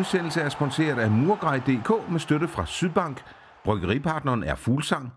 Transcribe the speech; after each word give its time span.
Udsendelse 0.00 0.40
er 0.40 0.48
sponsoreret 0.48 0.98
af 0.98 1.10
Murgrej.dk 1.10 2.10
med 2.10 2.20
støtte 2.20 2.48
fra 2.48 2.66
Sydbank. 2.66 3.22
Bryggeripartneren 3.64 4.44
er 4.44 4.54
Fuglsang. 4.54 5.12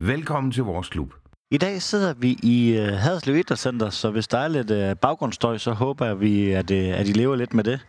Velkommen 0.00 0.52
til 0.52 0.62
vores 0.62 0.88
klub. 0.88 1.14
I 1.50 1.58
dag 1.58 1.82
sidder 1.82 2.14
vi 2.14 2.38
i 2.42 2.78
uh, 2.78 2.84
Haderslev 2.84 3.36
Idrætscenter, 3.36 3.90
så 3.90 4.10
hvis 4.10 4.28
der 4.28 4.38
er 4.38 4.48
lidt 4.48 4.70
øh, 4.70 4.96
baggrundsstøj, 4.96 5.58
så 5.58 5.72
håber 5.72 6.14
vi, 6.14 6.50
at, 6.50 6.70
uh, 6.70 6.76
at 6.76 7.08
I 7.08 7.12
lever 7.12 7.36
lidt 7.36 7.54
med 7.54 7.64
det. 7.64 7.86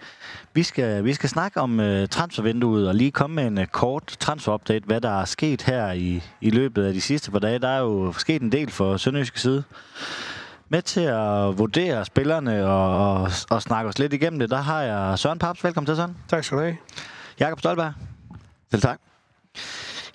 Vi 0.54 0.64
skal, 0.64 1.04
vi 1.04 1.14
skal 1.14 1.30
snakke 1.30 1.62
om 1.62 1.77
transfervinduet 2.12 2.88
og 2.88 2.95
lige 2.95 3.12
komme 3.12 3.36
med 3.36 3.48
en 3.48 3.58
uh, 3.58 3.66
kort 3.66 4.16
transferupdate, 4.20 4.86
hvad 4.86 5.02
der 5.02 5.22
er 5.22 5.25
sket 5.25 5.62
her 5.62 5.91
i, 5.91 6.23
i 6.41 6.50
løbet 6.50 6.84
af 6.86 6.94
de 6.94 7.02
sidste 7.02 7.31
par 7.31 7.39
dage. 7.39 7.59
Der 7.59 7.70
er 7.70 7.80
jo 7.80 8.14
sket 8.14 8.41
en 8.41 8.52
del 8.52 8.72
for 8.72 8.98
Sønderjyske 8.98 9.39
side. 9.39 9.64
Med 10.73 10.82
til 10.82 11.02
at 11.02 11.58
vurdere 11.58 12.05
spillerne 12.05 12.68
og, 12.68 13.14
og, 13.22 13.31
og 13.50 13.62
snakke 13.62 13.90
os 13.90 14.00
lidt 14.00 14.14
igennem 14.14 14.40
det, 14.40 14.50
der 14.50 14.62
har 14.62 14.81
jeg 14.81 15.20
Søren 15.20 15.40
Paps. 15.40 15.64
Velkommen 15.64 15.86
til, 15.86 15.95
Søren. 15.95 16.18
Tak 16.27 16.44
skal 16.44 16.58
du 16.58 16.64
have. 16.64 16.77
Jakob 17.40 17.59
Stolberg. 17.59 17.94
Selv 18.72 18.81
tak. 18.81 19.00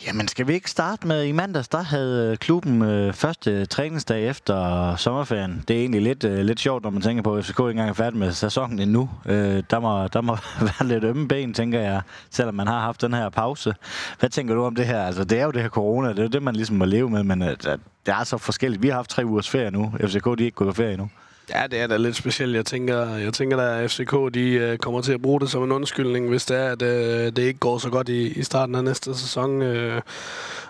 Jamen, 0.07 0.29
skal 0.29 0.47
vi 0.47 0.55
ikke 0.55 0.71
starte 0.71 1.07
med, 1.07 1.25
i 1.25 1.33
mandags, 1.33 1.69
der 1.69 1.83
havde 1.83 2.31
øh, 2.31 2.37
klubben 2.37 2.83
øh, 2.83 3.13
første 3.13 3.67
træningsdag 3.67 4.29
efter 4.29 4.97
sommerferien. 4.97 5.65
Det 5.69 5.77
er 5.77 5.81
egentlig 5.81 6.03
lidt, 6.03 6.25
øh, 6.25 6.39
lidt 6.39 6.61
sjovt, 6.61 6.83
når 6.83 6.91
man 6.91 7.03
tænker 7.03 7.23
på, 7.23 7.37
at 7.37 7.45
FCK 7.45 7.59
ikke 7.59 7.71
engang 7.71 7.89
er 7.91 7.95
færdig 7.95 8.19
med 8.19 8.33
sæsonen 8.33 8.79
endnu. 8.79 9.11
Øh, 9.27 9.63
der, 9.71 9.81
må, 9.81 10.09
der 10.09 10.21
må 10.21 10.37
være 10.61 10.89
lidt 10.89 11.05
ømme 11.05 11.29
ben, 11.29 11.55
tænker 11.55 11.81
jeg, 11.81 12.01
selvom 12.31 12.55
man 12.55 12.67
har 12.67 12.81
haft 12.81 13.01
den 13.01 13.15
her 13.15 13.29
pause. 13.29 13.75
Hvad 14.19 14.31
tænker 14.31 14.55
du 14.55 14.65
om 14.65 14.75
det 14.75 14.87
her? 14.87 15.03
Altså, 15.03 15.25
det 15.25 15.41
er 15.41 15.45
jo 15.45 15.51
det 15.51 15.63
her 15.63 15.69
corona, 15.69 16.09
det 16.09 16.19
er 16.19 16.23
jo 16.23 16.29
det, 16.29 16.43
man 16.43 16.57
ligesom 16.57 16.77
må 16.77 16.85
leve 16.85 17.11
med, 17.11 17.23
men 17.23 17.43
øh, 17.43 17.57
det 17.59 17.79
er 18.07 18.25
så 18.25 18.39
forskelligt. 18.39 18.83
Vi 18.83 18.89
har 18.89 18.95
haft 18.95 19.11
tre 19.11 19.25
ugers 19.25 19.51
ferie 19.51 19.71
nu. 19.71 19.93
FCK, 20.01 20.25
de 20.25 20.31
er 20.31 20.45
ikke 20.45 20.51
gået 20.51 20.69
på 20.69 20.75
ferie 20.75 20.93
endnu. 20.93 21.09
Ja, 21.55 21.67
det 21.67 21.81
er 21.81 21.87
da 21.87 21.97
lidt 21.97 22.17
specielt. 22.17 22.57
Jeg 22.57 22.67
tænker, 22.67 23.17
jeg 23.17 23.33
tænker 23.33 23.59
at 23.59 23.91
FCK 23.91 24.35
de, 24.35 24.51
øh, 24.51 24.79
kommer 24.79 25.01
til 25.01 25.13
at 25.13 25.23
bruge 25.23 25.41
det 25.41 25.51
som 25.51 25.63
en 25.63 25.73
undskyldning, 25.73 26.29
hvis 26.29 26.47
det 26.47 26.57
er, 26.57 26.73
at 26.73 26.83
øh, 26.83 27.27
det 27.27 27.39
ikke 27.39 27.59
går 27.59 27.79
så 27.79 27.91
godt 27.91 28.09
i, 28.09 28.39
i 28.39 28.43
starten 28.43 28.75
af 28.75 28.85
næste 28.85 29.15
sæson. 29.15 29.63
Øh. 29.63 30.03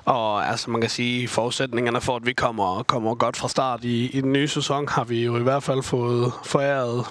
Og 0.05 0.49
altså, 0.49 0.71
man 0.71 0.81
kan 0.81 0.91
sige, 0.91 1.29
forudsætningerne 1.29 2.01
for, 2.01 2.17
at 2.17 2.27
vi 2.27 2.33
kommer, 2.33 2.83
kommer 2.83 3.15
godt 3.15 3.37
fra 3.37 3.49
start 3.49 3.85
i, 3.85 4.07
i 4.07 4.21
den 4.21 4.33
nye 4.33 4.49
sæson, 4.49 4.89
har 4.89 5.05
vi 5.05 5.25
jo 5.25 5.37
i 5.37 5.43
hvert 5.43 5.63
fald 5.63 5.83
fået 5.83 6.33
foræret. 6.45 7.07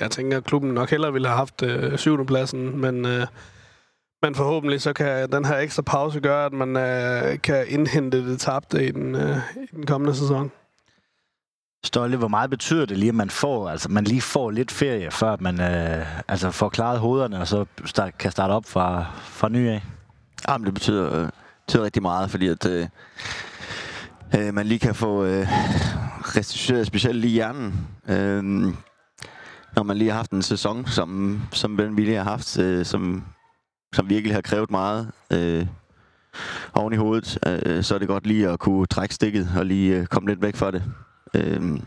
Jeg 0.00 0.10
tænker, 0.10 0.36
at 0.36 0.44
klubben 0.44 0.70
nok 0.70 0.90
hellere 0.90 1.12
ville 1.12 1.28
have 1.28 1.36
haft 1.36 1.62
uh, 1.62 1.96
syvende 1.96 2.26
pladsen, 2.26 2.80
men... 2.80 3.04
Uh, 3.04 3.26
men 4.24 4.34
forhåbentlig 4.34 4.80
så 4.80 4.92
kan 4.92 5.32
den 5.32 5.44
her 5.44 5.56
ekstra 5.56 5.82
pause 5.82 6.20
gøre, 6.20 6.46
at 6.46 6.52
man 6.52 6.74
kan 7.38 7.64
indhente 7.68 8.30
det 8.30 8.40
tabte 8.40 8.86
i 8.86 8.90
den, 8.90 9.14
i 9.72 9.76
den 9.76 9.86
kommende 9.86 10.14
sæson. 10.14 10.50
Stolle, 11.84 12.16
hvor 12.16 12.28
meget 12.28 12.50
betyder 12.50 12.86
det 12.86 12.98
lige, 12.98 13.08
at 13.08 13.14
man 13.14 13.30
får, 13.30 13.68
altså 13.68 13.88
man 13.88 14.04
lige 14.04 14.20
får 14.20 14.50
lidt 14.50 14.70
ferie, 14.70 15.10
før 15.10 15.36
man 15.40 15.60
øh, 15.60 16.06
altså 16.28 16.50
får 16.50 16.68
klaret 16.68 16.98
hovederne, 16.98 17.40
og 17.40 17.48
så 17.48 17.64
start, 17.84 18.18
kan 18.18 18.30
starte 18.30 18.52
op 18.52 18.64
fra, 18.66 19.06
fra 19.22 19.48
ny 19.48 19.68
af? 19.68 19.82
Jamen, 20.48 20.64
det 20.66 20.74
betyder, 20.74 21.22
øh, 21.22 21.28
betyder 21.66 21.84
rigtig 21.84 22.02
meget, 22.02 22.30
fordi 22.30 22.48
at 22.48 22.66
øh, 22.66 22.88
øh, 24.38 24.54
man 24.54 24.66
lige 24.66 24.78
kan 24.78 24.94
få 24.94 25.24
øh, 25.24 25.46
restitueret 26.36 26.86
specielt 26.86 27.18
lige 27.18 27.32
hjernen. 27.32 27.86
Øh, 28.08 28.42
når 29.76 29.82
man 29.82 29.96
lige 29.96 30.10
har 30.10 30.16
haft 30.16 30.30
en 30.30 30.42
sæson, 30.42 30.86
som, 30.86 31.40
som 31.52 31.76
Ben 31.76 31.96
lige 31.96 32.16
har 32.16 32.24
haft, 32.24 32.58
øh, 32.58 32.84
som, 32.84 33.24
som 33.94 34.08
virkelig 34.08 34.34
har 34.34 34.42
krævet 34.42 34.70
meget 34.70 35.10
øh, 35.32 35.66
oven 36.74 36.92
i 36.92 36.96
hovedet, 36.96 37.38
øh, 37.46 37.84
så 37.84 37.94
er 37.94 37.98
det 37.98 38.08
godt 38.08 38.26
lige 38.26 38.48
at 38.48 38.58
kunne 38.58 38.86
trække 38.86 39.14
stikket 39.14 39.48
og 39.58 39.66
lige 39.66 39.96
øh, 39.96 40.06
komme 40.06 40.28
lidt 40.28 40.42
væk 40.42 40.56
fra 40.56 40.70
det 40.70 40.82
øh, 41.36 41.80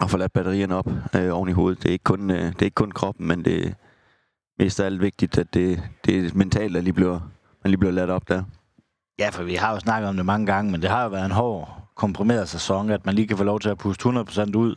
og 0.00 0.10
få 0.10 0.16
ladt 0.16 0.32
batterierne 0.32 0.74
op 0.74 0.86
øh, 1.16 1.34
oven 1.36 1.48
i 1.48 1.52
hovedet. 1.52 1.82
Det 1.82 1.88
er 1.88 1.92
ikke 1.92 2.02
kun, 2.02 2.30
øh, 2.30 2.36
det 2.36 2.62
er 2.62 2.64
ikke 2.64 2.74
kun 2.74 2.90
kroppen, 2.90 3.26
men 3.26 3.44
det 3.44 3.66
er 3.66 3.72
mest 4.58 4.80
af 4.80 4.86
alt 4.86 5.00
vigtigt, 5.00 5.38
at 5.38 5.54
det, 5.54 5.82
det 6.04 6.26
er 6.26 6.30
mentalt, 6.34 6.76
at 6.76 6.84
lige 6.84 6.92
bliver, 6.92 7.20
man 7.64 7.70
lige 7.70 7.78
bliver 7.78 7.92
ladt 7.92 8.10
op 8.10 8.28
der. 8.28 8.42
Ja, 9.18 9.28
for 9.28 9.42
vi 9.42 9.54
har 9.54 9.72
jo 9.72 9.80
snakket 9.80 10.08
om 10.08 10.16
det 10.16 10.26
mange 10.26 10.46
gange, 10.46 10.72
men 10.72 10.82
det 10.82 10.90
har 10.90 11.02
jo 11.02 11.08
været 11.08 11.26
en 11.26 11.30
hård, 11.30 11.88
komprimeret 11.94 12.48
sæson, 12.48 12.90
at 12.90 13.06
man 13.06 13.14
lige 13.14 13.28
kan 13.28 13.36
få 13.36 13.44
lov 13.44 13.60
til 13.60 13.68
at 13.68 13.78
puste 13.78 14.08
100% 14.08 14.56
ud. 14.56 14.74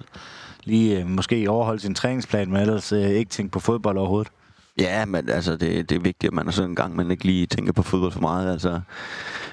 Lige 0.63 1.00
øh, 1.00 1.07
måske 1.07 1.50
overholde 1.50 1.80
sin 1.80 1.95
træningsplan, 1.95 2.51
men 2.51 2.62
ellers 2.62 2.91
øh, 2.91 3.09
ikke 3.09 3.30
tænke 3.30 3.51
på 3.51 3.59
fodbold 3.59 3.97
overhovedet. 3.97 4.31
Ja, 4.80 5.06
men 5.06 5.30
altså, 5.30 5.51
det, 5.56 5.90
det 5.90 5.95
er 5.95 6.00
vigtigt, 6.00 6.30
at 6.30 6.34
man 6.34 6.47
er 6.47 6.51
sådan 6.51 6.69
en 6.69 6.75
gang, 6.75 6.95
man 6.95 7.12
ikke 7.12 7.25
lige 7.25 7.45
tænker 7.45 7.74
på 7.74 7.84
fodbold 7.84 8.12
for 8.12 8.22
meget. 8.22 8.51
Altså, 8.51 8.81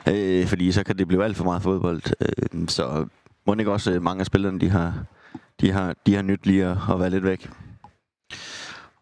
øh, 0.08 0.46
fordi 0.46 0.72
så 0.72 0.84
kan 0.84 0.98
det 0.98 1.08
blive 1.08 1.24
alt 1.24 1.36
for 1.36 1.44
meget 1.44 1.62
fodbold. 1.62 2.02
Øh, 2.20 2.68
så 2.68 3.06
må 3.46 3.54
ikke 3.54 3.72
også 3.72 3.92
øh, 3.92 4.02
mange 4.02 4.20
af 4.20 4.26
spillerne, 4.26 4.60
de 4.60 4.70
har, 4.70 4.94
de 5.60 5.72
har, 5.72 5.94
de 6.06 6.14
har 6.14 6.22
nyt 6.22 6.46
lige 6.46 6.64
at, 6.64 6.76
at 6.90 7.00
være 7.00 7.10
lidt 7.10 7.24
væk. 7.24 7.50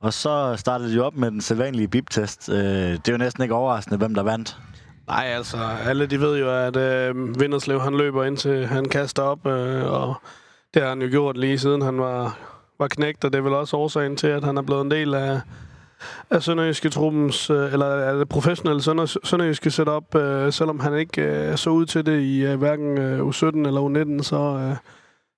Og 0.01 0.13
så 0.13 0.55
startede 0.57 0.95
de 0.95 1.01
op 1.01 1.17
med 1.17 1.31
den 1.31 1.41
sædvanlige 1.41 1.89
bip-test. 1.89 2.49
Øh, 2.49 2.57
det 2.57 3.09
er 3.09 3.13
jo 3.13 3.19
næsten 3.19 3.43
ikke 3.43 3.55
overraskende, 3.55 3.99
hvem 3.99 4.15
der 4.15 4.23
vandt. 4.23 4.59
Nej, 5.07 5.25
altså, 5.25 5.57
alle 5.85 6.07
de 6.07 6.21
ved 6.21 6.39
jo, 6.39 6.51
at 6.51 6.77
øh, 6.77 7.41
Vinderslev, 7.41 7.81
han 7.81 7.95
løber 7.95 8.25
ind 8.25 8.37
til, 8.37 8.67
han 8.67 8.89
kaster 8.89 9.23
op, 9.23 9.47
øh, 9.47 9.93
og 9.93 10.15
det 10.75 10.83
har 10.83 10.89
han 10.89 11.03
jo 11.03 11.09
gjort 11.11 11.37
lige 11.37 11.59
siden 11.59 11.83
han 11.83 11.99
var, 11.99 12.39
var 12.79 12.89
knægt, 12.89 13.25
og 13.25 13.33
det 13.33 13.39
er 13.39 13.43
vel 13.43 13.53
også 13.53 13.77
årsagen 13.77 14.17
til, 14.17 14.27
at 14.27 14.45
han 14.45 14.57
er 14.57 14.63
blevet 14.63 14.85
en 14.85 14.91
del 14.91 15.15
af, 15.15 15.41
af 16.31 16.43
Sønderjyske 16.43 16.89
truppens, 16.89 17.51
øh, 17.51 17.73
eller 17.73 17.87
af 17.87 18.19
det 18.19 18.29
professionelle 18.29 18.83
Sønder, 18.83 19.19
Sønderjyske 19.25 19.71
setup, 19.71 20.15
øh, 20.15 20.53
selvom 20.53 20.81
han 20.81 20.95
ikke 20.95 21.23
øh, 21.23 21.57
så 21.57 21.71
ud 21.71 21.87
til 21.87 22.07
det 22.07 22.21
i 22.21 22.45
øh, 22.45 22.59
hverken 22.59 22.99
øh, 22.99 23.29
U17 23.29 23.47
eller 23.47 23.81
U19, 23.81 24.23
så, 24.23 24.37
øh, 24.37 24.77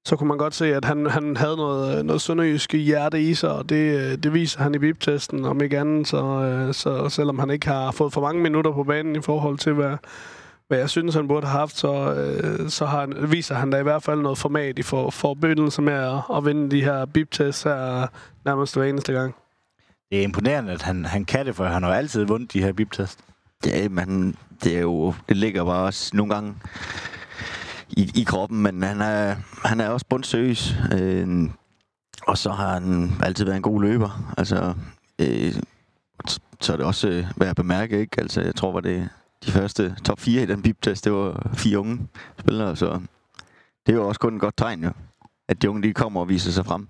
så 0.05 0.17
kunne 0.17 0.29
man 0.29 0.39
godt 0.39 0.55
se, 0.55 0.75
at 0.75 0.85
han, 0.85 1.07
han 1.07 1.37
havde 1.37 1.57
noget, 1.57 1.99
øh, 1.99 2.05
noget 2.05 2.23
sønderjyske 2.23 2.79
hjerte 2.79 3.23
i 3.23 3.35
sig, 3.35 3.53
og 3.53 3.69
det, 3.69 4.01
øh, 4.01 4.19
det 4.23 4.35
viser 4.35 4.63
han 4.63 4.75
i 4.75 4.79
VIP-testen, 4.79 5.45
om 5.45 5.63
ikke 5.63 5.79
andet, 5.79 6.09
så, 6.09 6.25
øh, 6.25 6.75
så 6.75 7.09
selvom 7.09 7.39
han 7.39 7.51
ikke 7.51 7.67
har 7.67 7.91
fået 7.91 8.13
for 8.13 8.21
mange 8.21 8.43
minutter 8.43 8.73
på 8.73 8.85
banen 8.85 9.17
i 9.17 9.21
forhold 9.21 9.59
til, 9.59 9.73
hvad, 9.73 9.97
hvad 10.69 10.79
jeg 10.79 10.91
synes, 10.91 11.15
han 11.15 11.29
burde 11.29 11.47
have 11.47 11.59
haft, 11.59 11.79
så, 11.79 12.15
øh, 12.15 12.69
så 12.69 12.87
har 12.87 13.01
han, 13.01 13.31
viser 13.31 13.55
han 13.55 13.71
da 13.71 13.79
i 13.79 13.83
hvert 13.83 14.03
fald 14.03 14.21
noget 14.21 14.39
format 14.39 14.79
i 14.79 14.83
for, 14.83 15.11
forbindelse 15.11 15.83
med 15.83 15.93
at, 15.93 16.37
at 16.37 16.45
vinde 16.45 16.71
de 16.71 16.85
her 16.85 17.07
BIP-tests 17.07 17.63
her 17.63 18.07
nærmest 18.45 18.77
hver 18.77 18.85
eneste 18.85 19.13
gang 19.13 19.35
det 20.11 20.19
er 20.19 20.23
imponerende, 20.23 20.73
at 20.73 20.83
han, 20.83 21.05
han 21.05 21.25
kan 21.25 21.47
det, 21.47 21.57
for 21.57 21.65
han 21.65 21.83
har 21.83 21.95
altid 21.95 22.25
vundet 22.25 22.53
de 22.53 22.63
her 22.63 22.73
bibtest. 22.73 23.19
Ja, 23.67 23.89
men 23.89 24.37
det 24.65 24.77
er 24.77 24.81
jo, 24.81 25.15
det 25.29 25.37
ligger 25.37 25.65
bare 25.65 25.85
også 25.85 26.17
nogle 26.17 26.35
gange 26.35 26.55
i, 27.89 28.11
i 28.15 28.25
kroppen, 28.25 28.63
men 28.63 28.83
han 28.83 29.01
er, 29.01 29.37
han 29.65 29.81
er 29.81 29.89
også 29.89 30.07
bundsøs. 30.09 30.75
Øh, 30.93 31.51
og 32.27 32.39
så 32.39 32.51
har 32.51 32.73
han 32.75 33.13
altid 33.23 33.45
været 33.45 33.57
en 33.57 33.63
god 33.63 33.83
løber. 33.83 34.35
Altså, 34.39 34.75
øh, 35.19 35.55
så 36.61 36.73
er 36.73 36.77
det 36.77 36.87
også 36.87 37.09
øh, 37.09 37.27
værd 37.37 37.51
at 37.51 37.57
bemærke, 37.57 38.01
ikke? 38.01 38.21
Altså, 38.21 38.41
jeg 38.41 38.55
tror, 38.55 38.73
var 38.73 38.81
det 38.81 39.09
de 39.47 39.51
første 39.51 39.97
top 40.05 40.21
4 40.21 40.43
i 40.43 40.47
den 40.47 40.63
bibtest, 40.63 41.05
det 41.05 41.13
var 41.13 41.51
fire 41.55 41.79
unge 41.79 42.09
spillere, 42.39 42.77
så 42.77 43.01
det 43.87 43.93
er 43.93 43.97
jo 43.97 44.09
også 44.09 44.21
kun 44.21 44.35
et 44.35 44.41
godt 44.41 44.57
tegn, 44.57 44.85
jo, 44.85 44.91
at 45.49 45.63
de 45.63 45.71
unge 45.71 45.83
de 45.83 45.95
kommer 45.95 46.21
og 46.21 46.29
viser 46.29 46.51
sig 46.51 46.67
frem. 46.67 46.89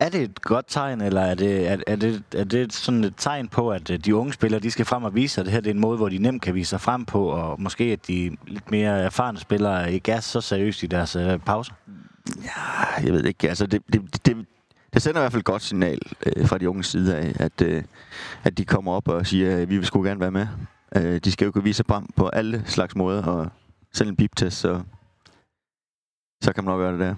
Er 0.00 0.08
det 0.08 0.22
et 0.22 0.42
godt 0.42 0.64
tegn, 0.68 1.00
eller 1.00 1.20
er 1.20 1.34
det, 1.34 1.68
er, 1.68 1.76
er 1.86 1.96
det, 1.96 2.22
er 2.34 2.44
det 2.44 2.72
sådan 2.72 3.04
et 3.04 3.14
tegn 3.16 3.48
på, 3.48 3.70
at 3.70 3.90
øh, 3.90 3.98
de 3.98 4.14
unge 4.14 4.32
spillere 4.32 4.60
de 4.60 4.70
skal 4.70 4.84
frem 4.84 5.04
og 5.04 5.14
vise 5.14 5.34
sig, 5.34 5.42
at 5.42 5.46
det 5.46 5.52
her 5.52 5.60
det 5.60 5.70
er 5.70 5.74
en 5.74 5.80
måde, 5.80 5.96
hvor 5.96 6.08
de 6.08 6.18
nemt 6.18 6.42
kan 6.42 6.54
vise 6.54 6.70
sig 6.70 6.80
frem 6.80 7.04
på, 7.04 7.28
og 7.28 7.60
måske 7.62 7.84
at 7.84 8.06
de 8.06 8.36
lidt 8.46 8.70
mere 8.70 8.98
erfarne 9.02 9.38
spillere 9.38 9.92
ikke 9.92 10.12
er 10.12 10.20
så 10.20 10.40
seriøst 10.40 10.82
i 10.82 10.86
deres 10.86 11.16
øh, 11.16 11.38
pauser? 11.38 11.72
Ja, 12.44 13.02
jeg 13.04 13.12
ved 13.12 13.24
ikke. 13.24 13.48
Altså, 13.48 13.66
det, 13.66 13.82
det, 13.92 14.26
det, 14.26 14.46
det 14.92 15.02
sender 15.02 15.20
i 15.20 15.22
hvert 15.22 15.32
fald 15.32 15.40
et 15.40 15.46
godt 15.46 15.62
signal 15.62 15.98
øh, 16.26 16.46
fra 16.46 16.58
de 16.58 16.68
unge 16.68 16.84
side 16.84 17.16
af, 17.16 17.32
at, 17.38 17.62
øh, 17.62 17.82
at 18.44 18.58
de 18.58 18.64
kommer 18.64 18.92
op 18.92 19.08
og 19.08 19.26
siger, 19.26 19.56
at 19.56 19.70
vi 19.70 19.76
vil 19.76 19.86
sgu 19.86 20.02
gerne 20.02 20.20
være 20.20 20.30
med. 20.30 20.46
Øh, 20.96 21.18
de 21.18 21.32
skal 21.32 21.44
jo 21.44 21.50
kunne 21.50 21.64
vise 21.64 21.76
sig 21.76 21.86
frem 21.86 22.06
på 22.16 22.28
alle 22.28 22.62
slags 22.66 22.96
måder, 22.96 23.22
og 23.22 23.48
selv 23.92 24.08
en 24.08 24.16
biptest, 24.16 24.58
så, 24.58 24.80
så 26.42 26.52
kan 26.52 26.64
man 26.64 26.72
nok 26.72 26.78
gøre 26.78 26.92
det 26.92 27.00
der. 27.00 27.14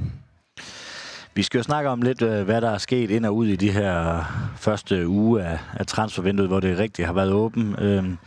Vi 1.35 1.43
skal 1.43 1.59
jo 1.59 1.62
snakke 1.62 1.91
om 1.91 2.03
lidt, 2.03 2.23
øh, 2.23 2.44
hvad 2.44 2.61
der 2.61 2.71
er 2.71 2.79
sket 2.79 3.11
ind 3.11 3.27
og 3.27 3.37
ud 3.37 3.47
i 3.47 3.56
de 3.56 3.71
her 3.71 4.25
første 4.56 5.09
uge 5.09 5.43
af, 5.43 5.59
af 5.73 5.87
transfervinduet, 5.87 6.49
hvor 6.49 6.61
det 6.61 6.79
rigtigt 6.79 7.06
har 7.06 7.12
været 7.12 7.32
åben. 7.32 7.77
Øhm, 7.79 8.19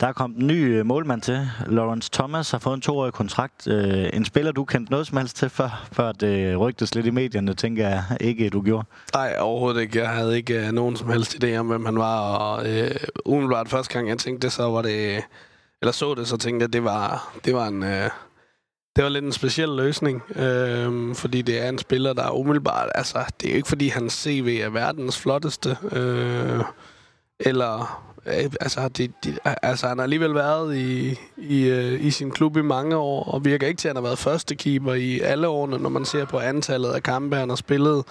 der 0.00 0.06
er 0.06 0.12
kommet 0.12 0.38
en 0.38 0.46
ny 0.46 0.78
øh, 0.78 0.86
målmand 0.86 1.22
til. 1.22 1.48
Lawrence 1.66 2.10
Thomas 2.12 2.50
har 2.50 2.58
fået 2.58 2.74
en 2.74 2.80
toårig 2.80 3.12
kontrakt. 3.12 3.68
Øh, 3.68 4.10
en 4.12 4.24
spiller, 4.24 4.52
du 4.52 4.64
kendte 4.64 4.92
noget 4.92 5.06
som 5.06 5.18
helst 5.18 5.36
til 5.36 5.50
før, 5.50 5.86
før 5.92 6.12
det 6.12 6.58
rygtes 6.60 6.94
lidt 6.94 7.06
i 7.06 7.10
medierne, 7.10 7.54
tænker 7.54 7.88
jeg 7.88 8.04
ikke, 8.20 8.50
du 8.50 8.62
gjorde. 8.62 8.86
Nej, 9.14 9.36
overhovedet 9.40 9.80
ikke. 9.80 9.98
Jeg 9.98 10.08
havde 10.08 10.36
ikke 10.36 10.66
øh, 10.66 10.72
nogen 10.72 10.96
som 10.96 11.10
helst 11.10 11.44
idé 11.44 11.56
om, 11.56 11.66
hvem 11.66 11.84
han 11.84 11.98
var. 11.98 12.20
Og 12.20 12.68
øh, 12.68 12.90
umiddelbart 13.24 13.68
første 13.68 13.92
gang, 13.94 14.08
jeg 14.08 14.18
tænkte 14.18 14.44
det, 14.46 14.52
så 14.52 14.62
var 14.62 14.82
det... 14.82 15.22
Eller 15.82 15.92
så 15.92 16.14
det, 16.14 16.28
så 16.28 16.36
tænkte 16.36 16.62
jeg, 16.62 16.68
at 16.68 16.72
det 16.72 16.84
var, 16.84 17.34
det 17.44 17.54
var 17.54 17.66
en... 17.66 17.82
Øh, 17.82 18.10
det 18.96 19.04
var 19.04 19.10
lidt 19.10 19.24
en 19.24 19.32
speciel 19.32 19.68
løsning, 19.68 20.22
øh, 20.36 21.14
fordi 21.14 21.42
det 21.42 21.64
er 21.64 21.68
en 21.68 21.78
spiller, 21.78 22.12
der 22.12 22.22
er 22.22 22.30
umiddelbart... 22.30 22.88
Altså, 22.94 23.24
det 23.40 23.46
er 23.46 23.50
jo 23.50 23.56
ikke, 23.56 23.68
fordi 23.68 23.88
hans 23.88 24.12
CV 24.12 24.60
er 24.62 24.68
verdens 24.68 25.18
flotteste, 25.20 25.76
øh, 25.92 26.60
eller, 27.40 28.04
øh, 28.26 28.50
altså, 28.60 28.88
de, 28.88 29.08
de, 29.24 29.38
altså, 29.62 29.86
han 29.88 29.98
har 29.98 30.02
alligevel 30.02 30.34
været 30.34 30.76
i, 30.76 31.18
i, 31.36 31.68
øh, 31.68 32.04
i 32.04 32.10
sin 32.10 32.30
klub 32.30 32.56
i 32.56 32.62
mange 32.62 32.96
år, 32.96 33.24
og 33.24 33.44
virker 33.44 33.66
ikke 33.66 33.78
til, 33.78 33.88
at 33.88 33.90
han 33.90 33.96
har 33.96 34.08
været 34.08 34.18
første 34.18 34.54
keeper 34.54 34.94
i 34.94 35.20
alle 35.20 35.48
årene, 35.48 35.78
når 35.78 35.90
man 35.90 36.04
ser 36.04 36.24
på 36.24 36.38
antallet 36.38 36.90
af 36.90 37.02
kampe, 37.02 37.36
han 37.36 37.48
har 37.48 37.56
spillet, 37.56 38.04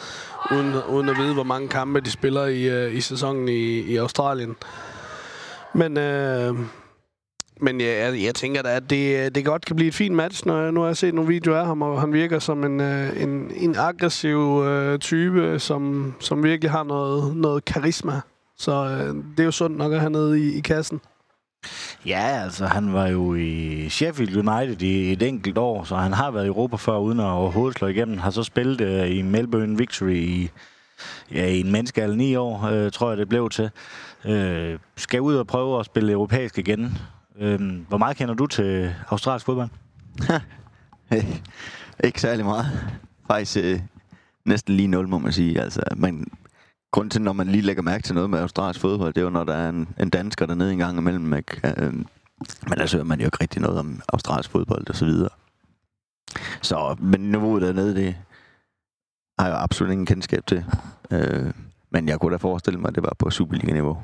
uden, 0.52 0.74
uden 0.90 1.10
at 1.10 1.18
vide, 1.18 1.34
hvor 1.34 1.44
mange 1.44 1.68
kampe 1.68 2.00
de 2.00 2.12
spiller 2.12 2.46
i, 2.46 2.64
øh, 2.64 2.96
i 2.96 3.02
sæsonen 3.02 3.50
i, 3.50 3.80
i 3.80 3.96
Australien. 3.96 4.56
Men, 5.74 5.98
øh, 5.98 6.56
men 7.64 7.82
øh, 7.82 7.88
jeg, 7.88 8.24
jeg 8.24 8.36
tænker 8.36 8.62
da, 8.62 8.76
at 8.76 8.90
det, 8.90 9.26
øh, 9.26 9.32
det 9.36 9.46
godt 9.46 9.66
kan 9.66 9.76
blive 9.76 9.88
et 9.88 9.96
fint 9.96 10.16
match, 10.16 10.48
når 10.48 10.62
jeg, 10.62 10.72
nu 10.72 10.80
har 10.80 10.88
jeg 10.88 10.98
set 10.98 11.14
nogle 11.14 11.28
videoer 11.28 11.58
af 11.58 11.66
ham, 11.66 11.82
og 11.82 12.02
han 12.02 12.14
virker 12.14 12.40
som 12.40 12.64
en, 12.64 12.82
øh, 12.82 13.22
en, 13.24 13.52
en 13.56 13.76
aggressiv 13.76 14.64
øh, 14.66 15.00
type, 15.00 15.60
som, 15.60 16.14
som 16.20 16.44
virkelig 16.44 16.72
har 16.72 16.84
noget, 16.84 17.36
noget 17.36 17.66
karisma. 17.66 18.22
Så 18.58 18.72
øh, 18.72 19.16
det 19.32 19.40
er 19.40 19.44
jo 19.44 19.52
sundt 19.52 19.78
nok 19.78 19.94
at 19.94 20.00
have 20.00 20.10
nede 20.10 20.40
i, 20.40 20.58
i 20.58 20.60
kassen. 20.60 21.02
Ja, 22.06 22.42
altså 22.44 22.66
han 22.66 22.94
var 22.94 23.08
jo 23.08 23.36
i 23.36 23.90
Sheffield 23.90 24.38
United 24.38 24.82
i 24.82 25.12
et 25.12 25.22
enkelt 25.22 25.58
år, 25.58 25.84
så 25.84 25.96
han 25.96 26.14
har 26.14 26.32
været 26.32 26.46
i 26.46 26.48
Europa 26.48 26.76
før, 26.76 26.98
uden 26.98 27.20
at 27.20 27.26
overhovedet 27.26 27.78
slå 27.78 27.88
igennem. 27.88 28.18
Har 28.18 28.32
så 28.32 28.44
spillet 28.44 28.82
øh, 28.82 29.16
i 29.18 29.22
Melbourne 29.22 29.78
Victory 29.78 30.16
i, 30.16 30.50
ja, 31.32 31.46
i 31.48 31.60
en 31.60 31.72
menneskealder 31.72 32.16
ni 32.16 32.36
år, 32.36 32.64
øh, 32.64 32.92
tror 32.92 33.10
jeg 33.10 33.18
det 33.18 33.30
blev 33.30 33.50
til. 33.50 33.70
Øh, 34.26 34.80
skal 34.98 35.22
ud 35.22 35.36
og 35.36 35.48
prøve 35.48 35.80
at 35.80 35.86
spille 35.86 36.12
europæisk 36.12 36.58
igen. 36.58 36.98
Øhm, 37.40 37.86
hvor 37.90 37.98
meget 37.98 38.18
kender 38.18 38.34
du 38.34 38.48
til 38.48 38.96
australsk 39.10 39.46
fodbold? 39.46 39.70
ikke 42.04 42.22
særlig 42.22 42.46
meget. 42.46 42.66
Faktisk 43.28 43.58
øh, 43.66 43.80
næsten 44.46 44.76
lige 44.76 44.88
nul, 44.88 45.08
må 45.08 45.18
man 45.18 45.32
sige. 45.32 45.62
Altså, 45.62 45.82
man, 45.96 46.28
grund 46.92 47.10
til, 47.10 47.22
når 47.22 47.34
man 47.34 47.48
lige 47.48 47.62
lægger 47.62 47.84
mærke 47.84 48.04
til 48.04 48.16
noget 48.16 48.30
med 48.30 48.40
australsk 48.40 48.80
fodbold, 48.80 49.14
det 49.14 49.22
er 49.22 49.26
jo, 49.26 49.30
når 49.30 49.44
der 49.44 49.54
er 49.54 49.70
en, 49.70 49.88
en 50.00 50.10
dansker 50.10 50.46
dernede 50.46 50.72
en 50.72 50.78
gang 50.78 50.98
imellem. 50.98 51.34
Ikke? 51.34 51.74
Øh, 51.78 51.94
men 52.68 52.80
altså 52.80 52.98
hører 52.98 53.06
man 53.06 53.20
jo 53.20 53.26
ikke 53.26 53.38
rigtig 53.42 53.62
noget 53.62 53.80
om 53.80 54.02
australsk 54.14 54.50
fodbold 54.50 54.90
og 54.90 54.96
så 54.96 55.06
videre. 55.06 55.30
Så, 56.62 56.96
men 57.00 57.22
niveauet 57.22 57.62
dernede, 57.62 57.96
det 57.96 58.16
har 59.40 59.48
jeg 59.48 59.62
absolut 59.62 59.92
ingen 59.92 60.06
kendskab 60.06 60.46
til. 60.48 60.66
Øh, 61.12 61.54
men 61.92 62.08
jeg 62.08 62.20
kunne 62.20 62.32
da 62.32 62.38
forestille 62.38 62.80
mig, 62.80 62.90
at 62.90 62.96
det 62.96 63.04
var 63.04 63.16
på 63.20 63.30
Superliga-niveau. 63.30 64.02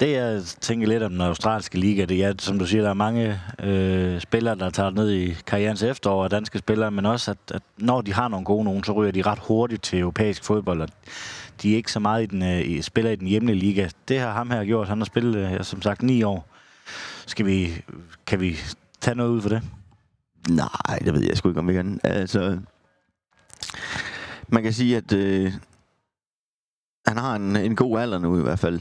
Det, 0.00 0.12
jeg 0.12 0.42
tænker 0.60 0.86
lidt 0.86 1.02
om 1.02 1.10
den 1.10 1.20
australske 1.20 1.78
liga, 1.78 2.04
det 2.04 2.24
er, 2.24 2.34
som 2.38 2.58
du 2.58 2.66
siger, 2.66 2.82
der 2.82 2.90
er 2.90 2.94
mange 2.94 3.40
øh, 3.62 4.20
spillere, 4.20 4.54
der 4.54 4.70
tager 4.70 4.90
ned 4.90 5.10
i 5.10 5.34
karrierens 5.46 5.82
efterår, 5.82 6.24
af 6.24 6.30
danske 6.30 6.58
spillere, 6.58 6.90
men 6.90 7.06
også, 7.06 7.30
at, 7.30 7.38
at 7.54 7.62
når 7.78 8.00
de 8.00 8.12
har 8.12 8.28
nogle 8.28 8.44
gode 8.44 8.64
nogen, 8.64 8.84
så 8.84 8.92
ryger 8.92 9.12
de 9.12 9.22
ret 9.22 9.38
hurtigt 9.38 9.82
til 9.82 9.98
europæisk 9.98 10.44
fodbold, 10.44 10.80
og 10.80 10.88
de 11.62 11.72
er 11.72 11.76
ikke 11.76 11.92
så 11.92 12.00
meget 12.00 12.22
i 12.22 12.26
den, 12.26 12.42
øh, 12.42 12.60
i, 12.60 12.82
spiller 12.82 13.10
i 13.10 13.16
den 13.16 13.26
hjemlige 13.26 13.58
liga. 13.58 13.88
Det 14.08 14.20
har 14.20 14.32
ham 14.32 14.50
her 14.50 14.64
gjort. 14.64 14.88
Han 14.88 14.98
har 14.98 15.04
spillet, 15.04 15.36
øh, 15.36 15.64
som 15.64 15.82
sagt, 15.82 16.02
ni 16.02 16.22
år. 16.22 16.46
Skal 17.26 17.46
vi, 17.46 17.82
kan 18.26 18.40
vi 18.40 18.56
tage 19.00 19.14
noget 19.14 19.30
ud 19.30 19.42
for 19.42 19.48
det? 19.48 19.62
Nej, 20.48 20.98
det 21.04 21.14
ved 21.14 21.22
jeg 21.22 21.36
sgu 21.36 21.48
ikke, 21.48 21.60
om 21.60 21.68
vi 21.68 21.72
kan. 21.72 22.00
Altså, 22.04 22.58
man 24.48 24.62
kan 24.62 24.72
sige, 24.72 24.96
at 24.96 25.12
øh, 25.12 25.52
han 27.06 27.16
har 27.16 27.36
en, 27.36 27.56
en 27.56 27.76
god 27.76 28.00
alder 28.00 28.18
nu 28.18 28.38
i 28.38 28.42
hvert 28.42 28.58
fald. 28.58 28.80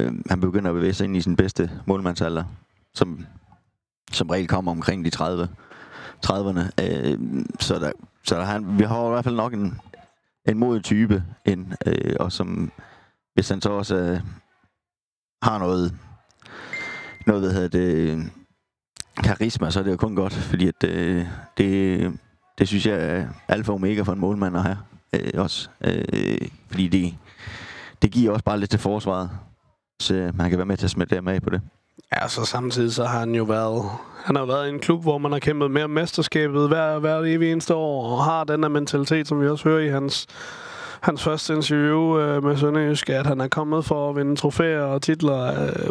Øh, 0.00 0.12
han 0.30 0.40
begynder 0.40 0.70
at 0.70 0.74
bevæge 0.74 0.94
sig 0.94 1.04
ind 1.04 1.16
i 1.16 1.20
sin 1.20 1.36
bedste 1.36 1.70
målmandsalder, 1.86 2.44
som 2.94 3.26
som 4.12 4.30
regel 4.30 4.48
kommer 4.48 4.72
omkring 4.72 5.04
de 5.04 5.10
30, 5.10 5.48
30'erne. 6.26 6.60
Øh, 6.82 7.18
så 7.60 7.78
der, 7.78 7.92
så 8.24 8.34
der, 8.34 8.44
han, 8.44 8.78
vi 8.78 8.84
har 8.84 9.06
i 9.06 9.10
hvert 9.10 9.24
fald 9.24 9.36
nok 9.36 9.52
en, 9.54 9.80
en 10.48 10.58
modig 10.58 10.84
type 10.84 11.24
ind, 11.44 11.66
øh, 11.86 12.16
og 12.20 12.32
som, 12.32 12.72
hvis 13.34 13.48
han 13.48 13.60
så 13.60 13.70
også 13.70 13.96
øh, 13.96 14.20
har 15.42 15.58
noget, 15.58 15.94
noget, 17.26 17.42
hvad 17.42 17.52
hedder 17.52 17.68
det, 17.68 18.32
karisma, 19.24 19.70
så 19.70 19.80
er 19.80 19.84
det 19.84 19.90
jo 19.90 19.96
kun 19.96 20.16
godt, 20.16 20.32
fordi 20.32 20.68
at, 20.68 20.84
øh, 20.84 21.26
det, 21.58 22.18
det 22.58 22.68
synes 22.68 22.86
jeg 22.86 22.96
er 22.96 23.28
alfa 23.48 23.72
og 23.72 23.76
omega 23.76 24.02
for 24.02 24.12
en 24.12 24.20
målmand 24.20 24.56
at 24.56 24.62
have 24.62 24.78
øh, 25.12 25.30
også. 25.34 25.68
Øh, 25.80 26.48
fordi 26.68 26.88
det, 26.88 27.14
det 28.04 28.12
giver 28.12 28.32
også 28.32 28.44
bare 28.44 28.60
lidt 28.60 28.70
til 28.70 28.80
forsvaret, 28.80 29.30
så 30.00 30.30
man 30.34 30.50
kan 30.50 30.58
være 30.58 30.66
med 30.66 30.76
til 30.76 30.86
at 30.86 30.90
smide 30.90 31.16
dem 31.16 31.28
af 31.28 31.42
på 31.42 31.50
det. 31.50 31.60
Ja, 32.14 32.28
så 32.28 32.44
samtidig 32.44 32.92
så 32.92 33.04
har 33.04 33.18
han 33.18 33.34
jo 33.34 33.44
været, 33.44 33.82
han 34.24 34.36
har 34.36 34.44
været 34.44 34.66
i 34.66 34.70
en 34.70 34.78
klub, 34.78 35.02
hvor 35.02 35.18
man 35.18 35.32
har 35.32 35.38
kæmpet 35.38 35.70
mere 35.70 35.88
mesterskabet 35.88 36.68
hver, 36.68 36.98
hver 36.98 37.18
evig 37.18 37.52
eneste 37.52 37.74
år, 37.74 38.16
og 38.16 38.24
har 38.24 38.44
den 38.44 38.62
her 38.62 38.68
mentalitet, 38.68 39.28
som 39.28 39.40
vi 39.40 39.48
også 39.48 39.68
hører 39.68 39.80
i 39.80 39.88
hans, 39.88 40.26
hans 41.00 41.22
første 41.22 41.54
interview 41.54 42.18
øh, 42.18 42.44
med 42.44 42.56
Sønderjysk, 42.56 43.10
at 43.10 43.26
han 43.26 43.40
er 43.40 43.48
kommet 43.48 43.84
for 43.84 44.10
at 44.10 44.16
vinde 44.16 44.36
trofæer 44.36 44.82
og 44.82 45.02
titler. 45.02 45.62
Øh, 45.62 45.88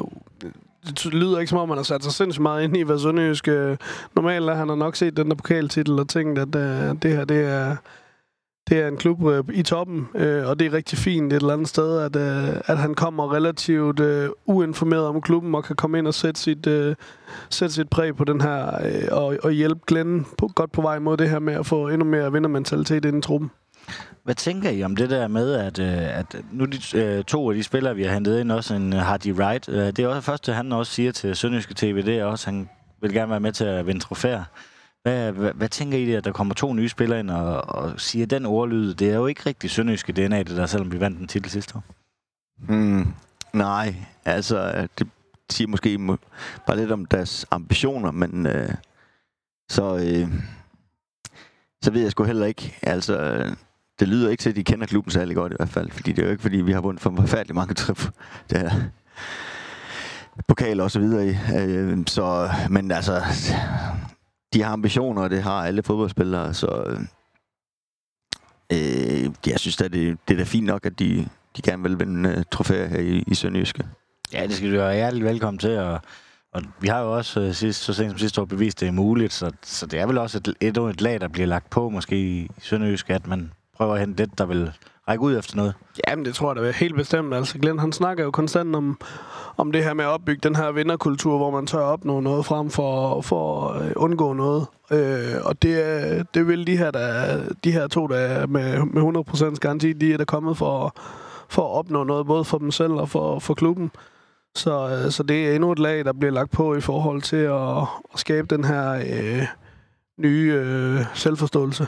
det 0.83 1.06
lyder 1.06 1.39
ikke 1.39 1.50
som 1.50 1.59
om, 1.59 1.68
man 1.68 1.77
har 1.77 1.83
sat 1.83 2.04
sig 2.04 2.13
sindssygt 2.13 2.42
meget 2.42 2.63
ind 2.63 2.77
i, 2.77 2.83
hvad 2.83 3.00
Sønderjysk 3.00 3.48
øh, 3.48 3.77
normalt 4.16 4.50
er. 4.50 4.56
Han 4.56 4.69
har 4.69 4.75
nok 4.75 4.95
set 4.95 5.18
den 5.18 5.30
der 5.30 5.36
pokaltitel 5.36 6.00
og 6.00 6.09
tænkt, 6.09 6.39
at 6.39 6.56
øh, 6.56 6.95
det 7.01 7.12
her, 7.12 7.25
det 7.25 7.45
er 7.45 7.75
det 8.69 8.80
er 8.80 8.88
en 8.88 8.98
klub 8.98 9.27
øh, 9.27 9.44
i 9.54 9.63
toppen, 9.63 10.07
øh, 10.15 10.48
og 10.48 10.60
det 10.60 10.68
er 10.68 10.74
rigtig 10.74 10.98
fint 10.98 11.33
et 11.33 11.36
eller 11.36 11.54
andet 11.54 11.68
sted, 11.68 12.00
at, 12.00 12.15
øh, 12.15 12.62
at 12.65 12.77
han 12.77 12.94
kommer 12.94 13.33
relativt 13.33 14.00
øh, 14.00 14.30
uinformeret 14.45 15.06
om 15.06 15.21
klubben 15.21 15.56
og 15.56 15.63
kan 15.63 15.75
komme 15.75 15.98
ind 15.98 16.07
og 16.07 16.13
sætte 16.13 16.42
sit, 16.42 16.68
øh, 16.68 16.95
sætte 17.50 17.75
sit 17.75 17.89
præg 17.89 18.15
på 18.15 18.24
den 18.24 18.42
her, 18.42 18.86
øh, 18.86 19.07
og, 19.12 19.38
og 19.44 19.51
hjælpe 19.51 19.81
Glenn 19.88 20.25
på, 20.38 20.50
godt 20.56 20.71
på 20.71 20.81
vej 20.81 21.00
mod 21.00 21.18
det 21.18 21.30
her 21.30 21.39
med 21.39 21.54
at 21.54 21.65
få 21.65 21.88
endnu 21.88 22.06
mere 22.06 22.31
vindermentalitet 22.31 23.06
ind 23.06 23.18
i 23.18 23.21
truppen. 23.21 23.51
Hvad 24.24 24.36
tænker 24.36 24.69
I 24.69 24.83
om 24.83 24.95
det 24.95 25.09
der 25.09 25.27
med, 25.27 25.54
at, 25.54 25.80
øh, 25.80 26.19
at 26.19 26.36
nu 26.51 26.66
de 26.66 26.98
øh, 26.98 27.24
to 27.24 27.50
af 27.50 27.56
de 27.56 27.63
spillere, 27.63 27.95
vi 27.95 28.04
har 28.04 28.13
hentet 28.13 28.39
ind, 28.39 28.51
også 28.51 28.74
en 28.74 28.94
øh, 28.94 29.00
Hardy 29.00 29.33
Wright, 29.33 29.66
det 29.66 30.00
er 30.00 30.07
også 30.07 30.16
det 30.16 30.24
første, 30.24 30.54
han 30.54 30.71
også 30.71 30.92
siger 30.92 31.12
til 31.12 31.36
Sønderjyske 31.36 31.74
TV, 31.74 32.06
det 32.06 32.19
er 32.19 32.25
også, 32.25 32.50
at 32.50 32.54
han 32.54 32.69
vil 33.01 33.13
gerne 33.13 33.31
være 33.31 33.39
med 33.39 33.51
til 33.51 33.66
at 33.66 33.88
vinde 33.88 34.01
trofæer. 34.01 34.44
Hvad, 35.03 35.31
hvad, 35.31 35.53
hvad 35.53 35.69
tænker 35.69 35.97
I, 35.97 36.05
der, 36.05 36.17
at 36.17 36.25
der 36.25 36.31
kommer 36.31 36.53
to 36.53 36.73
nye 36.73 36.89
spillere 36.89 37.19
ind 37.19 37.29
og, 37.29 37.75
og 37.75 38.01
siger 38.01 38.25
den 38.25 38.45
ordlyd? 38.45 38.94
Det 38.94 39.09
er 39.09 39.15
jo 39.15 39.27
ikke 39.27 39.41
rigtig 39.45 39.69
sønderjyske 39.69 40.13
DNA, 40.13 40.39
det 40.39 40.57
der, 40.57 40.65
selvom 40.65 40.91
vi 40.91 41.00
vandt 41.00 41.19
den 41.19 41.27
titel 41.27 41.50
sidste 41.50 41.75
år. 41.75 41.83
Mm, 42.67 43.13
nej, 43.53 43.95
altså 44.25 44.88
det 45.00 45.07
siger 45.50 45.67
måske 45.67 46.17
bare 46.67 46.77
lidt 46.77 46.91
om 46.91 47.05
deres 47.05 47.45
ambitioner, 47.51 48.11
men 48.11 48.45
øh, 48.47 48.69
så, 49.69 49.95
øh, 49.95 50.27
så 51.81 51.91
ved 51.91 52.01
jeg 52.01 52.11
sgu 52.11 52.23
heller 52.23 52.45
ikke. 52.45 52.79
Altså, 52.81 53.45
det 53.99 54.07
lyder 54.07 54.29
ikke 54.29 54.41
til, 54.41 54.49
at 54.49 54.56
de 54.56 54.63
kender 54.63 54.85
klubben 54.85 55.11
særlig 55.11 55.35
godt 55.35 55.51
i 55.51 55.56
hvert 55.59 55.69
fald, 55.69 55.91
fordi 55.91 56.11
det 56.11 56.21
er 56.21 56.25
jo 56.25 56.31
ikke, 56.31 56.41
fordi 56.41 56.57
vi 56.57 56.71
har 56.71 56.81
vundet 56.81 57.01
for 57.01 57.13
forfærdeligt 57.15 57.56
mange 57.56 57.73
trip. 57.73 58.11
Det 58.49 58.57
er, 58.65 58.71
pokal 60.47 60.80
og 60.80 60.92
så 60.92 60.99
videre. 60.99 61.37
Øh, 61.56 61.97
så, 62.07 62.49
men 62.69 62.92
altså, 62.92 63.21
de 64.54 64.64
har 64.64 64.74
ambitioner, 64.74 65.22
og 65.22 65.30
det 65.30 65.44
har 65.44 65.66
alle 65.66 65.83
fodboldspillere, 65.83 66.54
så 66.54 66.83
øh, 66.88 67.00
øh 68.72 69.30
jeg 69.48 69.60
synes 69.60 69.81
at 69.81 69.94
det, 69.94 70.18
det 70.28 70.33
er 70.33 70.38
da 70.38 70.44
fint 70.44 70.66
nok, 70.66 70.86
at 70.86 71.00
de, 71.00 71.28
de 71.57 71.62
gerne 71.62 71.83
vil 71.83 72.00
vinde 72.00 72.36
uh, 72.38 72.44
trofæer 72.52 72.88
her 72.88 73.00
i, 73.00 73.24
i 73.28 73.36
Sønderjyske. 73.36 73.86
Ja, 74.33 74.48
det 74.48 74.56
skal 74.56 74.72
du 74.72 74.78
være 74.78 74.95
hjertelig 74.95 75.26
velkommen 75.26 75.60
til, 75.60 75.78
og, 75.78 76.00
og 76.54 76.62
vi 76.80 76.88
har 76.88 77.00
jo 77.00 77.16
også 77.16 77.42
uh, 77.42 77.54
sidst, 77.54 77.81
så 77.83 77.94
sent 77.94 78.12
som 78.12 78.19
sidste 78.19 78.42
år 78.42 78.45
bevist, 78.45 78.80
det 78.80 78.88
er 78.88 78.92
muligt, 78.92 79.33
så, 79.33 79.52
så 79.62 79.86
det 79.86 80.00
er 80.00 80.06
vel 80.07 80.18
også 80.18 80.38
et, 80.38 80.56
et, 80.62 80.78
et 80.78 81.02
lag, 81.02 81.22
der 81.22 81.28
bliver 81.28 81.48
lagt 81.48 81.69
på 81.69 81.90
måske 81.90 82.18
i 82.18 82.50
Sønderjyske, 82.60 83.14
at 83.14 83.28
man 83.28 83.52
prøver 83.77 83.94
at 83.94 83.99
hente 83.99 84.18
lidt, 84.18 84.37
der 84.37 84.45
vil 84.45 84.71
række 85.07 85.23
ud 85.23 85.37
efter 85.37 85.56
noget. 85.56 85.73
Jamen, 86.07 86.25
det 86.25 86.35
tror 86.35 86.56
jeg 86.56 86.63
da 86.63 86.71
helt 86.71 86.95
bestemt. 86.95 87.33
Altså, 87.33 87.59
Glenn, 87.59 87.80
han 87.80 87.92
snakker 87.92 88.23
jo 88.23 88.31
konstant 88.31 88.75
om, 88.75 88.99
om 89.57 89.71
det 89.71 89.83
her 89.83 89.94
med 89.94 90.06
at 90.06 90.09
opbygge 90.09 90.42
den 90.44 90.56
her 90.56 90.71
vinderkultur, 90.71 91.37
hvor 91.37 91.51
man 91.51 91.68
tør 91.68 91.80
opnå 91.80 92.19
noget 92.19 92.45
frem 92.45 92.69
for, 92.69 93.21
for 93.21 93.69
at 93.69 93.85
øh, 93.85 93.92
undgå 93.95 94.33
noget. 94.33 94.68
Øh, 94.92 95.35
og 95.44 95.61
det, 95.61 96.33
det 96.33 96.47
vil 96.47 96.68
de 96.68 96.77
her, 96.77 96.92
der, 96.92 97.39
de 97.63 97.71
her 97.71 97.87
to, 97.87 98.07
der 98.07 98.47
med, 98.47 98.85
med 98.85 99.25
100% 99.53 99.56
garanti, 99.56 99.94
de 99.94 100.13
er 100.13 100.18
der 100.18 100.25
kommet 100.25 100.57
for, 100.57 100.95
for 101.49 101.61
at 101.61 101.77
opnå 101.77 102.03
noget, 102.03 102.27
både 102.27 102.45
for 102.45 102.57
dem 102.57 102.71
selv 102.71 102.94
og 102.94 103.09
for, 103.09 103.39
for 103.39 103.53
klubben. 103.53 103.92
Så, 104.56 104.89
øh, 104.89 105.11
så 105.11 105.23
det 105.23 105.47
er 105.49 105.56
endnu 105.56 105.71
et 105.71 105.80
lag, 105.80 106.06
der 106.06 106.13
bliver 106.13 106.31
lagt 106.31 106.51
på 106.51 106.75
i 106.75 106.81
forhold 106.81 107.21
til 107.21 107.35
at, 107.35 107.77
at 108.13 108.19
skabe 108.19 108.56
den 108.56 108.63
her 108.63 108.92
øh, 108.92 109.47
nye 110.18 110.53
øh, 110.53 110.99
selvforståelse. 111.13 111.87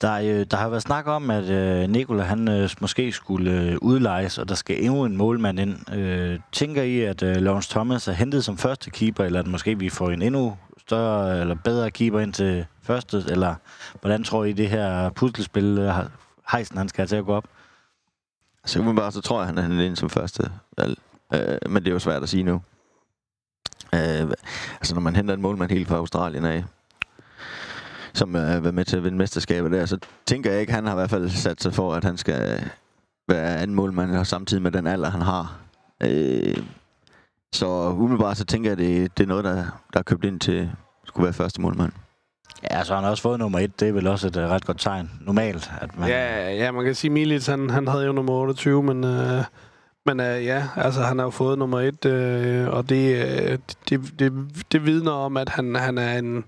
Der, 0.00 0.12
øh, 0.12 0.46
der 0.50 0.56
har 0.56 0.68
været 0.68 0.82
snak 0.82 1.06
om, 1.06 1.30
at 1.30 1.44
øh, 1.44 1.88
Nikola 1.88 2.22
han 2.22 2.48
øh, 2.48 2.70
måske 2.80 3.12
skulle 3.12 3.60
øh, 3.60 3.76
udlejes, 3.82 4.38
og 4.38 4.48
der 4.48 4.54
skal 4.54 4.84
endnu 4.84 5.04
en 5.04 5.16
målmand 5.16 5.60
ind. 5.60 5.92
Øh, 5.94 6.40
tænker 6.52 6.82
I, 6.82 7.00
at 7.00 7.22
øh, 7.22 7.36
Lawrence 7.36 7.70
Thomas 7.70 8.08
er 8.08 8.12
hentet 8.12 8.44
som 8.44 8.58
første 8.58 8.90
keeper, 8.90 9.24
eller 9.24 9.40
at 9.40 9.46
måske 9.46 9.78
vi 9.78 9.88
får 9.88 10.10
en 10.10 10.22
endnu 10.22 10.56
større 10.78 11.40
eller 11.40 11.54
bedre 11.64 11.90
keeper 11.90 12.20
ind 12.20 12.32
til 12.32 12.66
første, 12.82 13.24
eller 13.28 13.54
hvordan 14.00 14.24
tror 14.24 14.44
I, 14.44 14.52
det 14.52 14.68
her 14.68 15.10
puslespil, 15.10 15.78
øh, 15.78 15.94
Heisen 16.52 16.78
han 16.78 16.88
skal 16.88 17.02
have 17.02 17.08
til 17.08 17.16
at 17.16 17.24
gå 17.24 17.34
op? 17.34 17.44
Så 18.64 18.78
umiddelbart 18.78 19.14
så 19.14 19.20
tror 19.20 19.40
jeg, 19.40 19.46
han 19.46 19.58
er 19.58 19.62
hentet 19.62 19.84
ind 19.84 19.96
som 19.96 20.10
første 20.10 20.50
valg. 20.78 20.98
Øh, 21.34 21.58
men 21.70 21.82
det 21.82 21.88
er 21.88 21.92
jo 21.92 21.98
svært 21.98 22.22
at 22.22 22.28
sige 22.28 22.42
nu. 22.42 22.62
Øh, 23.94 24.30
altså 24.72 24.94
når 24.94 25.00
man 25.00 25.16
henter 25.16 25.34
en 25.34 25.42
målmand 25.42 25.70
helt 25.70 25.88
fra 25.88 25.96
Australien 25.96 26.44
af, 26.44 26.64
som 28.16 28.34
har 28.34 28.60
været 28.60 28.74
med 28.74 28.84
til 28.84 28.96
at 28.96 29.04
vinde 29.04 29.18
mesterskabet 29.18 29.72
der, 29.72 29.86
så 29.86 29.98
tænker 30.26 30.50
jeg 30.50 30.60
ikke, 30.60 30.72
han 30.72 30.86
har 30.86 30.92
i 30.92 30.96
hvert 30.96 31.10
fald 31.10 31.30
sat 31.30 31.62
sig 31.62 31.74
for, 31.74 31.94
at 31.94 32.04
han 32.04 32.16
skal 32.16 32.70
være 33.28 33.56
anden 33.56 33.74
målmand, 33.74 34.16
og 34.16 34.26
samtidig 34.26 34.62
med 34.62 34.70
den 34.70 34.86
alder, 34.86 35.10
han 35.10 35.22
har. 35.22 35.58
Øh, 36.02 36.56
så 37.52 37.66
umiddelbart 37.90 38.36
så 38.36 38.44
tænker 38.44 38.70
jeg, 38.70 38.72
at 38.72 38.78
det, 38.78 39.18
det 39.18 39.24
er 39.24 39.28
noget, 39.28 39.44
der, 39.44 39.54
der 39.92 39.98
er 39.98 40.02
købt 40.02 40.24
ind 40.24 40.40
til 40.40 40.70
skulle 41.04 41.24
være 41.24 41.32
første 41.32 41.60
målmand. 41.60 41.92
Ja, 42.70 42.84
så 42.84 42.94
har 42.94 43.00
han 43.00 43.10
også 43.10 43.22
fået 43.22 43.38
nummer 43.38 43.58
et. 43.58 43.80
Det 43.80 43.88
er 43.88 43.92
vel 43.92 44.06
også 44.06 44.26
et 44.26 44.36
uh, 44.36 44.42
ret 44.42 44.64
godt 44.64 44.80
tegn. 44.80 45.10
Normalt. 45.20 45.70
At 45.80 45.98
man... 45.98 46.08
Ja, 46.08 46.54
ja, 46.54 46.70
man 46.70 46.84
kan 46.84 46.94
sige, 46.94 47.10
Milic, 47.10 47.46
han, 47.46 47.70
han 47.70 47.88
havde 47.88 48.04
jo 48.04 48.12
nummer 48.12 48.32
28, 48.32 48.82
men, 48.82 49.04
øh, 49.04 49.44
men 50.06 50.20
øh, 50.20 50.44
ja, 50.44 50.68
altså 50.76 51.00
han 51.02 51.18
har 51.18 51.24
jo 51.26 51.30
fået 51.30 51.58
nummer 51.58 51.80
et, 51.80 52.04
øh, 52.04 52.68
og 52.68 52.88
det, 52.88 53.16
øh, 53.16 53.58
det, 53.88 54.18
det, 54.18 54.32
det 54.72 54.86
vidner 54.86 55.12
om, 55.12 55.36
at 55.36 55.48
han, 55.48 55.74
han 55.74 55.98
er 55.98 56.18
en 56.18 56.44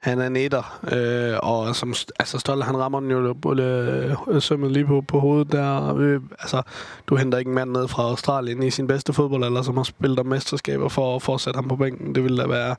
han 0.00 0.20
er 0.20 0.28
netter, 0.28 0.80
øh, 0.92 1.38
og 1.42 1.76
som, 1.76 1.94
altså 2.18 2.38
Stolle, 2.38 2.64
han 2.64 2.76
rammer 2.76 3.00
den 3.00 3.10
jo 3.10 3.36
øh, 3.60 4.42
sømmet 4.42 4.72
lige 4.72 4.86
på, 4.86 5.00
på 5.00 5.20
hovedet 5.20 5.52
der. 5.52 5.94
Øh, 5.96 6.20
altså, 6.38 6.62
du 7.06 7.16
henter 7.16 7.38
ikke 7.38 7.48
en 7.48 7.54
mand 7.54 7.70
ned 7.70 7.88
fra 7.88 8.02
Australien 8.02 8.62
i 8.62 8.70
sin 8.70 8.86
bedste 8.86 9.12
fodbold, 9.12 9.44
eller 9.44 9.62
som 9.62 9.76
har 9.76 9.84
spillet 9.84 10.18
om 10.18 10.26
mesterskaber 10.26 10.88
for, 10.88 11.18
for 11.18 11.34
at 11.34 11.40
sætte 11.40 11.56
ham 11.56 11.68
på 11.68 11.76
bænken. 11.76 12.14
Det 12.14 12.22
ville 12.22 12.42
da 12.42 12.48
være... 12.48 12.76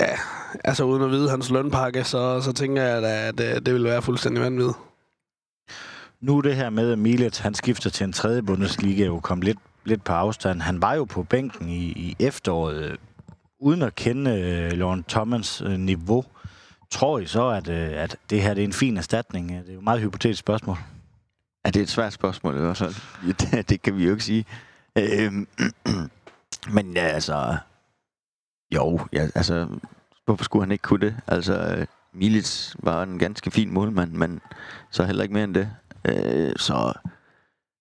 Ja, 0.00 0.16
altså 0.64 0.84
uden 0.84 1.02
at 1.02 1.10
vide 1.10 1.30
hans 1.30 1.50
lønpakke, 1.50 2.04
så, 2.04 2.40
så 2.40 2.52
tænker 2.52 2.82
jeg 2.82 3.02
da, 3.02 3.28
at 3.28 3.38
det, 3.38 3.66
det 3.66 3.74
ville 3.74 3.88
være 3.88 4.02
fuldstændig 4.02 4.42
vanvittigt. 4.42 4.76
Nu 6.20 6.40
det 6.40 6.56
her 6.56 6.70
med, 6.70 6.92
at 6.92 6.98
Milet, 6.98 7.38
han 7.38 7.54
skifter 7.54 7.90
til 7.90 8.04
en 8.04 8.12
tredje 8.12 8.42
Bundesliga, 8.42 9.04
jo 9.04 9.20
kom 9.20 9.40
lidt, 9.40 9.58
lidt 9.84 10.04
på 10.04 10.12
afstand. 10.12 10.60
Han 10.60 10.82
var 10.82 10.94
jo 10.94 11.04
på 11.04 11.22
bænken 11.22 11.68
i, 11.68 11.84
i 11.84 12.16
efteråret 12.18 12.96
uden 13.60 13.82
at 13.82 13.94
kende 13.94 14.30
øh, 14.40 14.72
Lauren 14.72 15.04
Thomas 15.08 15.60
øh, 15.60 15.78
niveau, 15.78 16.24
tror 16.90 17.18
I 17.18 17.26
så, 17.26 17.48
at, 17.48 17.68
øh, 17.68 18.02
at 18.02 18.16
det 18.30 18.42
her 18.42 18.54
det 18.54 18.62
er 18.62 18.66
en 18.66 18.72
fin 18.72 18.96
erstatning? 18.96 19.48
Det 19.48 19.68
er 19.68 19.72
jo 19.72 19.78
et 19.78 19.84
meget 19.84 20.00
hypotetisk 20.00 20.40
spørgsmål. 20.40 20.76
Ja, 21.64 21.70
det 21.70 21.80
er 21.80 21.82
et 21.82 21.88
svært 21.88 22.12
spørgsmål 22.12 22.56
i 22.56 22.60
hvert 22.60 22.76
fald. 22.76 22.94
Det, 23.26 23.68
det 23.70 23.82
kan 23.82 23.96
vi 23.96 24.04
jo 24.04 24.10
ikke 24.10 24.24
sige. 24.24 24.44
Øh, 24.98 25.32
men 26.74 26.92
ja, 26.94 27.06
altså... 27.06 27.56
Jo, 28.74 29.00
ja, 29.12 29.28
altså... 29.34 29.68
Hvorfor 30.24 30.44
skulle 30.44 30.62
han 30.62 30.72
ikke 30.72 30.82
kunne 30.82 31.06
det? 31.06 31.16
Altså, 31.26 31.76
øh, 31.78 31.86
Milits 32.12 32.76
var 32.78 33.02
en 33.02 33.18
ganske 33.18 33.50
fin 33.50 33.72
målmand, 33.72 34.12
men 34.12 34.40
så 34.90 35.04
heller 35.04 35.22
ikke 35.22 35.34
mere 35.34 35.44
end 35.44 35.54
det. 35.54 35.70
Øh, 36.04 36.52
så 36.56 36.92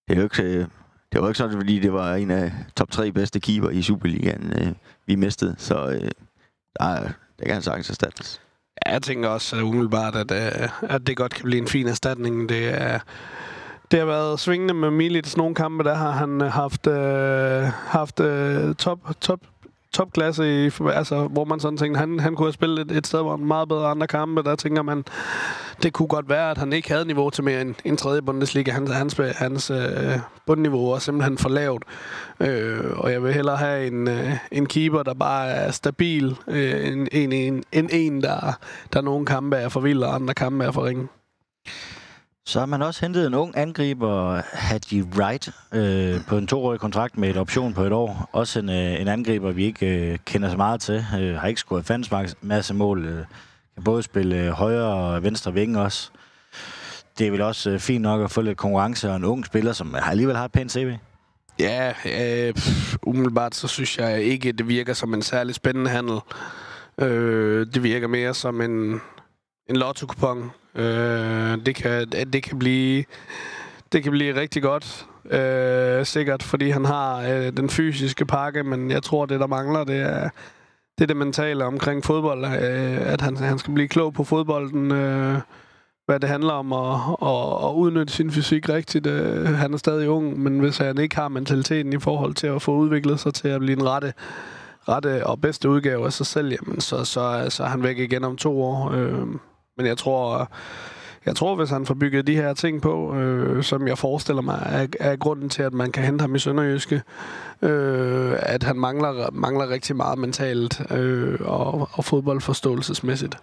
det 0.07 0.13
er 0.13 0.17
jo 0.17 0.23
ikke 0.23 0.43
øh, 0.43 0.67
det 1.15 1.21
var 1.21 1.27
ikke 1.27 1.37
sådan, 1.37 1.57
fordi 1.57 1.79
det 1.79 1.93
var 1.93 2.15
en 2.15 2.31
af 2.31 2.53
top 2.75 2.91
tre 2.91 3.11
bedste 3.11 3.39
keeper 3.39 3.69
i 3.69 3.81
Superligaen, 3.81 4.53
øh, 4.61 4.73
vi 5.07 5.15
mistede. 5.15 5.55
Så 5.57 5.87
øh, 5.87 6.11
der, 6.79 7.09
der 7.39 7.45
kan 7.45 7.53
han 7.53 7.61
sagtens 7.61 7.89
erstattes. 7.89 8.41
Ja, 8.85 8.91
jeg 8.91 9.01
tænker 9.01 9.29
også 9.29 9.55
uh, 9.55 9.69
umiddelbart, 9.69 10.15
at, 10.15 10.31
uh, 10.31 10.83
at 10.95 11.07
det 11.07 11.17
godt 11.17 11.33
kan 11.33 11.43
blive 11.43 11.61
en 11.61 11.67
fin 11.67 11.87
erstatning. 11.87 12.49
Det 12.49 12.81
er... 12.81 12.99
Det 13.91 13.99
har 13.99 14.05
været 14.05 14.39
svingende 14.39 14.73
med 14.73 14.91
Milits 14.91 15.37
Nogle 15.37 15.55
kampe, 15.55 15.83
der 15.83 15.93
har 15.93 16.11
han 16.11 16.41
øh, 16.41 16.51
haft, 16.51 16.87
øh, 16.87 17.63
haft 17.67 18.19
øh, 18.19 18.75
top, 18.75 18.99
top 19.21 19.39
topklasse, 19.95 20.65
i, 20.65 20.71
altså, 20.93 21.27
hvor 21.27 21.45
man 21.45 21.59
sådan 21.59 21.77
tænkte, 21.77 21.99
han, 21.99 22.19
han 22.19 22.35
kunne 22.35 22.45
have 22.45 22.53
spillet 22.53 22.91
et, 22.91 22.97
et 22.97 23.07
sted, 23.07 23.21
hvor 23.21 23.37
han 23.37 23.45
meget 23.45 23.67
bedre 23.67 23.87
andre 23.87 24.07
kampe. 24.07 24.43
Der 24.43 24.55
tænker 24.55 24.81
man, 24.81 25.03
det 25.83 25.93
kunne 25.93 26.07
godt 26.07 26.29
være, 26.29 26.51
at 26.51 26.57
han 26.57 26.73
ikke 26.73 26.91
havde 26.91 27.05
niveau 27.05 27.29
til 27.29 27.43
mere 27.43 27.61
end 27.61 27.75
en 27.85 27.97
tredje 27.97 28.21
Bundesliga. 28.21 28.71
Hans, 28.71 28.91
hans, 28.91 29.21
hans 29.35 29.69
øh, 29.69 30.19
bundniveau 30.45 30.91
er 30.91 30.99
simpelthen 30.99 31.37
for 31.37 31.49
lavt. 31.49 31.83
Øh, 32.39 32.83
og 32.97 33.11
jeg 33.11 33.23
vil 33.23 33.33
hellere 33.33 33.57
have 33.57 33.87
en, 33.87 34.07
øh, 34.07 34.31
en 34.51 34.65
keeper, 34.65 35.03
der 35.03 35.13
bare 35.13 35.47
er 35.47 35.71
stabil, 35.71 36.37
øh, 36.47 36.87
en, 36.87 37.07
en, 37.11 37.31
en, 37.31 37.63
en, 37.71 37.89
en 37.91 38.21
der, 38.21 38.59
der 38.93 39.01
nogle 39.01 39.25
kampe 39.25 39.55
er 39.55 39.69
for 39.69 39.79
vild, 39.79 40.03
og 40.03 40.15
andre 40.15 40.33
kampe 40.33 40.63
er 40.63 40.71
for 40.71 40.85
ringe. 40.85 41.07
Så 42.47 42.59
har 42.59 42.65
man 42.65 42.81
også 42.81 43.01
hentet 43.01 43.27
en 43.27 43.33
ung 43.33 43.57
angriber, 43.57 44.41
Hadji 44.53 45.01
Wright, 45.01 45.49
øh, 45.73 46.25
på 46.27 46.37
en 46.37 46.47
toårig 46.47 46.79
kontrakt 46.79 47.17
med 47.17 47.29
et 47.29 47.37
option 47.37 47.73
på 47.73 47.83
et 47.83 47.91
år. 47.91 48.29
Også 48.31 48.59
en, 48.59 48.69
øh, 48.69 49.01
en 49.01 49.07
angriber, 49.07 49.51
vi 49.51 49.63
ikke 49.65 50.11
øh, 50.11 50.17
kender 50.25 50.49
så 50.49 50.57
meget 50.57 50.81
til. 50.81 51.05
Øh, 51.19 51.35
har 51.35 51.47
ikke 51.47 51.59
scoret 51.59 51.85
fans 51.85 52.11
masse 52.41 52.73
mål. 52.73 53.05
Øh, 53.05 53.25
kan 53.75 53.83
både 53.83 54.03
spille 54.03 54.43
øh, 54.43 54.49
højre 54.49 54.85
og 54.85 55.23
venstre 55.23 55.53
vinge 55.53 55.81
også. 55.81 56.11
Det 57.19 57.27
er 57.27 57.31
vel 57.31 57.41
også 57.41 57.69
øh, 57.69 57.79
fint 57.79 58.01
nok 58.01 58.21
at 58.21 58.31
få 58.31 58.41
lidt 58.41 58.57
konkurrence 58.57 59.09
og 59.09 59.15
en 59.15 59.23
ung 59.23 59.45
spiller, 59.45 59.73
som 59.73 59.95
alligevel 59.95 60.35
har 60.35 60.45
et 60.45 60.51
pænt 60.51 60.71
CV. 60.71 60.93
Ja, 61.59 61.93
øh, 62.05 62.53
pff, 62.53 62.95
umiddelbart 63.03 63.55
så 63.55 63.67
synes 63.67 63.97
jeg 63.97 64.23
ikke, 64.23 64.51
det 64.51 64.67
virker 64.67 64.93
som 64.93 65.13
en 65.13 65.21
særlig 65.21 65.55
spændende 65.55 65.89
handel. 65.89 66.19
Øh, 66.97 67.67
det 67.73 67.83
virker 67.83 68.07
mere 68.07 68.33
som 68.33 68.61
en, 68.61 69.01
en 69.69 69.75
lotto-kupon. 69.75 70.51
Øh, 70.75 71.65
det, 71.65 71.75
kan, 71.75 72.09
det 72.09 72.43
kan 72.43 72.59
blive 72.59 73.03
det 73.91 74.03
kan 74.03 74.11
blive 74.11 74.35
rigtig 74.39 74.61
godt, 74.61 75.05
øh, 75.31 76.05
sikkert, 76.05 76.43
fordi 76.43 76.69
han 76.69 76.85
har 76.85 77.21
øh, 77.21 77.57
den 77.57 77.69
fysiske 77.69 78.25
pakke, 78.25 78.63
men 78.63 78.91
jeg 78.91 79.03
tror, 79.03 79.25
det 79.25 79.39
der 79.39 79.47
mangler, 79.47 79.83
det 79.83 79.99
er 79.99 80.29
det, 80.97 81.03
er 81.03 81.07
det 81.07 81.17
mentale 81.17 81.65
omkring 81.65 82.03
fodbold, 82.03 82.45
øh, 82.45 83.13
at 83.13 83.21
han, 83.21 83.37
han 83.37 83.57
skal 83.59 83.73
blive 83.73 83.87
klog 83.87 84.13
på 84.13 84.23
fodbolden, 84.23 84.91
øh, 84.91 85.37
hvad 86.05 86.19
det 86.19 86.29
handler 86.29 86.53
om, 86.53 86.73
at, 86.73 86.95
at, 87.21 87.69
at 87.69 87.73
udnytte 87.73 88.13
sin 88.13 88.31
fysik 88.31 88.69
rigtigt. 88.69 89.07
Øh, 89.07 89.45
han 89.45 89.73
er 89.73 89.77
stadig 89.77 90.09
ung, 90.09 90.39
men 90.39 90.59
hvis 90.59 90.77
han 90.77 90.97
ikke 90.97 91.15
har 91.15 91.27
mentaliteten 91.27 91.93
i 91.93 91.99
forhold 91.99 92.33
til 92.33 92.47
at 92.47 92.61
få 92.61 92.75
udviklet 92.75 93.19
sig 93.19 93.33
til 93.33 93.47
at 93.47 93.59
blive 93.59 93.77
en 93.79 93.87
rette, 93.87 94.13
rette 94.89 95.27
og 95.27 95.41
bedste 95.41 95.69
udgave 95.69 96.05
af 96.05 96.13
sig 96.13 96.25
selv, 96.25 96.51
jamen, 96.51 96.81
så, 96.81 97.05
så, 97.05 97.45
så 97.49 97.63
er 97.63 97.67
han 97.67 97.83
væk 97.83 97.99
igen 97.99 98.23
om 98.23 98.37
to 98.37 98.61
år. 98.61 98.91
Øh, 98.91 99.27
men 99.77 99.85
jeg 99.85 99.97
tror, 99.97 100.51
jeg 101.25 101.35
tror, 101.35 101.55
hvis 101.55 101.69
han 101.69 101.85
får 101.85 101.93
bygget 101.93 102.27
de 102.27 102.35
her 102.35 102.53
ting 102.53 102.81
på, 102.81 103.15
øh, 103.15 103.63
som 103.63 103.87
jeg 103.87 103.97
forestiller 103.97 104.41
mig, 104.41 104.61
er, 104.65 104.87
er 104.99 105.15
grunden 105.15 105.49
til, 105.49 105.63
at 105.63 105.73
man 105.73 105.91
kan 105.91 106.03
hente 106.03 106.21
ham 106.21 106.35
i 106.35 106.39
Sønderjyske, 106.39 107.01
øh, 107.61 108.33
at 108.39 108.63
han 108.63 108.75
mangler, 108.75 109.31
mangler 109.31 109.69
rigtig 109.69 109.95
meget 109.95 110.17
mentalt 110.17 110.91
øh, 110.91 111.39
og, 111.41 111.89
og 111.91 112.05
fodboldforståelsesmæssigt. 112.05 113.37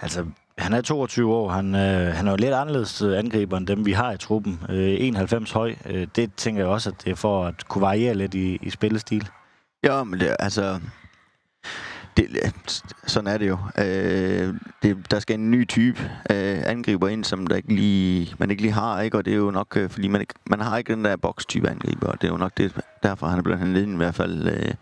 Altså, 0.00 0.24
han 0.58 0.72
er 0.72 0.80
22 0.80 1.34
år. 1.34 1.48
Han, 1.48 1.74
øh, 1.74 2.14
han 2.14 2.26
er 2.26 2.30
jo 2.30 2.36
lidt 2.36 2.54
anderledes 2.54 3.02
angriber 3.02 3.56
end 3.56 3.66
dem, 3.66 3.86
vi 3.86 3.92
har 3.92 4.12
i 4.12 4.18
truppen. 4.18 4.60
Øh, 4.68 4.96
91 5.00 5.52
høj. 5.52 5.74
Øh, 5.86 6.06
det 6.16 6.34
tænker 6.36 6.62
jeg 6.62 6.68
også, 6.68 6.90
at 6.90 7.04
det 7.04 7.10
er 7.10 7.14
for 7.14 7.44
at 7.44 7.68
kunne 7.68 7.82
variere 7.82 8.14
lidt 8.14 8.34
i, 8.34 8.58
i 8.62 8.70
spillestil. 8.70 9.28
Ja, 9.84 10.04
men 10.04 10.20
det, 10.20 10.36
altså 10.38 10.80
det, 12.16 12.52
sådan 13.06 13.26
er 13.26 13.38
det 13.38 13.48
jo. 13.48 13.58
Øh, 13.78 14.54
det, 14.82 15.10
der 15.10 15.18
skal 15.18 15.38
en 15.38 15.50
ny 15.50 15.68
type 15.68 16.10
øh, 16.30 16.62
angriber 16.66 17.08
ind, 17.08 17.24
som 17.24 17.46
der 17.46 17.56
ikke 17.56 17.74
lige, 17.74 18.34
man 18.38 18.50
ikke 18.50 18.62
lige 18.62 18.72
har, 18.72 19.00
ikke? 19.00 19.16
og 19.16 19.24
det 19.24 19.32
er 19.32 19.36
jo 19.36 19.50
nok, 19.50 19.76
øh, 19.76 19.90
fordi 19.90 20.08
man, 20.08 20.20
ikke, 20.20 20.34
man 20.50 20.60
har 20.60 20.78
ikke 20.78 20.94
den 20.94 21.04
der 21.04 21.16
boks-type 21.16 21.68
angriber, 21.68 22.06
og 22.06 22.20
det 22.20 22.28
er 22.28 22.32
jo 22.32 22.38
nok 22.38 22.52
det, 22.56 22.80
derfor 23.02 23.26
han 23.26 23.38
er 23.38 23.42
blevet 23.42 23.58
han 23.58 23.76
i 23.76 23.96
hvert 23.96 24.14
fald 24.14 24.48
øh, 24.48 24.74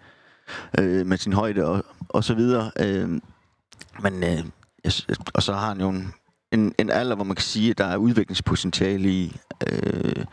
øh, 0.79 1.07
med 1.07 1.19
sin 1.19 1.33
højde 1.33 1.65
og, 1.65 1.85
og 2.09 2.25
så 2.25 2.35
videre. 2.35 2.71
Øh, 2.81 3.09
men, 4.03 4.25
øh, 4.25 4.45
og 5.35 5.43
så 5.43 5.53
har 5.53 5.69
han 5.69 5.81
jo 5.81 5.89
en, 5.89 6.13
en, 6.53 6.75
en 6.79 6.91
alder, 6.91 7.15
hvor 7.15 7.25
man 7.25 7.37
kan 7.37 7.43
sige, 7.45 7.71
at 7.71 7.79
der 7.79 7.85
er 7.85 7.97
udviklingspotentiale 7.97 9.09
i. 9.09 9.37
Øh, 9.73 10.25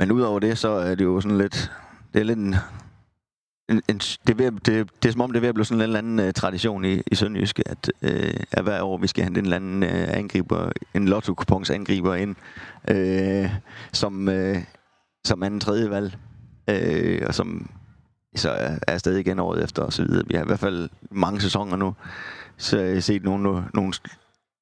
men 0.00 0.12
udover 0.12 0.38
det, 0.38 0.58
så 0.58 0.68
er 0.68 0.94
det 0.94 1.04
jo 1.04 1.20
sådan 1.20 1.38
lidt, 1.38 1.72
det 2.14 2.20
er 2.20 2.24
lidt 2.24 2.38
en, 2.38 2.54
en, 3.68 3.82
en, 3.88 3.98
det, 3.98 4.30
er 4.30 4.34
ved, 4.34 4.52
det, 4.52 4.90
det 5.02 5.08
er 5.08 5.12
som 5.12 5.20
om, 5.20 5.30
det 5.30 5.36
er 5.36 5.40
ved 5.40 5.48
at 5.48 5.54
blive 5.54 5.64
sådan 5.64 5.78
en 5.78 5.82
eller 5.82 5.98
anden 5.98 6.18
uh, 6.18 6.32
tradition 6.32 6.84
i, 6.84 7.02
i 7.06 7.14
Sønderjyske, 7.14 7.62
at, 7.68 7.90
uh, 8.02 8.40
at 8.52 8.62
hver 8.62 8.82
år 8.82 8.98
vi 8.98 9.06
skal 9.06 9.24
have 9.24 9.38
en 9.38 9.44
eller 9.44 9.56
anden 9.56 9.82
uh, 9.82 10.18
angriber, 10.18 10.72
en 10.94 11.08
lotto 11.08 11.34
angriber 11.70 12.14
ind, 12.14 12.36
uh, 12.90 13.50
som, 13.92 14.28
uh, 14.28 14.56
som 15.24 15.42
anden 15.42 15.60
tredje 15.60 15.90
valg, 15.90 16.18
uh, 16.70 17.26
og 17.26 17.34
som 17.34 17.70
så 18.36 18.50
er, 18.50 18.78
er 18.86 18.98
stadig 18.98 19.20
igen 19.20 19.38
året 19.38 19.64
efter 19.64 19.82
og 19.82 19.92
så 19.92 20.04
videre. 20.04 20.26
Vi 20.28 20.34
har 20.34 20.42
i 20.42 20.46
hvert 20.46 20.58
fald 20.58 20.88
mange 21.10 21.40
sæsoner 21.40 21.76
nu, 21.76 21.94
så 22.56 22.78
jeg 22.78 22.94
har 22.94 23.00
set 23.00 23.22
nogle, 23.22 23.64
nogle, 23.74 23.92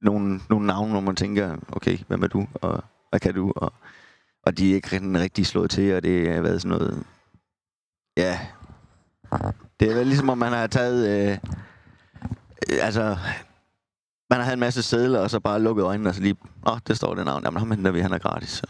nogle, 0.03 0.41
nogle 0.51 0.67
navne, 0.67 0.91
hvor 0.91 1.01
man 1.01 1.17
tænker, 1.17 1.57
okay, 1.73 1.99
hvem 2.09 2.23
er 2.23 2.27
du, 2.27 2.47
og 2.55 2.85
hvad 3.11 3.21
kan 3.21 3.35
du, 3.35 3.53
og, 3.57 3.73
og 4.47 4.59
de 4.59 4.71
er 4.71 4.75
ikke 4.75 5.01
rigtig 5.21 5.47
slået 5.47 5.71
til, 5.71 5.95
og 5.95 6.03
det 6.03 6.35
har 6.35 6.43
været 6.43 6.63
sådan 6.63 6.79
noget, 6.79 7.05
ja, 8.17 8.39
det 9.81 9.91
er 9.91 9.95
vel 9.95 10.07
ligesom, 10.07 10.29
om 10.29 10.39
man 10.39 10.53
har 10.53 10.67
taget... 10.67 11.09
Øh, 11.09 11.39
øh, 12.73 12.79
altså, 12.83 13.17
man 14.31 14.39
har 14.39 14.43
havde 14.43 14.55
en 14.55 14.61
masse 14.61 14.83
sædler, 14.83 15.21
og 15.21 15.31
så 15.31 15.41
bare 15.41 15.63
lukket 15.63 15.85
øjnene, 15.85 16.09
og 16.09 16.15
så 16.15 16.21
lige... 16.21 16.37
Åh, 16.67 16.73
oh, 16.73 16.79
det 16.87 16.97
står 16.97 17.15
det 17.15 17.25
navn. 17.25 17.45
Jamen, 17.45 17.59
ham 17.59 17.71
henter 17.71 17.91
vi, 17.91 18.01
han 18.01 18.13
er 18.13 18.19
gratis. 18.19 18.49
Så. 18.49 18.67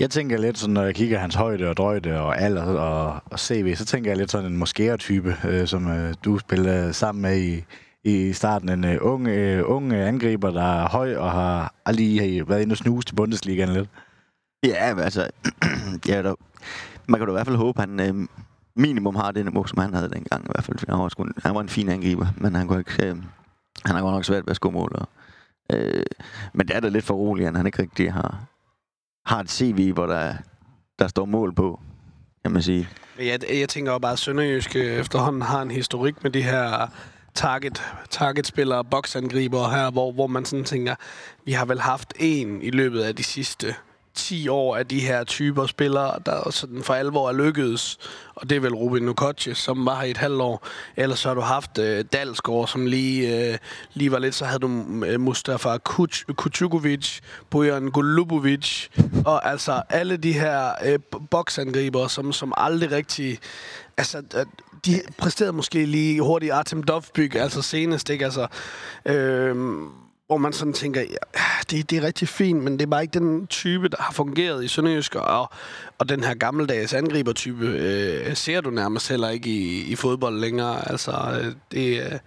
Jeg 0.00 0.10
tænker 0.10 0.38
lidt 0.38 0.58
sådan, 0.58 0.74
når 0.74 0.82
jeg 0.82 0.94
kigger 0.94 1.18
hans 1.18 1.34
højde 1.34 1.68
og 1.68 1.76
drøjde 1.76 2.20
og 2.20 2.40
alder 2.40 2.62
og, 2.62 3.22
og 3.24 3.40
CV, 3.40 3.74
så 3.76 3.84
tænker 3.84 4.10
jeg 4.10 4.18
lidt 4.18 4.30
sådan 4.30 4.52
en 4.52 4.62
moskéer-type, 4.62 5.36
øh, 5.44 5.66
som 5.66 5.88
øh, 5.88 6.14
du 6.24 6.38
spiller 6.38 6.92
sammen 6.92 7.22
med 7.22 7.40
i, 7.40 7.64
i 8.04 8.32
starten. 8.32 8.68
En 8.68 8.84
øh, 8.84 8.98
ung, 9.00 9.28
øh, 9.28 9.62
ung 9.66 9.92
angriber, 9.92 10.50
der 10.50 10.82
er 10.82 10.88
høj 10.88 11.16
og 11.16 11.32
har 11.32 11.74
aldrig 11.86 12.48
været 12.48 12.62
inde 12.62 12.72
og 12.72 12.76
snuse 12.76 13.06
til 13.06 13.14
Bundesligaen 13.14 13.72
lidt. 13.72 13.88
Ja, 14.64 15.00
altså... 15.00 15.30
ja, 16.08 16.22
der, 16.22 16.34
man 17.08 17.20
kan 17.20 17.26
da 17.26 17.32
i 17.32 17.34
hvert 17.34 17.46
fald 17.46 17.56
håbe, 17.56 17.80
han... 17.80 18.00
Øh, 18.00 18.28
minimum 18.78 19.16
har 19.16 19.32
det 19.32 19.44
niveau, 19.44 19.64
som 19.64 19.78
han 19.78 19.94
havde 19.94 20.10
dengang 20.10 20.44
i 20.44 20.50
hvert 20.54 20.64
fald. 20.64 20.88
Han 20.88 20.98
var, 20.98 21.08
sgu, 21.08 21.26
han 21.44 21.54
var 21.54 21.60
en 21.60 21.68
fin 21.68 21.88
angriber, 21.88 22.26
men 22.36 22.54
han 22.54 22.68
kunne 22.68 22.78
ikke... 22.78 23.06
Øh, 23.06 23.16
han 23.84 23.94
har 23.94 24.02
godt 24.02 24.14
nok 24.14 24.24
svært 24.24 24.46
ved 24.46 24.50
at 24.50 24.56
score 24.56 24.72
mål. 24.72 24.92
Og, 24.94 25.08
øh, 25.72 26.02
men 26.54 26.68
det 26.68 26.76
er 26.76 26.80
da 26.80 26.88
lidt 26.88 27.04
for 27.04 27.14
roligt, 27.14 27.48
at 27.48 27.56
han 27.56 27.66
ikke 27.66 27.82
rigtig 27.82 28.12
har, 28.12 28.44
har 29.26 29.40
et 29.40 29.50
CV, 29.50 29.92
hvor 29.92 30.06
der 30.06 30.34
der 30.98 31.08
står 31.08 31.24
mål 31.24 31.54
på, 31.54 31.80
kan 32.44 32.52
man 32.52 32.62
sige. 32.62 32.88
Jeg, 33.18 33.40
jeg 33.60 33.68
tænker 33.68 33.92
jo 33.92 33.98
bare, 33.98 34.12
at 34.12 34.18
Sønderjysk 34.18 34.76
øh, 34.76 34.82
efterhånden 34.82 35.42
har 35.42 35.62
en 35.62 35.70
historik 35.70 36.22
med 36.22 36.30
de 36.30 36.42
her 36.42 36.86
target, 37.34 37.82
targetspillere, 38.10 38.84
boksangriber 38.84 39.68
her, 39.68 39.90
hvor, 39.90 40.12
hvor 40.12 40.26
man 40.26 40.44
sådan 40.44 40.64
tænker, 40.64 40.94
vi 41.44 41.52
har 41.52 41.64
vel 41.64 41.80
haft 41.80 42.12
en 42.18 42.62
i 42.62 42.70
løbet 42.70 43.00
af 43.00 43.16
de 43.16 43.24
sidste 43.24 43.74
10 44.18 44.48
år 44.48 44.76
af 44.76 44.86
de 44.86 45.00
her 45.00 45.24
typer 45.24 45.66
spillere, 45.66 46.18
der 46.26 46.50
sådan 46.50 46.82
for 46.82 46.94
alvor 46.94 47.28
er 47.28 47.32
lykkedes. 47.32 47.98
Og 48.34 48.50
det 48.50 48.56
er 48.56 48.60
vel 48.60 48.74
Ruben 48.74 49.02
Nukoche, 49.02 49.54
som 49.54 49.86
var 49.86 49.96
her 49.96 50.06
i 50.06 50.10
et 50.10 50.16
halvt 50.16 50.40
år. 50.40 50.66
Ellers 50.96 51.18
så 51.18 51.28
har 51.28 51.34
du 51.34 51.40
haft 51.40 51.78
øh, 51.78 52.04
Dalsgaard, 52.12 52.66
som 52.66 52.86
lige, 52.86 53.50
øh, 53.52 53.58
lige 53.94 54.12
var 54.12 54.18
lidt. 54.18 54.34
Så 54.34 54.44
havde 54.44 54.58
du 54.58 55.04
øh, 55.06 55.20
Mustafa 55.20 55.76
Kutukovic, 56.36 57.18
Bojan 57.50 57.90
Golubovic, 57.90 58.88
og 59.24 59.50
altså 59.50 59.82
alle 59.88 60.16
de 60.16 60.32
her 60.32 60.72
øh, 60.84 60.98
boksangriber, 61.30 62.06
som, 62.06 62.32
som 62.32 62.52
aldrig 62.56 62.90
rigtig... 62.90 63.38
Altså, 63.96 64.22
øh, 64.36 64.46
de 64.86 65.00
præsterede 65.18 65.52
måske 65.52 65.86
lige 65.86 66.20
hurtigt 66.20 66.52
Artem 66.52 66.82
Dovbyk, 66.82 67.34
altså 67.34 67.62
senest, 67.62 68.10
ikke? 68.10 68.24
Altså, 68.24 68.46
øh, 69.06 69.56
hvor 70.28 70.36
man 70.36 70.52
sådan 70.52 70.72
tænker, 70.72 71.00
ja, 71.00 71.40
det, 71.70 71.90
det 71.90 71.98
er 71.98 72.02
rigtig 72.02 72.28
fint, 72.28 72.62
men 72.62 72.72
det 72.72 72.82
er 72.82 72.86
bare 72.86 73.02
ikke 73.02 73.18
den 73.18 73.46
type, 73.46 73.88
der 73.88 73.96
har 74.00 74.12
fungeret 74.12 74.64
i 74.64 74.68
Sønderjysk, 74.68 75.14
og, 75.14 75.50
og 75.98 76.08
den 76.08 76.24
her 76.24 76.34
gammeldags 76.34 76.94
angribertype 76.94 77.66
øh, 77.66 78.36
ser 78.36 78.60
du 78.60 78.70
nærmest 78.70 79.08
heller 79.08 79.28
ikke 79.28 79.50
i, 79.50 79.80
i 79.80 79.96
fodbold 79.96 80.40
længere. 80.40 80.90
Altså, 80.90 81.40
øh, 81.42 81.52
det, 81.72 82.00
øh, 82.00 82.18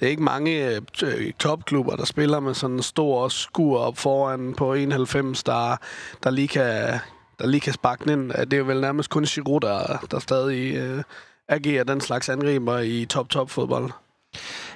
det 0.00 0.06
er 0.06 0.10
ikke 0.10 0.22
mange 0.22 0.80
øh, 1.02 1.32
topklubber, 1.38 1.96
der 1.96 2.04
spiller 2.04 2.40
med 2.40 2.54
sådan 2.54 2.76
en 2.76 2.82
stor 2.82 3.28
skur 3.28 3.78
op 3.78 3.98
foran 3.98 4.54
på 4.54 4.74
91, 4.74 5.42
der, 5.42 5.76
der 6.22 6.30
lige 6.30 6.48
kan 6.48 7.00
der 7.38 7.46
lige 7.46 7.60
kan 7.60 7.72
sparke 7.72 8.04
den 8.04 8.20
ind. 8.20 8.38
Øh, 8.38 8.46
det 8.50 8.58
er 8.58 8.62
vel 8.62 8.80
nærmest 8.80 9.10
kun 9.10 9.24
Giroud, 9.24 9.60
der, 9.60 10.06
der 10.10 10.18
stadig 10.18 10.74
øh, 10.74 11.02
agerer 11.48 11.84
den 11.84 12.00
slags 12.00 12.28
angriber 12.28 12.78
i 12.78 13.04
top-top-fodbold. 13.04 13.90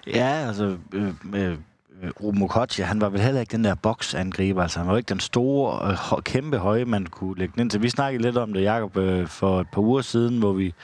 Ja, 0.07 0.47
altså... 0.49 0.77
Øh, 0.93 1.15
øh 1.35 1.59
Øh, 2.03 2.11
Ruben 2.23 2.49
han 2.85 3.01
var 3.01 3.09
vel 3.09 3.21
heller 3.21 3.41
ikke 3.41 3.53
den 3.57 3.65
der 3.65 3.75
boksangriber. 3.75 4.63
Altså, 4.63 4.79
han 4.79 4.87
var 4.87 4.93
jo 4.93 4.97
ikke 4.97 5.09
den 5.09 5.21
store, 5.21 5.91
øh, 6.17 6.23
kæmpe 6.23 6.59
høje, 6.59 6.85
man 6.85 7.07
kunne 7.07 7.39
lægge 7.39 7.53
den 7.53 7.61
ind 7.61 7.71
til. 7.71 7.83
Vi 7.83 7.89
snakkede 7.89 8.23
lidt 8.23 8.37
om 8.37 8.53
det, 8.53 8.63
Jacob, 8.63 8.97
øh, 8.97 9.27
for 9.27 9.61
et 9.61 9.67
par 9.73 9.83
uger 9.83 10.03
siden, 10.03 10.39
hvor 10.39 10.53
vi, 10.53 10.75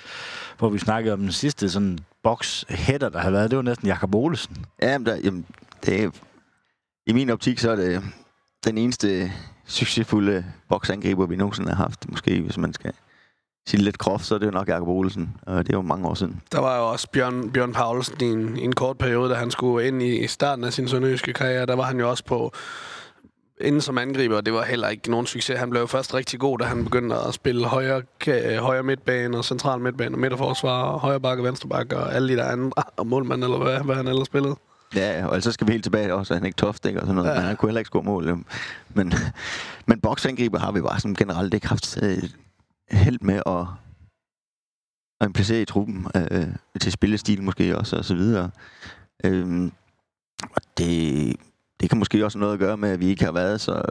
hvor 0.59 0.69
vi 0.69 0.79
snakkede 0.79 1.13
om 1.13 1.21
den 1.21 1.33
sidste 1.33 1.71
sådan 1.71 1.99
box 2.23 2.65
header, 2.69 3.09
der 3.09 3.19
har 3.19 3.31
været. 3.31 3.51
Det 3.51 3.57
var 3.57 3.63
næsten 3.63 3.89
Jakob 3.89 4.15
Olesen. 4.15 4.57
Ja, 4.83 4.99
men 4.99 5.07
der, 5.07 5.17
jamen, 5.17 5.47
det 5.87 6.03
er, 6.03 6.11
i 7.07 7.13
min 7.13 7.31
optik, 7.31 7.59
så 7.59 7.71
er 7.71 7.77
det 7.77 8.03
den 8.65 8.79
eneste 8.79 9.33
succesfulde 9.67 10.45
boksangriber, 10.69 11.27
vi 11.27 11.37
nogensinde 11.37 11.69
har 11.69 11.77
haft, 11.77 12.11
måske, 12.11 12.41
hvis 12.41 12.59
man 12.59 12.73
skal 12.73 12.93
sige 13.69 13.83
lidt 13.83 13.99
groft, 13.99 14.25
så 14.25 14.35
er 14.35 14.39
det 14.39 14.47
jo 14.47 14.51
nok 14.51 14.69
Jakob 14.69 14.89
Olsen. 14.89 15.37
Og 15.43 15.67
det 15.67 15.73
er 15.73 15.77
jo 15.77 15.83
mange 15.83 16.09
år 16.09 16.15
siden. 16.15 16.41
Der 16.53 16.61
var 16.61 16.77
jo 16.77 16.89
også 16.89 17.09
Bjørn, 17.13 17.51
Bjørn 17.51 17.73
Paulsen 17.73 18.17
i 18.21 18.25
en, 18.25 18.57
i 18.57 18.65
en 18.65 18.73
kort 18.73 18.99
periode, 18.99 19.31
da 19.31 19.35
han 19.35 19.51
skulle 19.51 19.89
ind 19.89 20.03
i 20.03 20.27
starten 20.27 20.65
af 20.65 20.73
sin 20.73 20.89
sønderjyske 20.89 21.33
karriere. 21.33 21.67
Der 21.67 21.77
var 21.77 21.85
han 21.85 21.99
jo 21.99 22.11
også 22.11 22.25
på 22.25 22.53
inden 23.61 23.81
som 23.81 23.99
angriber, 23.99 24.41
det 24.41 24.53
var 24.53 24.65
heller 24.65 24.89
ikke 24.89 25.11
nogen 25.11 25.27
succes. 25.27 25.59
Han 25.59 25.71
blev 25.71 25.81
jo 25.81 25.87
først 25.87 26.15
rigtig 26.15 26.41
god, 26.41 26.59
da 26.59 26.65
han 26.65 26.85
begyndte 26.85 27.17
at 27.17 27.35
spille 27.35 27.67
højre, 27.67 28.03
højre 28.59 28.83
midtbane 28.83 29.39
og 29.39 29.45
central 29.45 29.81
midtbane 29.81 30.15
og 30.15 30.19
midterforsvar 30.19 30.83
og 30.83 31.01
højre 31.01 31.21
bakke 31.21 31.43
og 31.43 31.47
venstre 31.47 31.69
bakke 31.69 31.97
og 31.97 32.15
alle 32.15 32.29
de 32.29 32.37
der 32.37 32.45
andre 32.45 32.83
og 32.97 33.07
målmand, 33.07 33.45
eller 33.45 33.59
hvad, 33.59 33.81
hvad 33.81 33.95
han 33.95 34.09
ellers 34.09 34.27
spillede. 34.27 34.57
Ja, 34.95 35.27
og 35.27 35.43
så 35.43 35.53
skal 35.53 35.67
vi 35.67 35.73
helt 35.73 35.85
tilbage 35.85 36.15
også, 36.15 36.35
at 36.35 36.41
han 36.41 36.47
ikke 36.47 36.57
toft, 36.57 36.87
ikke, 36.87 37.01
og 37.01 37.07
sådan 37.07 37.15
noget. 37.15 37.31
Ja. 37.31 37.35
Men 37.35 37.45
han 37.45 37.57
kunne 37.57 37.69
heller 37.69 37.79
ikke 37.79 37.89
score 37.89 38.03
mål. 38.03 38.39
Men, 38.95 39.13
men 39.87 40.01
boksangriber 40.01 40.59
har 40.59 40.73
vi 40.73 40.81
bare 40.81 41.01
som 41.01 41.15
generelt 41.15 41.55
ikke 41.55 41.69
haft 41.69 41.99
øh, 42.03 42.23
held 42.91 43.19
med 43.21 43.43
at, 43.47 43.67
at 45.21 45.33
placere 45.33 45.63
i 45.63 45.65
truppen 45.65 46.07
øh, 46.31 46.49
til 46.81 46.93
spillestil 46.93 47.43
måske 47.43 47.79
også, 47.79 47.97
og 47.97 48.05
så 48.05 48.15
videre. 48.15 48.51
Øhm, 49.25 49.73
og 50.43 50.63
det, 50.79 51.37
det 51.81 51.91
kan 51.91 51.99
måske 51.99 52.25
også 52.25 52.39
noget 52.39 52.53
at 52.53 52.59
gøre 52.59 52.77
med, 52.77 52.91
at 52.91 53.01
vi 53.01 53.07
ikke 53.07 53.25
har 53.25 53.33
været 53.33 53.61
så 53.61 53.83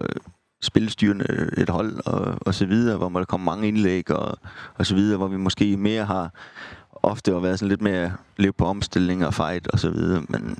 spilstyrende 0.61 1.49
et 1.57 1.69
hold 1.69 2.05
og, 2.05 2.37
og 2.41 2.53
så 2.53 2.65
videre, 2.65 2.97
hvor 2.97 3.09
der 3.09 3.25
kommer 3.25 3.51
mange 3.51 3.67
indlæg 3.67 4.11
og, 4.11 4.37
og 4.75 4.85
så 4.85 4.95
videre, 4.95 5.17
hvor 5.17 5.27
vi 5.27 5.37
måske 5.37 5.77
mere 5.77 6.05
har 6.05 6.33
ofte 7.03 7.31
har 7.31 7.39
været 7.39 7.59
sådan 7.59 7.69
lidt 7.69 7.81
mere 7.81 8.13
leve 8.37 8.53
på 8.53 8.65
omstilling 8.65 9.25
og 9.25 9.33
fight 9.33 9.67
og 9.67 9.79
så 9.79 9.89
videre, 9.89 10.23
men 10.29 10.57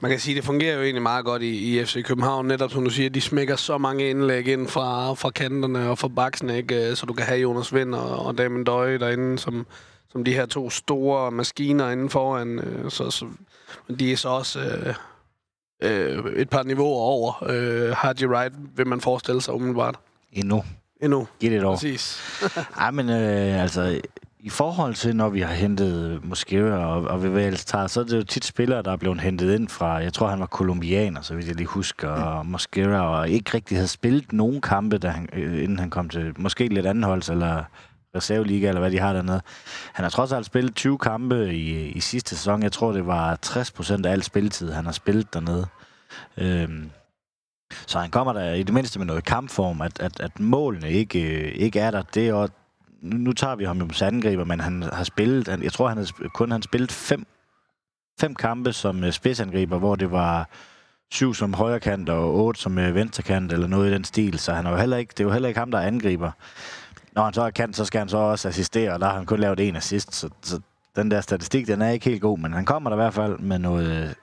man 0.00 0.10
kan 0.10 0.20
sige, 0.20 0.32
at 0.32 0.36
det 0.36 0.44
fungerer 0.44 0.76
jo 0.76 0.82
egentlig 0.82 1.02
meget 1.02 1.24
godt 1.24 1.42
i, 1.42 1.80
i 1.80 1.84
FC 1.84 2.04
København. 2.04 2.46
Netop 2.46 2.70
som 2.70 2.84
du 2.84 2.90
siger, 2.90 3.10
de 3.10 3.20
smækker 3.20 3.56
så 3.56 3.78
mange 3.78 4.10
indlæg 4.10 4.48
ind 4.48 4.68
fra, 4.68 5.14
fra 5.14 5.30
kanterne 5.30 5.90
og 5.90 5.98
fra 5.98 6.08
baksen, 6.08 6.50
ikke? 6.50 6.96
så 6.96 7.06
du 7.06 7.12
kan 7.12 7.26
have 7.26 7.40
Jonas 7.40 7.74
Vind 7.74 7.94
og, 7.94 8.26
og 8.26 8.38
Damien 8.38 8.64
Døje 8.64 8.98
derinde, 8.98 9.38
som, 9.38 9.66
som 10.12 10.24
de 10.24 10.32
her 10.34 10.46
to 10.46 10.70
store 10.70 11.30
maskiner 11.30 11.90
inden 11.90 12.10
foran. 12.10 12.58
Øh, 12.58 12.90
så, 12.90 13.10
så, 13.10 13.26
men 13.88 13.98
de 13.98 14.12
er 14.12 14.16
så 14.16 14.28
også 14.28 14.60
øh, 14.60 14.94
øh, 15.82 16.32
et 16.36 16.50
par 16.50 16.62
niveauer 16.62 17.00
over. 17.00 17.44
Øh, 17.48 17.90
Hardy 17.96 18.26
Wright 18.26 18.54
vil 18.76 18.86
man 18.86 19.00
forestille 19.00 19.42
sig 19.42 19.54
umiddelbart. 19.54 19.96
Endnu. 20.32 20.64
Endnu. 21.02 21.28
Giv 21.40 21.50
det 21.50 21.58
et 21.58 21.64
år. 21.64 21.74
Præcis. 21.74 22.20
Ej, 22.80 22.90
men 22.90 23.08
øh, 23.08 23.62
altså, 23.62 24.00
i 24.44 24.50
forhold 24.50 24.94
til, 24.94 25.16
når 25.16 25.28
vi 25.28 25.40
har 25.40 25.54
hentet 25.54 26.24
Mosquera 26.24 26.86
og, 26.86 27.02
og 27.02 27.22
Vivales 27.22 27.64
tager, 27.64 27.86
så 27.86 28.00
er 28.00 28.04
det 28.04 28.16
jo 28.16 28.22
tit 28.22 28.44
spillere, 28.44 28.82
der 28.82 28.92
er 28.92 28.96
blevet 28.96 29.20
hentet 29.20 29.54
ind 29.54 29.68
fra, 29.68 29.86
jeg 29.86 30.12
tror, 30.12 30.28
han 30.28 30.40
var 30.40 30.46
kolumbianer, 30.46 31.20
så 31.20 31.34
vidt 31.34 31.48
jeg 31.48 31.56
lige 31.56 31.66
husker, 31.66 32.08
og 32.08 32.46
Mosquera, 32.46 33.18
og 33.18 33.28
ikke 33.28 33.50
rigtig 33.54 33.76
havde 33.76 33.88
spillet 33.88 34.32
nogen 34.32 34.60
kampe, 34.60 34.98
da 34.98 35.08
han, 35.08 35.28
øh, 35.32 35.62
inden 35.62 35.78
han 35.78 35.90
kom 35.90 36.08
til 36.08 36.32
måske 36.36 36.68
lidt 36.68 36.86
andenholds, 36.86 37.28
eller 37.28 37.64
reserveliga, 38.16 38.68
eller 38.68 38.80
hvad 38.80 38.90
de 38.90 38.98
har 38.98 39.12
dernede. 39.12 39.40
Han 39.92 40.02
har 40.02 40.10
trods 40.10 40.32
alt 40.32 40.46
spillet 40.46 40.74
20 40.74 40.98
kampe 40.98 41.54
i, 41.54 41.88
i 41.88 42.00
sidste 42.00 42.36
sæson. 42.36 42.62
Jeg 42.62 42.72
tror, 42.72 42.92
det 42.92 43.06
var 43.06 43.36
60 43.36 43.70
procent 43.70 44.06
af 44.06 44.12
al 44.12 44.22
spilletid, 44.22 44.72
han 44.72 44.84
har 44.84 44.92
spillet 44.92 45.34
dernede. 45.34 45.66
Øhm, 46.38 46.90
så 47.86 47.98
han 47.98 48.10
kommer 48.10 48.32
der 48.32 48.52
i 48.52 48.62
det 48.62 48.74
mindste 48.74 48.98
med 48.98 49.06
noget 49.06 49.24
kampform, 49.24 49.80
at, 49.80 50.00
at, 50.00 50.20
at 50.20 50.40
målene 50.40 50.90
ikke, 50.90 51.22
øh, 51.22 51.52
ikke 51.54 51.80
er 51.80 51.90
der. 51.90 52.02
Det 52.02 52.28
er, 52.28 52.46
nu, 53.04 53.16
nu 53.16 53.32
tager 53.32 53.54
vi 53.54 53.64
ham 53.64 53.78
jo 53.78 53.88
som 53.92 54.06
angriber, 54.06 54.44
men 54.44 54.60
han 54.60 54.82
har 54.82 55.04
spillet, 55.04 55.48
han, 55.48 55.62
jeg 55.62 55.72
tror 55.72 55.88
han 55.88 55.98
har, 55.98 56.28
kun 56.34 56.50
han 56.50 56.62
spillet 56.62 56.92
fem, 56.92 57.26
fem 58.20 58.34
kampe 58.34 58.72
som 58.72 59.02
uh, 59.02 59.10
spidsangriber, 59.10 59.78
hvor 59.78 59.94
det 59.96 60.10
var 60.10 60.48
syv 61.10 61.34
som 61.34 61.54
højrekant 61.54 62.08
og 62.08 62.34
otte 62.34 62.60
som 62.60 62.78
uh, 62.78 62.94
venstrekant 62.94 63.52
eller 63.52 63.66
noget 63.66 63.90
i 63.90 63.94
den 63.94 64.04
stil, 64.04 64.38
så 64.38 64.52
han 64.52 64.66
er 64.66 64.70
jo 64.70 64.76
heller 64.76 64.96
ikke, 64.96 65.10
det 65.10 65.20
er 65.20 65.24
jo 65.24 65.32
heller 65.32 65.48
ikke 65.48 65.60
ham, 65.60 65.70
der 65.70 65.78
er 65.78 65.86
angriber. 65.86 66.30
Når 67.12 67.24
han 67.24 67.34
så 67.34 67.42
er 67.42 67.50
kant, 67.50 67.76
så 67.76 67.84
skal 67.84 67.98
han 67.98 68.08
så 68.08 68.16
også 68.16 68.48
assistere, 68.48 68.92
og 68.92 69.00
der 69.00 69.06
har 69.06 69.16
han 69.16 69.26
kun 69.26 69.40
lavet 69.40 69.60
en 69.60 69.76
assist, 69.76 70.14
så, 70.14 70.30
så 70.42 70.60
den 70.96 71.10
der 71.10 71.20
statistik, 71.20 71.66
den 71.66 71.82
er 71.82 71.90
ikke 71.90 72.10
helt 72.10 72.22
god, 72.22 72.38
men 72.38 72.52
han 72.52 72.64
kommer 72.64 72.90
der 72.90 72.96
i 72.96 73.02
hvert 73.02 73.14
fald 73.14 73.38
med 73.38 73.58
noget, 73.58 74.14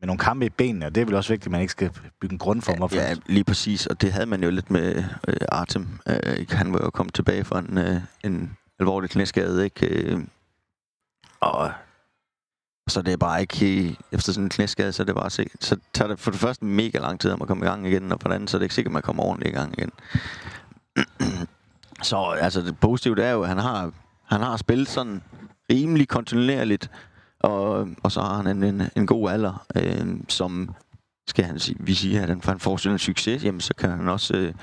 med 0.00 0.06
nogle 0.06 0.18
kampe 0.18 0.46
i 0.46 0.48
benene, 0.48 0.86
og 0.86 0.94
det 0.94 1.00
er 1.00 1.04
vel 1.04 1.14
også 1.14 1.32
vigtigt, 1.32 1.46
at 1.46 1.52
man 1.52 1.60
ikke 1.60 1.70
skal 1.70 1.90
bygge 2.20 2.32
en 2.32 2.38
grundform 2.38 2.82
op. 2.82 2.92
Ja, 2.92 3.08
ja, 3.08 3.14
lige 3.26 3.44
præcis, 3.44 3.86
og 3.86 4.00
det 4.00 4.12
havde 4.12 4.26
man 4.26 4.42
jo 4.44 4.50
lidt 4.50 4.70
med 4.70 5.04
øh, 5.28 5.36
Artem. 5.48 5.88
Øh, 6.08 6.46
han 6.50 6.72
var 6.72 6.80
jo 6.84 6.90
kommet 6.90 7.14
tilbage 7.14 7.44
fra 7.44 7.58
en, 7.58 7.78
øh, 7.78 7.96
en 8.24 8.56
alvorlig 8.78 9.10
knæskade, 9.10 9.64
ikke? 9.64 9.86
Øh, 9.86 10.20
og 11.40 11.72
så 12.88 13.02
det 13.02 13.12
er 13.12 13.16
bare 13.16 13.40
ikke, 13.40 13.96
efter 14.12 14.32
sådan 14.32 14.44
en 14.44 14.50
knæskade, 14.50 14.92
så 14.92 15.02
er 15.02 15.04
det 15.04 15.14
bare 15.14 15.30
så, 15.30 15.44
så 15.60 15.76
tager 15.92 16.08
det 16.08 16.20
for 16.20 16.30
det 16.30 16.40
første 16.40 16.64
mega 16.64 16.98
lang 16.98 17.20
tid 17.20 17.30
om 17.30 17.42
at 17.42 17.48
komme 17.48 17.66
i 17.66 17.68
gang 17.68 17.86
igen, 17.86 18.12
og 18.12 18.20
for 18.20 18.28
det 18.28 18.34
andet, 18.34 18.50
så 18.50 18.56
er 18.56 18.58
det 18.58 18.64
ikke 18.64 18.74
sikkert, 18.74 18.90
at 18.90 18.94
man 18.94 19.02
kommer 19.02 19.22
ordentligt 19.22 19.54
i 19.54 19.58
gang 19.58 19.74
igen. 19.78 19.90
så 22.02 22.22
altså 22.40 22.60
det 22.60 22.78
positive 22.78 23.22
er 23.22 23.30
jo, 23.30 23.42
at 23.42 23.48
han 23.48 23.58
har, 23.58 23.92
han 24.24 24.40
har 24.40 24.56
spillet 24.56 24.88
sådan 24.88 25.22
rimelig 25.70 26.08
kontinuerligt, 26.08 26.90
og, 27.40 27.88
og 28.02 28.12
så 28.12 28.20
har 28.20 28.42
han 28.42 28.62
en, 28.64 28.82
en, 28.96 29.06
god 29.06 29.30
alder, 29.30 29.66
øh, 29.76 30.06
som 30.28 30.74
skal 31.28 31.44
han 31.44 31.58
sige, 31.58 31.76
vi 31.80 31.94
siger, 31.94 32.22
at 32.22 32.28
han, 32.28 32.40
han 32.44 32.60
får 32.60 32.76
sådan 32.76 32.94
en 32.94 32.98
succes, 32.98 33.44
jamen 33.44 33.60
så 33.60 33.74
kan 33.74 33.90
han 33.90 34.08
også, 34.08 34.36
øh, 34.36 34.54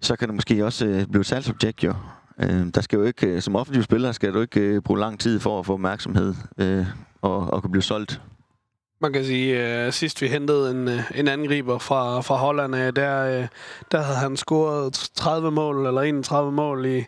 så 0.00 0.16
kan 0.16 0.28
det 0.28 0.34
måske 0.34 0.64
også 0.64 0.86
øh, 0.86 1.06
blive 1.06 1.20
et 1.20 1.26
salgsobjekt 1.26 1.84
jo. 1.84 1.94
Øh, 2.40 2.66
der 2.74 2.80
skal 2.80 2.96
jo 2.96 3.02
ikke, 3.02 3.26
øh, 3.26 3.42
som 3.42 3.56
offensiv 3.56 3.82
spiller, 3.82 4.12
skal 4.12 4.34
du 4.34 4.40
ikke 4.40 4.60
øh, 4.60 4.82
bruge 4.82 5.00
lang 5.00 5.20
tid 5.20 5.40
for 5.40 5.58
at 5.58 5.66
få 5.66 5.72
opmærksomhed 5.72 6.34
øh, 6.58 6.86
og, 7.22 7.38
og 7.38 7.62
kunne 7.62 7.70
blive 7.70 7.82
solgt. 7.82 8.20
Man 9.00 9.12
kan 9.12 9.24
sige, 9.24 9.58
at 9.58 9.94
sidst 9.94 10.22
vi 10.22 10.26
hentede 10.26 10.70
en, 10.70 10.88
øh, 10.88 11.10
en 11.14 11.28
angriber 11.28 11.78
fra, 11.78 12.20
fra 12.20 12.36
Holland, 12.36 12.76
øh, 12.76 12.92
der, 12.96 13.46
der 13.92 14.02
havde 14.02 14.18
han 14.18 14.36
scoret 14.36 15.10
30 15.14 15.50
mål, 15.50 15.86
eller 15.86 16.02
31 16.02 16.52
mål 16.52 16.86
i, 16.86 17.04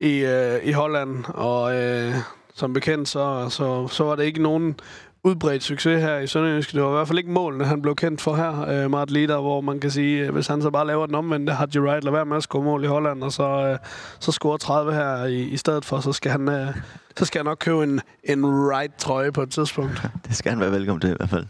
i, 0.00 0.26
i 0.62 0.72
Holland, 0.72 1.24
og 1.28 1.62
uh, 1.62 2.14
som 2.54 2.72
bekendt, 2.72 3.08
så, 3.08 3.46
så, 3.50 3.88
så 3.88 4.04
var 4.04 4.16
det 4.16 4.24
ikke 4.24 4.42
nogen 4.42 4.76
udbredt 5.24 5.62
succes 5.62 6.02
her 6.02 6.18
i 6.18 6.26
Sønderjysk. 6.26 6.72
Det 6.72 6.82
var 6.82 6.88
i 6.88 6.92
hvert 6.92 7.08
fald 7.08 7.18
ikke 7.18 7.30
målene, 7.30 7.64
han 7.64 7.82
blev 7.82 7.96
kendt 7.96 8.20
for 8.20 8.34
her, 8.34 8.68
øh, 8.68 8.90
Mart 8.90 9.10
Lider, 9.10 9.40
hvor 9.40 9.60
man 9.60 9.80
kan 9.80 9.90
sige, 9.90 10.30
hvis 10.30 10.46
han 10.46 10.62
så 10.62 10.70
bare 10.70 10.86
laver 10.86 11.06
den 11.06 11.14
omvendte, 11.14 11.52
har 11.52 11.66
G. 11.66 11.76
Wright 11.76 12.04
lade 12.04 12.14
være 12.14 12.24
med 12.24 12.36
at 12.36 12.42
score 12.42 12.62
mål 12.62 12.84
i 12.84 12.86
Holland, 12.86 13.22
og 13.22 13.32
så, 13.32 13.48
øh, 13.48 13.78
så 14.20 14.32
score 14.32 14.58
30 14.58 14.92
her 14.92 15.24
i, 15.24 15.42
i 15.42 15.56
stedet 15.56 15.84
for, 15.84 16.00
så 16.00 16.12
skal 16.12 16.30
han, 16.30 16.48
øh, 16.48 16.74
så 17.16 17.24
skal 17.24 17.38
han 17.38 17.44
nok 17.44 17.58
købe 17.58 17.82
en, 17.82 18.00
en 18.24 18.44
Wright-trøje 18.44 19.32
på 19.32 19.42
et 19.42 19.50
tidspunkt. 19.50 20.02
Det 20.28 20.36
skal 20.36 20.50
han 20.50 20.60
være 20.60 20.72
velkommen 20.72 21.00
til 21.00 21.10
i 21.10 21.16
hvert 21.16 21.30
fald. 21.30 21.46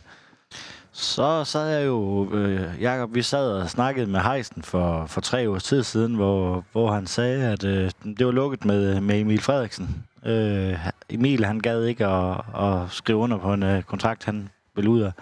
Så 0.93 1.45
sad 1.45 1.69
jeg 1.69 1.87
jo, 1.87 2.29
øh, 2.33 2.61
Jacob, 2.81 3.15
vi 3.15 3.23
sad 3.23 3.53
og 3.53 3.71
snakkede 3.71 4.07
med 4.07 4.21
Heisen 4.21 4.63
for, 4.63 5.07
for 5.07 5.21
tre 5.21 5.51
års 5.51 5.65
tid 5.65 5.83
siden, 5.83 6.15
hvor, 6.15 6.65
hvor 6.73 6.93
han 6.93 7.07
sagde, 7.07 7.45
at 7.45 7.65
øh, 7.65 7.91
det 8.19 8.27
var 8.27 8.33
lukket 8.33 8.65
med, 8.65 9.01
med 9.01 9.21
Emil 9.21 9.41
Frederiksen. 9.41 10.05
Øh, 10.27 10.79
Emil, 11.11 11.45
han 11.45 11.61
gad 11.61 11.85
ikke 11.85 12.07
at, 12.07 12.41
at 12.57 12.91
skrive 12.91 13.19
under 13.19 13.39
på 13.39 13.53
en 13.53 13.63
øh, 13.63 13.83
kontrakt, 13.83 14.25
han 14.25 14.49
ville 14.75 14.91
ud 14.91 15.01
af. 15.01 15.13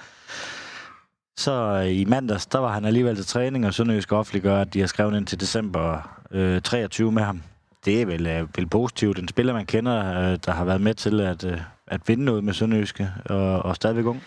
Så 1.36 1.52
øh, 1.52 2.00
i 2.00 2.04
mandags, 2.04 2.46
der 2.46 2.58
var 2.58 2.72
han 2.72 2.84
alligevel 2.84 3.16
til 3.16 3.26
træning, 3.26 3.66
og 3.66 3.74
Sønderjysk 3.74 4.12
offentliggør, 4.12 4.60
at 4.60 4.74
de 4.74 4.80
har 4.80 4.86
skrevet 4.86 5.16
ind 5.16 5.26
til 5.26 5.40
december 5.40 6.18
øh, 6.30 6.62
23 6.62 7.12
med 7.12 7.22
ham. 7.22 7.42
Det 7.84 8.02
er 8.02 8.06
vel, 8.06 8.26
øh, 8.26 8.48
vel 8.56 8.66
positivt. 8.66 9.18
En 9.18 9.28
spiller, 9.28 9.52
man 9.52 9.66
kender, 9.66 10.20
øh, 10.20 10.38
der 10.46 10.52
har 10.52 10.64
været 10.64 10.80
med 10.80 10.94
til 10.94 11.20
at, 11.20 11.44
øh, 11.44 11.60
at 11.86 12.00
vinde 12.06 12.24
noget 12.24 12.44
med 12.44 12.54
Sønderjyske, 12.54 13.10
og, 13.24 13.62
og 13.62 13.76
stadigvæk 13.76 14.04
ung. 14.04 14.22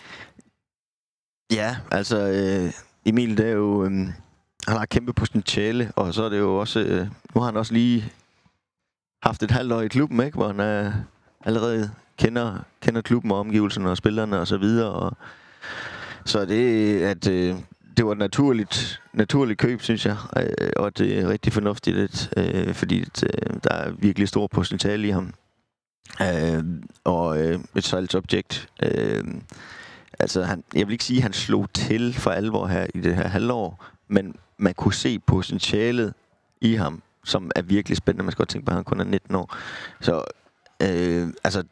Ja, 1.52 1.76
altså 1.90 2.18
øh, 2.18 2.72
Emil, 3.06 3.38
det 3.38 3.46
er 3.46 3.52
jo... 3.52 3.84
Øh, 3.84 3.90
han 4.68 4.76
har 4.76 4.86
kæmpe 4.86 5.12
potentiale, 5.12 5.92
og 5.96 6.14
så 6.14 6.22
er 6.22 6.28
det 6.28 6.38
jo 6.38 6.56
også... 6.56 6.80
Øh, 6.80 7.06
nu 7.34 7.40
har 7.40 7.46
han 7.46 7.56
også 7.56 7.72
lige 7.72 8.12
haft 9.22 9.42
et 9.42 9.50
halvt 9.50 9.72
år 9.72 9.80
i 9.80 9.88
klubben, 9.88 10.20
ikke? 10.20 10.36
Hvor 10.36 10.46
han 10.46 10.60
er 10.60 10.92
allerede 11.44 11.90
kender, 12.18 12.58
kender 12.82 13.00
klubben 13.00 13.30
og 13.30 13.38
omgivelserne 13.38 13.90
og 13.90 13.96
spillerne 13.96 14.40
og 14.40 14.46
så 14.46 14.56
videre. 14.56 14.92
Og, 14.92 15.16
så 16.24 16.44
det, 16.44 17.00
at 17.02 17.28
øh, 17.28 17.54
det 17.96 18.06
var 18.06 18.12
et 18.12 18.18
naturligt, 18.18 19.02
naturligt 19.12 19.58
køb, 19.58 19.82
synes 19.82 20.06
jeg, 20.06 20.16
øh, 20.36 20.68
og 20.76 20.98
det 20.98 21.18
er 21.18 21.28
rigtig 21.28 21.52
fornuftigt, 21.52 22.32
øh, 22.36 22.74
fordi 22.74 22.98
øh, 23.00 23.56
der 23.64 23.74
er 23.74 23.90
virkelig 23.90 24.28
stor 24.28 24.46
potentiale 24.46 25.08
i 25.08 25.10
ham. 25.10 25.34
Øh, 26.22 26.64
og 27.04 27.42
øh, 27.42 27.60
et 27.76 27.84
salgsobjekt. 27.84 28.68
Øh, 28.82 29.24
altså, 30.18 30.42
han, 30.42 30.64
jeg 30.74 30.86
vil 30.86 30.92
ikke 30.92 31.04
sige, 31.04 31.16
at 31.16 31.22
han 31.22 31.32
slog 31.32 31.72
til 31.74 32.14
for 32.14 32.30
alvor 32.30 32.66
her 32.66 32.86
i 32.94 33.00
det 33.00 33.14
her 33.14 33.28
halvår, 33.28 33.84
men 34.08 34.36
man 34.58 34.74
kunne 34.74 34.94
se 34.94 35.18
potentialet 35.18 36.14
i 36.60 36.74
ham, 36.74 37.02
som 37.26 37.50
er 37.56 37.62
virkelig 37.62 37.96
spændende. 37.96 38.24
Man 38.24 38.32
skal 38.32 38.42
godt 38.42 38.48
tænke 38.48 38.64
på, 38.64 38.70
at 38.70 38.74
han 38.74 38.84
kun 38.84 39.00
er 39.00 39.04
19 39.04 39.34
år. 39.34 39.56
Så 40.00 40.24
øh, 40.82 41.28
altså, 41.44 41.64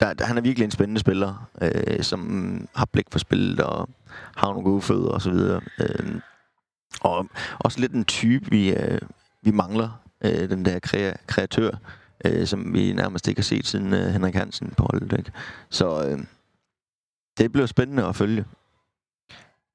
der, 0.00 0.14
der, 0.14 0.24
han 0.24 0.36
er 0.38 0.42
virkelig 0.42 0.64
en 0.64 0.70
spændende 0.70 1.00
spiller, 1.00 1.48
øh, 1.62 2.02
som 2.02 2.68
har 2.74 2.84
blik 2.92 3.06
for 3.10 3.18
spillet 3.18 3.60
og 3.60 3.88
har 4.36 4.48
nogle 4.48 4.64
gode 4.64 4.82
fødder 4.82 5.10
og 5.10 5.22
så 5.22 5.30
videre. 5.30 5.60
Øh, 5.80 6.20
og 7.00 7.26
også 7.58 7.80
lidt 7.80 7.92
en 7.92 8.04
type, 8.04 8.50
vi, 8.50 8.74
øh, 8.74 9.00
vi 9.42 9.50
mangler, 9.50 10.02
øh, 10.24 10.50
den 10.50 10.64
der 10.64 10.78
kre- 10.86 11.24
kreatør, 11.26 11.70
øh, 12.24 12.46
som 12.46 12.74
vi 12.74 12.92
nærmest 12.92 13.28
ikke 13.28 13.38
har 13.38 13.44
set 13.44 13.66
siden 13.66 13.94
øh, 13.94 14.06
Henrik 14.06 14.34
Hansen 14.34 14.74
på 14.76 14.86
holdet. 14.90 15.18
Ikke? 15.18 15.32
Så 15.70 16.06
øh, 16.06 16.18
det 17.38 17.52
bliver 17.52 17.66
spændende 17.66 18.04
at 18.04 18.16
følge. 18.16 18.44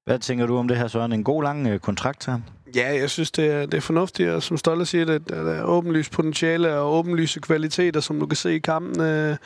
Hvad 0.06 0.20
tænker 0.20 0.46
du 0.46 0.58
om 0.58 0.68
det 0.68 0.78
her, 0.78 0.88
Søren? 0.88 1.14
En 1.14 1.24
god 1.24 1.44
lang 1.44 1.68
øh, 1.68 1.80
kontrakt 1.80 2.20
til 2.20 2.32
ham? 2.32 2.44
Ja, 2.76 3.00
jeg 3.00 3.10
synes, 3.10 3.32
det 3.32 3.52
er, 3.52 3.66
det 3.66 3.74
er 3.74 3.82
fornuftigt, 3.82 4.30
og 4.30 4.44
som 4.44 4.58
Stolle 4.58 4.86
siger, 4.86 5.06
det, 5.06 5.30
der 5.30 5.54
er 5.54 5.64
åbenlyst 5.64 6.12
potentiale 6.12 6.74
og 6.74 6.94
åbenlyse 6.94 7.40
kvaliteter, 7.40 8.00
som 8.00 8.20
du 8.20 8.26
kan 8.26 8.36
se 8.36 8.56
i 8.56 8.60
kampen. 8.60 9.02
Øh, 9.02 9.38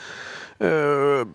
øh, 0.62 1.26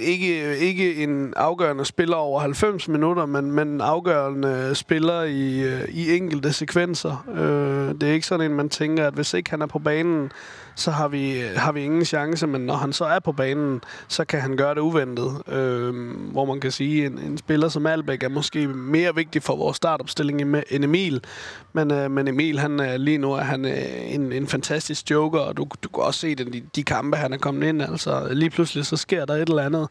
ikke, 0.00 0.58
ikke 0.58 1.02
en 1.02 1.32
afgørende 1.36 1.84
spiller 1.84 2.16
over 2.16 2.40
90 2.40 2.88
minutter, 2.88 3.26
men, 3.26 3.52
men 3.52 3.80
afgørende 3.80 4.74
spiller 4.74 5.22
i, 5.22 5.60
øh, 5.60 5.88
i 5.88 6.16
enkelte 6.16 6.52
sekvenser. 6.52 7.24
Øh, 7.34 7.94
det 8.00 8.08
er 8.08 8.12
ikke 8.12 8.26
sådan 8.26 8.50
en, 8.50 8.56
man 8.56 8.68
tænker, 8.68 9.06
at 9.06 9.14
hvis 9.14 9.34
ikke 9.34 9.50
han 9.50 9.62
er 9.62 9.66
på 9.66 9.78
banen, 9.78 10.32
så 10.76 10.90
har 10.90 11.08
vi, 11.08 11.42
har 11.56 11.72
vi 11.72 11.80
ingen 11.80 12.04
chance, 12.04 12.46
men 12.46 12.60
når 12.60 12.74
han 12.74 12.92
så 12.92 13.04
er 13.04 13.18
på 13.18 13.32
banen, 13.32 13.80
så 14.08 14.24
kan 14.24 14.40
han 14.40 14.56
gøre 14.56 14.74
det 14.74 14.80
uventet. 14.80 15.42
Øh, 15.48 15.94
hvor 16.32 16.44
man 16.44 16.60
kan 16.60 16.70
sige, 16.70 17.06
at 17.06 17.12
en, 17.12 17.18
en 17.18 17.38
spiller 17.38 17.68
som 17.68 17.86
Albæk 17.86 18.22
er 18.22 18.28
måske 18.28 18.68
mere 18.68 19.14
vigtig 19.14 19.42
for 19.42 19.56
vores 19.56 19.76
startopstilling 19.76 20.40
end 20.70 20.84
Emil. 20.84 21.24
Men, 21.72 21.90
øh, 21.90 22.10
men 22.10 22.28
Emil, 22.28 22.58
han, 22.58 22.80
er 22.80 22.96
lige 22.96 23.18
nu 23.18 23.32
er 23.32 23.40
han 23.40 23.64
øh, 23.64 24.14
en, 24.14 24.32
en 24.32 24.46
fantastisk 24.46 25.10
joker, 25.10 25.38
og 25.38 25.56
du, 25.56 25.66
du 25.82 25.88
kan 25.88 26.02
også 26.04 26.20
se 26.20 26.34
den, 26.34 26.52
de, 26.52 26.62
de 26.76 26.82
kampe, 26.82 27.16
han 27.16 27.32
er 27.32 27.38
kommet 27.38 27.68
ind. 27.68 27.82
Altså, 27.82 28.28
lige 28.30 28.50
pludselig 28.50 28.75
så 28.84 28.96
sker 28.96 29.24
der 29.24 29.34
et 29.34 29.48
eller 29.48 29.62
andet. 29.62 29.88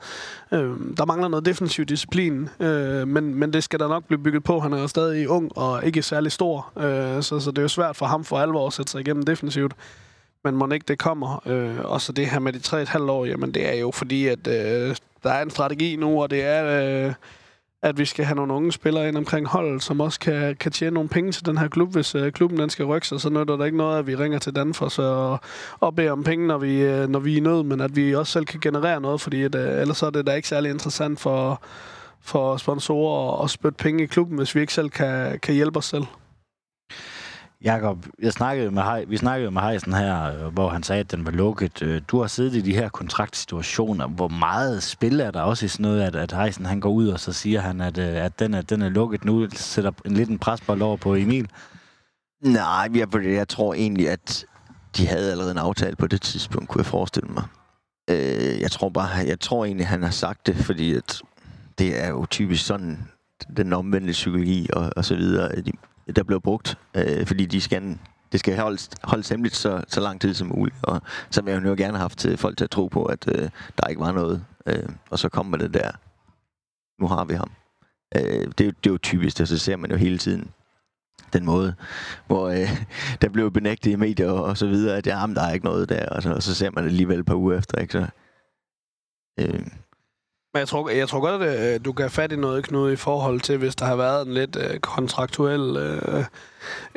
Øh, 0.51 0.71
der 0.97 1.05
mangler 1.05 1.27
noget 1.27 1.45
defensiv 1.45 1.85
disciplin, 1.85 2.49
øh, 2.59 3.07
men, 3.07 3.35
men 3.35 3.53
det 3.53 3.63
skal 3.63 3.79
der 3.79 3.87
nok 3.87 4.03
blive 4.03 4.23
bygget 4.23 4.43
på. 4.43 4.59
Han 4.59 4.73
er 4.73 4.81
jo 4.81 4.87
stadig 4.87 5.29
ung 5.29 5.57
og 5.57 5.85
ikke 5.85 6.01
særlig 6.01 6.31
stor, 6.31 6.71
øh, 6.77 7.23
så, 7.23 7.39
så 7.39 7.51
det 7.51 7.57
er 7.57 7.61
jo 7.61 7.67
svært 7.67 7.95
for 7.95 8.05
ham 8.05 8.23
for 8.23 8.39
alvor 8.39 8.67
at 8.67 8.73
sætte 8.73 8.91
sig 8.91 9.01
igennem 9.01 9.23
defensivt 9.23 9.73
men 10.45 10.55
må 10.55 10.67
ikke 10.67 10.85
det 10.87 10.99
kommer. 10.99 11.41
Øh, 11.45 11.79
og 11.79 12.01
så 12.01 12.11
det 12.11 12.27
her 12.27 12.39
med 12.39 12.53
de 12.53 12.59
tre 12.59 12.81
et 12.81 12.89
halvt 12.89 13.09
år, 13.09 13.25
jamen 13.25 13.53
det 13.53 13.69
er 13.69 13.79
jo 13.79 13.91
fordi, 13.91 14.27
at 14.27 14.47
øh, 14.47 14.95
der 15.23 15.29
er 15.29 15.41
en 15.41 15.49
strategi 15.49 15.95
nu, 15.95 16.21
og 16.21 16.29
det 16.29 16.43
er, 16.43 17.05
øh, 17.07 17.13
at 17.83 17.97
vi 17.97 18.05
skal 18.05 18.25
have 18.25 18.35
nogle 18.35 18.53
unge 18.53 18.71
spillere 18.71 19.07
ind 19.07 19.17
omkring 19.17 19.47
holdet, 19.47 19.83
som 19.83 19.99
også 19.99 20.19
kan, 20.19 20.55
kan 20.55 20.71
tjene 20.71 20.93
nogle 20.93 21.09
penge 21.09 21.31
til 21.31 21.45
den 21.45 21.57
her 21.57 21.67
klub. 21.67 21.93
Hvis 21.93 22.15
øh, 22.15 22.31
klubben 22.31 22.59
den 22.59 22.69
skal 22.69 22.85
rykke 22.85 23.07
sig, 23.07 23.21
så 23.21 23.29
nytter 23.29 23.57
der 23.57 23.65
ikke 23.65 23.77
noget, 23.77 23.99
at 23.99 24.07
vi 24.07 24.15
ringer 24.15 24.39
til 24.39 24.55
Danfoss 24.55 24.99
og, 24.99 25.39
og 25.79 25.95
beder 25.95 26.11
om 26.11 26.23
penge, 26.23 26.47
når 26.47 26.57
vi, 26.57 26.81
øh, 26.81 27.09
når 27.09 27.19
vi 27.19 27.33
er 27.33 27.37
i 27.37 27.39
nød, 27.39 27.63
men 27.63 27.81
at 27.81 27.95
vi 27.95 28.15
også 28.15 28.31
selv 28.31 28.45
kan 28.45 28.59
generere 28.59 29.01
noget, 29.01 29.21
fordi 29.21 29.43
at, 29.43 29.55
øh, 29.55 29.81
ellers 29.81 30.01
er 30.01 30.09
det 30.09 30.27
da 30.27 30.33
ikke 30.33 30.47
særlig 30.47 30.71
interessant 30.71 31.19
for, 31.19 31.61
for 32.21 32.57
sponsorer 32.57 33.43
at 33.43 33.49
spytte 33.49 33.77
penge 33.77 34.03
i 34.03 34.07
klubben, 34.07 34.37
hvis 34.37 34.55
vi 34.55 34.61
ikke 34.61 34.73
selv 34.73 34.89
kan, 34.89 35.39
kan 35.39 35.55
hjælpe 35.55 35.77
os 35.77 35.85
selv. 35.85 36.03
Jakob, 37.65 38.05
jeg 38.21 38.33
snakkede 38.33 38.71
med 38.71 38.83
Hej, 38.83 39.03
vi 39.03 39.17
snakkede 39.17 39.51
med 39.51 39.61
Heisen 39.61 39.93
her, 39.93 40.45
øh, 40.45 40.53
hvor 40.53 40.69
han 40.69 40.83
sagde, 40.83 40.99
at 40.99 41.11
den 41.11 41.25
var 41.25 41.31
lukket. 41.31 41.81
Øh, 41.81 42.01
du 42.07 42.19
har 42.19 42.27
siddet 42.27 42.55
i 42.55 42.61
de 42.61 42.75
her 42.75 42.89
kontraktsituationer. 42.89 44.07
Hvor 44.07 44.27
meget 44.27 44.83
spil 44.83 45.19
er 45.19 45.31
der 45.31 45.41
også 45.41 45.65
i 45.65 45.69
sådan 45.69 45.83
noget, 45.83 46.01
at, 46.01 46.15
at 46.15 46.31
Heisen 46.31 46.65
han 46.65 46.79
går 46.79 46.89
ud, 46.89 47.07
og 47.07 47.19
så 47.19 47.33
siger 47.33 47.59
han, 47.59 47.81
at, 47.81 47.97
øh, 47.97 48.25
at 48.25 48.39
den, 48.39 48.53
er, 48.53 48.61
den 48.61 48.81
er 48.81 48.89
lukket 48.89 49.25
nu, 49.25 49.47
sætter 49.53 49.91
en 50.05 50.11
lidt 50.11 50.29
en 50.29 50.39
presbold 50.39 50.81
over 50.81 50.97
på 50.97 51.15
Emil? 51.15 51.49
Nej, 52.41 52.89
jeg, 52.95 53.15
jeg 53.15 53.47
tror 53.47 53.73
egentlig, 53.73 54.09
at 54.09 54.45
de 54.97 55.07
havde 55.07 55.31
allerede 55.31 55.51
en 55.51 55.57
aftale 55.57 55.95
på 55.95 56.07
det 56.07 56.21
tidspunkt, 56.21 56.69
kunne 56.69 56.79
jeg 56.79 56.85
forestille 56.85 57.29
mig. 57.29 57.43
jeg 58.61 58.71
tror 58.71 58.89
bare, 58.89 59.09
jeg 59.27 59.39
tror 59.39 59.65
egentlig, 59.65 59.87
han 59.87 60.03
har 60.03 60.11
sagt 60.11 60.47
det, 60.47 60.55
fordi 60.55 60.95
at 60.95 61.21
det 61.77 62.03
er 62.03 62.09
jo 62.09 62.25
typisk 62.25 62.65
sådan, 62.65 62.99
den 63.57 63.73
omvendte 63.73 64.11
psykologi 64.11 64.67
og, 64.73 64.91
og 64.95 65.05
så 65.05 65.15
videre. 65.15 65.51
at 65.51 65.67
der 66.15 66.23
blev 66.23 66.41
brugt, 66.41 66.77
øh, 66.95 67.25
fordi 67.25 67.45
de 67.45 67.61
skal, 67.61 67.99
det 68.31 68.39
skal 68.39 68.57
holdes, 68.57 68.89
holdes 69.03 69.29
hemmeligt 69.29 69.55
så, 69.55 69.83
så 69.87 70.01
lang 70.01 70.21
tid 70.21 70.33
som 70.33 70.47
muligt. 70.47 70.75
Og 70.83 71.01
så 71.29 71.41
vil 71.41 71.53
jeg 71.53 71.65
jo 71.65 71.75
gerne 71.77 71.97
have 71.97 71.99
haft 71.99 72.25
øh, 72.25 72.37
folk 72.37 72.57
til 72.57 72.63
at 72.63 72.71
tro 72.71 72.87
på, 72.87 73.05
at 73.05 73.27
øh, 73.27 73.49
der 73.77 73.87
ikke 73.87 74.01
var 74.01 74.11
noget. 74.11 74.45
Øh, 74.65 74.89
og 75.09 75.19
så 75.19 75.29
kom 75.29 75.45
med 75.45 75.59
det 75.59 75.73
der, 75.73 75.91
nu 76.99 77.07
har 77.07 77.25
vi 77.25 77.33
ham. 77.33 77.51
Øh, 78.15 78.47
det, 78.57 78.61
er 78.61 78.65
jo, 78.65 78.71
det 78.83 78.89
er 78.89 78.91
jo 78.91 78.97
typisk, 78.97 79.39
og 79.39 79.47
så 79.47 79.57
ser 79.57 79.75
man 79.75 79.91
jo 79.91 79.97
hele 79.97 80.17
tiden 80.17 80.51
den 81.33 81.45
måde, 81.45 81.75
hvor 82.27 82.49
øh, 82.49 82.69
der 83.21 83.29
blev 83.29 83.51
benægtet 83.51 83.91
i 83.91 83.95
medier 83.95 84.31
og, 84.31 84.43
og 84.43 84.57
så 84.57 84.67
videre, 84.67 84.97
at 84.97 85.07
jamen, 85.07 85.35
der 85.35 85.41
er 85.41 85.53
ikke 85.53 85.65
noget 85.65 85.89
der, 85.89 86.09
og 86.09 86.23
så, 86.23 86.33
og 86.33 86.43
så 86.43 86.55
ser 86.55 86.71
man 86.71 86.83
det 86.83 86.89
alligevel 86.89 87.19
et 87.19 87.25
par 87.25 87.35
uger 87.35 87.57
efter, 87.57 87.77
ikke? 87.77 87.91
Så, 87.91 88.07
øh, 89.39 89.67
men 90.55 90.59
jeg 90.59 90.67
tror, 90.67 90.89
jeg 90.89 91.09
tror 91.09 91.19
godt, 91.19 91.41
at 91.41 91.73
øh, 91.73 91.85
du 91.85 91.93
kan 91.93 92.09
fat 92.09 92.31
i 92.31 92.35
noget, 92.35 92.63
Knud, 92.63 92.91
i 92.91 92.95
forhold 92.95 93.39
til, 93.41 93.57
hvis 93.57 93.75
der 93.75 93.85
har 93.85 93.95
været 93.95 94.27
en 94.27 94.33
lidt 94.33 94.55
øh, 94.55 94.79
kontraktuel 94.79 95.77
øh, 95.77 96.23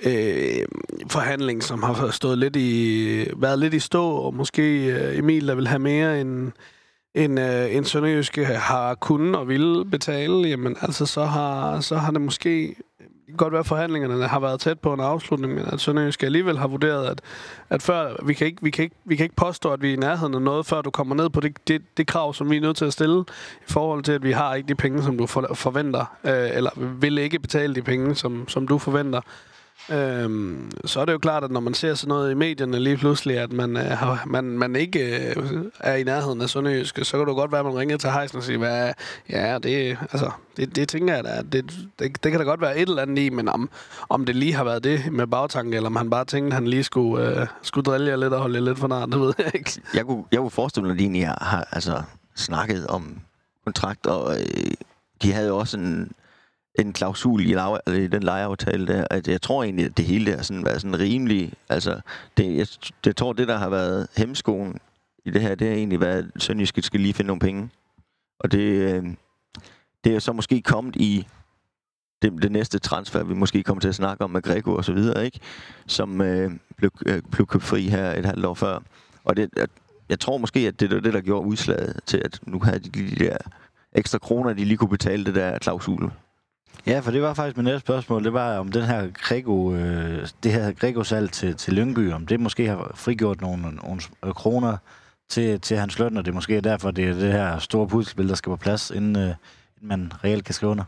øh, 0.03 0.67
forhandling, 1.11 1.63
som 1.63 1.83
har 1.83 2.11
stået 2.11 2.39
lidt 2.39 2.57
i, 2.57 3.27
været 3.37 3.59
lidt 3.59 3.75
i 3.75 3.79
stå, 3.79 4.11
og 4.11 4.35
måske 4.35 4.87
øh, 4.87 5.19
Emil, 5.19 5.49
der 5.49 5.55
vil 5.55 5.69
have 5.69 5.79
mere 5.79 6.21
end, 6.21 6.53
end, 7.15 7.41
øh, 7.41 7.77
en 7.77 7.85
Sønderjyske 7.85 8.45
har 8.45 8.95
kunnet 8.95 9.37
og 9.37 9.49
ville 9.49 9.85
betale, 9.85 10.49
jamen 10.49 10.77
altså, 10.81 11.07
så 11.07 11.25
har, 11.25 11.81
så 11.81 11.97
har 11.97 12.11
det 12.11 12.21
måske 12.21 12.77
kan 13.29 13.37
godt 13.37 13.53
være, 13.53 13.61
at 13.61 13.67
forhandlingerne 13.67 14.27
har 14.27 14.41
været 14.41 14.61
tæt 14.61 14.81
på 14.81 14.93
en 14.93 15.01
afslutning, 15.01 15.55
men 15.55 15.65
at 15.67 15.81
Sønderjysk 15.81 16.23
alligevel 16.23 16.59
har 16.59 16.69
vurderet, 16.69 17.07
at, 17.07 17.21
at 17.71 17.83
før, 17.83 18.25
vi, 18.27 18.35
kan 18.35 18.47
ikke, 18.47 18.63
vi, 18.63 18.71
kan 18.71 18.83
ikke, 18.83 18.97
vi 19.05 19.17
kan 19.17 19.25
ikke 19.25 19.37
påstå, 19.37 19.73
at 19.73 19.83
vi 19.83 19.89
er 19.89 19.93
i 19.93 19.97
nærheden 19.97 20.35
af 20.35 20.43
noget, 20.43 20.67
før 20.67 20.83
du 20.83 20.91
kommer 20.91 21.15
ned 21.15 21.31
på 21.31 21.41
det, 21.41 21.69
det, 21.69 21.83
det 21.97 22.07
krav, 22.07 22.35
som 22.35 22.51
vi 22.51 22.57
er 22.57 22.61
nødt 22.61 22.77
til 22.77 22.85
at 22.85 22.93
stille, 22.93 23.21
i 23.69 23.73
forhold 23.73 24.03
til, 24.03 24.13
at 24.13 24.23
vi 24.23 24.33
har 24.33 24.55
ikke 24.55 24.69
de 24.69 24.75
penge, 24.75 25.03
som 25.03 25.19
du 25.19 25.27
for, 25.27 25.55
forventer, 25.55 26.17
øh, 26.25 26.57
eller 26.57 26.71
vil 27.01 27.19
ikke 27.19 27.39
betale 27.39 27.75
de 27.75 27.83
penge, 27.83 28.15
som, 28.15 28.49
som 28.49 28.69
du 28.69 28.79
forventer. 28.79 29.21
Øhm, 29.91 30.71
så 30.85 31.01
er 31.01 31.05
det 31.05 31.13
jo 31.13 31.19
klart, 31.19 31.45
at 31.45 31.51
når 31.51 31.61
man 31.61 31.75
ser 31.75 31.95
sådan 31.95 32.09
noget 32.09 32.31
i 32.31 32.35
medierne 32.35 32.81
lige 32.81 32.97
pludselig, 32.97 33.39
at 33.39 33.53
man, 33.53 33.77
øh, 33.77 33.93
man, 34.27 34.45
man 34.45 34.77
ikke 34.77 35.31
øh, 35.37 35.65
er 35.81 35.95
i 35.95 36.03
nærheden 36.03 36.41
af 36.41 36.51
Sønderjysk, 36.51 36.99
så 37.03 37.19
kan 37.19 37.27
det 37.27 37.37
godt 37.37 37.53
være, 37.53 37.59
at 37.59 37.67
man 37.67 37.75
ringer 37.75 37.97
til 37.97 38.11
Heisen 38.11 38.39
og 38.39 38.45
siger, 38.45 38.59
hvad, 38.59 38.93
ja, 39.31 39.59
det, 39.59 39.99
altså, 40.01 40.31
det, 40.57 40.77
det 40.77 40.89
tænker 40.89 41.15
jeg 41.15 41.25
da, 41.25 41.43
det, 41.53 41.73
det, 41.99 42.25
det 42.25 42.31
kan 42.33 42.41
da 42.41 42.45
godt 42.45 42.61
være 42.61 42.79
et 42.79 42.89
eller 42.89 43.03
andet 43.03 43.23
i, 43.23 43.29
men 43.29 43.49
om, 43.49 43.71
om 44.09 44.27
det 44.27 44.37
lige 44.37 44.55
har 44.55 44.65
været 44.65 44.85
det 44.85 45.13
med 45.13 45.27
bagtanke, 45.27 45.77
eller 45.77 45.89
om 45.89 45.97
han 45.97 46.11
bare 46.11 46.25
tænkte, 46.25 46.49
at 46.49 46.55
han 46.55 46.67
lige 46.69 46.85
skulle, 46.85 47.41
øh, 47.41 47.47
skulle 47.63 47.85
drille 47.85 48.11
jer 48.11 48.17
lidt 48.17 48.33
og 48.33 48.41
holde 48.41 48.55
jer 48.59 48.65
lidt 48.65 48.79
for 48.79 48.89
nær, 48.89 49.07
det 49.07 49.21
ved 49.21 49.35
jeg 49.39 49.51
ikke. 49.55 49.81
Jeg 49.95 50.05
kunne, 50.05 50.25
jeg 50.33 50.41
kunne 50.41 50.51
forestille 50.51 50.87
mig, 50.87 50.93
at 50.93 50.99
de 50.99 51.05
egentlig 51.05 51.29
har 51.29 51.69
altså, 51.73 52.03
snakket 52.37 52.87
om 52.87 53.19
kontrakt, 53.65 54.07
og 54.07 54.35
øh, 54.35 54.73
de 55.23 55.33
havde 55.33 55.49
jo 55.49 55.57
også 55.59 55.77
en 55.77 56.13
en 56.79 56.93
klausul 56.93 57.41
i, 57.41 57.53
lav, 57.53 57.81
i 57.87 58.07
den 58.07 58.23
lejeaftale 58.23 58.87
der, 58.87 59.05
at 59.11 59.29
jeg 59.29 59.43
tror 59.43 59.65
egentlig, 59.65 59.87
at 59.87 59.97
det 59.97 60.05
hele 60.05 60.33
der 60.33 60.43
sådan 60.43 60.65
været 60.65 60.81
sådan 60.81 60.99
rimelig, 60.99 61.53
altså, 61.69 62.01
det, 62.37 62.57
jeg, 62.57 62.67
det 63.05 63.17
tror, 63.17 63.33
det 63.33 63.49
der 63.49 63.57
har 63.57 63.69
været 63.69 64.09
hemskoen 64.17 64.79
i 65.25 65.31
det 65.31 65.43
her, 65.43 65.55
det 65.55 65.69
har 65.69 65.75
egentlig 65.75 66.01
været, 66.01 66.31
at 66.35 66.43
Sønderjyske 66.43 66.83
skal 66.83 67.01
lige 67.01 67.15
finde 67.15 67.27
nogle 67.27 67.41
penge. 67.41 67.71
Og 68.41 68.53
det, 68.53 68.59
øh, 68.59 69.05
det 70.05 70.15
er 70.15 70.19
så 70.19 70.33
måske 70.33 70.63
kommet 70.63 70.97
i 70.97 71.27
det, 72.23 72.43
det 72.43 72.53
næste 72.53 72.79
transfer, 72.79 73.23
vi 73.23 73.35
måske 73.35 73.63
kommer 73.63 73.81
til 73.81 73.89
at 73.89 73.95
snakke 73.95 74.25
om 74.25 74.31
med 74.31 74.43
Greco 74.43 74.75
og 74.75 74.85
så 74.85 74.93
videre, 74.93 75.25
ikke? 75.25 75.41
Som 75.87 76.21
øh, 76.21 76.51
blev, 76.77 76.91
øh, 77.07 77.23
blev 77.31 77.47
købt 77.47 77.65
fri 77.65 77.89
her 77.89 78.13
et 78.19 78.27
halvt 78.27 78.45
år 78.45 78.55
før. 78.55 78.79
Og 79.25 79.37
det, 79.37 79.51
jeg, 79.57 79.67
jeg 80.09 80.21
tror 80.21 80.39
måske, 80.39 80.61
at 80.61 80.81
det 80.81 80.91
var 80.91 81.01
det, 81.01 81.13
der 81.13 81.21
gjorde 81.21 81.47
udslaget 81.47 82.01
til, 82.07 82.23
at 82.25 82.41
nu 82.47 82.61
havde 82.61 82.79
de 82.79 82.91
de 82.91 83.25
der 83.25 83.37
ekstra 83.93 84.19
kroner, 84.19 84.53
de 84.53 84.65
lige 84.65 84.77
kunne 84.77 84.91
betale 84.91 85.25
det 85.25 85.35
der 85.35 85.59
klausul. 85.59 86.11
Ja, 86.87 87.01
for 87.01 87.11
det 87.11 87.23
var 87.23 87.35
faktisk 87.35 87.57
mit 87.57 87.65
næste 87.65 87.81
spørgsmål. 87.81 88.25
Det 88.25 88.33
var 88.33 88.59
om 88.59 88.73
den 88.73 88.83
her 88.83 89.09
Grego, 89.15 89.75
øh, 89.75 90.29
det 90.43 90.53
her 90.53 90.73
Grego-salg 90.73 91.33
til, 91.33 91.57
til 91.57 91.75
Lyngby, 91.75 92.13
om 92.13 92.27
det 92.27 92.41
måske 92.41 92.67
har 92.67 92.93
frigjort 92.95 93.41
nogle, 93.41 93.63
nogle 93.63 94.01
kroner 94.35 94.77
til, 95.29 95.61
til 95.61 95.77
hans 95.77 95.99
løn, 95.99 96.17
og 96.17 96.25
det 96.25 96.35
måske 96.35 96.57
er 96.57 96.61
derfor, 96.61 96.91
det 96.91 97.09
er 97.09 97.15
det 97.15 97.33
her 97.33 97.59
store 97.59 97.89
puslespil, 97.89 98.29
der 98.29 98.35
skal 98.35 98.51
på 98.51 98.57
plads, 98.57 98.91
inden, 98.91 99.17
øh, 99.17 99.23
inden 99.23 99.89
man 99.89 100.13
reelt 100.25 100.45
kan 100.45 100.55
skrive 100.55 100.71
under. 100.71 100.85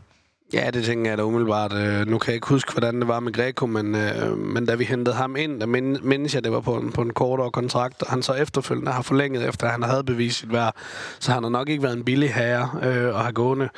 Ja, 0.53 0.69
det 0.73 0.83
tænker 0.83 1.11
jeg 1.11 1.17
da 1.17 1.23
umiddelbart. 1.23 1.73
Øh, 1.73 2.07
nu 2.07 2.17
kan 2.17 2.27
jeg 2.27 2.35
ikke 2.35 2.47
huske, 2.47 2.71
hvordan 2.71 2.99
det 2.99 3.07
var 3.07 3.19
med 3.19 3.33
Greco, 3.33 3.65
men, 3.65 3.95
øh, 3.95 4.37
men 4.37 4.65
da 4.65 4.75
vi 4.75 4.83
hentede 4.83 5.15
ham 5.15 5.35
ind, 5.35 5.59
der 5.59 5.65
mindes 6.03 6.35
jeg, 6.35 6.43
det 6.43 6.51
var 6.51 6.59
på 6.59 6.75
en, 6.75 6.91
på 6.91 7.01
en 7.01 7.13
kortere 7.13 7.51
kontrakt, 7.51 8.03
og 8.03 8.09
han 8.09 8.23
så 8.23 8.33
efterfølgende 8.33 8.91
har 8.91 9.01
forlænget, 9.01 9.47
efter 9.47 9.67
han 9.67 9.83
havde 9.83 10.03
bevist 10.03 10.39
sit 10.39 10.53
værd. 10.53 10.75
Så 11.19 11.31
han 11.31 11.43
har 11.43 11.49
nok 11.49 11.69
ikke 11.69 11.83
været 11.83 11.97
en 11.97 12.03
billig 12.03 12.33
herre 12.33 12.69
øh, 12.83 13.07
at 13.07 13.21
have 13.21 13.33
gående. 13.33 13.69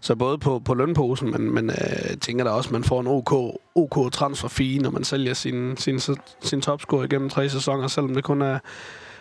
Så 0.00 0.16
både 0.16 0.38
på, 0.38 0.58
på 0.58 0.74
lønposen, 0.74 1.30
men, 1.30 1.54
men 1.54 1.70
øh, 1.70 2.16
tænker 2.20 2.44
da 2.44 2.50
også, 2.50 2.68
at 2.68 2.72
man 2.72 2.84
får 2.84 3.00
en 3.00 3.06
OK, 3.06 3.32
OK 3.74 4.12
transfer 4.12 4.48
fee, 4.48 4.78
når 4.78 4.90
man 4.90 5.04
sælger 5.04 5.34
sin, 5.34 5.76
sin, 5.76 6.00
sin 6.40 6.60
topscore 6.60 7.04
igennem 7.04 7.28
tre 7.28 7.48
sæsoner, 7.48 7.88
selvom 7.88 8.14
det 8.14 8.24
kun 8.24 8.42
er 8.42 8.58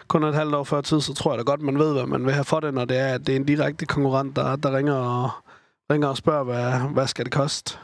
kun 0.07 0.23
et 0.23 0.35
halvt 0.35 0.55
år 0.55 0.63
før 0.63 0.81
tid, 0.81 1.01
så 1.01 1.13
tror 1.13 1.31
jeg 1.31 1.37
da 1.37 1.43
godt, 1.43 1.61
man 1.61 1.79
ved, 1.79 1.93
hvad 1.93 2.05
man 2.05 2.25
vil 2.25 2.33
have 2.33 2.43
for 2.43 2.59
det, 2.59 2.73
når 2.73 2.85
det 2.85 2.97
er, 2.97 3.07
at 3.07 3.27
det 3.27 3.33
er 3.33 3.35
en 3.35 3.45
direkte 3.45 3.85
konkurrent, 3.85 4.35
der, 4.35 4.55
der 4.55 4.77
ringer 4.77 4.93
og, 4.93 5.29
ringer 5.91 6.07
og 6.07 6.17
spørger, 6.17 6.43
hvad, 6.43 6.93
hvad 6.93 7.07
skal 7.07 7.25
det 7.25 7.33
koste? 7.33 7.77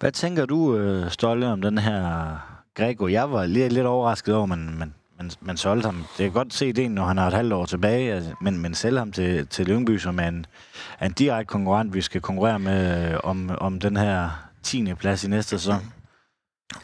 Hvad 0.00 0.12
tænker 0.12 0.46
du, 0.46 0.76
øh, 0.76 1.10
Stolle, 1.10 1.46
om 1.46 1.62
den 1.62 1.78
her 1.78 2.36
Grego? 2.74 3.06
Jeg 3.06 3.32
var 3.32 3.46
lidt, 3.46 3.72
lidt 3.72 3.86
overrasket 3.86 4.34
over, 4.34 4.46
men, 4.46 4.78
men, 4.78 4.94
man, 5.24 5.32
man 5.40 5.56
solgte 5.56 5.86
ham. 5.86 6.04
Det 6.18 6.26
er 6.26 6.30
godt 6.30 6.54
se 6.54 6.72
det, 6.72 6.90
når 6.90 7.04
han 7.04 7.18
har 7.18 7.26
et 7.26 7.32
halvt 7.32 7.52
år 7.52 7.66
tilbage, 7.66 8.12
altså, 8.12 8.34
men, 8.40 8.58
men 8.58 8.74
sælge 8.74 8.98
ham 8.98 9.12
til, 9.12 9.46
til 9.46 9.66
Lyngby, 9.66 9.98
som 9.98 10.18
er 10.18 10.28
en, 10.28 10.46
en 11.02 11.12
direkte 11.12 11.50
konkurrent, 11.50 11.94
vi 11.94 12.00
skal 12.00 12.20
konkurrere 12.20 12.58
med 12.58 13.12
øh, 13.12 13.20
om, 13.24 13.50
om 13.58 13.80
den 13.80 13.96
her 13.96 14.30
10. 14.62 14.94
plads 14.94 15.24
i 15.24 15.28
næste 15.28 15.50
sæson. 15.58 15.92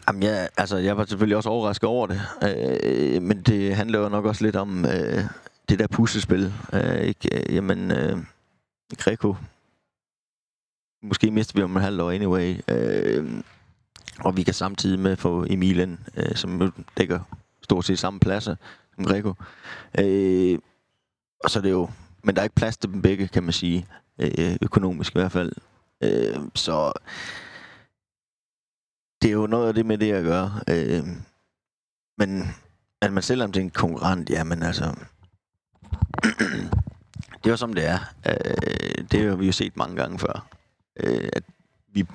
Jamen, 0.07 0.23
ja, 0.23 0.47
altså, 0.57 0.77
jeg 0.77 0.97
var 0.97 1.05
selvfølgelig 1.05 1.37
også 1.37 1.49
overrasket 1.49 1.89
over 1.89 2.07
det, 2.07 2.21
øh, 2.43 3.21
men 3.21 3.41
det 3.41 3.75
handler 3.75 3.99
jo 3.99 4.09
nok 4.09 4.25
også 4.25 4.43
lidt 4.43 4.55
om 4.55 4.85
øh, 4.85 5.23
det 5.69 5.79
der 5.79 5.87
puslespil. 5.87 6.53
Øh, 6.73 7.01
ikke? 7.01 7.37
Øh, 7.49 7.55
jamen, 7.55 7.91
øh, 7.91 8.17
Greco 8.97 9.35
måske 11.03 11.31
mister 11.31 11.59
vi 11.59 11.63
om 11.63 11.75
en 11.75 11.83
halvt 11.83 12.01
år 12.01 12.11
anyway. 12.11 12.61
Øh, 12.67 13.41
og 14.19 14.37
vi 14.37 14.43
kan 14.43 14.53
samtidig 14.53 14.99
med 14.99 15.15
få 15.15 15.45
Emilen, 15.49 15.99
øh, 16.17 16.35
som 16.35 16.73
dækker 16.97 17.19
stort 17.71 17.85
set 17.85 17.99
samme 17.99 18.19
pladser 18.19 18.55
som 18.95 19.05
Greco. 19.05 19.33
Øh, 19.99 20.59
og 21.43 21.49
så 21.49 21.59
er 21.59 21.63
det 21.63 21.71
jo... 21.71 21.89
Men 22.23 22.35
der 22.35 22.41
er 22.41 22.43
ikke 22.43 22.55
plads 22.55 22.77
til 22.77 22.89
dem 22.89 23.01
begge, 23.01 23.27
kan 23.27 23.43
man 23.43 23.53
sige. 23.53 23.87
Øh, 24.19 24.57
økonomisk 24.61 25.15
i 25.15 25.19
hvert 25.19 25.31
fald. 25.31 25.51
Øh, 26.03 26.35
så 26.55 26.91
det 29.21 29.27
er 29.27 29.33
jo 29.33 29.47
noget 29.47 29.67
af 29.67 29.73
det 29.73 29.85
med 29.85 29.97
det 29.97 30.11
at 30.11 30.23
gøre. 30.23 30.59
Øh, 30.69 31.03
men 32.17 32.55
at 33.01 33.13
man 33.13 33.23
selvom 33.23 33.51
det 33.51 33.59
er 33.59 33.63
en 33.63 33.69
konkurrent, 33.69 34.29
ja, 34.29 34.43
men 34.43 34.63
altså... 34.63 34.95
det 37.43 37.45
er 37.45 37.49
jo 37.49 37.57
som 37.57 37.73
det 37.73 37.85
er. 37.87 37.99
Øh, 38.27 39.05
det 39.11 39.29
har 39.29 39.35
vi 39.35 39.45
jo 39.45 39.51
set 39.51 39.77
mange 39.77 39.95
gange 39.95 40.19
før 40.19 40.47
øh, 40.99 41.29
at 41.33 41.43
vi, 41.93 42.05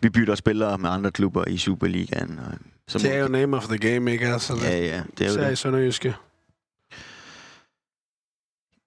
vi 0.00 0.10
bytter 0.10 0.34
spillere 0.34 0.78
med 0.78 0.90
andre 0.90 1.10
klubber 1.10 1.48
i 1.48 1.56
Superligaen. 1.56 2.38
Og, 2.38 2.58
så 2.90 2.98
det 2.98 3.14
er 3.14 3.18
jo 3.18 3.28
name 3.28 3.56
of 3.56 3.66
the 3.66 3.78
game, 3.78 4.12
ikke? 4.12 4.26
Altså, 4.26 4.56
ja, 4.62 4.78
ja. 4.78 5.02
Det 5.18 5.26
er 5.26 5.32
jo 5.32 5.40
det. 5.40 5.52
i 5.52 5.56
Sønderjyske. 5.56 6.14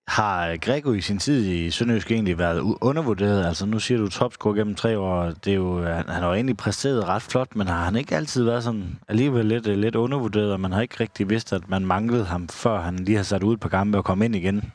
Har 0.08 0.58
Grego 0.58 0.94
i 0.94 1.02
sin 1.02 1.20
tid 1.20 1.46
i 1.46 1.72
Sønderjysk 1.72 2.12
egentlig 2.12 2.38
været 2.38 2.60
undervurderet? 2.82 3.46
Altså 3.46 3.66
nu 3.66 3.80
siger 3.80 3.98
du 3.98 4.10
topscore 4.10 4.56
gennem 4.56 4.76
tre 4.76 5.00
år. 5.00 5.24
Det 5.24 5.52
er 5.52 5.56
jo, 5.56 5.84
han, 5.84 6.10
han 6.10 6.22
har 6.22 6.28
jo 6.28 6.34
egentlig 6.34 6.58
præsteret 6.58 7.08
ret 7.08 7.22
flot, 7.22 7.56
men 7.56 7.68
har 7.68 7.84
han 7.86 7.96
ikke 7.96 8.16
altid 8.16 8.44
været 8.44 8.64
sådan 8.64 9.00
alligevel 9.08 9.46
lidt, 9.46 9.68
lidt 9.68 9.96
undervurderet, 9.96 10.54
og 10.54 10.60
man 10.60 10.72
har 10.72 10.82
ikke 10.82 10.96
rigtig 11.00 11.30
vidst, 11.30 11.54
at 11.54 11.70
man 11.70 11.86
manglede 11.86 12.26
ham, 12.26 12.48
før 12.48 12.82
han 12.82 12.96
lige 12.96 13.16
har 13.16 13.24
sat 13.24 13.44
ud 13.44 13.58
på 13.58 13.70
gamle 13.70 13.98
og 13.98 14.06
kom 14.06 14.22
ind 14.22 14.36
igen? 14.36 14.72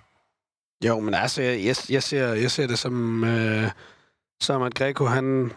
Jo, 0.84 1.00
men 1.00 1.14
altså, 1.14 1.42
jeg, 1.42 1.74
jeg, 1.90 2.02
ser, 2.02 2.32
jeg 2.32 2.50
ser 2.50 2.66
det 2.66 2.78
som, 2.78 3.24
øh, 3.24 3.70
som 4.40 4.62
at 4.62 4.74
Greco, 4.74 5.04
han... 5.04 5.52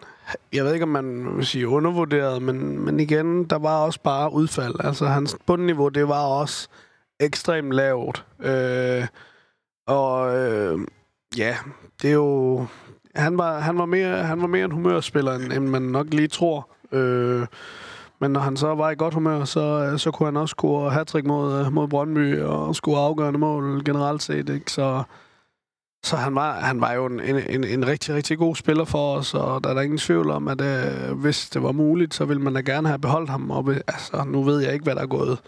Jeg 0.53 0.65
ved 0.65 0.73
ikke, 0.73 0.83
om 0.83 0.89
man 0.89 1.37
vil 1.37 1.45
sige 1.45 1.67
undervurderet, 1.67 2.41
men, 2.41 2.85
men 2.85 2.99
igen, 2.99 3.43
der 3.43 3.57
var 3.57 3.77
også 3.77 3.99
bare 4.03 4.33
udfald. 4.33 4.75
Altså, 4.79 5.05
hans 5.05 5.37
bundniveau, 5.45 5.89
det 5.89 6.07
var 6.07 6.23
også 6.23 6.67
ekstremt 7.19 7.73
lavt. 7.73 8.25
Øh, 8.39 9.07
og 9.87 10.37
øh, 10.37 10.79
ja, 11.37 11.55
det 12.01 12.09
er 12.09 12.13
jo... 12.13 12.65
Han 13.15 13.37
var, 13.37 13.59
han 13.59 13.77
var, 13.77 13.85
mere, 13.85 14.23
han 14.23 14.41
var 14.41 14.47
mere 14.47 14.65
en 14.65 14.71
humørspiller, 14.71 15.33
end, 15.33 15.53
end 15.53 15.67
man 15.67 15.81
nok 15.81 16.07
lige 16.11 16.27
tror. 16.27 16.69
Øh, 16.91 17.47
men 18.19 18.31
når 18.31 18.39
han 18.39 18.57
så 18.57 18.75
var 18.75 18.89
i 18.89 18.95
godt 18.95 19.13
humør, 19.13 19.43
så, 19.43 19.93
så 19.97 20.11
kunne 20.11 20.27
han 20.27 20.37
også 20.37 20.53
score 20.53 20.91
hat 20.91 21.25
mod, 21.25 21.69
mod 21.69 21.87
Brøndby 21.87 22.39
og 22.39 22.75
score 22.75 22.99
afgørende 22.99 23.39
mål 23.39 23.83
generelt 23.85 24.23
set. 24.23 24.49
Ikke? 24.49 24.71
Så, 24.71 25.03
så 26.03 26.15
han 26.15 26.35
var, 26.35 26.59
han 26.59 26.81
var 26.81 26.93
jo 26.93 27.05
en, 27.05 27.19
en, 27.19 27.63
en 27.63 27.87
rigtig, 27.87 28.15
rigtig 28.15 28.37
god 28.37 28.55
spiller 28.55 28.85
for 28.85 29.15
os, 29.15 29.33
og 29.33 29.63
der 29.63 29.69
er 29.69 29.73
der 29.73 29.81
ingen 29.81 29.97
tvivl 29.97 30.29
om, 30.29 30.47
at 30.47 30.61
øh, 30.61 31.11
hvis 31.11 31.49
det 31.49 31.63
var 31.63 31.71
muligt, 31.71 32.13
så 32.13 32.25
ville 32.25 32.43
man 32.43 32.53
da 32.53 32.61
gerne 32.61 32.87
have 32.87 32.99
beholdt 32.99 33.29
ham. 33.29 33.51
Og, 33.51 33.69
altså, 33.87 34.23
nu 34.27 34.43
ved 34.43 34.59
jeg 34.59 34.73
ikke, 34.73 34.83
hvad 34.83 34.95
der 34.95 35.01
er 35.01 35.07
gået, 35.07 35.39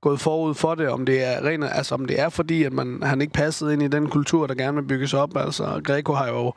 gået 0.00 0.20
forud 0.20 0.54
for 0.54 0.74
det, 0.74 0.88
om 0.88 1.06
det 1.06 1.24
er 1.24 1.44
rent, 1.44 1.64
altså 1.64 1.94
om 1.94 2.06
det 2.06 2.20
er 2.20 2.28
fordi, 2.28 2.62
at 2.62 2.72
man, 2.72 3.02
han 3.02 3.20
ikke 3.20 3.32
passede 3.32 3.72
ind 3.72 3.82
i 3.82 3.88
den 3.88 4.08
kultur, 4.08 4.46
der 4.46 4.54
gerne 4.54 4.76
vil 4.76 4.88
bygges 4.88 5.14
op. 5.14 5.36
Altså, 5.36 5.80
Greco 5.84 6.12
har 6.12 6.28
jo 6.28 6.52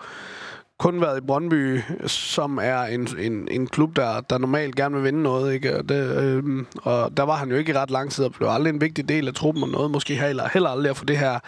kun 0.79 1.01
været 1.01 1.17
i 1.17 1.25
Brøndby, 1.25 1.79
som 2.07 2.59
er 2.61 2.81
en, 2.81 3.07
en, 3.19 3.47
en 3.51 3.67
klub, 3.67 3.95
der, 3.95 4.21
der 4.21 4.37
normalt 4.37 4.75
gerne 4.75 4.95
vil 4.95 5.03
vinde 5.03 5.23
noget. 5.23 5.53
Ikke? 5.53 5.77
Og, 5.77 5.89
det, 5.89 6.23
øh, 6.23 6.43
og 6.83 7.17
der 7.17 7.23
var 7.23 7.35
han 7.35 7.49
jo 7.49 7.55
ikke 7.55 7.71
i 7.71 7.75
ret 7.75 7.91
lang 7.91 8.11
tid, 8.11 8.25
og 8.25 8.31
blev 8.31 8.47
aldrig 8.47 8.73
en 8.73 8.81
vigtig 8.81 9.09
del 9.09 9.27
af 9.27 9.33
truppen 9.33 9.63
og 9.63 9.69
noget. 9.69 9.91
Måske 9.91 10.15
heller, 10.15 10.49
heller 10.53 10.69
aldrig 10.69 10.89
at 10.89 10.97
få 10.97 11.05
det 11.05 11.17
her 11.17 11.39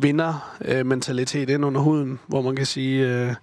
vinder-mentalitet 0.00 1.50
ind 1.50 1.64
under 1.64 1.80
huden, 1.80 2.18
hvor 2.26 2.42
man 2.42 2.56
kan 2.56 2.66
sige... 2.66 3.08
Øh, 3.08 3.34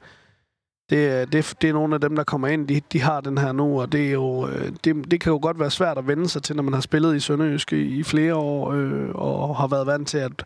det, 0.89 1.33
det, 1.33 1.53
det 1.61 1.69
er 1.69 1.73
nogle 1.73 1.95
af 1.95 2.01
dem, 2.01 2.15
der 2.15 2.23
kommer 2.23 2.47
ind, 2.47 2.67
de, 2.67 2.81
de 2.93 3.01
har 3.01 3.21
den 3.21 3.37
her 3.37 3.51
nu, 3.51 3.81
og 3.81 3.91
det, 3.91 4.07
er 4.07 4.11
jo, 4.11 4.47
øh, 4.47 4.71
det, 4.83 5.11
det 5.11 5.21
kan 5.21 5.31
jo 5.31 5.39
godt 5.41 5.59
være 5.59 5.71
svært 5.71 5.97
at 5.97 6.07
vende 6.07 6.29
sig 6.29 6.43
til, 6.43 6.55
når 6.55 6.63
man 6.63 6.73
har 6.73 6.81
spillet 6.81 7.15
i 7.15 7.19
Sønderjysk 7.19 7.73
i, 7.73 7.99
i 7.99 8.03
flere 8.03 8.35
år, 8.35 8.71
øh, 8.71 9.09
og 9.15 9.55
har 9.55 9.67
været 9.67 9.87
vant 9.87 10.07
til, 10.07 10.17
at 10.17 10.45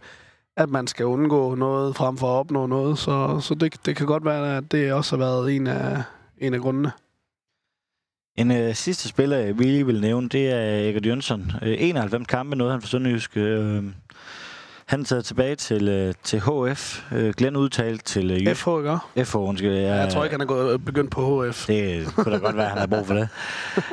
at 0.59 0.69
man 0.69 0.87
skal 0.87 1.05
undgå 1.05 1.55
noget 1.55 1.95
frem 1.95 2.17
for 2.17 2.27
at 2.27 2.39
opnå 2.39 2.65
noget. 2.65 2.97
Så, 2.97 3.39
så 3.39 3.55
det, 3.55 3.85
det 3.85 3.95
kan 3.95 4.05
godt 4.05 4.25
være, 4.25 4.57
at 4.57 4.71
det 4.71 4.93
også 4.93 5.17
har 5.17 5.25
været 5.25 5.55
en 5.55 5.67
af, 5.67 6.03
en 6.37 6.53
af 6.53 6.59
grundene. 6.59 6.91
En 8.35 8.51
øh, 8.51 8.75
sidste 8.75 9.07
spiller, 9.07 9.53
vi 9.53 9.63
lige 9.63 9.85
vil 9.85 10.01
nævne, 10.01 10.29
det 10.29 10.51
er 10.51 10.89
Egert 10.89 11.05
Jønsson. 11.05 11.51
Øh, 11.61 11.75
91 11.79 12.27
kampe 12.27 12.55
nåede 12.55 12.71
han 12.71 12.81
for 12.81 12.87
Sønderjysk. 12.87 13.37
Øh, 13.37 13.83
han 14.89 15.01
er 15.01 15.03
taget 15.03 15.25
tilbage 15.25 15.55
til, 15.55 15.87
øh, 15.87 16.13
til 16.23 16.39
HF. 16.39 17.11
Øh, 17.13 17.33
Glenn 17.37 17.55
udtalt 17.55 18.05
til... 18.05 18.31
Øh, 18.31 18.55
FH, 18.55 18.69
ikke? 18.79 19.25
FH, 19.25 19.35
undskyld. 19.35 19.71
Jeg, 19.71 19.83
jeg 19.83 20.09
tror 20.09 20.23
ikke, 20.23 20.33
han 20.33 20.41
er 20.41 20.45
gået, 20.45 20.85
begyndt 20.85 21.11
på 21.11 21.45
HF. 21.45 21.67
Det 21.67 22.07
kunne 22.15 22.31
da 22.31 22.37
godt 22.37 22.57
være, 22.57 22.69
han 22.69 22.77
har 22.77 22.87
brug 22.87 23.07
for 23.07 23.13
det. 23.13 23.29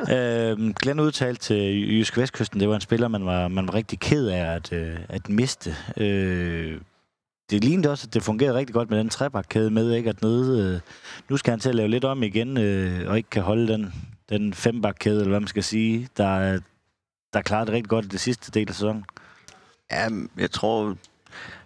øh, 0.15 0.73
Glenn 0.81 0.99
udtalt 0.99 1.41
til 1.41 1.89
Jysk 1.97 2.17
Vestkysten, 2.17 2.59
det 2.59 2.69
var 2.69 2.75
en 2.75 2.81
spiller, 2.81 3.07
man 3.07 3.25
var, 3.25 3.47
man 3.47 3.67
var 3.67 3.73
rigtig 3.73 3.99
ked 3.99 4.27
af 4.27 4.55
at, 4.55 4.73
øh, 4.73 4.95
at 5.09 5.29
miste. 5.29 5.75
Øh, 5.97 6.77
det 7.49 7.63
lignede 7.63 7.91
også, 7.91 8.07
at 8.07 8.13
det 8.13 8.23
fungerede 8.23 8.57
rigtig 8.57 8.73
godt 8.73 8.89
med 8.89 8.99
den 8.99 9.09
trebakkæde 9.09 9.69
med, 9.69 9.91
ikke? 9.91 10.09
at 10.09 10.21
nede, 10.21 10.73
øh, 10.73 10.79
nu 11.29 11.37
skal 11.37 11.51
han 11.51 11.59
til 11.59 11.69
at 11.69 11.75
lave 11.75 11.89
lidt 11.89 12.05
om 12.05 12.23
igen, 12.23 12.57
øh, 12.57 13.09
og 13.09 13.17
ikke 13.17 13.29
kan 13.29 13.43
holde 13.43 13.67
den, 13.67 13.93
den 14.29 14.53
fembakkæde, 14.53 15.19
eller 15.19 15.29
hvad 15.29 15.39
man 15.39 15.47
skal 15.47 15.63
sige, 15.63 16.07
der, 16.17 16.59
der 17.33 17.41
klarede 17.41 17.65
det 17.65 17.73
rigtig 17.73 17.89
godt 17.89 18.05
i 18.05 18.07
det 18.07 18.19
sidste 18.19 18.51
del 18.51 18.69
af 18.69 18.75
sæsonen. 18.75 19.05
Ja, 19.91 20.09
jeg 20.37 20.51
tror... 20.51 20.97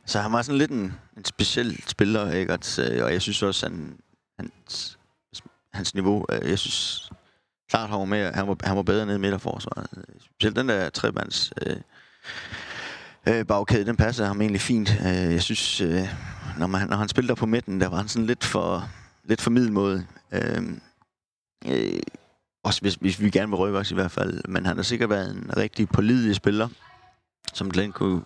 Så 0.06 0.20
han 0.20 0.32
var 0.32 0.42
sådan 0.42 0.58
lidt 0.58 0.72
en, 0.72 0.94
en 1.18 1.26
speciel 1.26 1.84
spiller, 1.88 2.32
ikke? 2.32 2.54
Og 2.54 2.60
øh, 2.80 3.14
jeg 3.14 3.22
synes 3.22 3.44
også, 3.44 3.66
han, 3.66 3.98
hans, 4.40 5.00
hans 5.74 5.94
niveau... 5.94 6.26
Øh, 6.32 6.50
jeg 6.50 6.60
synes 6.60 7.10
klart, 7.70 7.90
han 7.90 8.00
var, 8.00 8.06
mere, 8.06 8.32
han 8.32 8.48
var, 8.48 8.58
han 8.64 8.76
var 8.76 8.84
bedre 8.84 9.06
nede 9.06 9.18
i 9.18 9.20
midterforsvaret. 9.20 9.88
Specielt 10.20 10.56
den 10.56 10.70
der 10.70 10.90
trebands... 10.90 11.54
Øh, 11.62 11.78
øh, 13.28 13.46
bagkæde, 13.46 13.86
den 13.86 13.96
passede 13.96 14.28
ham 14.28 14.42
egentlig 14.42 14.62
fint. 14.62 14.90
Øh, 15.00 15.34
jeg 15.34 15.42
synes, 15.42 15.82
øh, 15.82 16.08
når, 16.58 16.68
man, 16.68 16.90
når 16.90 16.98
han 16.98 17.10
spillede 17.10 17.30
der 17.30 17.40
på 17.40 17.46
midten, 17.46 17.82
der 17.82 17.88
var 17.88 17.98
han 17.98 18.08
sådan 18.08 18.26
lidt 18.26 18.44
for, 18.44 18.90
lidt 19.24 19.42
for 19.42 19.50
middelmåde. 19.50 20.06
Øh, 20.32 20.64
øh, 21.68 22.00
også 22.64 22.82
hvis, 22.82 22.96
hvis 22.96 23.22
vi 23.22 23.30
gerne 23.30 23.50
vil 23.50 23.58
rykke 23.58 23.80
os 23.80 23.92
i 23.92 23.94
hvert 23.94 24.12
fald. 24.12 24.48
Men 24.48 24.66
han 24.66 24.76
har 24.76 24.84
sikkert 24.84 25.10
været 25.10 25.36
en 25.36 25.58
rigtig 25.58 25.90
pålidelig 25.90 26.36
spiller 26.36 26.70
som 27.54 27.72
Glenn 27.72 27.92
kunne, 27.92 28.24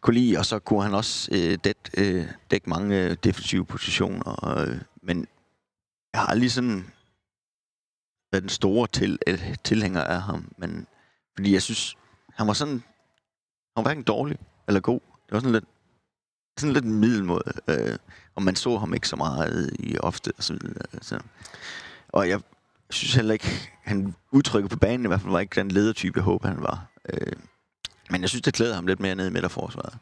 kunne 0.00 0.14
lide, 0.14 0.38
og 0.38 0.46
så 0.46 0.58
kunne 0.58 0.82
han 0.82 0.94
også 0.94 1.30
øh, 1.32 1.58
dæk, 1.64 1.76
øh, 1.96 2.26
dække 2.50 2.70
mange 2.70 3.04
øh, 3.04 3.16
defensive 3.24 3.64
positioner. 3.66 4.58
Øh, 4.58 4.80
men 5.02 5.26
jeg 6.12 6.20
har 6.20 6.34
lige 6.34 6.50
sådan 6.50 6.84
været 8.32 8.42
den 8.42 8.48
store 8.48 8.86
til, 8.86 9.18
øh, 9.26 9.56
tilhænger 9.64 10.04
af 10.04 10.22
ham, 10.22 10.52
men 10.58 10.86
fordi 11.36 11.52
jeg 11.52 11.62
synes, 11.62 11.96
han 12.34 12.46
var 12.46 12.52
sådan, 12.52 12.74
han 12.74 13.76
var 13.76 13.82
hverken 13.82 14.02
dårlig 14.02 14.38
eller 14.68 14.80
god. 14.80 15.00
Det 15.00 15.32
var 15.32 15.40
sådan 15.40 15.52
lidt, 15.52 15.64
sådan 16.58 16.72
lidt 16.72 16.84
middelmåde, 16.84 17.52
øh, 17.68 17.98
og 18.34 18.42
man 18.42 18.56
så 18.56 18.78
ham 18.78 18.94
ikke 18.94 19.08
så 19.08 19.16
meget 19.16 19.72
øh, 19.72 19.86
i 19.86 19.98
ofte 19.98 20.32
og 20.36 20.44
så. 20.44 20.58
Altså. 20.92 21.20
Og 22.08 22.28
jeg 22.28 22.40
synes 22.90 23.14
heller 23.14 23.32
ikke, 23.32 23.70
han 23.82 24.14
udtrykket 24.32 24.70
på 24.70 24.78
banen 24.78 25.04
i 25.04 25.08
hvert 25.08 25.20
fald 25.20 25.32
var 25.32 25.40
ikke 25.40 25.60
den 25.60 25.70
ledertype, 25.70 26.16
jeg 26.16 26.24
håber, 26.24 26.48
han 26.48 26.62
var. 26.62 26.86
Øh, 27.08 27.32
men 28.10 28.20
jeg 28.20 28.28
synes, 28.28 28.42
det 28.42 28.54
klæder 28.54 28.74
ham 28.74 28.86
lidt 28.86 29.00
mere 29.00 29.14
ned 29.14 29.26
i 29.26 29.30
midterforsvaret. 29.30 29.98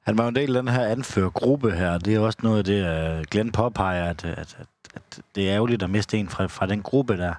Han 0.00 0.18
var 0.18 0.24
jo 0.24 0.28
en 0.28 0.34
del 0.34 0.56
af 0.56 0.62
den 0.62 0.72
her 0.72 0.86
anførergruppe 0.86 1.72
her. 1.72 1.98
Det 1.98 2.14
er 2.14 2.20
også 2.20 2.38
noget 2.42 2.58
af 2.58 2.64
det, 2.64 3.18
uh, 3.18 3.24
Glenn 3.30 3.52
påpeger, 3.52 4.10
at, 4.10 4.24
øh, 4.24 4.30
at, 4.30 4.38
at, 4.38 4.66
at 4.94 5.20
det 5.34 5.48
er 5.48 5.54
ærgerligt 5.54 5.82
at 5.82 5.90
miste 5.90 6.18
en 6.18 6.28
fra, 6.28 6.46
fra 6.46 6.66
den 6.66 6.82
gruppe 6.82 7.16
der. 7.16 7.34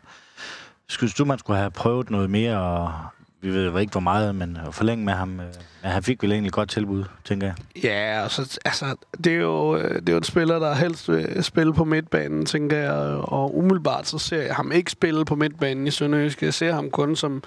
Synes 0.87 1.13
du, 1.13 1.25
man 1.25 1.39
skulle 1.39 1.59
have 1.59 1.71
prøvet 1.71 2.09
noget 2.09 2.29
mere, 2.29 2.57
og 2.57 2.93
vi 3.41 3.49
ved 3.49 3.79
ikke 3.81 3.91
hvor 3.91 4.01
meget, 4.01 4.35
men 4.35 4.57
at 4.67 4.75
forlænge 4.75 5.05
med 5.05 5.13
ham. 5.13 5.39
øh, 5.39 5.45
han 5.81 6.03
fik 6.03 6.23
vel 6.23 6.31
egentlig 6.31 6.47
et 6.47 6.53
godt 6.53 6.69
tilbud, 6.69 7.03
tænker 7.25 7.47
jeg. 7.47 7.55
Ja, 7.83 8.23
altså, 8.23 8.59
altså 8.65 8.95
det, 9.23 9.33
er 9.33 9.37
jo, 9.37 9.77
øh, 9.77 9.95
det 9.95 10.09
er 10.09 10.13
jo 10.13 10.17
en 10.17 10.23
spiller, 10.23 10.59
der 10.59 10.73
helst 10.73 11.09
vil 11.09 11.43
spille 11.43 11.73
på 11.73 11.83
midtbanen, 11.83 12.45
tænker 12.45 12.77
jeg. 12.77 12.93
Og 13.23 13.57
umiddelbart 13.57 14.07
så 14.07 14.17
ser 14.17 14.41
jeg 14.41 14.55
ham 14.55 14.71
ikke 14.71 14.91
spille 14.91 15.25
på 15.25 15.35
midtbanen 15.35 15.87
i 15.87 15.91
Sønderjysk. 15.91 16.43
Jeg 16.43 16.53
ser 16.53 16.73
ham 16.73 16.89
kun 16.89 17.15
som, 17.15 17.43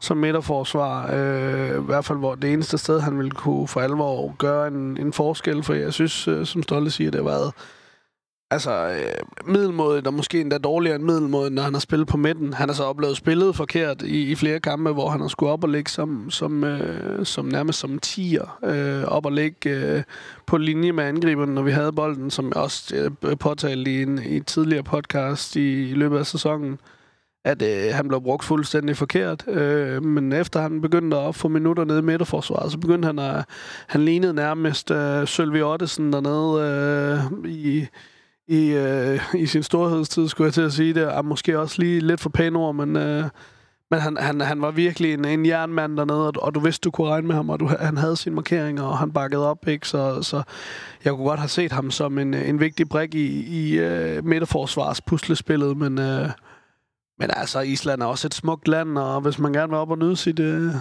som 0.00 0.16
midterforsvar. 0.16 1.14
Øh, 1.14 1.82
I 1.82 1.84
hvert 1.84 2.04
fald 2.04 2.18
hvor 2.18 2.34
det 2.34 2.52
eneste 2.52 2.78
sted, 2.78 3.00
han 3.00 3.18
ville 3.18 3.30
kunne 3.30 3.68
for 3.68 3.80
alvor 3.80 4.34
gøre 4.38 4.68
en, 4.68 4.96
en 5.00 5.12
forskel. 5.12 5.62
For 5.62 5.74
jeg 5.74 5.92
synes, 5.92 6.28
øh, 6.28 6.46
som 6.46 6.62
Stolte 6.62 6.90
siger, 6.90 7.10
det 7.10 7.20
har 7.20 7.30
været 7.30 7.52
altså, 8.50 8.88
øh, 8.88 9.52
middelmådet, 9.52 10.06
og 10.06 10.14
måske 10.14 10.40
endda 10.40 10.58
dårligere 10.58 10.96
end 10.96 11.04
middelmådet, 11.04 11.52
når 11.52 11.62
han 11.62 11.72
har 11.72 11.80
spillet 11.80 12.08
på 12.08 12.16
midten. 12.16 12.52
Han 12.52 12.68
har 12.68 12.74
så 12.74 12.84
oplevet 12.84 13.16
spillet 13.16 13.56
forkert 13.56 14.02
i, 14.02 14.30
i 14.30 14.34
flere 14.34 14.60
kampe, 14.60 14.92
hvor 14.92 15.08
han 15.10 15.20
har 15.20 15.28
skulle 15.28 15.52
op 15.52 15.64
og 15.64 15.70
ligge 15.70 15.90
som, 15.90 16.30
som, 16.30 16.64
øh, 16.64 17.26
som 17.26 17.44
nærmest 17.44 17.78
som 17.78 17.98
tiger, 17.98 18.58
øh, 18.64 19.04
op 19.04 19.26
og 19.26 19.32
ligge 19.32 19.70
øh, 19.70 20.02
på 20.46 20.56
linje 20.56 20.92
med 20.92 21.04
angriberen, 21.04 21.54
når 21.54 21.62
vi 21.62 21.70
havde 21.70 21.92
bolden, 21.92 22.30
som 22.30 22.46
jeg 22.46 22.56
også 22.56 23.10
øh, 23.22 23.36
påtalte 23.36 23.90
i 23.90 24.02
en 24.02 24.22
i 24.22 24.36
et 24.36 24.46
tidligere 24.46 24.82
podcast 24.82 25.56
i, 25.56 25.90
i 25.90 25.94
løbet 25.94 26.18
af 26.18 26.26
sæsonen 26.26 26.78
at 27.46 27.62
øh, 27.62 27.94
han 27.94 28.08
blev 28.08 28.22
brugt 28.22 28.44
fuldstændig 28.44 28.96
forkert. 28.96 29.48
Øh, 29.48 30.04
men 30.04 30.32
efter 30.32 30.60
han 30.60 30.80
begyndte 30.80 31.16
at 31.16 31.34
få 31.34 31.48
minutter 31.48 31.84
nede 31.84 31.98
i 31.98 32.02
midterforsvaret, 32.02 32.72
så 32.72 32.78
begyndte 32.78 33.06
han 33.06 33.18
at... 33.18 33.44
Han 33.86 34.04
lignede 34.04 34.34
nærmest 34.34 34.90
øh, 34.90 35.26
Sølvi 35.26 35.62
Ottesen 35.62 36.12
dernede 36.12 37.28
øh, 37.44 37.50
i 37.50 37.86
i, 38.48 38.68
øh, 38.68 39.20
i 39.42 39.46
sin 39.46 39.62
storhedstid, 39.62 40.28
skulle 40.28 40.46
jeg 40.46 40.54
til 40.54 40.62
at 40.62 40.72
sige 40.72 40.94
det. 40.94 41.06
Og 41.06 41.24
måske 41.24 41.58
også 41.58 41.82
lige 41.82 42.00
lidt 42.00 42.20
for 42.20 42.28
pæne 42.28 42.58
ord, 42.58 42.74
men, 42.74 42.96
øh, 42.96 43.24
men 43.90 44.00
han, 44.00 44.16
han, 44.16 44.40
han 44.40 44.62
var 44.62 44.70
virkelig 44.70 45.14
en, 45.14 45.24
en 45.24 45.46
jernmand 45.46 45.96
dernede, 45.96 46.26
og, 46.26 46.32
og 46.36 46.54
du 46.54 46.60
vidste, 46.60 46.84
du 46.84 46.90
kunne 46.90 47.08
regne 47.08 47.26
med 47.26 47.34
ham, 47.34 47.50
og 47.50 47.60
du, 47.60 47.70
han 47.80 47.96
havde 47.96 48.16
sine 48.16 48.34
markeringer, 48.34 48.82
og 48.82 48.98
han 48.98 49.12
bakkede 49.12 49.50
op, 49.50 49.68
ikke? 49.68 49.88
Så, 49.88 50.22
så 50.22 50.42
jeg 51.04 51.12
kunne 51.12 51.26
godt 51.26 51.40
have 51.40 51.48
set 51.48 51.72
ham 51.72 51.90
som 51.90 52.18
en, 52.18 52.34
en 52.34 52.60
vigtig 52.60 52.88
brik 52.88 53.14
i, 53.14 53.46
i 53.66 53.78
øh, 53.78 54.24
midterforsvars 54.24 55.00
puslespillet, 55.00 55.76
men, 55.76 55.98
Øh, 55.98 56.30
men 57.18 57.30
altså, 57.36 57.60
Island 57.60 58.02
er 58.02 58.06
også 58.06 58.28
et 58.28 58.34
smukt 58.34 58.68
land, 58.68 58.98
og 58.98 59.20
hvis 59.20 59.38
man 59.38 59.52
gerne 59.52 59.68
vil 59.68 59.78
op 59.78 59.90
og 59.90 59.98
nyde 59.98 60.16
sit... 60.16 60.38
øh, 60.38 60.72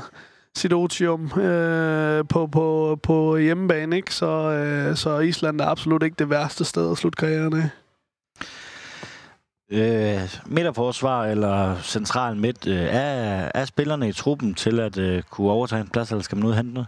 sit 0.55 0.73
otium 0.73 1.39
øh, 1.39 2.25
på, 2.27 2.47
på, 2.47 2.99
på 3.03 3.37
hjemmebane, 3.37 3.95
ikke? 3.95 4.13
Så, 4.13 4.51
øh, 4.51 4.95
så 4.95 5.19
Island 5.19 5.61
er 5.61 5.65
absolut 5.65 6.03
ikke 6.03 6.15
det 6.19 6.29
værste 6.29 6.65
sted 6.65 6.91
at 6.91 6.97
slutte 6.97 7.17
karrieren 7.17 7.53
af. 7.53 7.69
Øh, 9.71 10.37
midterforsvar 10.45 11.25
eller 11.25 11.81
central 11.81 12.37
midt, 12.37 12.67
øh, 12.67 12.83
er, 12.83 13.51
er 13.55 13.65
spillerne 13.65 14.09
i 14.09 14.13
truppen 14.13 14.53
til 14.53 14.79
at 14.79 14.97
øh, 14.97 15.23
kunne 15.23 15.51
overtage 15.51 15.81
en 15.81 15.87
plads, 15.87 16.11
eller 16.11 16.23
skal 16.23 16.35
man 16.35 16.45
ud 16.45 16.51
og 16.51 16.57
hente 16.57 16.73
noget? 16.73 16.87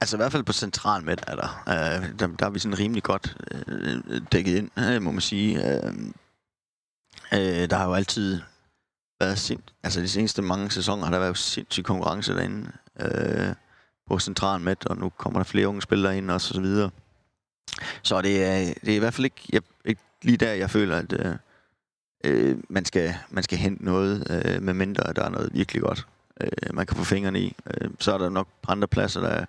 Altså 0.00 0.16
i 0.16 0.18
hvert 0.18 0.32
fald 0.32 0.44
på 0.44 0.52
central 0.52 1.04
midt 1.04 1.24
er 1.26 1.36
der. 1.36 1.62
Øh, 1.68 2.18
der, 2.18 2.26
der 2.26 2.46
er 2.46 2.50
vi 2.50 2.58
sådan 2.58 2.78
rimelig 2.78 3.02
godt 3.02 3.36
øh, 3.68 4.20
dækket 4.32 4.56
ind, 4.56 4.70
øh, 4.78 5.02
må 5.02 5.10
man 5.10 5.20
sige. 5.20 5.74
Øh, 5.74 5.92
øh, 7.32 7.70
der 7.70 7.76
har 7.76 7.86
jo 7.86 7.94
altid 7.94 8.40
været 9.20 9.38
sind, 9.38 9.62
altså 9.82 10.00
de 10.00 10.08
seneste 10.08 10.42
mange 10.42 10.70
sæsoner 10.70 11.04
har 11.04 11.10
der 11.10 11.18
været 11.18 11.38
sindssyg 11.38 11.84
konkurrence 11.84 12.34
derinde 12.34 12.72
øh, 13.00 13.54
på 14.08 14.18
central 14.18 14.60
midt, 14.60 14.86
og 14.86 14.96
nu 14.96 15.08
kommer 15.08 15.38
der 15.38 15.44
flere 15.44 15.68
unge 15.68 15.82
spillere 15.82 16.18
ind 16.18 16.30
og 16.30 16.40
så 16.40 16.60
videre. 16.60 16.90
Så 18.02 18.22
det 18.22 18.44
er, 18.44 18.74
det 18.84 18.92
er 18.92 18.96
i 18.96 18.98
hvert 18.98 19.14
fald 19.14 19.24
ikke, 19.24 19.48
jeg, 19.52 19.62
ikke 19.84 20.00
lige 20.22 20.36
der, 20.36 20.52
jeg 20.52 20.70
føler, 20.70 20.96
at 20.96 21.12
øh, 21.12 21.34
øh, 22.24 22.58
man, 22.68 22.84
skal, 22.84 23.14
man 23.30 23.42
skal 23.42 23.58
hente 23.58 23.84
noget, 23.84 24.26
øh, 24.30 24.62
med 24.62 24.74
mindre 24.74 25.12
der 25.12 25.24
er 25.24 25.30
noget 25.30 25.50
virkelig 25.52 25.82
godt, 25.82 26.06
øh, 26.40 26.74
man 26.74 26.86
kan 26.86 26.96
få 26.96 27.04
fingrene 27.04 27.40
i. 27.40 27.56
Øh, 27.66 27.90
så 27.98 28.14
er 28.14 28.18
der 28.18 28.28
nok 28.28 28.48
andre 28.68 28.88
pladser, 28.88 29.20
der, 29.20 29.44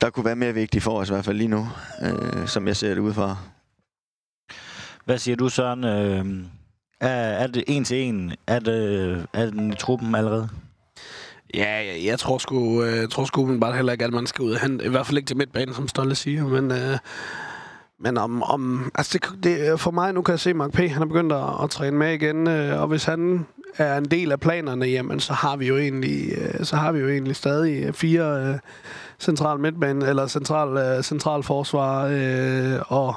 der 0.00 0.10
kunne 0.10 0.24
være 0.24 0.36
mere 0.36 0.54
vigtige 0.54 0.80
for 0.80 0.98
os, 1.00 1.08
i 1.08 1.12
hvert 1.12 1.24
fald 1.24 1.36
lige 1.36 1.48
nu, 1.48 1.68
øh, 2.02 2.48
som 2.48 2.66
jeg 2.66 2.76
ser 2.76 2.94
det 2.94 2.98
udefra. 2.98 3.36
Hvad 5.04 5.18
siger 5.18 5.36
du, 5.36 5.48
Søren? 5.48 5.84
Øh 5.84 6.44
er, 7.02 7.08
er 7.08 7.46
det 7.46 7.64
en 7.66 7.84
til 7.84 7.96
en? 7.96 8.32
Er, 8.46 8.58
det, 8.58 9.26
er 9.32 9.50
den 9.50 9.72
i 9.72 9.76
truppen 9.76 10.14
allerede? 10.14 10.48
Ja, 11.54 11.74
jeg, 11.74 12.04
jeg 12.04 12.18
tror 12.18 12.38
sgu, 12.38 12.84
øh, 12.84 13.08
tror 13.08 13.24
sgu 13.24 13.58
bare 13.58 13.76
heller 13.76 13.92
ikke, 13.92 14.04
at 14.04 14.12
man 14.12 14.26
skal 14.26 14.42
ud 14.42 14.52
og 14.52 14.60
hente. 14.60 14.84
I 14.84 14.88
hvert 14.88 15.06
fald 15.06 15.18
ikke 15.18 15.26
til 15.26 15.36
midtbanen, 15.36 15.74
som 15.74 15.88
Stolle 15.88 16.14
siger. 16.14 16.46
Men, 16.46 16.70
øh, 16.70 16.98
men 18.00 18.18
om, 18.18 18.42
om 18.42 18.90
altså 18.94 19.18
det, 19.18 19.44
det, 19.44 19.80
for 19.80 19.90
mig, 19.90 20.14
nu 20.14 20.22
kan 20.22 20.32
jeg 20.32 20.40
se, 20.40 20.54
Mark 20.54 20.72
P. 20.72 20.78
han 20.78 21.02
er 21.02 21.06
begyndt 21.06 21.32
at, 21.32 21.44
at 21.62 21.70
træne 21.70 21.96
med 21.96 22.12
igen. 22.12 22.48
Øh, 22.48 22.80
og 22.80 22.88
hvis 22.88 23.04
han 23.04 23.46
er 23.78 23.98
en 23.98 24.04
del 24.04 24.32
af 24.32 24.40
planerne, 24.40 24.86
jamen, 24.86 25.20
så 25.20 25.32
har 25.32 25.56
vi 25.56 25.66
jo 25.68 25.78
egentlig, 25.78 26.32
øh, 26.38 26.64
så 26.64 26.76
har 26.76 26.92
vi 26.92 26.98
jo 26.98 27.08
egentlig 27.08 27.36
stadig 27.36 27.84
øh, 27.84 27.92
fire 27.92 28.48
øh, 28.48 28.58
central 29.18 29.58
midtbane, 29.58 30.08
eller 30.08 30.26
central, 30.26 30.76
øh, 30.76 31.02
central 31.02 31.42
forsvar, 31.42 32.06
øh, 32.12 32.80
og 32.86 33.14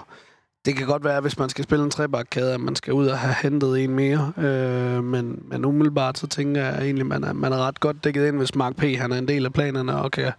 det 0.65 0.75
kan 0.75 0.87
godt 0.87 1.03
være, 1.03 1.21
hvis 1.21 1.39
man 1.39 1.49
skal 1.49 1.63
spille 1.63 1.85
en 1.85 1.91
trebakkæde, 1.91 2.53
at 2.53 2.59
man 2.59 2.75
skal 2.75 2.93
ud 2.93 3.07
og 3.07 3.17
have 3.17 3.35
hentet 3.41 3.83
en 3.83 3.95
mere. 3.95 4.33
Øh, 4.37 5.03
men, 5.03 5.43
men 5.47 5.65
umiddelbart 5.65 6.17
så 6.17 6.27
tænker 6.27 6.61
jeg 6.61 6.83
egentlig, 6.83 7.01
at 7.01 7.07
man 7.07 7.23
er, 7.23 7.33
man 7.33 7.53
er 7.53 7.57
ret 7.57 7.79
godt 7.79 8.03
dækket 8.03 8.27
ind, 8.27 8.37
hvis 8.37 8.55
Mark 8.55 8.75
P. 8.75 8.81
han 8.81 9.11
er 9.11 9.17
en 9.17 9.27
del 9.27 9.45
af 9.45 9.53
planerne 9.53 9.95
og 9.95 10.11
kan, 10.11 10.31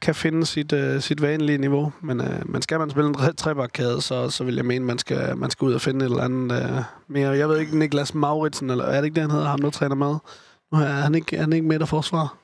kan 0.00 0.14
finde 0.14 0.46
sit, 0.46 0.72
uh, 0.72 1.00
sit 1.00 1.22
vanlige 1.22 1.58
niveau. 1.58 1.92
Men, 2.00 2.20
uh, 2.20 2.50
men 2.50 2.62
skal 2.62 2.78
man 2.78 2.90
spille 2.90 3.08
en 3.08 3.36
trebakkæde, 3.36 4.02
så, 4.02 4.30
så 4.30 4.44
vil 4.44 4.54
jeg 4.54 4.64
mene, 4.64 4.82
at 4.82 4.86
man 4.86 4.98
skal, 4.98 5.36
man 5.36 5.50
skal 5.50 5.66
ud 5.66 5.72
og 5.72 5.80
finde 5.80 6.04
et 6.04 6.10
eller 6.10 6.24
andet 6.24 6.70
uh, 6.70 6.82
mere. 7.08 7.30
Jeg 7.30 7.48
ved 7.48 7.58
ikke, 7.58 7.78
Niklas 7.78 8.14
Mauritsen, 8.14 8.70
eller 8.70 8.84
er 8.84 8.96
det 8.96 9.04
ikke 9.04 9.14
det, 9.14 9.22
han 9.22 9.30
hedder, 9.30 9.46
ham 9.46 9.60
der 9.60 9.70
træner 9.70 9.94
med? 9.94 10.16
Nu 10.72 10.78
er 10.78 10.86
han 10.86 11.14
ikke, 11.14 11.36
er 11.36 11.40
han 11.40 11.52
ikke 11.52 11.66
med 11.66 11.78
der 11.78 11.86
forsvar. 11.86 12.36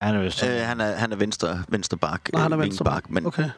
Han 0.00 0.14
er, 0.14 0.22
vist, 0.22 0.42
øh, 0.42 0.60
han 0.62 0.80
er, 0.80 0.92
han 0.92 1.12
er 1.12 1.16
venstre, 1.16 1.62
venstre 1.68 1.96
bak. 1.96 2.20
Nå, 2.32 2.38
han 2.38 2.52
er 2.52 2.56
venstre 2.56 2.84
bak. 2.84 3.10
Men, 3.10 3.26
okay. 3.26 3.50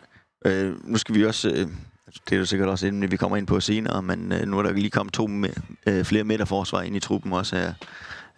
Øh, 0.47 0.75
nu 0.85 0.99
skal 0.99 1.15
vi 1.15 1.25
også... 1.25 1.49
Øh, 1.49 1.69
det 2.15 2.33
er 2.33 2.39
jo 2.39 2.45
sikkert 2.45 2.69
også 2.69 2.87
inden 2.87 3.11
vi 3.11 3.17
kommer 3.17 3.37
ind 3.37 3.47
på 3.47 3.61
senere, 3.61 4.03
men 4.03 4.33
øh, 4.33 4.47
nu 4.47 4.59
er 4.59 4.63
der 4.63 4.73
lige 4.73 4.91
kommet 4.91 5.15
to 5.15 5.27
med, 5.27 5.51
øh, 5.87 6.05
flere 6.05 6.25
midterforsvar 6.25 6.83
ind 6.83 6.97
i 6.97 7.01
truppen 7.01 7.33
også 7.33 7.57
af, 7.57 7.75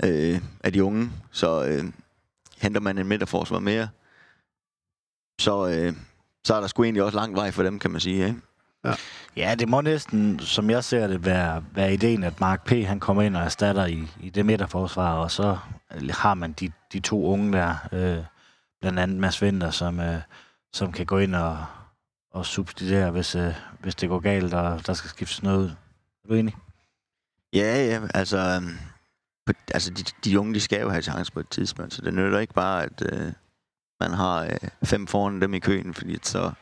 øh, 0.08 0.40
af 0.64 0.72
de 0.72 0.84
unge. 0.84 1.10
Så 1.30 1.64
øh, 1.64 1.84
henter 2.60 2.80
man 2.80 2.98
en 2.98 3.06
midterforsvar 3.06 3.58
mere, 3.58 3.88
så, 5.40 5.68
øh, 5.68 5.92
så 6.44 6.54
er 6.54 6.60
der 6.60 6.66
sgu 6.66 6.84
egentlig 6.84 7.02
også 7.02 7.18
lang 7.18 7.34
vej 7.34 7.50
for 7.50 7.62
dem, 7.62 7.78
kan 7.78 7.90
man 7.90 8.00
sige. 8.00 8.26
Ikke? 8.26 8.40
Ja. 8.84 8.94
ja, 9.36 9.54
det 9.54 9.68
må 9.68 9.80
næsten, 9.80 10.38
som 10.38 10.70
jeg 10.70 10.84
ser 10.84 11.06
det, 11.06 11.24
være, 11.24 11.64
være 11.74 11.94
ideen, 11.94 12.24
at 12.24 12.40
Mark 12.40 12.64
P. 12.64 12.70
han 12.70 13.00
kommer 13.00 13.22
ind 13.22 13.36
og 13.36 13.42
erstatter 13.42 13.86
i, 13.86 14.08
i 14.20 14.30
det 14.30 14.46
midterforsvar, 14.46 15.14
og 15.14 15.30
så 15.30 15.58
har 16.10 16.34
man 16.34 16.52
de, 16.52 16.72
de 16.92 17.00
to 17.00 17.24
unge 17.24 17.52
der, 17.52 17.74
øh, 17.92 18.24
blandt 18.80 18.98
andet 18.98 19.16
Mads 19.16 19.42
Vinter, 19.42 19.70
som, 19.70 20.00
øh, 20.00 20.20
som 20.72 20.92
kan 20.92 21.06
gå 21.06 21.18
ind 21.18 21.34
og, 21.34 21.64
at 22.36 22.46
substituere, 22.46 23.10
hvis, 23.10 23.34
øh, 23.34 23.54
hvis 23.80 23.94
det 23.94 24.08
går 24.08 24.20
galt, 24.20 24.54
og 24.54 24.86
der 24.86 24.94
skal 24.94 25.10
skiftes 25.10 25.42
noget 25.42 25.58
ud. 25.58 25.70
Er 26.24 26.28
du 26.28 26.34
enig? 26.34 26.56
Ja, 27.52 27.86
ja, 27.86 28.08
altså, 28.14 28.38
øhm, 28.38 28.78
på, 29.46 29.52
altså 29.74 29.90
de, 29.90 30.04
de 30.24 30.40
unge, 30.40 30.54
de 30.54 30.60
skal 30.60 30.80
jo 30.80 30.88
have 30.88 31.02
chance 31.02 31.32
på 31.32 31.40
et 31.40 31.48
tidspunkt, 31.48 31.94
så 31.94 32.02
det 32.02 32.14
nytter 32.14 32.38
ikke 32.38 32.54
bare, 32.54 32.82
at 32.82 33.12
øh, 33.12 33.32
man 34.00 34.10
har 34.10 34.44
øh, 34.44 34.70
fem 34.84 35.06
foran 35.06 35.40
dem 35.40 35.54
i 35.54 35.58
køen, 35.58 35.94
fordi 35.94 36.18
så, 36.22 36.52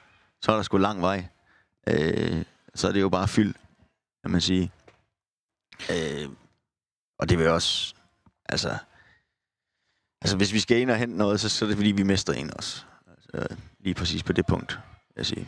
så 0.42 0.52
er 0.52 0.56
der 0.56 0.62
sgu 0.62 0.76
lang 0.76 1.02
vej. 1.02 1.28
Øh, 1.88 2.44
så 2.74 2.88
er 2.88 2.92
det 2.92 3.00
jo 3.00 3.08
bare 3.08 3.28
fyld, 3.28 3.54
kan 4.22 4.30
man 4.30 4.40
sige. 4.40 4.72
Øh, 5.90 6.28
og 7.18 7.28
det 7.28 7.38
vil 7.38 7.48
også, 7.48 7.94
altså, 8.48 8.78
altså 10.22 10.36
hvis 10.36 10.52
vi 10.52 10.60
skal 10.60 10.80
ind 10.80 10.90
og 10.90 10.96
hente 10.96 11.16
noget, 11.16 11.40
så, 11.40 11.48
så 11.48 11.64
er 11.64 11.66
det 11.66 11.76
fordi, 11.76 11.92
vi 11.92 12.02
mister 12.02 12.32
en 12.32 12.56
også. 12.56 12.84
Altså, 13.06 13.56
lige 13.80 13.94
præcis 13.94 14.22
på 14.22 14.32
det 14.32 14.46
punkt 14.46 14.80
jeg 15.18 15.26
sige. 15.26 15.46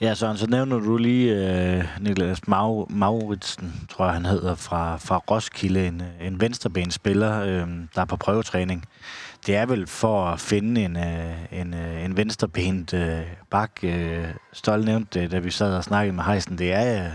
Ja, 0.00 0.14
Søren, 0.14 0.36
så 0.36 0.46
nævner 0.46 0.78
du 0.78 0.96
lige 0.96 1.34
øh, 1.34 1.84
Niklas 2.00 2.48
Mau, 2.48 2.86
Mauritsen, 2.90 3.86
tror 3.90 4.04
jeg 4.04 4.14
han 4.14 4.24
hedder, 4.24 4.54
fra, 4.54 4.96
fra 4.96 5.16
Roskilde, 5.16 5.86
en, 5.86 6.02
en 6.20 6.40
venstrebenspiller, 6.40 7.40
øh, 7.40 7.68
der 7.94 8.00
er 8.00 8.04
på 8.04 8.16
prøvetræning. 8.16 8.84
Det 9.46 9.56
er 9.56 9.66
vel 9.66 9.86
for 9.86 10.26
at 10.26 10.40
finde 10.40 10.84
en, 10.84 10.96
øh, 10.96 11.60
en, 11.60 11.74
øh, 11.74 12.04
en 12.04 12.16
venstrebent 12.16 12.94
øh, 12.94 13.22
bak. 13.50 13.70
Øh, 13.82 14.24
Stolt 14.52 14.84
nævnte 14.84 15.20
det, 15.20 15.30
da 15.30 15.38
vi 15.38 15.50
sad 15.50 15.74
og 15.74 15.84
snakkede 15.84 16.16
med 16.16 16.24
Heisen. 16.24 16.58
Det 16.58 16.72
er, 16.72 17.10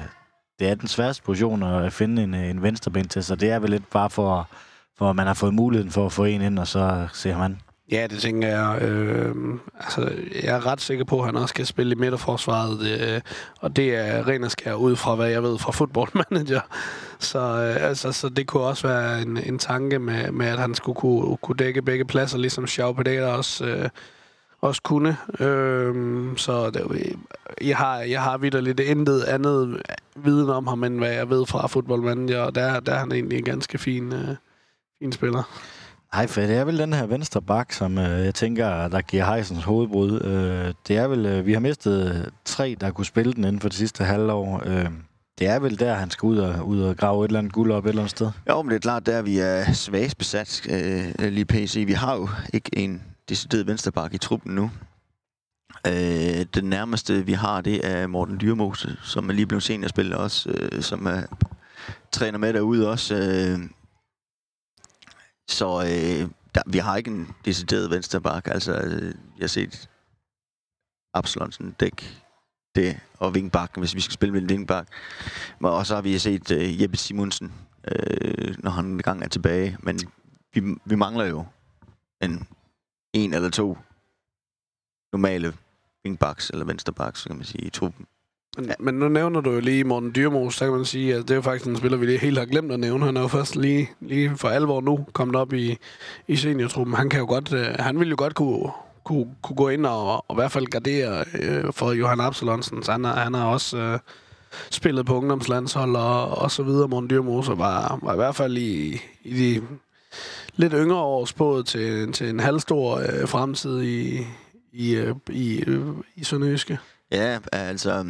det 0.59 0.69
er 0.69 0.75
den 0.75 0.87
sværeste 0.87 1.23
position 1.23 1.63
at 1.63 1.93
finde 1.93 2.23
en, 2.23 2.33
en 2.33 2.61
venstrebent 2.61 3.11
til, 3.11 3.23
så 3.23 3.35
det 3.35 3.51
er 3.51 3.59
vel 3.59 3.69
lidt 3.69 3.89
bare 3.89 4.09
for, 4.09 4.49
for 4.97 5.09
at 5.09 5.15
man 5.15 5.27
har 5.27 5.33
fået 5.33 5.53
muligheden 5.53 5.91
for 5.91 6.05
at 6.05 6.11
få 6.11 6.23
en 6.23 6.41
ind, 6.41 6.59
og 6.59 6.67
så 6.67 7.07
ser 7.13 7.37
man. 7.37 7.59
Ja, 7.91 8.07
det 8.09 8.19
tænker 8.19 8.47
jeg. 8.47 8.81
Øh, 8.81 9.35
altså, 9.79 10.11
jeg 10.43 10.55
er 10.55 10.65
ret 10.65 10.81
sikker 10.81 11.05
på, 11.05 11.19
at 11.19 11.25
han 11.25 11.35
også 11.35 11.47
skal 11.47 11.65
spille 11.65 11.91
i 11.91 11.95
midterforsvaret, 11.95 12.81
øh, 13.01 13.21
og 13.59 13.75
det 13.75 13.95
er 13.95 14.27
ren 14.27 14.43
og 14.43 14.51
skær 14.51 14.73
ud 14.73 14.95
fra, 14.95 15.15
hvad 15.15 15.29
jeg 15.29 15.43
ved 15.43 15.59
fra 15.59 15.71
Football 15.71 16.09
Manager. 16.13 16.61
Så, 17.19 17.39
øh, 17.39 17.89
altså, 17.89 18.11
så 18.11 18.29
det 18.29 18.47
kunne 18.47 18.63
også 18.63 18.87
være 18.87 19.21
en, 19.21 19.37
en 19.37 19.59
tanke 19.59 19.99
med, 19.99 20.31
med, 20.31 20.47
at 20.47 20.59
han 20.59 20.75
skulle 20.75 20.95
kunne, 20.95 21.37
kunne 21.37 21.55
dække 21.55 21.81
begge 21.81 22.05
pladser, 22.05 22.37
ligesom 22.37 22.67
Xiao 22.67 22.93
Pedera 22.93 23.37
også, 23.37 23.65
øh, 23.65 23.89
også 24.61 24.81
kunne. 24.81 25.17
Øh, 25.39 25.95
så 26.37 26.69
det, 26.69 27.15
jeg 27.61 27.77
har, 27.77 27.97
jeg 27.97 28.21
har 28.21 28.37
vidderligt 28.37 28.79
intet 28.79 29.23
andet 29.23 29.81
viden 30.15 30.49
om 30.49 30.67
ham, 30.67 30.83
end 30.83 30.97
hvad 30.97 31.11
jeg 31.13 31.29
ved 31.29 31.45
fra 31.45 31.67
Football 31.67 32.01
Manager, 32.01 32.41
og 32.41 32.55
der, 32.55 32.79
der 32.79 32.93
er 32.93 32.99
han 32.99 33.11
egentlig 33.11 33.37
en 33.37 33.45
ganske 33.45 33.77
fin, 33.77 34.13
øh, 34.13 34.35
fin 34.99 35.11
spiller. 35.11 35.43
Nej, 36.13 36.27
for 36.27 36.41
det 36.41 36.55
er 36.55 36.63
vel 36.63 36.77
den 36.77 36.93
her 36.93 37.05
venstre 37.05 37.41
bak, 37.41 37.73
som 37.73 37.97
øh, 37.97 38.25
jeg 38.25 38.35
tænker, 38.35 38.87
der 38.87 39.01
giver 39.01 39.33
Heisens 39.33 39.63
hovedbrud. 39.63 40.21
Øh, 40.21 40.73
det 40.87 40.97
er 40.97 41.07
vel, 41.07 41.25
øh, 41.25 41.45
vi 41.45 41.53
har 41.53 41.59
mistet 41.59 42.29
tre, 42.45 42.75
der 42.81 42.91
kunne 42.91 43.05
spille 43.05 43.33
den 43.33 43.43
inden 43.43 43.61
for 43.61 43.69
det 43.69 43.77
sidste 43.77 44.03
halvår. 44.03 44.61
Øh, 44.65 44.89
det 45.39 45.47
er 45.47 45.59
vel 45.59 45.79
der, 45.79 45.93
han 45.93 46.09
skal 46.09 46.27
ud 46.27 46.37
og, 46.37 46.67
ud 46.67 46.81
og 46.81 46.97
grave 46.97 47.25
et 47.25 47.29
eller 47.29 47.39
andet 47.39 47.53
guld 47.53 47.71
op 47.71 47.85
et 47.85 47.89
eller 47.89 48.01
andet 48.01 48.11
sted? 48.11 48.31
Jo, 48.49 48.61
men 48.61 48.69
det 48.69 48.75
er 48.75 48.79
klart, 48.79 49.05
der 49.05 49.21
vi 49.21 49.39
øh, 49.39 49.45
er 49.45 49.73
svagest 49.73 50.17
besat 50.17 50.67
øh, 50.69 51.31
lige 51.31 51.45
PC. 51.45 51.83
Vi 51.87 51.93
har 51.93 52.15
jo 52.15 52.29
ikke 52.53 52.69
en 52.73 53.01
decideret 53.29 53.67
vensterbak 53.67 54.13
i 54.13 54.17
truppen 54.17 54.55
nu. 54.55 54.71
Øh, 55.87 56.45
den 56.55 56.63
nærmeste, 56.63 57.25
vi 57.25 57.33
har, 57.33 57.61
det 57.61 57.87
er 57.87 58.07
Morten 58.07 58.37
Dyrmose, 58.41 58.97
som 59.03 59.29
er 59.29 59.33
lige 59.33 59.45
blevet 59.45 59.63
seniorspiller 59.63 60.17
også, 60.17 60.49
øh, 60.49 60.81
som 60.81 61.05
er 61.05 61.21
træner 62.11 62.37
med 62.37 62.53
derude 62.53 62.89
også. 62.89 63.15
Øh, 63.15 63.59
så 65.47 65.81
øh, 65.81 66.29
der, 66.55 66.61
vi 66.67 66.77
har 66.77 66.97
ikke 66.97 67.11
en 67.11 67.35
decideret 67.45 67.89
venstreback. 67.89 68.47
Altså, 68.47 68.73
øh, 68.73 69.15
jeg 69.37 69.43
har 69.43 69.47
set 69.47 69.89
Absalonsen 71.13 71.71
dæk 71.79 72.23
det, 72.75 72.99
og 73.19 73.35
vingbak, 73.35 73.77
hvis 73.77 73.95
vi 73.95 74.01
skal 74.01 74.13
spille 74.13 74.33
med 74.33 74.41
en 74.41 74.49
vingbak. 74.49 74.87
Og 75.61 75.85
så 75.85 75.95
har 75.95 76.01
vi 76.01 76.19
set 76.19 76.51
øh, 76.51 76.81
Jeppe 76.81 76.97
Simonsen, 76.97 77.53
øh, 77.87 78.55
når 78.59 78.71
han 78.71 78.85
engang 78.85 79.23
er 79.23 79.27
tilbage. 79.27 79.77
Men 79.79 79.99
vi, 80.53 80.61
vi 80.85 80.95
mangler 80.95 81.25
jo 81.25 81.45
en, 82.21 82.47
en 83.13 83.33
eller 83.33 83.49
to 83.49 83.77
normale 85.13 85.53
wingbacks 86.05 86.49
eller 86.49 86.65
vensterbacks, 86.65 87.23
kan 87.23 87.35
man 87.35 87.45
sige, 87.45 87.63
i 87.63 87.69
truppen. 87.69 88.05
Men, 88.57 88.65
ja. 88.65 88.73
men 88.79 88.95
nu 88.95 89.07
nævner 89.07 89.41
du 89.41 89.51
jo 89.51 89.59
lige 89.59 89.83
Morten 89.83 90.11
Dyrmos, 90.15 90.55
så 90.55 90.65
kan 90.65 90.73
man 90.73 90.85
sige, 90.85 91.15
at 91.15 91.21
det 91.21 91.31
er 91.31 91.35
jo 91.35 91.41
faktisk 91.41 91.65
en 91.65 91.77
spiller, 91.77 91.97
vi 91.97 92.05
lige 92.05 92.17
helt 92.17 92.37
har 92.37 92.45
glemt 92.45 92.71
at 92.71 92.79
nævne. 92.79 93.05
Han 93.05 93.17
er 93.17 93.21
jo 93.21 93.27
først 93.27 93.55
lige, 93.55 93.89
lige 94.01 94.31
for 94.35 94.49
alvor 94.49 94.81
nu 94.81 95.05
kommet 95.13 95.35
op 95.35 95.53
i, 95.53 95.77
i 96.27 96.35
seniortruppen. 96.35 96.95
Han 96.95 97.09
kan 97.09 97.19
jo 97.19 97.25
godt, 97.25 97.53
øh, 97.53 97.67
han 97.79 97.99
ville 97.99 98.09
jo 98.09 98.15
godt 98.19 98.35
kunne, 98.35 98.71
kunne, 99.03 99.27
kunne 99.41 99.55
gå 99.55 99.69
ind 99.69 99.85
og, 99.85 100.13
og 100.13 100.25
i 100.31 100.35
hvert 100.35 100.51
fald 100.51 100.65
gardere 100.65 101.25
øh, 101.39 101.73
for 101.73 101.91
Johan 101.91 102.19
Absalonsen. 102.19 102.83
Så 102.83 102.91
han, 102.91 103.05
han 103.05 103.33
har 103.33 103.45
også 103.45 103.77
øh, 103.77 103.99
spillet 104.71 105.05
på 105.05 105.17
ungdomslandshold 105.17 105.95
og, 105.95 106.37
og 106.37 106.51
så 106.51 106.63
videre. 106.63 106.87
Morten 106.87 107.09
Dyrmose 107.09 107.57
var, 107.57 107.99
var 108.03 108.13
i 108.13 108.15
hvert 108.15 108.35
fald 108.35 108.57
i, 108.57 109.01
i 109.23 109.33
de 109.33 109.61
lidt 110.55 110.73
yngre 110.75 110.97
år 110.97 111.25
spået 111.25 111.65
til, 111.65 112.11
til 112.11 112.29
en 112.29 112.39
halvstor 112.39 112.97
øh, 112.97 113.27
fremtid 113.27 113.81
i, 113.81 114.19
i, 114.73 114.95
øh, 114.95 115.15
i, 115.29 115.63
øh, 115.67 115.85
i 116.15 116.23
Sønderjyske. 116.23 116.79
Ja, 117.11 117.39
altså, 117.51 118.05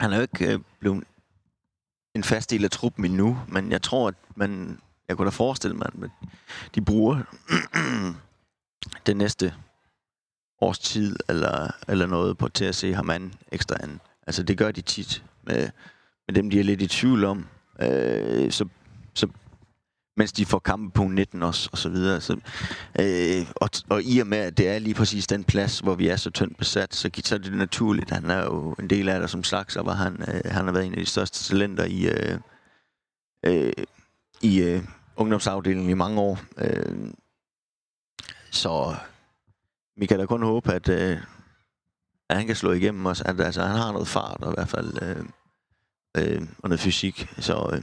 han 0.00 0.12
er 0.12 0.16
jo 0.16 0.22
ikke 0.22 0.52
øh, 0.52 0.60
blevet 0.80 1.04
en 2.14 2.24
fast 2.24 2.50
del 2.50 2.64
af 2.64 2.70
truppen 2.70 3.04
endnu, 3.04 3.38
men 3.48 3.72
jeg 3.72 3.82
tror, 3.82 4.08
at 4.08 4.14
man, 4.36 4.80
jeg 5.08 5.16
kunne 5.16 5.24
da 5.24 5.30
forestille 5.30 5.76
mig, 5.76 5.86
at 6.02 6.10
de 6.74 6.80
bruger 6.80 7.22
det 9.06 9.16
næste 9.16 9.54
års 10.60 10.78
tid 10.78 11.16
eller, 11.28 11.70
eller 11.88 12.06
noget 12.06 12.38
på 12.38 12.48
til 12.48 12.64
at 12.64 12.74
se 12.74 12.94
ham 12.94 13.10
anden 13.10 13.34
ekstra 13.52 13.76
anden. 13.82 14.00
Altså 14.26 14.42
det 14.42 14.58
gør 14.58 14.70
de 14.70 14.80
tit 14.80 15.24
med, 15.42 15.70
med 16.28 16.34
dem, 16.34 16.50
de 16.50 16.60
er 16.60 16.64
lidt 16.64 16.82
i 16.82 16.86
tvivl 16.86 17.24
om. 17.24 17.46
Øh, 17.80 18.52
så 18.52 18.68
mens 20.16 20.32
de 20.32 20.46
får 20.46 20.58
kampe 20.58 20.94
på 20.94 21.04
19 21.04 21.42
også, 21.42 21.68
og 21.72 21.78
så 21.78 21.88
videre. 21.88 22.20
Så, 22.20 22.32
øh, 23.00 23.46
og, 23.56 23.70
og 23.90 24.02
i 24.02 24.18
og 24.18 24.26
med, 24.26 24.38
at 24.38 24.58
det 24.58 24.68
er 24.68 24.78
lige 24.78 24.94
præcis 24.94 25.26
den 25.26 25.44
plads, 25.44 25.78
hvor 25.78 25.94
vi 25.94 26.08
er 26.08 26.16
så 26.16 26.30
tyndt 26.30 26.58
besat, 26.58 26.94
så, 26.94 27.10
så 27.24 27.34
er 27.34 27.38
det 27.38 27.52
naturligt. 27.52 28.10
Han 28.10 28.30
er 28.30 28.44
jo 28.44 28.72
en 28.72 28.90
del 28.90 29.08
af 29.08 29.20
det 29.20 29.30
som 29.30 29.44
slags, 29.44 29.76
og 29.76 29.86
var 29.86 29.94
han, 29.94 30.20
øh, 30.20 30.52
han 30.52 30.64
har 30.64 30.72
været 30.72 30.86
en 30.86 30.92
af 30.92 30.98
de 30.98 31.06
største 31.06 31.44
talenter 31.44 31.84
i, 31.84 32.08
øh, 32.08 32.38
øh, 33.46 33.72
i 34.42 34.62
øh, 34.62 34.82
ungdomsafdelingen 35.16 35.90
i 35.90 35.94
mange 35.94 36.20
år. 36.20 36.38
Øh, 36.58 37.12
så 38.50 38.94
vi 39.96 40.06
kan 40.06 40.18
da 40.18 40.26
kun 40.26 40.42
håbe, 40.42 40.72
at, 40.72 40.88
øh, 40.88 41.18
at 42.28 42.36
han 42.36 42.46
kan 42.46 42.56
slå 42.56 42.72
igennem 42.72 43.06
os. 43.06 43.20
At, 43.20 43.40
altså, 43.40 43.62
han 43.62 43.76
har 43.76 43.92
noget 43.92 44.08
fart 44.08 44.42
og 44.42 44.52
i 44.52 44.54
hvert 44.56 44.68
fald 44.68 45.02
øh, 45.02 45.24
øh, 46.16 46.42
og 46.58 46.68
noget 46.68 46.80
fysik. 46.80 47.28
Så, 47.38 47.70
øh, 47.72 47.82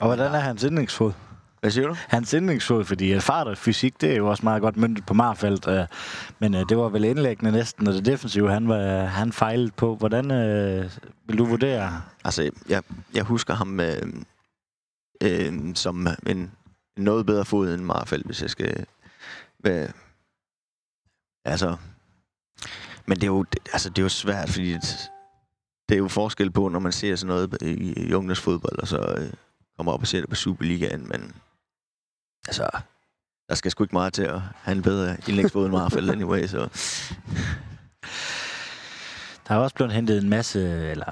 og 0.00 0.06
hvordan 0.06 0.34
er 0.34 0.38
hans 0.38 0.62
indlægsfod? 0.62 1.12
Hvad 1.60 1.70
siger 1.70 1.88
du? 1.88 1.96
Hans 2.08 2.32
indlægsfod, 2.32 2.84
fordi 2.84 3.20
fart 3.20 3.46
og 3.46 3.58
fysik, 3.58 4.00
det 4.00 4.12
er 4.12 4.16
jo 4.16 4.30
også 4.30 4.42
meget 4.44 4.62
godt 4.62 4.76
myndet 4.76 5.06
på 5.06 5.14
Marfeldt. 5.14 5.68
Øh, 5.68 5.86
men 6.38 6.54
øh, 6.54 6.68
det 6.68 6.76
var 6.76 6.88
vel 6.88 7.04
indlæggende 7.04 7.52
næsten, 7.52 7.86
og 7.86 7.94
det 7.94 8.06
defensive, 8.06 8.50
han, 8.50 8.68
var, 8.68 9.04
han 9.04 9.32
fejlede 9.32 9.70
på. 9.76 9.96
Hvordan 9.96 10.30
øh, 10.30 10.90
vil 11.26 11.38
du 11.38 11.44
vurdere? 11.44 12.02
Altså, 12.24 12.50
jeg, 12.68 12.82
jeg 13.14 13.24
husker 13.24 13.54
ham 13.54 13.80
øh, 13.80 14.02
øh, 15.22 15.74
som 15.74 16.06
en, 16.26 16.52
noget 16.96 17.26
bedre 17.26 17.44
fod 17.44 17.74
end 17.74 17.82
Marfeldt, 17.82 18.26
hvis 18.26 18.42
jeg 18.42 18.50
skal 18.50 18.86
være... 19.64 19.88
Altså... 21.44 21.76
Men 23.06 23.16
det 23.16 23.22
er 23.22 23.26
jo, 23.26 23.44
altså, 23.72 23.90
det 23.90 23.98
er 23.98 24.02
jo 24.02 24.08
svært, 24.08 24.48
fordi 24.48 24.72
det, 24.72 25.10
det 25.88 25.94
er 25.94 25.98
jo 25.98 26.08
forskel 26.08 26.50
på, 26.50 26.68
når 26.68 26.78
man 26.78 26.92
ser 26.92 27.16
sådan 27.16 27.34
noget 27.34 27.62
i, 27.62 28.06
i 28.08 28.12
ungdomsfodbold, 28.12 28.78
og 28.78 28.88
så... 28.88 29.14
Øh, 29.18 29.32
kommer 29.76 29.92
op 29.92 30.00
og 30.00 30.06
ser 30.06 30.20
det 30.20 30.28
på 30.28 30.34
Superligaen, 30.34 31.08
men 31.08 31.34
altså, 32.48 32.68
der 33.48 33.54
skal 33.54 33.70
sgu 33.70 33.84
ikke 33.84 33.94
meget 33.94 34.12
til 34.12 34.22
at 34.22 34.40
have 34.62 34.76
en 34.76 34.82
bedre 34.82 35.16
indlægsfod 35.28 35.64
end 35.64 35.72
Marfald 35.72 36.10
anyway, 36.10 36.46
så... 36.46 36.68
Der 39.48 39.54
er 39.54 39.58
også 39.58 39.74
blevet 39.74 39.92
hentet 39.92 40.22
en 40.22 40.28
masse, 40.28 40.90
eller 40.90 41.04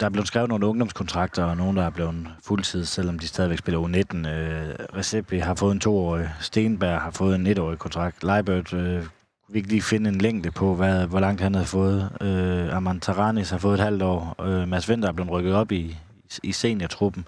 der 0.00 0.06
er 0.06 0.10
blevet 0.10 0.28
skrevet 0.28 0.48
nogle 0.48 0.66
ungdomskontrakter, 0.66 1.44
og 1.44 1.56
nogen, 1.56 1.76
der 1.76 1.82
er 1.82 1.90
blevet 1.90 2.28
fuldtid, 2.44 2.84
selvom 2.84 3.18
de 3.18 3.28
stadigvæk 3.28 3.58
spiller 3.58 3.80
U19. 3.80 4.28
Øh, 4.28 4.74
Recepi 4.96 5.38
har 5.38 5.54
fået 5.54 5.72
en 5.72 5.80
toårig, 5.80 6.30
Stenberg 6.40 7.00
har 7.00 7.10
fået 7.10 7.34
en 7.34 7.46
etårig 7.46 7.78
kontrakt, 7.78 8.24
Leibert 8.24 8.72
øh, 8.72 9.06
vi 9.48 9.58
ikke 9.58 9.68
lige 9.68 9.82
finde 9.82 10.10
en 10.10 10.18
længde 10.18 10.50
på, 10.50 10.74
hvad, 10.74 11.06
hvor 11.06 11.20
langt 11.20 11.40
han 11.40 11.54
havde 11.54 11.66
fået. 11.66 12.10
Øh, 12.20 12.76
Armand 12.76 13.00
Taranis 13.00 13.50
har 13.50 13.58
fået 13.58 13.74
et 13.74 13.84
halvt 13.84 14.02
år. 14.02 14.42
Øh, 14.42 14.68
Mads 14.68 14.88
Vinter 14.88 15.08
er 15.08 15.12
blevet 15.12 15.30
rykket 15.30 15.54
op 15.54 15.72
i, 15.72 15.96
i 16.42 16.52
seniortruppen. 16.52 17.26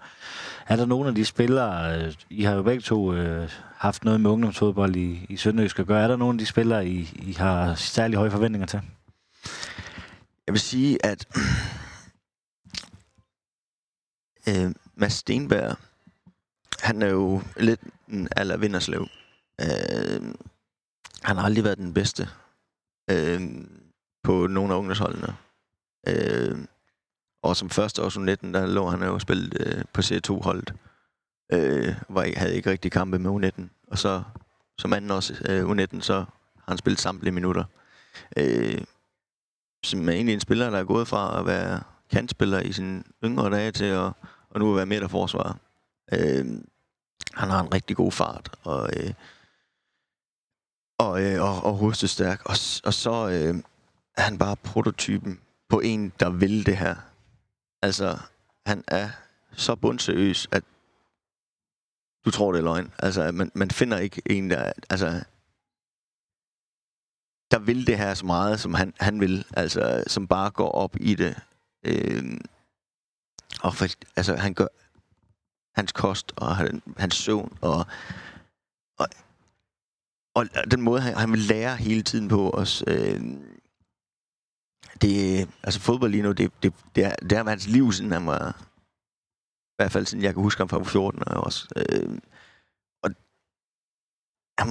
Er 0.69 0.77
der 0.77 0.87
nogen 0.87 1.09
af 1.09 1.15
de 1.15 1.25
spillere, 1.25 1.99
øh, 1.99 2.15
I 2.31 2.43
har 2.43 2.55
jo 2.55 2.63
begge 2.63 2.83
to 2.83 3.15
øh, 3.15 3.51
haft 3.75 4.05
noget 4.05 4.21
med 4.21 4.31
ungdomsfodbold 4.31 4.97
i, 4.97 5.27
i 5.29 5.37
Sønderjysk 5.37 5.79
at 5.79 5.87
gøre, 5.87 6.03
er 6.03 6.09
der 6.09 6.17
nogen 6.17 6.35
af 6.35 6.39
de 6.39 6.47
spillere, 6.47 6.89
I, 6.89 7.11
I 7.15 7.33
har 7.33 7.75
særlig 7.75 8.17
høje 8.17 8.31
forventninger 8.31 8.67
til? 8.67 8.81
Jeg 10.47 10.53
vil 10.53 10.61
sige, 10.61 11.07
at 11.07 11.29
øh, 14.49 14.75
Mads 14.95 15.13
Stenberg, 15.13 15.77
han 16.81 17.03
er 17.03 17.09
jo 17.09 17.43
lidt 17.57 17.81
en 18.09 18.29
aller 18.37 18.57
vinderslev. 18.57 19.09
Øh, 19.61 20.35
han 21.23 21.37
har 21.37 21.45
aldrig 21.45 21.65
været 21.65 21.79
den 21.79 21.95
bedste 21.95 22.29
øh, 23.11 23.41
på 24.23 24.47
nogle 24.47 24.75
af 24.75 24.79
ungdomsholdene. 24.79 25.37
Øh, 26.09 26.59
og 27.43 27.57
som 27.57 27.71
første 27.71 28.03
år 28.03 28.09
U19, 28.09 28.53
der 28.53 28.67
lå 28.67 28.89
han 28.89 29.03
jo 29.03 29.19
spillet 29.19 29.57
øh, 29.67 29.85
på 29.93 30.01
C2-holdet. 30.01 30.75
Øh, 31.53 31.95
var, 32.09 32.33
havde 32.37 32.57
ikke 32.57 32.71
rigtig 32.71 32.93
kampe 32.93 33.19
med 33.19 33.31
U19. 33.31 33.63
Og 33.87 33.99
så 33.99 34.23
som 34.79 34.93
anden 34.93 35.11
også 35.11 35.35
øh, 35.49 35.71
U19, 35.71 36.01
så 36.01 36.15
har 36.15 36.65
han 36.69 36.79
spillet 36.79 37.01
samtlige 37.01 37.35
minutter. 37.35 37.65
Øh, 38.37 38.81
som 39.85 40.09
er 40.09 40.13
egentlig 40.13 40.35
en 40.35 40.41
spiller, 40.41 40.71
der 40.71 40.79
er 40.79 40.85
gået 40.85 41.09
fra 41.09 41.41
at 41.41 41.47
være 41.47 41.81
kantspiller 42.11 42.61
i 42.61 42.73
sin 42.73 43.05
yngre 43.25 43.51
dage 43.51 43.73
til 43.73 43.85
at 43.85 44.13
og 44.51 44.61
nu 44.61 44.71
at 44.71 44.77
være 44.77 44.87
midterforsvarer. 44.87 45.55
Øh, 46.13 46.47
han 47.35 47.51
har 47.51 47.61
en 47.61 47.75
rigtig 47.75 47.97
god 47.97 48.13
fart, 48.13 48.57
og, 48.63 48.91
øh, 48.97 49.13
og, 50.99 51.23
øh, 51.23 51.43
og, 51.43 51.65
og 51.65 51.75
hovedstærk. 51.75 52.41
Og, 52.45 52.57
og 52.85 52.95
så 52.95 53.29
øh, 53.29 53.63
er 54.17 54.23
han 54.23 54.39
bare 54.39 54.57
prototypen 54.57 55.41
på 55.69 55.81
en, 55.81 56.13
der 56.21 56.31
vil 56.31 56.67
det 56.67 56.77
her. 56.77 56.97
Altså, 57.83 58.19
han 58.67 58.85
er 58.89 59.11
så 59.53 59.77
bundseriøs, 59.77 60.49
at 60.53 60.65
du 62.25 62.31
tror, 62.31 62.53
det 62.53 62.59
er 62.59 62.65
løgn. 62.65 62.93
Altså, 62.99 63.33
man, 63.33 63.51
man 63.55 63.71
finder 63.71 63.99
ikke 63.99 64.23
en, 64.27 64.51
der... 64.51 64.73
Altså, 64.91 65.25
der 67.51 67.59
vil 67.59 67.87
det 67.87 67.99
her 67.99 68.15
så 68.15 68.27
meget, 68.27 68.61
som 68.61 68.75
han, 68.75 68.95
han 69.01 69.21
vil. 69.21 69.47
Altså, 69.57 70.05
som 70.07 70.29
bare 70.29 70.51
går 70.51 70.71
op 70.71 70.97
i 71.01 71.15
det. 71.15 71.37
Øh, 71.85 72.41
og 73.63 73.75
for, 73.75 73.87
altså, 74.17 74.37
han 74.37 74.55
gør 74.55 74.67
hans 75.75 75.93
kost 75.93 76.33
og 76.37 76.57
han, 76.57 76.83
hans 76.97 77.15
søvn 77.15 77.59
og, 77.61 77.87
og, 78.99 79.09
og 80.35 80.47
den 80.71 80.83
måde, 80.83 81.01
han, 81.01 81.15
han 81.15 81.33
vil 81.33 81.41
lære 81.41 81.77
hele 81.77 82.03
tiden 82.03 82.29
på 82.29 82.51
os. 82.51 82.85
Øh, 82.87 83.21
det, 85.03 85.41
øh, 85.41 85.47
altså 85.63 85.81
fodbold 85.81 86.11
lige 86.11 86.23
nu, 86.23 86.33
det, 86.33 86.53
det, 86.63 86.75
det, 86.95 87.05
er, 87.05 87.15
det 87.17 87.33
er 87.33 87.49
hans 87.49 87.67
liv, 87.67 87.93
siden 87.93 88.13
han 88.13 88.27
var, 88.27 88.49
i 89.71 89.77
hvert 89.79 89.93
fald 89.93 90.07
siden 90.07 90.25
jeg 90.25 90.35
kan 90.35 90.43
huske 90.43 90.61
ham 90.61 90.69
fra 90.69 90.83
14 90.83 91.23
år 91.27 91.41
også. 91.41 91.69
Øh, 91.77 92.19
og 93.03 93.11
han, 94.59 94.69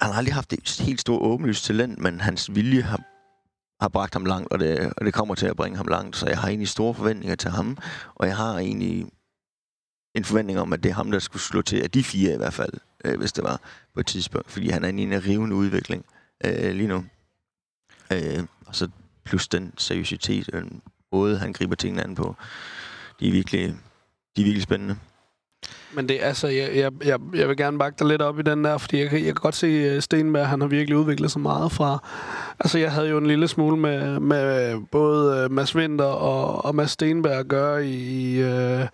han 0.00 0.10
har 0.10 0.18
aldrig 0.18 0.34
haft 0.34 0.52
et 0.52 0.80
helt 0.80 1.00
stort 1.00 1.22
åbenlyst 1.22 1.64
talent, 1.64 1.98
men 1.98 2.20
hans 2.20 2.54
vilje 2.54 2.82
har, 2.82 3.00
har 3.82 3.88
bragt 3.88 4.14
ham 4.14 4.24
langt, 4.24 4.52
og 4.52 4.58
det, 4.58 4.92
og 4.96 5.04
det 5.04 5.14
kommer 5.14 5.34
til 5.34 5.46
at 5.46 5.56
bringe 5.56 5.76
ham 5.76 5.86
langt. 5.86 6.16
Så 6.16 6.28
jeg 6.28 6.38
har 6.38 6.48
egentlig 6.48 6.68
store 6.68 6.94
forventninger 6.94 7.36
til 7.36 7.50
ham, 7.50 7.78
og 8.14 8.26
jeg 8.26 8.36
har 8.36 8.58
egentlig 8.58 9.06
en 10.14 10.24
forventning 10.24 10.58
om, 10.58 10.72
at 10.72 10.82
det 10.82 10.90
er 10.90 10.94
ham, 10.94 11.10
der 11.10 11.18
skulle 11.18 11.42
slå 11.42 11.62
til, 11.62 11.82
af 11.82 11.90
de 11.90 12.04
fire 12.04 12.34
i 12.34 12.36
hvert 12.36 12.54
fald, 12.54 12.72
øh, 13.04 13.18
hvis 13.18 13.32
det 13.32 13.44
var 13.44 13.60
på 13.94 14.00
et 14.00 14.06
tidspunkt, 14.06 14.50
fordi 14.50 14.68
han 14.68 14.84
er 14.84 14.88
i 14.88 15.02
en 15.02 15.24
rivende 15.24 15.56
udvikling 15.56 16.06
øh, 16.44 16.74
lige 16.74 16.88
nu. 16.88 17.04
Øh, 18.12 18.44
så 18.74 18.88
plus 19.24 19.48
den 19.48 19.72
seriøsitet, 19.78 20.50
den 20.52 20.82
måde, 21.12 21.38
han 21.38 21.52
griber 21.52 21.74
tingene 21.74 22.04
an 22.04 22.14
på, 22.14 22.36
de 23.20 23.28
er 23.28 23.32
virkelig, 23.32 23.74
de 24.36 24.40
er 24.40 24.44
virkelig 24.44 24.62
spændende. 24.62 24.96
Men 25.92 26.08
det, 26.08 26.18
altså, 26.22 26.48
jeg, 26.48 26.76
jeg, 26.76 26.92
jeg, 27.04 27.18
jeg 27.34 27.48
vil 27.48 27.56
gerne 27.56 27.78
bakke 27.78 27.98
dig 27.98 28.06
lidt 28.06 28.22
op 28.22 28.38
i 28.38 28.42
den 28.42 28.64
der, 28.64 28.78
fordi 28.78 28.98
jeg, 28.98 29.12
jeg 29.12 29.22
kan 29.22 29.34
godt 29.34 29.54
se, 29.54 29.66
øh, 29.66 30.02
Stenberg, 30.02 30.48
han 30.48 30.60
har 30.60 30.68
virkelig 30.68 30.96
udviklet 30.96 31.30
sig 31.30 31.40
meget 31.40 31.72
fra... 31.72 32.08
Altså, 32.60 32.78
jeg 32.78 32.92
havde 32.92 33.08
jo 33.08 33.18
en 33.18 33.26
lille 33.26 33.48
smule 33.48 33.76
med, 33.76 34.20
med 34.20 34.76
både 34.92 35.44
øh, 35.44 35.50
Mads 35.50 35.76
Winter 35.76 36.04
og, 36.04 36.64
og 36.64 36.74
Mads 36.74 36.90
Stenberg 36.90 37.32
at 37.32 37.48
gøre 37.48 37.86
i, 37.86 37.94
i, 37.94 38.42
øh, 38.42 38.86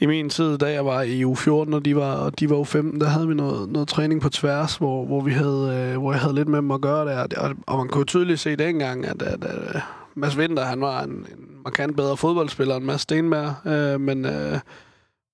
i 0.00 0.06
min 0.06 0.30
tid, 0.30 0.58
da 0.58 0.72
jeg 0.72 0.86
var 0.86 1.02
i 1.02 1.24
u 1.24 1.34
14, 1.34 1.74
og 1.74 1.84
de 1.84 1.96
var, 1.96 2.30
de 2.30 2.50
var 2.50 2.56
u 2.56 2.64
15, 2.64 3.00
der 3.00 3.06
havde 3.06 3.28
vi 3.28 3.34
noget, 3.34 3.68
noget 3.68 3.88
træning 3.88 4.20
på 4.20 4.28
tværs, 4.28 4.76
hvor, 4.76 5.04
hvor, 5.06 5.20
vi 5.20 5.32
havde, 5.32 5.90
øh, 5.92 6.00
hvor 6.00 6.12
jeg 6.12 6.20
havde 6.20 6.34
lidt 6.34 6.48
med 6.48 6.58
dem 6.58 6.70
at 6.70 6.80
gøre 6.80 7.06
der. 7.06 7.38
Og, 7.38 7.54
og 7.66 7.78
man 7.78 7.88
kunne 7.88 8.04
tydeligt 8.04 8.40
se 8.40 8.56
dengang, 8.56 9.06
at, 9.06 9.22
at, 9.22 9.44
at 9.44 9.74
øh, 9.74 9.80
Mads 10.14 10.36
Winter, 10.36 10.64
han 10.64 10.80
var 10.80 11.02
en, 11.02 11.10
en 11.10 11.62
markant 11.64 11.96
bedre 11.96 12.16
fodboldspiller 12.16 12.76
end 12.76 12.84
Mads 12.84 13.00
Stenberg, 13.00 13.72
øh, 13.72 14.00
men... 14.00 14.24
Øh, 14.24 14.58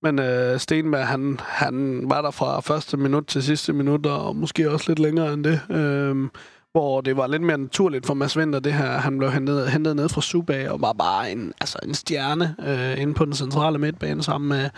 men 0.03 0.19
øh, 0.19 0.59
Stenberg, 0.59 1.07
han, 1.07 1.41
han 1.43 2.03
var 2.05 2.23
der 2.23 2.31
fra 2.31 2.61
første 2.61 2.97
minut 2.97 3.27
til 3.27 3.43
sidste 3.43 3.73
minut, 3.73 4.07
og 4.07 4.37
måske 4.37 4.71
også 4.71 4.85
lidt 4.89 4.99
længere 4.99 5.33
end 5.33 5.45
det. 5.45 5.61
Øh, 5.71 6.29
hvor 6.73 7.01
det 7.01 7.17
var 7.17 7.27
lidt 7.27 7.43
mere 7.43 7.59
naturligt 7.59 8.07
for 8.07 8.15
Mads 8.15 8.37
Winter, 8.37 8.61
det 8.61 8.73
her. 8.73 8.99
Han 8.99 9.19
blev 9.19 9.31
hentet, 9.31 9.71
hentet 9.71 9.97
ned 9.97 10.09
fra 10.09 10.21
Subag 10.21 10.71
og 10.71 10.81
var 10.81 10.93
bare 10.93 11.33
en, 11.33 11.53
altså 11.61 11.79
en 11.83 11.95
stjerne 11.95 12.55
øh, 12.67 13.03
inde 13.03 13.15
på 13.15 13.25
den 13.25 13.35
centrale 13.35 13.79
midtbane 13.79 14.23
sammen 14.23 14.49
med, 14.49 14.71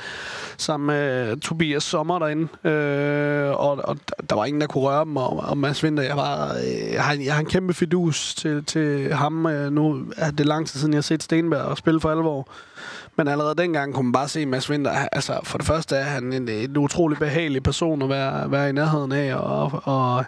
sammen 0.57 0.87
med 0.87 1.37
Tobias 1.37 1.83
Sommer 1.83 2.19
derinde. 2.19 2.71
Øh, 2.71 3.51
og, 3.51 3.81
og, 3.85 3.99
der 4.31 4.37
var 4.37 4.45
ingen, 4.45 4.61
der 4.61 4.67
kunne 4.67 4.85
røre 4.85 5.05
dem, 5.05 5.17
og, 5.17 5.37
og 5.37 5.59
Mads 5.59 5.85
Winter, 5.85 6.03
jeg, 6.03 6.17
var, 6.17 6.55
øh, 6.55 6.93
jeg, 6.93 7.05
har, 7.05 7.15
jeg 7.15 7.35
har 7.35 7.41
en 7.41 7.47
kæmpe 7.47 7.75
fidus 7.75 8.35
til, 8.35 8.65
til 8.65 9.15
ham. 9.15 9.47
Øh, 9.47 9.73
nu 9.73 10.05
er 10.17 10.31
det 10.31 10.47
lang 10.47 10.67
tid 10.67 10.81
siden, 10.81 10.93
jeg 10.93 10.99
har 10.99 11.03
set 11.03 11.23
Stenberg 11.23 11.63
og 11.63 11.79
spille 11.79 12.01
for 12.01 12.11
alvor. 12.11 12.49
Men 13.17 13.29
allerede 13.29 13.55
dengang 13.55 13.95
kunne 13.95 14.05
man 14.05 14.13
bare 14.13 14.29
se 14.29 14.47
Mads 14.47 14.71
Winter. 14.71 14.91
Altså, 14.91 15.41
for 15.45 15.59
det 15.59 15.67
første 15.67 15.97
er 15.97 16.03
han 16.03 16.33
en, 16.33 16.49
en 16.49 16.77
utrolig 16.77 17.19
behagelig 17.19 17.63
person 17.63 18.03
at 18.03 18.09
være, 18.09 18.51
være 18.51 18.69
i 18.69 18.73
nærheden 18.73 19.13
af, 19.13 19.35
og, 19.35 19.83
og 19.85 20.25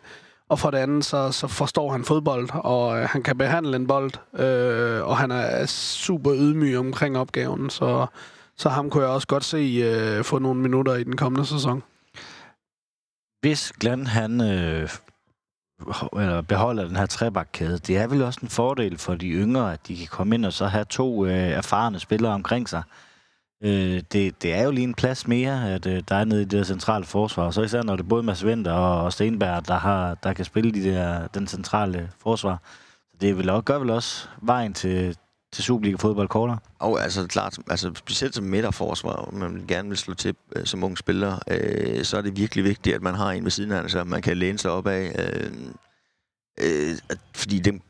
og 0.54 0.58
for 0.58 0.70
det 0.70 0.78
andet, 0.78 1.04
så, 1.04 1.32
så 1.32 1.46
forstår 1.46 1.92
han 1.92 2.04
fodbold, 2.04 2.48
og 2.52 2.98
øh, 2.98 3.08
han 3.08 3.22
kan 3.22 3.38
behandle 3.38 3.76
en 3.76 3.86
bold, 3.86 4.40
øh, 4.40 5.08
og 5.08 5.16
han 5.16 5.30
er 5.30 5.66
super 5.66 6.34
ydmyg 6.34 6.78
omkring 6.78 7.18
opgaven, 7.18 7.70
så, 7.70 8.06
så 8.56 8.68
ham 8.68 8.90
kunne 8.90 9.04
jeg 9.04 9.12
også 9.12 9.26
godt 9.26 9.44
se 9.44 9.56
øh, 9.84 10.24
få 10.24 10.38
nogle 10.38 10.60
minutter 10.60 10.94
i 10.94 11.04
den 11.04 11.16
kommende 11.16 11.46
sæson. 11.46 11.82
Hvis 13.40 13.72
Glenn 13.80 14.06
han 14.06 14.40
øh, 14.40 14.88
eller 16.12 16.42
beholder 16.42 16.84
den 16.84 16.96
her 16.96 17.06
trebakkæde, 17.06 17.78
det 17.78 17.98
er 17.98 18.06
vel 18.06 18.22
også 18.22 18.40
en 18.42 18.48
fordel 18.48 18.98
for 18.98 19.14
de 19.14 19.28
yngre, 19.28 19.72
at 19.72 19.88
de 19.88 19.96
kan 19.96 20.06
komme 20.06 20.34
ind 20.34 20.44
og 20.44 20.52
så 20.52 20.66
have 20.66 20.84
to 20.84 21.26
øh, 21.26 21.32
erfarne 21.32 22.00
spillere 22.00 22.32
omkring 22.32 22.68
sig. 22.68 22.82
Øh, 23.64 24.02
det, 24.12 24.42
det 24.42 24.54
er 24.54 24.62
jo 24.62 24.70
lige 24.70 24.84
en 24.84 24.94
plads 24.94 25.26
mere, 25.26 25.74
at 25.74 25.86
øh, 25.86 26.02
der 26.08 26.14
er 26.14 26.24
nede 26.24 26.42
i 26.42 26.44
det 26.44 26.66
centrale 26.66 27.04
forsvar. 27.04 27.50
Så 27.50 27.62
især 27.62 27.82
når 27.82 27.96
det 27.96 28.04
er 28.04 28.08
både 28.08 28.22
Mads 28.22 28.44
Vinter 28.46 28.72
og, 28.72 29.04
og 29.04 29.12
Stenberg, 29.12 29.68
der, 29.68 29.78
har, 29.78 30.14
der 30.14 30.32
kan 30.32 30.44
spille 30.44 30.72
de 30.72 30.84
der, 30.84 31.26
den 31.26 31.46
centrale 31.46 32.10
forsvar. 32.22 32.62
Så 33.12 33.16
det 33.20 33.38
vil 33.38 33.50
også, 33.50 33.62
gør 33.62 33.78
vel 33.78 33.90
også 33.90 34.28
vejen 34.42 34.74
til, 34.74 35.16
til 35.52 35.64
Superliga-fodbold 35.64 36.28
kortere? 36.28 36.58
Og 36.78 37.02
altså 37.02 37.26
klart, 37.26 37.58
altså 37.70 37.92
specielt 37.94 38.34
som 38.34 38.44
midterforsvar, 38.44 39.30
man 39.32 39.64
gerne 39.68 39.88
vil 39.88 39.98
slå 39.98 40.14
til 40.14 40.34
øh, 40.56 40.66
som 40.66 40.84
ung 40.84 40.98
spiller, 40.98 41.38
øh, 41.48 42.04
så 42.04 42.16
er 42.16 42.22
det 42.22 42.36
virkelig 42.36 42.64
vigtigt, 42.64 42.96
at 42.96 43.02
man 43.02 43.14
har 43.14 43.30
en 43.30 43.44
ved 43.44 43.50
siden 43.50 43.72
af, 43.72 43.90
så 43.90 44.04
man 44.04 44.22
kan 44.22 44.36
læne 44.36 44.58
sig 44.58 44.70
op 44.70 44.86
af. 44.86 45.12
Øh, 45.18 45.52
øh, 46.60 46.96
fordi 47.34 47.58
dem 47.58 47.80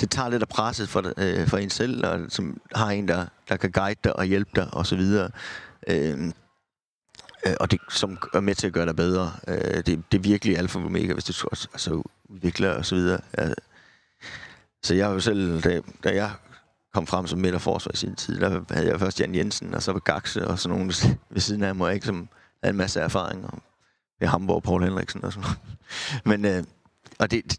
det 0.00 0.10
tager 0.10 0.28
lidt 0.28 0.42
af 0.42 0.48
presset 0.48 0.88
for, 0.88 1.12
øh, 1.16 1.48
for 1.48 1.58
en 1.58 1.70
selv, 1.70 2.06
og 2.06 2.20
som 2.28 2.60
har 2.74 2.90
en, 2.90 3.08
der, 3.08 3.26
der 3.48 3.56
kan 3.56 3.72
guide 3.72 4.00
dig 4.04 4.16
og 4.16 4.24
hjælpe 4.24 4.50
dig 4.54 4.68
osv. 4.72 5.00
Øh, 5.00 6.32
øh, 7.46 7.54
og 7.60 7.70
det 7.70 7.80
som 7.90 8.18
er 8.34 8.40
med 8.40 8.54
til 8.54 8.66
at 8.66 8.72
gøre 8.72 8.86
dig 8.86 8.96
bedre. 8.96 9.32
Øh, 9.48 9.76
det, 9.76 9.86
det 9.86 10.18
er 10.18 10.22
virkelig 10.22 10.58
alfa 10.58 10.78
og 10.78 10.84
omega, 10.84 11.12
hvis 11.12 11.24
du 11.24 11.48
altså, 11.52 12.02
udvikler 12.28 12.70
og 12.70 12.86
så 12.86 12.94
videre. 12.94 13.20
Ja. 13.38 13.48
Så 14.82 14.94
jeg 14.94 15.06
har 15.06 15.12
jo 15.12 15.20
selv, 15.20 15.62
da, 15.62 15.80
da 16.04 16.14
jeg 16.14 16.30
kom 16.94 17.06
frem 17.06 17.26
som 17.26 17.38
midterforsvar 17.38 17.92
i 17.92 17.96
sin 17.96 18.14
tid, 18.14 18.40
der 18.40 18.60
havde 18.70 18.88
jeg 18.88 19.00
først 19.00 19.20
Jan 19.20 19.34
Jensen, 19.34 19.74
og 19.74 19.82
så 19.82 19.92
var 19.92 20.00
Gaxe 20.00 20.48
og 20.48 20.58
sådan 20.58 20.78
nogen 20.78 20.92
ved 21.30 21.40
siden 21.40 21.62
af 21.62 21.74
mig, 21.74 21.94
ikke, 21.94 22.06
som 22.06 22.28
havde 22.62 22.72
en 22.72 22.76
masse 22.76 23.00
erfaring. 23.00 23.44
Og 23.44 23.62
Hamburg, 24.30 24.62
Paul 24.62 24.82
Henriksen 24.82 25.24
og 25.24 25.32
sådan 25.32 25.42
noget. 25.42 25.58
Men, 26.40 26.44
øh, 26.44 26.64
og 27.18 27.30
det, 27.30 27.58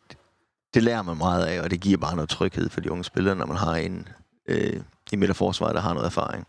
det 0.78 0.84
lærer 0.84 1.02
man 1.02 1.18
meget 1.18 1.46
af, 1.46 1.62
og 1.62 1.72
det 1.72 1.80
giver 1.80 1.98
bare 1.98 2.16
noget 2.16 2.30
tryghed 2.30 2.70
for 2.70 2.82
de 2.82 2.92
unge 2.92 3.04
spillere, 3.04 3.36
når 3.36 3.46
man 3.46 3.58
har 3.58 3.76
en 3.76 4.08
øh, 4.48 4.82
i 5.12 5.16
midterforsvaret, 5.16 5.76
der 5.76 5.82
har 5.82 5.94
noget 5.94 6.06
erfaring. 6.06 6.48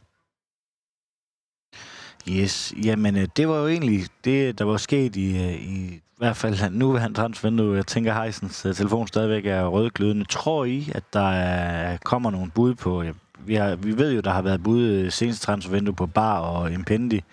Yes, 2.28 2.74
jamen 2.84 3.16
øh, 3.16 3.28
det 3.36 3.48
var 3.48 3.56
jo 3.56 3.68
egentlig 3.68 4.06
det, 4.24 4.58
der 4.58 4.64
var 4.64 4.76
sket 4.76 5.16
i, 5.16 5.36
øh, 5.36 5.54
i, 5.54 5.94
i 5.94 6.02
hvert 6.16 6.36
fald 6.36 6.70
nu 6.70 6.92
vil 6.92 7.00
han 7.00 7.14
transfervindue. 7.14 7.76
Jeg 7.76 7.86
tænker, 7.86 8.22
Heisens 8.22 8.66
uh, 8.66 8.74
telefon 8.74 9.06
stadigvæk 9.06 9.46
er 9.46 9.66
rødglødende. 9.66 10.24
Tror 10.24 10.64
I, 10.64 10.90
at 10.94 11.04
der 11.12 11.30
er, 11.30 11.96
kommer 11.96 12.30
nogle 12.30 12.50
bud 12.50 12.74
på... 12.74 13.02
Ja, 13.02 13.12
vi, 13.38 13.54
har, 13.54 13.76
vi 13.76 13.98
ved 13.98 14.14
jo, 14.14 14.20
der 14.20 14.30
har 14.30 14.42
været 14.42 14.62
bud 14.62 15.10
seneste 15.10 15.46
transfervindue 15.46 15.94
på 15.94 16.06
Bar 16.06 16.38
og 16.38 16.72
Impendi. 16.72 17.24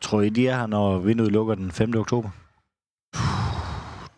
Tror 0.00 0.20
I, 0.20 0.28
de 0.28 0.48
er 0.48 0.56
her, 0.56 0.66
når 0.66 0.98
vinduet 0.98 1.32
lukker 1.32 1.54
den 1.54 1.72
5. 1.72 1.94
oktober? 1.96 2.30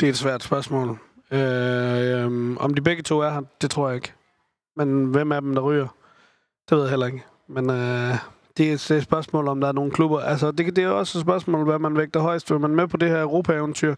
Det 0.01 0.07
er 0.07 0.11
et 0.11 0.17
svært 0.17 0.43
spørgsmål. 0.43 0.99
Øh, 1.33 2.25
øh, 2.25 2.57
om 2.57 2.75
de 2.75 2.83
begge 2.83 3.03
to 3.03 3.21
er 3.21 3.31
her, 3.31 3.43
det 3.63 3.71
tror 3.71 3.89
jeg 3.89 3.95
ikke. 3.95 4.13
Men 4.77 5.05
hvem 5.05 5.33
af 5.33 5.41
dem, 5.41 5.55
der 5.55 5.63
ryger, 5.63 5.89
det 6.69 6.77
ved 6.77 6.83
jeg 6.83 6.91
heller 6.91 7.07
ikke. 7.07 7.25
Men 7.49 7.71
øh, 7.71 8.15
det 8.57 8.91
er 8.91 8.97
et 8.97 9.03
spørgsmål, 9.03 9.49
om 9.49 9.61
der 9.61 9.69
er 9.69 9.73
nogle 9.73 9.91
klubber. 9.91 10.21
Altså, 10.21 10.51
det, 10.51 10.77
det 10.77 10.85
er 10.85 10.89
også 10.89 11.19
et 11.19 11.23
spørgsmål, 11.23 11.65
hvad 11.65 11.79
man 11.79 11.97
vægter 11.97 12.21
højst. 12.21 12.51
Vil 12.51 12.61
man 12.61 12.75
med 12.75 12.89
på 12.89 12.97
det 12.97 13.09
her 13.09 13.23
Europa-eventyr? 13.23 13.95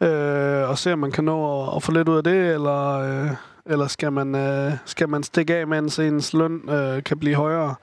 Øh, 0.00 0.68
og 0.70 0.78
se, 0.78 0.92
om 0.92 0.98
man 0.98 1.12
kan 1.12 1.24
nå 1.24 1.62
at, 1.62 1.76
at 1.76 1.82
få 1.82 1.92
lidt 1.92 2.08
ud 2.08 2.16
af 2.16 2.24
det, 2.24 2.54
eller, 2.54 2.98
øh, 2.98 3.30
eller 3.66 3.86
skal, 3.86 4.12
man, 4.12 4.34
øh, 4.34 4.72
skal 4.84 5.08
man 5.08 5.22
stikke 5.22 5.56
af, 5.56 5.66
mens 5.66 5.98
ens 5.98 6.34
løn 6.34 6.70
øh, 6.70 7.02
kan 7.02 7.18
blive 7.18 7.34
højere, 7.34 7.74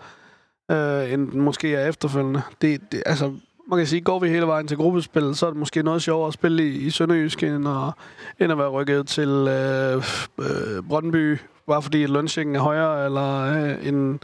øh, 0.72 1.14
end 1.14 1.32
den 1.32 1.42
måske 1.42 1.76
er 1.76 1.88
efterfølgende? 1.88 2.42
Det, 2.62 2.92
det, 2.92 3.04
altså, 3.06 3.34
man 3.70 3.80
kan 3.80 3.88
sige, 3.88 4.02
går 4.02 4.20
vi 4.20 4.30
hele 4.30 4.48
vejen 4.48 4.68
til 4.68 4.78
gruppespil, 4.78 5.36
så 5.36 5.46
er 5.46 5.50
det 5.50 5.60
måske 5.60 5.84
noget 5.84 6.02
sjovere 6.02 6.28
at 6.28 6.34
spille 6.34 6.68
i, 6.68 6.78
i 6.78 6.90
Sønderjysk, 6.90 7.44
end 7.44 7.68
at, 7.68 7.94
end 8.40 8.52
at 8.52 8.58
være 8.58 8.68
rykket 8.70 9.08
til 9.08 9.30
øh, 9.30 10.04
øh, 10.40 10.84
Brøndby, 10.90 11.38
bare 11.68 11.82
fordi 11.82 12.06
lønsingen 12.06 12.56
er 12.56 12.60
højere, 12.60 13.06
eller 13.06 13.42
øh, 13.42 13.88
en 13.88 14.20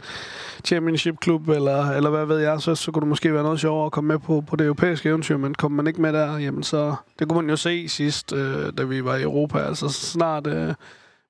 championship-klub, 0.64 1.48
eller, 1.48 1.90
eller 1.90 2.10
hvad 2.10 2.26
ved 2.26 2.38
jeg, 2.38 2.60
så, 2.60 2.74
så 2.74 2.92
kunne 2.92 3.00
det 3.00 3.08
måske 3.08 3.34
være 3.34 3.42
noget 3.42 3.60
sjovere 3.60 3.86
at 3.86 3.92
komme 3.92 4.08
med 4.08 4.18
på, 4.18 4.44
på 4.46 4.56
det 4.56 4.64
europæiske 4.64 5.08
eventyr, 5.08 5.36
men 5.36 5.54
kommer 5.54 5.76
man 5.76 5.86
ikke 5.86 6.02
med 6.02 6.12
der, 6.12 6.38
jamen 6.38 6.62
så, 6.62 6.94
det 7.18 7.28
kunne 7.28 7.42
man 7.42 7.50
jo 7.50 7.56
se 7.56 7.88
sidst, 7.88 8.32
øh, 8.32 8.72
da 8.78 8.82
vi 8.82 9.04
var 9.04 9.16
i 9.16 9.22
Europa, 9.22 9.58
altså 9.58 9.88
snart... 9.88 10.46
Øh, 10.46 10.74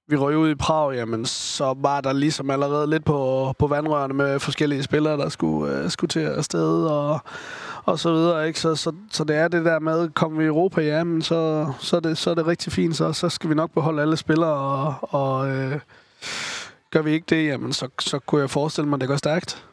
vi 0.09 0.17
røg 0.17 0.37
ud 0.37 0.51
i 0.51 0.55
Prag, 0.55 0.95
jamen, 0.95 1.25
så 1.25 1.75
var 1.79 2.01
der 2.01 2.13
ligesom 2.13 2.51
allerede 2.51 2.91
lidt 2.91 3.05
på, 3.05 3.53
på 3.59 3.67
vandrørene 3.67 4.15
med 4.15 4.41
forskellige 4.41 4.83
spillere, 4.83 5.17
der 5.17 5.29
skulle, 5.29 5.79
øh, 5.79 5.91
skulle 5.91 6.09
til 6.09 6.21
afsted 6.21 6.85
og, 6.87 7.21
og 7.85 7.99
så 7.99 8.13
videre. 8.13 8.47
Ikke? 8.47 8.61
Så, 8.61 8.75
så, 8.75 8.93
så 9.11 9.25
det 9.25 9.37
er 9.37 9.49
det 9.49 9.65
der 9.65 9.79
med, 9.79 10.09
kommer 10.09 10.39
vi 10.39 10.45
i 10.45 10.47
Europa, 10.47 10.81
ja, 10.81 11.05
men 11.05 11.23
så, 11.23 11.73
så, 11.81 11.97
er 11.97 12.01
det, 12.01 12.19
så 12.19 12.31
er 12.31 12.35
det 12.35 12.47
rigtig 12.47 12.73
fint, 12.73 12.97
så, 12.97 13.13
så 13.13 13.29
skal 13.29 13.51
vi 13.51 13.55
nok 13.55 13.71
beholde 13.71 14.03
alle 14.03 14.17
spillere 14.17 14.55
og, 14.55 14.95
og, 15.01 15.49
øh, 15.49 15.81
gør 16.91 17.03
vi 17.03 17.11
ikke 17.11 17.27
det, 17.29 17.47
jamen 17.47 17.73
så, 17.73 17.89
så 18.01 18.19
kunne 18.19 18.41
jeg 18.41 18.51
forestille 18.51 18.89
mig, 18.89 18.97
at 18.97 19.01
det 19.01 19.09
går 19.09 19.17
stærkt. 19.17 19.65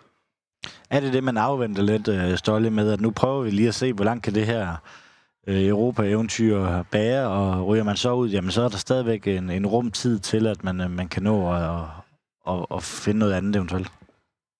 Er 0.90 1.00
det 1.00 1.14
det, 1.14 1.24
man 1.24 1.38
afventer 1.38 1.84
lidt, 1.84 2.08
øh, 2.08 2.38
Stolle, 2.38 2.70
med, 2.70 2.92
at 2.92 3.02
nu 3.02 3.12
prøver 3.12 3.44
vi 3.44 3.50
lige 3.50 3.68
at 3.68 3.76
se, 3.76 3.94
hvor 3.94 4.06
langt 4.06 4.24
kan 4.24 4.36
det 4.36 4.46
her 4.46 4.76
øh, 5.48 5.68
Europa-eventyr 5.68 6.84
bager, 6.84 7.26
og 7.26 7.68
ryger 7.68 7.84
man 7.84 7.98
så 7.98 8.14
ud, 8.14 8.30
jamen 8.30 8.52
så 8.52 8.62
er 8.62 8.70
der 8.70 8.78
stadigvæk 8.78 9.28
en, 9.28 9.50
en 9.50 9.66
rumtid 9.66 10.20
til, 10.20 10.48
at 10.48 10.64
man, 10.64 10.82
øh, 10.82 10.92
man 10.92 11.08
kan 11.08 11.24
nå 11.24 11.54
at, 11.54 11.82
at, 12.48 12.66
at 12.72 12.84
finde 12.84 13.20
noget 13.20 13.34
andet 13.34 13.56
eventuelt. 13.56 13.92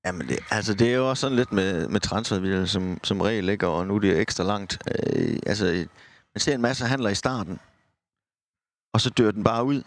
Jamen, 0.06 0.28
det, 0.28 0.40
altså, 0.52 0.74
det 0.74 0.90
er 0.92 0.96
jo 0.96 1.10
også 1.10 1.22
sådan 1.22 1.36
lidt 1.36 1.52
med, 1.52 1.88
med 1.88 2.00
transfervilje, 2.00 2.68
som, 2.68 3.00
som 3.04 3.22
regel 3.22 3.44
ligger, 3.44 3.68
og 3.68 3.88
nu 3.88 3.96
er 3.96 4.00
det 4.00 4.20
ekstra 4.20 4.44
langt. 4.44 4.78
Øh, 4.88 5.40
altså, 5.46 5.66
man 6.36 6.40
ser 6.40 6.56
en 6.56 6.62
masse 6.62 6.86
handler 6.86 7.10
i 7.10 7.16
starten, 7.16 7.60
og 8.94 9.02
så 9.02 9.10
dør 9.10 9.32
den 9.32 9.44
bare 9.44 9.64
ud. 9.64 9.84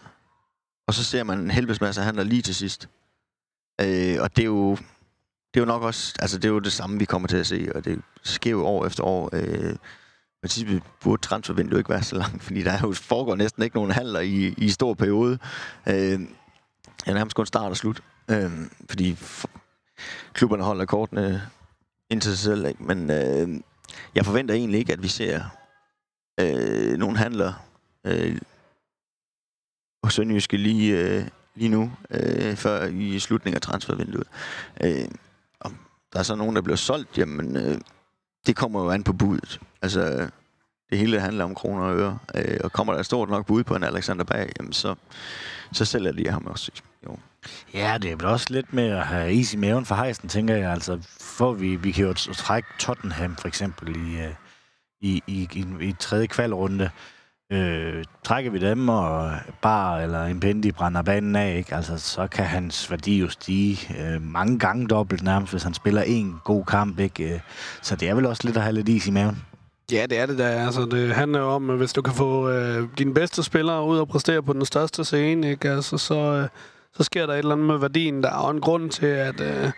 Og 0.87 0.93
så 0.93 1.03
ser 1.03 1.23
man 1.23 1.39
en 1.39 1.51
helvedes 1.51 1.81
masse 1.81 2.01
handler 2.01 2.23
lige 2.23 2.41
til 2.41 2.55
sidst. 2.55 2.89
Øh, 3.81 4.17
og 4.21 4.35
det 4.35 4.41
er 4.41 4.45
jo 4.45 4.77
det 5.53 5.59
er 5.59 5.61
jo 5.61 5.65
nok 5.65 5.81
også, 5.81 6.15
altså 6.19 6.37
det 6.37 6.45
er 6.45 6.49
jo 6.49 6.59
det 6.59 6.73
samme, 6.73 6.99
vi 6.99 7.05
kommer 7.05 7.27
til 7.27 7.37
at 7.37 7.47
se, 7.47 7.71
og 7.75 7.85
det 7.85 8.01
sker 8.23 8.51
jo 8.51 8.65
år 8.65 8.85
efter 8.85 9.03
år. 9.03 9.29
Øh, 9.33 9.75
princippet 10.41 10.83
burde 11.03 11.21
transfervinduet 11.21 11.79
ikke 11.79 11.89
være 11.89 12.03
så 12.03 12.15
langt, 12.15 12.43
fordi 12.43 12.63
der 12.63 12.79
jo 12.83 12.93
foregår 12.93 13.35
næsten 13.35 13.63
ikke 13.63 13.75
nogen 13.75 13.91
handler 13.91 14.19
i, 14.19 14.53
i 14.57 14.69
stor 14.69 14.93
periode. 14.93 15.39
Øh, 15.87 16.19
ja, 17.07 17.13
nærmest 17.13 17.35
kun 17.35 17.45
start 17.45 17.71
og 17.71 17.77
slut. 17.77 18.03
Øh, 18.31 18.51
fordi 18.89 19.17
klubberne 20.33 20.63
holder 20.63 20.85
kortene 20.85 21.41
ind 22.09 22.21
til 22.21 22.37
sig 22.37 22.39
selv. 22.39 22.65
Ikke? 22.65 22.83
Men 22.83 23.11
øh, 23.11 23.61
jeg 24.15 24.25
forventer 24.25 24.55
egentlig 24.55 24.79
ikke, 24.79 24.93
at 24.93 25.03
vi 25.03 25.07
ser 25.07 25.43
øh, 26.39 26.97
nogen 26.97 27.15
handler 27.15 27.53
øh, 28.05 28.41
hos 30.03 30.13
Sønderjyske 30.13 30.57
lige, 30.57 30.97
øh, 30.97 31.27
lige 31.55 31.69
nu, 31.69 31.91
øh, 32.09 32.55
før 32.55 32.85
i 32.85 33.19
slutningen 33.19 33.55
af 33.55 33.61
transfervinduet. 33.61 34.27
Øh, 34.83 35.07
om 35.59 35.77
der 36.13 36.19
er 36.19 36.23
så 36.23 36.35
nogen, 36.35 36.55
der 36.55 36.61
bliver 36.61 36.77
solgt, 36.77 37.17
jamen 37.17 37.57
øh, 37.57 37.77
det 38.47 38.55
kommer 38.55 38.83
jo 38.83 38.89
an 38.89 39.03
på 39.03 39.13
budet. 39.13 39.59
Altså, 39.81 40.29
det 40.89 40.97
hele 40.97 41.19
handler 41.19 41.43
om 41.43 41.55
kroner 41.55 41.83
og 41.83 41.97
øre. 41.97 42.19
Øh, 42.35 42.57
og 42.63 42.71
kommer 42.71 42.93
der 42.93 42.99
et 42.99 43.05
stort 43.05 43.29
nok 43.29 43.45
bud 43.45 43.63
på 43.63 43.75
en 43.75 43.83
Alexander 43.83 44.23
Bag, 44.23 44.51
jamen 44.59 44.73
så, 44.73 44.95
så 45.71 45.85
sælger 45.85 46.11
de 46.11 46.29
ham 46.29 46.45
også. 46.45 46.71
Jo. 47.05 47.17
Ja, 47.73 47.97
det 48.01 48.11
er 48.11 48.15
vel 48.15 48.25
også 48.25 48.47
lidt 48.49 48.73
med 48.73 48.89
at 48.89 49.05
have 49.05 49.33
is 49.33 49.53
i 49.53 49.57
maven 49.57 49.85
for 49.85 49.95
hejsen, 49.95 50.29
tænker 50.29 50.55
jeg. 50.55 50.71
Altså, 50.71 50.99
for 51.19 51.53
vi, 51.53 51.75
vi 51.75 51.91
kan 51.91 52.05
jo 52.05 52.13
trække 52.13 52.69
Tottenham 52.79 53.35
for 53.35 53.47
eksempel 53.47 53.95
i, 53.95 54.17
øh, 54.19 54.33
i, 55.01 55.23
i, 55.27 55.49
i, 55.53 55.87
i 55.87 55.93
tredje 55.99 56.27
kvalrunde. 56.27 56.89
Øh, 57.51 58.03
trækker 58.23 58.51
vi 58.51 58.59
dem, 58.59 58.89
og 58.89 59.31
bare 59.61 60.03
eller 60.03 60.25
en 60.25 60.39
pendi 60.39 60.71
brænder 60.71 61.01
banen 61.01 61.35
af, 61.35 61.57
ikke? 61.57 61.75
Altså, 61.75 61.97
så 61.97 62.27
kan 62.27 62.45
hans 62.45 62.91
værdi 62.91 63.19
jo 63.19 63.29
stige 63.29 63.95
øh, 63.99 64.21
mange 64.21 64.59
gange 64.59 64.87
dobbelt 64.87 65.23
nærmest, 65.23 65.53
hvis 65.53 65.63
han 65.63 65.73
spiller 65.73 66.01
en 66.01 66.35
god 66.43 66.65
kamp. 66.65 66.99
Ikke? 66.99 67.33
Øh, 67.33 67.39
så 67.81 67.95
det 67.95 68.09
er 68.09 68.13
vel 68.15 68.25
også 68.25 68.41
lidt 68.45 68.57
at 68.57 68.63
have 68.63 68.73
lidt 68.73 68.89
is 68.89 69.07
i 69.07 69.11
maven. 69.11 69.43
Ja, 69.91 70.05
det 70.09 70.19
er 70.19 70.25
det 70.25 70.37
der. 70.37 70.65
Altså, 70.65 70.85
det 70.85 71.15
handler 71.15 71.41
om, 71.41 71.69
at 71.69 71.77
hvis 71.77 71.93
du 71.93 72.01
kan 72.01 72.13
få 72.13 72.49
øh, 72.49 72.87
dine 72.97 73.13
bedste 73.13 73.43
spillere 73.43 73.85
ud 73.85 73.97
og 73.97 74.07
præstere 74.07 74.43
på 74.43 74.53
den 74.53 74.65
største 74.65 75.05
scene, 75.05 75.49
ikke? 75.49 75.69
Altså, 75.69 75.97
så, 75.97 76.15
øh, 76.15 76.47
så 76.93 77.03
sker 77.03 77.25
der 77.25 77.33
et 77.33 77.37
eller 77.37 77.51
andet 77.51 77.67
med 77.67 77.77
værdien. 77.77 78.23
Der 78.23 78.29
er 78.29 78.45
jo 78.45 78.49
en 78.49 78.61
grund 78.61 78.89
til, 78.89 79.05
at... 79.05 79.41
Øh, 79.41 79.71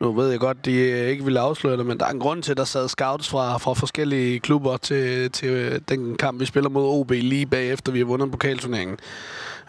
nu 0.00 0.12
ved 0.12 0.30
jeg 0.30 0.40
godt, 0.40 0.64
de 0.64 0.72
ikke 1.10 1.24
ville 1.24 1.40
afsløre 1.40 1.76
det, 1.76 1.86
men 1.86 1.98
der 1.98 2.06
er 2.06 2.10
en 2.10 2.20
grund 2.20 2.42
til, 2.42 2.50
at 2.50 2.56
der 2.56 2.64
sad 2.64 2.88
scouts 2.88 3.28
fra, 3.28 3.58
fra 3.58 3.72
forskellige 3.72 4.40
klubber 4.40 4.76
til, 4.76 5.30
til 5.30 5.48
øh, 5.48 5.80
den 5.88 6.16
kamp, 6.16 6.40
vi 6.40 6.46
spiller 6.46 6.70
mod 6.70 7.00
OB 7.00 7.10
lige 7.10 7.46
bagefter, 7.46 7.92
vi 7.92 7.98
har 7.98 8.06
vundet 8.06 8.30
pokalturneringen. 8.30 8.96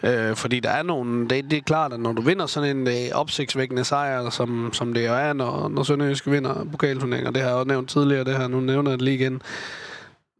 Øh, 0.02 0.36
fordi 0.36 0.60
der 0.60 0.70
er 0.70 0.82
nogle... 0.82 1.28
Det, 1.28 1.44
det 1.50 1.56
er 1.56 1.62
klart, 1.62 1.92
at 1.92 2.00
når 2.00 2.12
du 2.12 2.22
vinder 2.22 2.46
sådan 2.46 2.76
en 2.76 2.88
øh, 2.88 2.94
opsigtsvækkende 3.12 3.84
sejr, 3.84 4.30
som, 4.30 4.70
som 4.72 4.94
det 4.94 5.06
jo 5.06 5.14
er, 5.14 5.32
når, 5.32 5.68
når 5.68 5.82
Sønderjysk 5.82 6.30
vinder 6.30 6.66
pokalturneringen, 6.70 7.34
det 7.34 7.42
har 7.42 7.48
jeg 7.48 7.58
også 7.58 7.68
nævnt 7.68 7.90
tidligere, 7.90 8.24
det 8.24 8.36
her, 8.36 8.48
nu 8.48 8.60
nævner 8.60 8.90
jeg 8.90 8.98
det 8.98 9.04
lige 9.04 9.14
igen, 9.14 9.42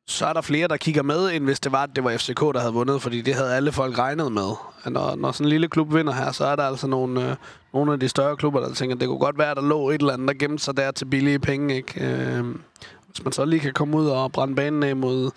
så 0.07 0.27
er 0.27 0.33
der 0.33 0.41
flere, 0.41 0.69
der 0.69 0.77
kigger 0.77 1.03
med, 1.03 1.31
end 1.33 1.45
hvis 1.45 1.61
det 1.61 1.73
var, 1.73 1.83
at 1.83 1.97
det 1.97 2.05
var 2.05 2.17
FCK, 2.17 2.41
der 2.41 2.61
havde 2.61 2.73
vundet, 2.73 3.03
fordi 3.03 3.21
det 3.21 3.35
havde 3.35 3.55
alle 3.55 3.73
folk 3.73 3.99
regnet 3.99 4.33
med. 4.33 4.51
Når, 4.87 5.17
når 5.17 5.33
sådan 5.33 5.47
en 5.47 5.51
lille 5.51 5.69
klub 5.69 5.95
vinder 5.95 6.13
her, 6.13 6.33
så 6.33 6.45
er 6.45 6.57
der 6.57 6.63
altså 6.63 6.87
nogle, 6.87 7.31
øh, 7.31 7.37
nogle 7.73 7.93
af 7.93 8.01
de 8.01 8.09
større 8.09 8.37
klubber, 8.37 8.61
der 8.61 8.75
tænker, 8.75 8.97
at 8.97 9.01
det 9.01 9.09
kunne 9.09 9.19
godt 9.19 9.39
være, 9.39 9.51
at 9.51 9.57
der 9.57 9.63
lå 9.63 9.91
et 9.91 10.01
eller 10.01 10.13
andet, 10.13 10.29
der 10.29 10.35
gemte 10.35 10.65
sig 10.65 10.77
der 10.77 10.91
til 10.91 11.05
billige 11.05 11.39
penge. 11.39 11.77
Ikke? 11.77 12.07
Øh, 12.07 12.45
hvis 13.07 13.25
man 13.25 13.33
så 13.33 13.45
lige 13.45 13.61
kan 13.61 13.73
komme 13.73 13.97
ud 13.97 14.07
og 14.07 14.33
brænde 14.33 14.55
banen 14.55 14.83
af 14.83 14.97
mod, 14.97 15.31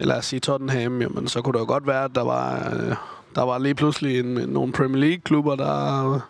lad 0.00 0.16
os 0.16 0.26
sige 0.26 0.40
Tottenham, 0.40 1.02
jamen, 1.02 1.28
så 1.28 1.42
kunne 1.42 1.52
det 1.52 1.60
jo 1.60 1.66
godt 1.66 1.86
være, 1.86 2.04
at 2.04 2.10
der 2.14 2.24
var, 2.24 2.72
øh, 2.74 2.96
der 3.34 3.42
var 3.42 3.58
lige 3.58 3.74
pludselig 3.74 4.18
en, 4.18 4.26
nogle 4.26 4.72
Premier 4.72 5.00
League-klubber, 5.00 5.56
der, 5.56 6.20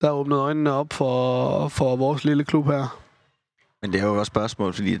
der 0.00 0.10
åbnede 0.10 0.40
øjnene 0.40 0.72
op 0.72 0.92
for, 0.92 1.68
for 1.68 1.96
vores 1.96 2.24
lille 2.24 2.44
klub 2.44 2.66
her. 2.66 2.98
Men 3.82 3.92
det 3.92 4.00
er 4.00 4.06
jo 4.06 4.18
også 4.18 4.30
spørgsmål, 4.30 4.72
fordi 4.72 4.98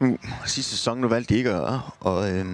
nu, 0.00 0.18
sidste 0.46 0.70
sæson, 0.70 0.98
nu 0.98 1.08
valgte 1.08 1.34
de 1.34 1.38
ikke 1.38 1.50
at, 1.50 1.80
og, 2.00 2.32
øh, 2.32 2.46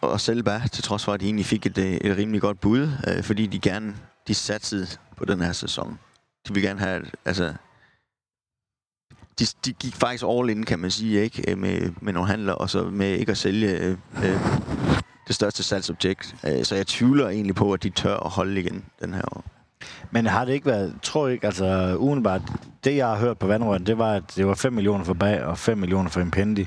og 0.00 0.20
sælge 0.20 0.42
bare, 0.42 0.68
til 0.68 0.84
trods 0.84 1.04
for, 1.04 1.12
at 1.12 1.20
de 1.20 1.24
egentlig 1.24 1.46
fik 1.46 1.66
et, 1.66 1.78
øh, 1.78 1.92
et 1.92 2.16
rimelig 2.16 2.40
godt 2.40 2.60
bud, 2.60 2.88
øh, 3.08 3.22
fordi 3.22 3.46
de 3.46 3.58
gerne 3.58 3.94
de 4.28 4.34
satsede 4.34 4.86
på 5.16 5.24
den 5.24 5.40
her 5.40 5.52
sæson. 5.52 5.98
De 6.48 6.54
vil 6.54 6.62
gerne 6.62 6.80
have, 6.80 7.04
altså, 7.24 7.54
de, 9.38 9.46
de 9.64 9.72
gik 9.72 9.94
faktisk 9.94 10.24
all 10.28 10.50
in, 10.50 10.64
kan 10.64 10.78
man 10.78 10.90
sige, 10.90 11.22
ikke? 11.22 11.50
Øh, 11.50 11.58
med, 11.58 11.92
med 12.00 12.12
nogle 12.12 12.28
handler, 12.28 12.52
og 12.52 12.70
så 12.70 12.84
med 12.84 13.18
ikke 13.18 13.32
at 13.32 13.38
sælge 13.38 13.78
øh, 13.78 13.98
øh, 14.24 14.40
det 15.26 15.34
største 15.34 15.62
salgsobjekt. 15.62 16.34
Øh, 16.46 16.64
så 16.64 16.74
jeg 16.74 16.86
tvivler 16.86 17.28
egentlig 17.28 17.54
på, 17.54 17.72
at 17.72 17.82
de 17.82 17.90
tør 17.90 18.16
at 18.16 18.30
holde 18.30 18.60
igen 18.60 18.84
den 19.00 19.14
her 19.14 19.22
år. 19.36 19.44
Men 20.10 20.26
har 20.26 20.44
det 20.44 20.52
ikke 20.52 20.66
været, 20.66 20.94
tror 21.02 21.26
jeg 21.26 21.34
ikke, 21.34 21.46
altså 21.46 21.96
udenbart, 21.98 22.42
det 22.84 22.96
jeg 22.96 23.06
har 23.06 23.16
hørt 23.16 23.38
på 23.38 23.46
vandrøren, 23.46 23.86
det 23.86 23.98
var, 23.98 24.12
at 24.12 24.22
det 24.36 24.46
var 24.46 24.54
5 24.54 24.72
millioner 24.72 25.04
for 25.04 25.14
bag 25.14 25.42
og 25.42 25.58
5 25.58 25.78
millioner 25.78 26.10
for 26.10 26.20
Impendi. 26.20 26.66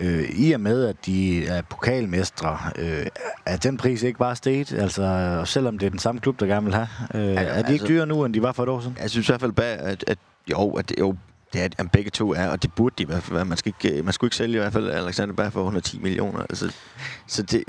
Øh, 0.00 0.30
I 0.30 0.52
og 0.52 0.60
med, 0.60 0.84
at 0.84 0.96
de 1.06 1.46
er 1.46 1.62
pokalmestre, 1.62 2.58
øh, 2.76 3.06
er 3.46 3.56
den 3.56 3.76
pris 3.76 4.02
ikke 4.02 4.18
bare 4.18 4.36
steget? 4.36 4.72
Altså, 4.72 5.42
selvom 5.44 5.78
det 5.78 5.86
er 5.86 5.90
den 5.90 5.98
samme 5.98 6.20
klub, 6.20 6.40
der 6.40 6.46
gerne 6.46 6.64
vil 6.66 6.74
have. 6.74 6.88
Øh, 7.14 7.20
ja, 7.20 7.40
er 7.40 7.44
de 7.44 7.50
altså, 7.50 7.72
ikke 7.72 7.86
dyre 7.86 8.06
nu, 8.06 8.24
end 8.24 8.34
de 8.34 8.42
var 8.42 8.52
for 8.52 8.62
et 8.62 8.68
år 8.68 8.80
siden? 8.80 8.96
Jeg 9.00 9.10
synes 9.10 9.28
i 9.28 9.32
hvert 9.32 9.40
fald, 9.40 9.52
bag, 9.52 9.78
at, 9.78 10.04
at 10.06 10.18
jo, 10.50 10.70
at, 10.70 10.92
jo, 10.98 11.16
det 11.52 11.62
er, 11.62 11.68
at 11.78 11.90
begge 11.90 12.10
to 12.10 12.34
er, 12.34 12.48
og 12.48 12.62
det 12.62 12.72
burde 12.74 12.94
de 12.98 13.02
i 13.02 13.06
hvert 13.06 13.22
fald 13.22 13.34
være. 13.34 13.44
Man, 13.44 13.56
skal 13.56 13.74
ikke, 13.82 14.02
man 14.02 14.12
skulle 14.12 14.28
ikke 14.28 14.36
sælge 14.36 14.54
i 14.54 14.58
hvert 14.58 14.72
fald 14.72 14.90
Alexander 14.90 15.34
Bær 15.34 15.50
for 15.50 15.60
110 15.60 15.98
millioner. 15.98 16.40
Altså, 16.40 16.72
så 17.26 17.42
det, 17.42 17.64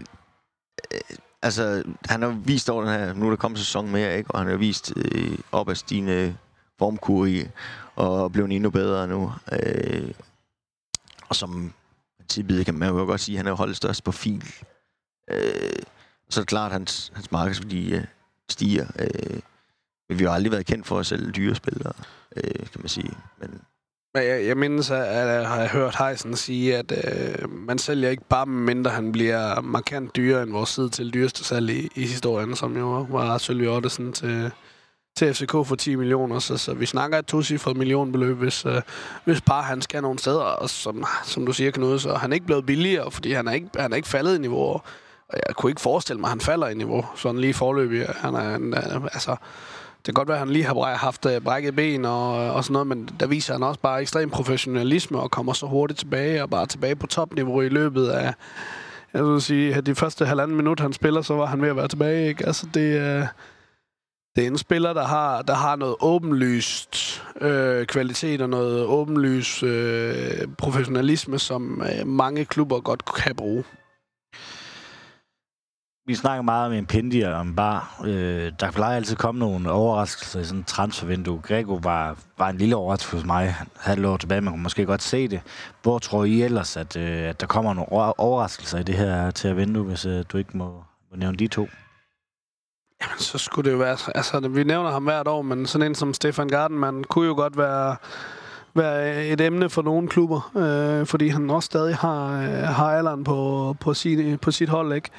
øh, 0.93 0.99
altså, 1.41 1.83
han 2.05 2.21
har 2.21 2.29
vist 2.29 2.69
over 2.69 2.83
den 2.83 2.93
her, 2.93 3.13
nu 3.13 3.25
er 3.25 3.29
der 3.29 3.37
kommet 3.37 3.59
sæson 3.59 3.91
mere, 3.91 4.17
ikke? 4.17 4.31
og 4.31 4.39
han 4.39 4.47
har 4.47 4.57
vist 4.57 4.93
øh, 4.95 5.37
op 5.51 5.69
af 5.69 5.77
stigende 5.77 6.37
formkur 6.79 7.25
i, 7.25 7.47
og 7.95 8.31
blev 8.31 8.45
endnu 8.45 8.69
bedre 8.69 9.07
nu. 9.07 9.33
Øh, 9.51 10.11
og 11.29 11.35
som 11.35 11.73
princippet 12.17 12.65
kan 12.65 12.75
man 12.75 12.89
jo 12.89 12.95
godt 12.95 13.21
sige, 13.21 13.35
at 13.35 13.37
han 13.37 13.47
er 13.47 13.55
holdet 13.55 13.75
størst 13.75 14.13
fil. 14.13 14.53
Øh, 15.31 15.83
så 16.29 16.39
er 16.39 16.41
det 16.41 16.47
klart, 16.47 16.65
at 16.65 16.71
hans, 16.71 17.11
hans 17.15 17.31
markedsværdi 17.31 17.95
øh, 17.95 18.05
stiger. 18.49 18.87
Øh, 18.99 19.39
men 20.09 20.19
vi 20.19 20.23
har 20.23 20.31
aldrig 20.31 20.51
været 20.51 20.65
kendt 20.65 20.87
for 20.87 20.99
at 20.99 21.05
sælge 21.05 21.31
dyre 21.31 21.55
spillere, 21.55 21.93
øh, 22.35 22.67
kan 22.71 22.81
man 22.81 22.89
sige. 22.89 23.17
Men 23.37 23.61
jeg, 24.15 24.45
jeg 24.47 24.57
mindes, 24.57 24.91
at 24.91 25.27
jeg 25.27 25.47
har 25.47 25.67
hørt 25.67 25.95
Heisen 25.95 26.35
sige, 26.35 26.77
at 26.77 26.91
øh, 26.91 27.51
man 27.51 27.77
sælger 27.77 28.09
ikke 28.09 28.23
bare, 28.29 28.45
mindre 28.45 28.91
han 28.91 29.11
bliver 29.11 29.61
markant 29.61 30.15
dyrere 30.15 30.43
end 30.43 30.51
vores 30.51 30.69
side 30.69 30.89
til 30.89 31.13
dyreste 31.13 31.43
salg 31.43 31.69
i, 31.69 31.89
i 31.95 32.01
historien, 32.01 32.55
som 32.55 32.77
jo 32.77 33.07
var 33.09 33.37
Sølvi 33.37 33.67
Ottesen 33.67 34.13
til, 34.13 34.51
til 35.17 35.33
FCK 35.33 35.51
for 35.51 35.75
10 35.75 35.95
millioner. 35.95 36.39
Så, 36.39 36.57
så 36.57 36.73
vi 36.73 36.85
snakker 36.85 37.19
et 37.19 37.25
tocifret 37.25 37.77
millionbeløb, 37.77 38.37
hvis, 38.37 38.65
øh, 38.65 38.81
hvis 39.25 39.41
bare 39.41 39.63
han 39.63 39.81
skal 39.81 40.01
nogle 40.01 40.19
steder. 40.19 40.41
Og 40.41 40.69
som, 40.69 41.05
som 41.25 41.45
du 41.45 41.53
siger, 41.53 41.71
Knud, 41.71 41.99
så 41.99 42.13
han 42.13 42.31
er 42.31 42.33
ikke 42.33 42.45
blevet 42.45 42.65
billigere, 42.65 43.11
fordi 43.11 43.31
han 43.31 43.47
er 43.47 43.51
ikke, 43.51 43.69
han 43.77 43.91
er 43.91 43.95
ikke 43.95 44.07
faldet 44.07 44.35
i 44.35 44.41
niveau. 44.41 44.59
Og 44.59 44.83
jeg 45.47 45.55
kunne 45.55 45.71
ikke 45.71 45.81
forestille 45.81 46.19
mig, 46.19 46.27
at 46.27 46.31
han 46.31 46.41
falder 46.41 46.67
i 46.67 46.73
niveau, 46.73 47.05
sådan 47.15 47.41
lige 47.41 47.53
forløbig. 47.53 48.05
Han 48.07 48.35
er, 48.35 48.55
en, 48.55 48.73
øh, 48.73 49.03
altså 49.03 49.35
det 49.99 50.05
kan 50.05 50.13
godt 50.13 50.27
være, 50.27 50.37
at 50.37 50.45
han 50.45 50.53
lige 50.53 50.65
har 50.65 50.95
haft 50.95 51.25
øh, 51.25 51.41
brækket 51.41 51.75
ben 51.75 52.05
og, 52.05 52.45
øh, 52.45 52.55
og 52.55 52.63
sådan 52.63 52.73
noget, 52.73 52.87
men 52.87 53.09
der 53.19 53.27
viser 53.27 53.53
han 53.53 53.63
også 53.63 53.79
bare 53.79 54.01
ekstrem 54.01 54.29
professionalisme 54.29 55.19
og 55.19 55.31
kommer 55.31 55.53
så 55.53 55.65
hurtigt 55.65 55.99
tilbage 55.99 56.43
og 56.43 56.49
bare 56.49 56.65
tilbage 56.65 56.95
på 56.95 57.07
topniveau 57.07 57.61
i 57.61 57.69
løbet 57.69 58.07
af, 58.07 58.33
jeg 59.13 59.25
vil 59.25 59.41
sige, 59.41 59.75
at 59.75 59.85
de 59.85 59.95
første 59.95 60.25
halvanden 60.25 60.57
minut, 60.57 60.79
han 60.79 60.93
spiller, 60.93 61.21
så 61.21 61.33
var 61.33 61.45
han 61.45 61.61
ved 61.61 61.69
at 61.69 61.75
være 61.75 61.87
tilbage. 61.87 62.27
Ikke? 62.27 62.45
Altså, 62.45 62.67
det, 62.73 62.99
øh, 62.99 63.25
det 64.35 64.43
er 64.43 64.47
en 64.47 64.57
spiller, 64.57 64.93
der 64.93 65.05
har, 65.05 65.41
der 65.41 65.53
har 65.53 65.75
noget 65.75 65.95
åbenlyst 65.99 67.23
øh, 67.41 67.85
kvalitet 67.85 68.41
og 68.41 68.49
noget 68.49 68.85
åbenlyst 68.85 69.63
øh, 69.63 70.47
professionalisme, 70.57 71.39
som 71.39 71.81
øh, 71.81 72.07
mange 72.07 72.45
klubber 72.45 72.79
godt 72.79 73.05
kan 73.05 73.35
bruge 73.35 73.63
vi 76.09 76.15
snakker 76.15 76.41
meget 76.41 76.67
om 76.67 76.73
Impendi 76.73 77.21
og 77.21 77.33
om 77.33 77.55
Bar. 77.55 78.01
Øh, 78.05 78.51
der 78.59 78.71
plejer 78.71 78.95
altid 78.95 79.15
komme 79.15 79.39
nogle 79.39 79.71
overraskelser 79.71 80.39
i 80.39 80.43
sådan 80.43 80.59
en 80.59 80.63
transfervindue. 80.63 81.41
Grego 81.41 81.79
var, 81.83 82.17
var 82.37 82.49
en 82.49 82.57
lille 82.57 82.75
overraskelse 82.75 83.15
hos 83.17 83.25
mig. 83.25 83.55
Han 83.79 83.99
lå 83.99 84.17
tilbage, 84.17 84.41
man 84.41 84.53
kunne 84.53 84.63
måske 84.63 84.85
godt 84.85 85.01
se 85.01 85.27
det. 85.27 85.41
Hvor 85.83 85.99
tror 85.99 86.23
I 86.23 86.41
ellers, 86.41 86.77
at, 86.77 86.97
øh, 86.97 87.29
at 87.29 87.41
der 87.41 87.47
kommer 87.47 87.73
nogle 87.73 88.19
overraskelser 88.19 88.79
i 88.79 88.83
det 88.83 88.95
her 88.95 89.31
til 89.31 89.47
at 89.47 89.57
vindue, 89.57 89.83
hvis 89.83 90.05
øh, 90.05 90.23
du 90.29 90.37
ikke 90.37 90.57
må, 90.57 90.83
må 91.11 91.17
nævne 91.17 91.37
de 91.37 91.47
to? 91.47 91.67
Jamen, 93.01 93.19
så 93.19 93.37
skulle 93.37 93.69
det 93.69 93.73
jo 93.73 93.79
være... 93.79 93.97
Altså, 94.15 94.39
vi 94.39 94.63
nævner 94.63 94.91
ham 94.91 95.03
hvert 95.03 95.27
år, 95.27 95.41
men 95.41 95.65
sådan 95.65 95.87
en 95.87 95.95
som 95.95 96.13
Stefan 96.13 96.47
Gardenman 96.47 97.03
kunne 97.03 97.27
jo 97.27 97.35
godt 97.35 97.57
være, 97.57 97.95
være 98.75 99.25
et 99.25 99.41
emne 99.41 99.69
for 99.69 99.81
nogle 99.81 100.07
klubber, 100.07 100.51
øh, 100.57 101.07
fordi 101.07 101.27
han 101.27 101.49
også 101.49 101.65
stadig 101.65 101.95
har, 101.95 102.41
øh, 102.41 102.63
har 102.63 102.97
alderen 102.97 103.23
på, 103.23 103.75
på, 103.79 103.93
sin, 103.93 104.37
på 104.37 104.51
sit 104.51 104.69
hold, 104.69 104.93
ikke? 104.93 105.09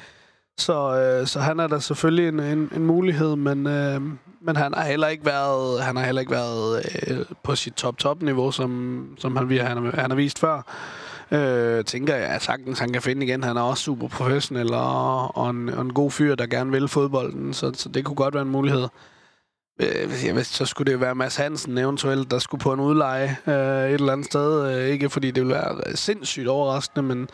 Så, 0.59 0.97
øh, 0.97 1.27
så 1.27 1.39
han 1.39 1.59
er 1.59 1.67
da 1.67 1.79
selvfølgelig 1.79 2.27
en, 2.27 2.39
en, 2.39 2.71
en 2.75 2.85
mulighed, 2.85 3.35
men, 3.35 3.67
øh, 3.67 4.01
men 4.41 4.55
han 4.55 4.73
har 4.73 4.83
heller 4.83 5.07
ikke 5.07 5.25
været, 5.25 5.83
han 5.83 5.95
har 5.95 6.03
heller 6.03 6.19
ikke 6.19 6.31
været 6.31 6.85
øh, 7.07 7.25
på 7.43 7.55
sit 7.55 7.73
top-top-niveau, 7.73 8.51
som, 8.51 9.03
som 9.19 9.35
han, 9.35 9.49
han, 9.49 9.91
han 9.93 10.11
har 10.11 10.15
vist 10.15 10.39
før. 10.39 10.61
Øh, 11.31 11.85
tænker 11.85 12.15
jeg 12.15 12.27
at 12.27 12.41
sagtens, 12.41 12.79
han 12.79 12.93
kan 12.93 13.01
finde 13.01 13.25
igen. 13.25 13.43
Han 13.43 13.57
er 13.57 13.61
også 13.61 13.83
super 13.83 14.07
professionel 14.07 14.73
og, 14.73 15.37
og, 15.37 15.49
en, 15.49 15.69
og 15.69 15.81
en 15.81 15.93
god 15.93 16.11
fyr, 16.11 16.35
der 16.35 16.47
gerne 16.47 16.71
vil 16.71 16.87
fodbolden, 16.87 17.53
så, 17.53 17.71
så 17.73 17.89
det 17.89 18.05
kunne 18.05 18.15
godt 18.15 18.33
være 18.33 18.43
en 18.43 18.49
mulighed. 18.49 18.87
Øh, 19.81 20.33
hvis 20.33 20.47
så 20.47 20.65
skulle 20.65 20.91
det 20.91 21.01
være 21.01 21.15
Mads 21.15 21.35
Hansen 21.35 21.77
eventuelt, 21.77 22.31
der 22.31 22.39
skulle 22.39 22.61
på 22.61 22.73
en 22.73 22.79
udleje 22.79 23.37
øh, 23.47 23.53
et 23.89 23.93
eller 23.93 24.13
andet 24.13 24.25
sted. 24.25 24.75
Øh, 24.75 24.87
ikke 24.87 25.09
fordi 25.09 25.31
det 25.31 25.43
ville 25.43 25.53
være 25.53 25.95
sindssygt 25.95 26.47
overraskende, 26.47 27.03
men, 27.03 27.29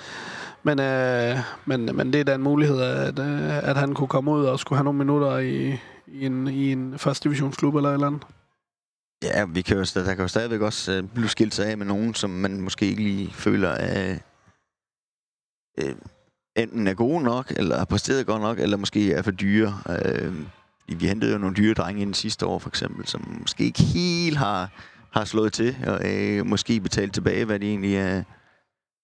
men, 0.68 0.80
øh, 0.80 1.38
men, 1.66 1.96
men 1.96 2.14
det 2.14 2.20
er 2.20 2.24
da 2.24 2.36
en 2.36 2.44
mulighed, 2.44 2.82
at, 2.82 3.20
øh, 3.20 3.70
at 3.70 3.78
han 3.78 3.94
kunne 3.94 4.08
komme 4.08 4.32
ud 4.32 4.46
og 4.46 4.60
skulle 4.60 4.78
have 4.78 4.84
nogle 4.84 4.98
minutter 4.98 5.38
i, 5.38 5.80
i 6.08 6.26
en, 6.26 6.48
i 6.48 6.72
en 6.72 7.00
første 7.00 7.24
divisionsklub 7.24 7.76
eller 7.76 7.90
et 7.90 7.94
eller 7.94 8.08
andet. 8.08 8.24
Ja, 9.24 9.46
vi 9.46 9.62
kan 9.62 9.78
jo, 9.78 9.86
der 9.94 10.16
kan 10.16 10.24
jo 10.24 10.28
stadigvæk 10.28 10.62
også 10.62 10.92
øh, 10.92 11.04
blive 11.04 11.30
skilt 11.30 11.54
sig 11.54 11.66
af 11.66 11.78
med 11.78 11.86
nogen, 11.86 12.14
som 12.14 12.30
man 12.30 12.62
måske 12.62 12.86
ikke 12.86 13.04
lige 13.04 13.34
føler 13.34 13.70
er 13.70 14.18
øh, 15.80 15.96
enten 16.56 16.88
er 16.88 16.94
gode 16.94 17.24
nok, 17.24 17.54
eller 17.58 17.78
har 17.78 17.86
præsteret 17.86 18.26
godt 18.26 18.42
nok, 18.42 18.60
eller 18.60 18.78
måske 18.78 19.14
er 19.14 19.22
for 19.22 19.32
dyre. 19.32 19.82
Øh, 19.90 20.34
vi 21.00 21.08
hentede 21.08 21.32
jo 21.32 21.38
nogle 21.38 21.56
dyre 21.56 21.74
drenge 21.74 22.02
ind 22.02 22.14
sidste 22.14 22.46
år, 22.46 22.60
for 22.60 22.70
eksempel, 22.70 23.08
som 23.08 23.38
måske 23.42 23.64
ikke 23.64 23.84
helt 23.84 24.38
har, 24.38 24.70
har 25.12 25.26
slået 25.26 25.54
til, 25.54 25.78
og 25.88 26.00
øh, 26.06 26.46
måske 26.46 26.80
betalt 26.80 27.14
tilbage, 27.14 27.46
hvad 27.46 27.60
de 27.60 27.68
egentlig 27.68 27.96
er, 27.96 28.24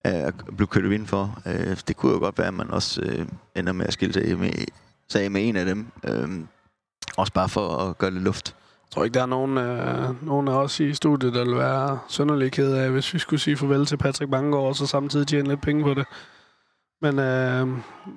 Øh, 0.08 0.14
at 0.14 0.34
blive 0.58 0.68
kørt 0.68 0.92
ind 0.92 1.08
for. 1.08 1.42
Øh, 1.46 1.78
det 1.88 1.98
kunne 1.98 2.12
jo 2.12 2.20
godt 2.20 2.38
være, 2.38 2.48
at 2.48 2.54
man 2.54 2.72
også 2.72 3.02
øh, 3.02 3.26
ender 3.56 3.74
med 3.74 3.86
at 3.86 3.94
skille 3.94 4.14
sig 4.14 4.40
med, 4.40 4.52
sig 5.10 5.32
med 5.32 5.48
en 5.48 5.56
af 5.56 5.66
dem. 5.66 5.88
Uh, 6.10 6.46
også 7.18 7.34
bare 7.34 7.50
for 7.50 7.78
at 7.78 7.98
gøre 7.98 8.12
lidt 8.12 8.24
luft. 8.24 8.56
Jeg 8.84 8.96
tror 8.96 9.04
ikke, 9.04 9.14
der 9.14 9.22
er 9.22 9.26
nogen, 9.26 9.58
øh, 9.58 10.28
nogen 10.28 10.48
af 10.48 10.54
os 10.54 10.80
i 10.80 10.94
studiet, 10.94 11.34
der 11.34 11.46
vil 11.46 11.56
være 11.56 12.00
sønderlig 12.08 12.52
ked 12.52 12.74
af, 12.74 12.90
hvis 12.90 13.14
vi 13.14 13.20
skulle 13.20 13.40
sige 13.40 13.58
farvel 13.58 13.86
til 13.86 13.98
Patrick 13.98 14.32
Bangor, 14.32 14.68
og 14.68 14.76
så 14.76 14.88
samtidig 14.88 15.28
tjene 15.28 15.50
lidt 15.50 15.62
penge 15.62 15.84
på 15.84 15.94
det. 15.94 16.06
Men, 17.02 17.20
øh, 17.20 17.68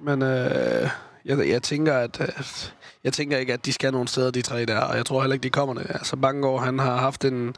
men 0.02 0.22
øh, 0.22 0.88
jeg, 1.24 1.48
jeg, 1.48 1.62
tænker, 1.62 1.94
at, 1.94 2.20
at 2.20 2.74
jeg 3.04 3.12
tænker 3.12 3.38
ikke, 3.38 3.52
at 3.52 3.66
de 3.66 3.72
skal 3.72 3.92
nogen 3.92 4.06
steder, 4.06 4.30
de 4.30 4.42
tre 4.42 4.64
der, 4.64 4.80
og 4.80 4.96
jeg 4.96 5.06
tror 5.06 5.20
heller 5.20 5.34
ikke, 5.34 5.44
de 5.44 5.50
kommer 5.50 5.74
det. 5.74 5.86
Altså 5.88 6.16
Bangor, 6.16 6.58
han 6.58 6.78
har 6.78 6.96
haft 6.96 7.24
en, 7.24 7.54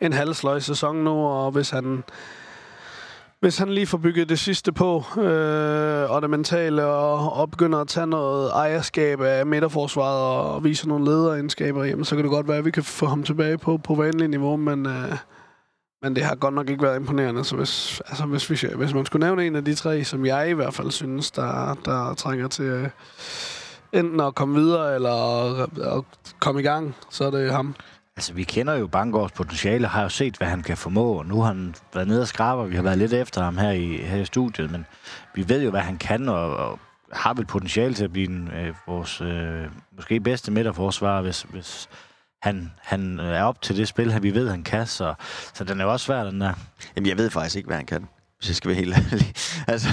en 0.00 0.12
halvsløj 0.12 0.60
sæson 0.60 0.96
nu, 0.96 1.10
og 1.10 1.50
hvis 1.50 1.70
han 1.70 2.02
hvis 3.40 3.58
han 3.58 3.68
lige 3.68 3.86
får 3.86 3.98
bygget 3.98 4.28
det 4.28 4.38
sidste 4.38 4.72
på, 4.72 5.04
øh, 5.18 6.10
og 6.10 6.22
det 6.22 6.30
mentale, 6.30 6.84
og, 6.84 7.32
og 7.32 7.50
begynder 7.50 7.78
at 7.78 7.88
tage 7.88 8.06
noget 8.06 8.50
ejerskab 8.50 9.20
af 9.20 9.46
midterforsvaret 9.46 10.54
og 10.54 10.64
vise 10.64 10.88
nogle 10.88 11.04
lederegenskaber, 11.04 11.84
jamen, 11.84 12.04
så 12.04 12.14
kan 12.16 12.24
det 12.24 12.30
godt 12.32 12.48
være, 12.48 12.56
at 12.56 12.64
vi 12.64 12.70
kan 12.70 12.82
få 12.82 13.06
ham 13.06 13.22
tilbage 13.22 13.58
på, 13.58 13.78
på 13.78 13.94
vanlig 13.94 14.28
niveau, 14.28 14.56
men, 14.56 14.86
øh, 14.86 15.12
men 16.02 16.16
det 16.16 16.24
har 16.24 16.34
godt 16.34 16.54
nok 16.54 16.70
ikke 16.70 16.82
været 16.82 16.96
imponerende. 16.96 17.44
Så 17.44 17.56
hvis, 17.56 18.02
altså, 18.06 18.24
hvis, 18.24 18.50
vi, 18.50 18.68
hvis 18.76 18.94
man 18.94 19.06
skulle 19.06 19.26
nævne 19.26 19.46
en 19.46 19.56
af 19.56 19.64
de 19.64 19.74
tre, 19.74 20.04
som 20.04 20.26
jeg 20.26 20.50
i 20.50 20.52
hvert 20.52 20.74
fald 20.74 20.90
synes, 20.90 21.30
der, 21.30 21.74
der 21.84 22.14
trænger 22.14 22.48
til 22.48 22.64
øh, 22.64 22.88
enten 23.92 24.20
at 24.20 24.34
komme 24.34 24.54
videre 24.54 24.94
eller 24.94 25.44
at, 25.62 25.78
at 25.78 26.04
komme 26.40 26.60
i 26.60 26.64
gang, 26.64 26.96
så 27.10 27.24
er 27.24 27.30
det 27.30 27.52
ham. 27.52 27.74
Altså, 28.18 28.32
vi 28.32 28.44
kender 28.44 28.74
jo 28.74 28.86
Bangårds 28.86 29.32
potentiale, 29.32 29.86
har 29.86 30.02
jo 30.02 30.08
set, 30.08 30.36
hvad 30.36 30.48
han 30.48 30.62
kan 30.62 30.76
formå, 30.76 31.12
og 31.12 31.26
nu 31.26 31.40
har 31.40 31.46
han 31.46 31.74
været 31.94 32.08
nede 32.08 32.20
og 32.20 32.28
skraber. 32.28 32.64
Vi 32.64 32.76
har 32.76 32.82
været 32.82 32.98
lidt 32.98 33.12
efter 33.12 33.42
ham 33.42 33.58
her 33.58 33.70
i, 33.70 33.96
her 33.96 34.16
i 34.16 34.24
studiet, 34.24 34.70
men 34.70 34.86
vi 35.34 35.48
ved 35.48 35.62
jo, 35.62 35.70
hvad 35.70 35.80
han 35.80 35.98
kan, 35.98 36.28
og, 36.28 36.56
og 36.56 36.78
har 37.12 37.34
vel 37.34 37.46
potentiale 37.46 37.94
til 37.94 38.04
at 38.04 38.12
blive 38.12 38.28
en, 38.28 38.48
øh, 38.48 38.74
vores 38.86 39.20
øh, 39.20 39.66
måske 39.96 40.20
bedste 40.20 40.50
midterforsvar, 40.50 41.22
hvis, 41.22 41.42
hvis 41.42 41.88
han, 42.42 42.72
han 42.82 43.20
øh, 43.20 43.26
er 43.26 43.42
op 43.42 43.62
til 43.62 43.76
det 43.76 43.88
spil, 43.88 44.12
han 44.12 44.22
vi 44.22 44.34
ved, 44.34 44.50
han 44.50 44.64
kan. 44.64 44.86
Så, 44.86 45.14
så 45.54 45.64
den 45.64 45.80
er 45.80 45.84
jo 45.84 45.92
også 45.92 46.06
svær, 46.06 46.24
den 46.24 46.40
der. 46.40 46.52
Jamen, 46.96 47.08
jeg 47.08 47.18
ved 47.18 47.30
faktisk 47.30 47.56
ikke, 47.56 47.66
hvad 47.66 47.76
han 47.76 47.86
kan, 47.86 48.08
hvis 48.38 48.48
jeg 48.48 48.56
skal 48.56 48.68
være 48.68 48.78
helt 48.78 48.94
ærlig. 48.96 49.32
altså, 49.74 49.88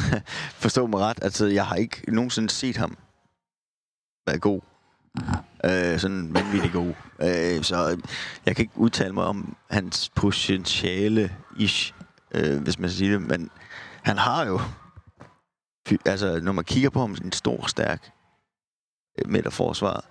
forstå 0.53 0.88
mig 0.88 0.99
ret. 0.99 1.19
Altså, 1.21 1.45
jeg 1.45 1.65
har 1.65 1.76
ikke 1.76 2.01
nogensinde 2.07 2.49
set 2.49 2.78
ham 2.78 2.97
være 4.28 4.39
god 4.39 4.61
Øh, 5.66 5.99
sådan 5.99 6.34
vanvittig 6.34 6.72
god. 6.72 6.93
Øh, 7.22 7.63
så 7.63 7.97
jeg 8.45 8.55
kan 8.55 8.63
ikke 8.63 8.78
udtale 8.78 9.13
mig 9.13 9.24
om 9.24 9.55
hans 9.70 10.11
potentiale-ish, 10.16 11.93
øh, 12.32 12.61
hvis 12.61 12.80
man 12.80 12.89
skal 12.89 12.97
sige 12.97 13.13
det. 13.13 13.22
Men 13.22 13.49
han 14.03 14.18
har 14.18 14.45
jo... 14.45 14.59
Altså, 16.05 16.39
når 16.39 16.51
man 16.51 16.63
kigger 16.66 16.89
på 16.89 16.99
ham, 16.99 17.16
en 17.24 17.32
stor, 17.32 17.68
stærk 17.68 18.11
øh, 19.20 19.32
midterforsvar, 19.32 20.05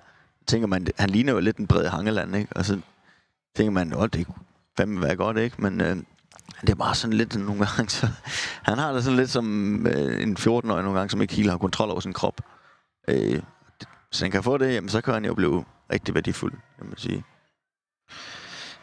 tænker 0.47 0.67
man, 0.67 0.87
han 0.99 1.11
ligner 1.11 1.33
jo 1.33 1.41
lidt 1.41 1.57
en 1.57 1.67
bred 1.67 1.87
hangeland, 1.87 2.37
ikke? 2.37 2.57
Og 2.57 2.65
så 2.65 2.81
tænker 3.57 3.71
man, 3.71 3.95
åh, 3.95 4.09
det 4.13 4.27
fandme 4.77 5.03
være 5.03 5.17
godt, 5.17 5.37
ikke? 5.37 5.63
Men 5.63 5.81
øh, 5.81 5.97
det 6.61 6.71
er 6.71 6.75
bare 6.75 6.95
sådan 6.95 7.17
lidt 7.17 7.37
nogle 7.37 7.67
gange, 7.67 7.91
så 7.91 8.09
han 8.63 8.79
har 8.79 8.93
det 8.93 9.05
sådan 9.05 9.17
lidt 9.17 9.31
som 9.31 9.87
øh, 9.87 10.23
en 10.23 10.37
14-årig 10.37 10.65
nogle 10.65 10.99
gange, 10.99 11.11
som 11.11 11.23
ikke 11.23 11.35
helt 11.35 11.51
har 11.51 11.59
kontrol 11.59 11.91
over 11.91 12.01
sin 12.01 12.13
krop. 12.13 12.41
Øh, 13.09 13.43
hvis 14.15 14.21
han 14.21 14.31
kan 14.31 14.43
få 14.43 14.59
det, 14.59 14.75
jamen, 14.75 14.89
så 14.89 15.01
kan 15.01 15.15
han 15.15 15.25
jo 15.25 15.35
blive 15.35 15.65
rigtig 15.93 16.15
værdifuld, 16.15 16.53
kan 16.79 16.87
man 16.87 16.97
sige. 16.97 17.25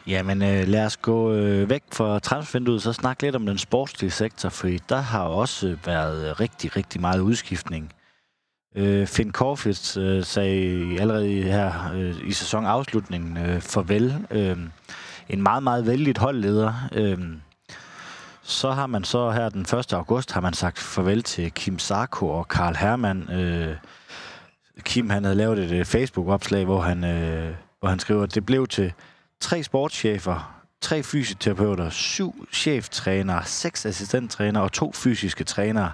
Jamen, 0.06 0.42
øh, 0.42 0.68
lad 0.68 0.86
os 0.86 0.96
gå 0.96 1.32
øh, 1.32 1.70
væk 1.70 1.82
fra 1.92 2.18
transfervinduet, 2.18 2.82
så 2.82 2.92
snakke 2.92 3.22
lidt 3.22 3.36
om 3.36 3.46
den 3.46 3.58
sportslige 3.58 4.10
sektor, 4.10 4.48
for 4.48 4.68
der 4.88 4.96
har 4.96 5.22
også 5.22 5.76
været 5.84 6.40
rigtig, 6.40 6.76
rigtig 6.76 7.00
meget 7.00 7.20
udskiftning. 7.20 7.92
Øh, 8.76 9.06
Finn 9.06 9.32
Korfitz 9.32 9.96
øh, 9.96 10.24
sagde 10.24 11.00
allerede 11.00 11.42
her 11.42 11.92
øh, 11.94 12.28
i 12.28 12.32
sæsonafslutningen 12.32 13.36
øh, 13.36 13.60
farvel. 13.60 14.26
Øh, 14.30 14.56
en 15.28 15.42
meget, 15.42 15.62
meget 15.62 15.86
vældig 15.86 16.14
holdleder. 16.18 16.88
Øh, 16.92 17.18
så 18.42 18.70
har 18.70 18.86
man 18.86 19.04
så 19.04 19.30
her 19.30 19.48
den 19.48 19.60
1. 19.60 19.92
august 19.92 20.32
har 20.32 20.40
man 20.40 20.52
sagt 20.52 20.78
farvel 20.78 21.22
til 21.22 21.52
Kim 21.52 21.78
Sarko 21.78 22.28
og 22.28 22.48
Karl 22.48 22.76
Hermann. 22.76 23.32
Øh, 23.32 23.76
Kim 24.80 25.10
han 25.10 25.24
havde 25.24 25.36
lavet 25.36 25.58
et 25.58 25.86
Facebook-opslag, 25.86 26.64
hvor 26.64 26.80
han, 26.80 27.04
øh, 27.04 27.54
hvor 27.80 27.88
han 27.88 27.98
skriver, 27.98 28.22
at 28.22 28.34
det 28.34 28.46
blev 28.46 28.66
til 28.66 28.92
tre 29.40 29.62
sportschefer, 29.62 30.62
tre 30.80 31.02
fysioterapeuter, 31.02 31.90
syv 31.90 32.46
cheftrænere, 32.52 33.44
seks 33.44 33.86
assistenttrænere 33.86 34.62
og 34.62 34.72
to 34.72 34.92
fysiske 34.92 35.44
trænere. 35.44 35.92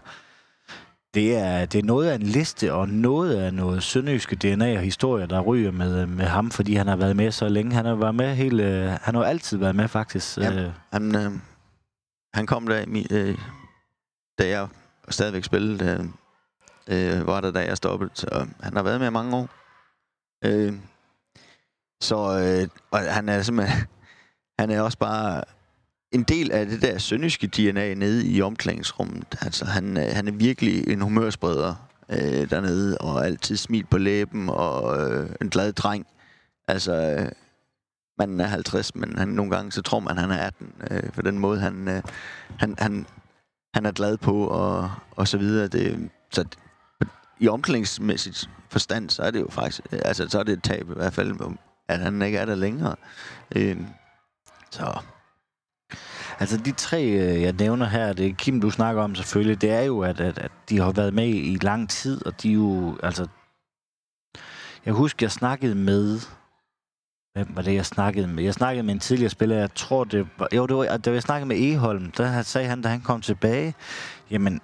Det 1.14 1.37
er, 1.37 1.64
det 1.66 1.79
er 1.79 1.83
noget 1.83 2.09
af 2.09 2.14
en 2.14 2.22
liste, 2.22 2.72
og 2.72 2.89
noget 2.89 3.37
af 3.37 3.55
noget 3.55 3.83
sønderjyske 3.83 4.37
DNA 4.37 4.76
og 4.76 4.83
historie, 4.83 5.26
der 5.26 5.41
ryger 5.41 5.70
med, 5.70 6.07
med 6.07 6.24
ham, 6.24 6.51
fordi 6.51 6.74
han 6.74 6.87
har 6.87 6.97
været 6.97 7.16
med 7.16 7.31
så 7.31 7.49
længe. 7.49 7.74
Han 7.74 7.85
har 7.85 7.95
været 7.95 8.14
med 8.14 8.35
hele, 8.35 8.62
han 9.03 9.14
har 9.14 9.24
altid 9.24 9.59
været 9.59 9.76
med, 9.76 9.89
faktisk. 9.89 10.39
Ja, 10.39 10.53
øh. 10.53 10.70
han, 10.93 11.16
øh, 11.16 11.33
han 12.35 12.47
kom 12.47 12.66
der, 12.66 12.85
øh, 13.11 13.39
da 14.39 14.49
jeg 14.49 14.68
stadigvæk 15.09 15.45
spillede, 15.45 15.85
øh, 15.85 16.05
øh, 16.89 17.26
var 17.26 17.41
der, 17.41 17.51
da 17.51 17.61
jeg 17.64 17.76
stoppede. 17.76 18.11
Så 18.14 18.47
han 18.61 18.76
har 18.76 18.82
været 18.82 19.01
med 19.01 19.09
i 19.09 19.11
mange 19.11 19.36
år. 19.36 19.49
Øh, 20.45 20.74
så 22.01 22.16
øh, 22.16 22.68
og 22.91 23.01
han 23.14 23.28
er 23.28 23.43
simpelthen... 23.43 23.86
Han 24.61 24.70
er 24.70 24.80
også 24.80 24.99
bare 24.99 25.45
en 26.12 26.22
del 26.22 26.53
af 26.53 26.66
det 26.66 26.82
der 26.82 26.99
sønderske 26.99 27.47
DNA 27.47 27.95
nede 27.95 28.26
i 28.26 28.43
omklædningsrummet. 28.43 29.39
Altså, 29.41 29.64
han, 29.64 29.97
øh, 29.97 30.05
han 30.12 30.28
er 30.28 30.32
virkelig 30.32 30.89
en 30.89 31.01
humørspreder 31.01 31.74
øh, 32.09 32.51
dernede, 32.51 32.99
og 32.99 33.26
altid 33.26 33.57
smil 33.57 33.86
på 33.91 33.99
læben, 33.99 34.49
og 34.49 35.01
øh, 35.01 35.30
en 35.41 35.51
glad 35.51 35.72
dreng. 35.72 36.07
Altså, 36.68 36.93
øh, 36.93 37.32
manden 38.18 38.41
er 38.41 38.47
50, 38.47 38.95
men 38.95 39.18
han, 39.18 39.28
nogle 39.28 39.51
gange 39.51 39.72
så 39.72 39.82
tror 39.82 40.01
man, 40.01 40.18
han 40.18 40.30
er 40.30 40.47
18, 40.47 40.72
øh, 40.91 41.12
for 41.12 41.22
den 41.22 41.39
måde, 41.39 41.61
han, 41.61 41.89
øh, 41.89 42.03
han, 42.59 42.74
han, 42.78 43.07
han 43.74 43.86
er 43.86 43.93
glad 43.93 44.16
på, 44.16 44.47
og, 44.47 44.91
og 45.11 45.28
så 45.28 45.39
videre. 45.39 45.68
Det, 45.68 46.11
så 46.30 46.45
i 47.41 47.49
omklædningsmæssigt 47.49 48.51
forstand, 48.70 49.11
så 49.11 49.22
er 49.22 49.30
det 49.30 49.41
jo 49.41 49.49
faktisk, 49.51 49.80
øh, 49.93 50.01
altså 50.05 50.28
så 50.28 50.39
er 50.39 50.43
det 50.43 50.53
et 50.53 50.62
tab 50.62 50.91
i 50.91 50.95
hvert 50.95 51.12
fald, 51.12 51.57
at 51.89 51.99
han 51.99 52.22
ikke 52.22 52.39
er 52.39 52.45
der 52.45 52.55
længere. 52.55 52.97
Øh, 53.57 53.76
så... 54.70 55.01
Altså 56.41 56.57
de 56.57 56.72
tre, 56.72 57.05
øh, 57.05 57.43
jeg 57.43 57.53
nævner 57.53 57.86
her, 57.86 58.12
det 58.12 58.36
Kim, 58.36 58.61
du 58.61 58.70
snakker 58.70 59.03
om 59.03 59.14
selvfølgelig, 59.14 59.61
det 59.61 59.70
er 59.70 59.80
jo, 59.80 60.01
at, 60.01 60.20
at, 60.20 60.39
at 60.39 60.51
de 60.68 60.78
har 60.80 60.93
været 60.93 61.14
med 61.14 61.28
i 61.28 61.59
lang 61.62 61.91
tid, 61.91 62.26
og 62.26 62.43
de 62.43 62.51
er 62.51 62.55
jo, 62.55 62.99
altså... 63.03 63.26
Jeg 64.86 64.95
husker, 64.95 65.26
jeg 65.26 65.32
snakkede 65.32 65.74
med... 65.74 66.20
Hvem 67.32 67.57
var 67.57 67.62
det, 67.62 67.74
jeg 67.74 67.86
snakkede 67.86 68.26
med? 68.26 68.45
Jeg 68.45 68.55
snakkede 68.55 68.82
med 68.82 68.95
en 68.95 69.01
tidligere 69.01 69.30
spiller, 69.30 69.57
jeg 69.57 69.74
tror, 69.74 70.05
det 70.05 70.28
var... 70.39 70.49
Jo, 70.55 70.66
det 70.66 70.76
var, 70.76 70.97
da 70.97 71.11
jeg 71.11 71.22
snakkede 71.22 71.49
med 71.49 71.72
Eholm, 71.72 72.11
der 72.11 72.43
sagde 72.43 72.68
han, 72.68 72.82
da 72.82 72.89
han 72.89 73.01
kom 73.01 73.20
tilbage, 73.20 73.74
jamen, 74.30 74.61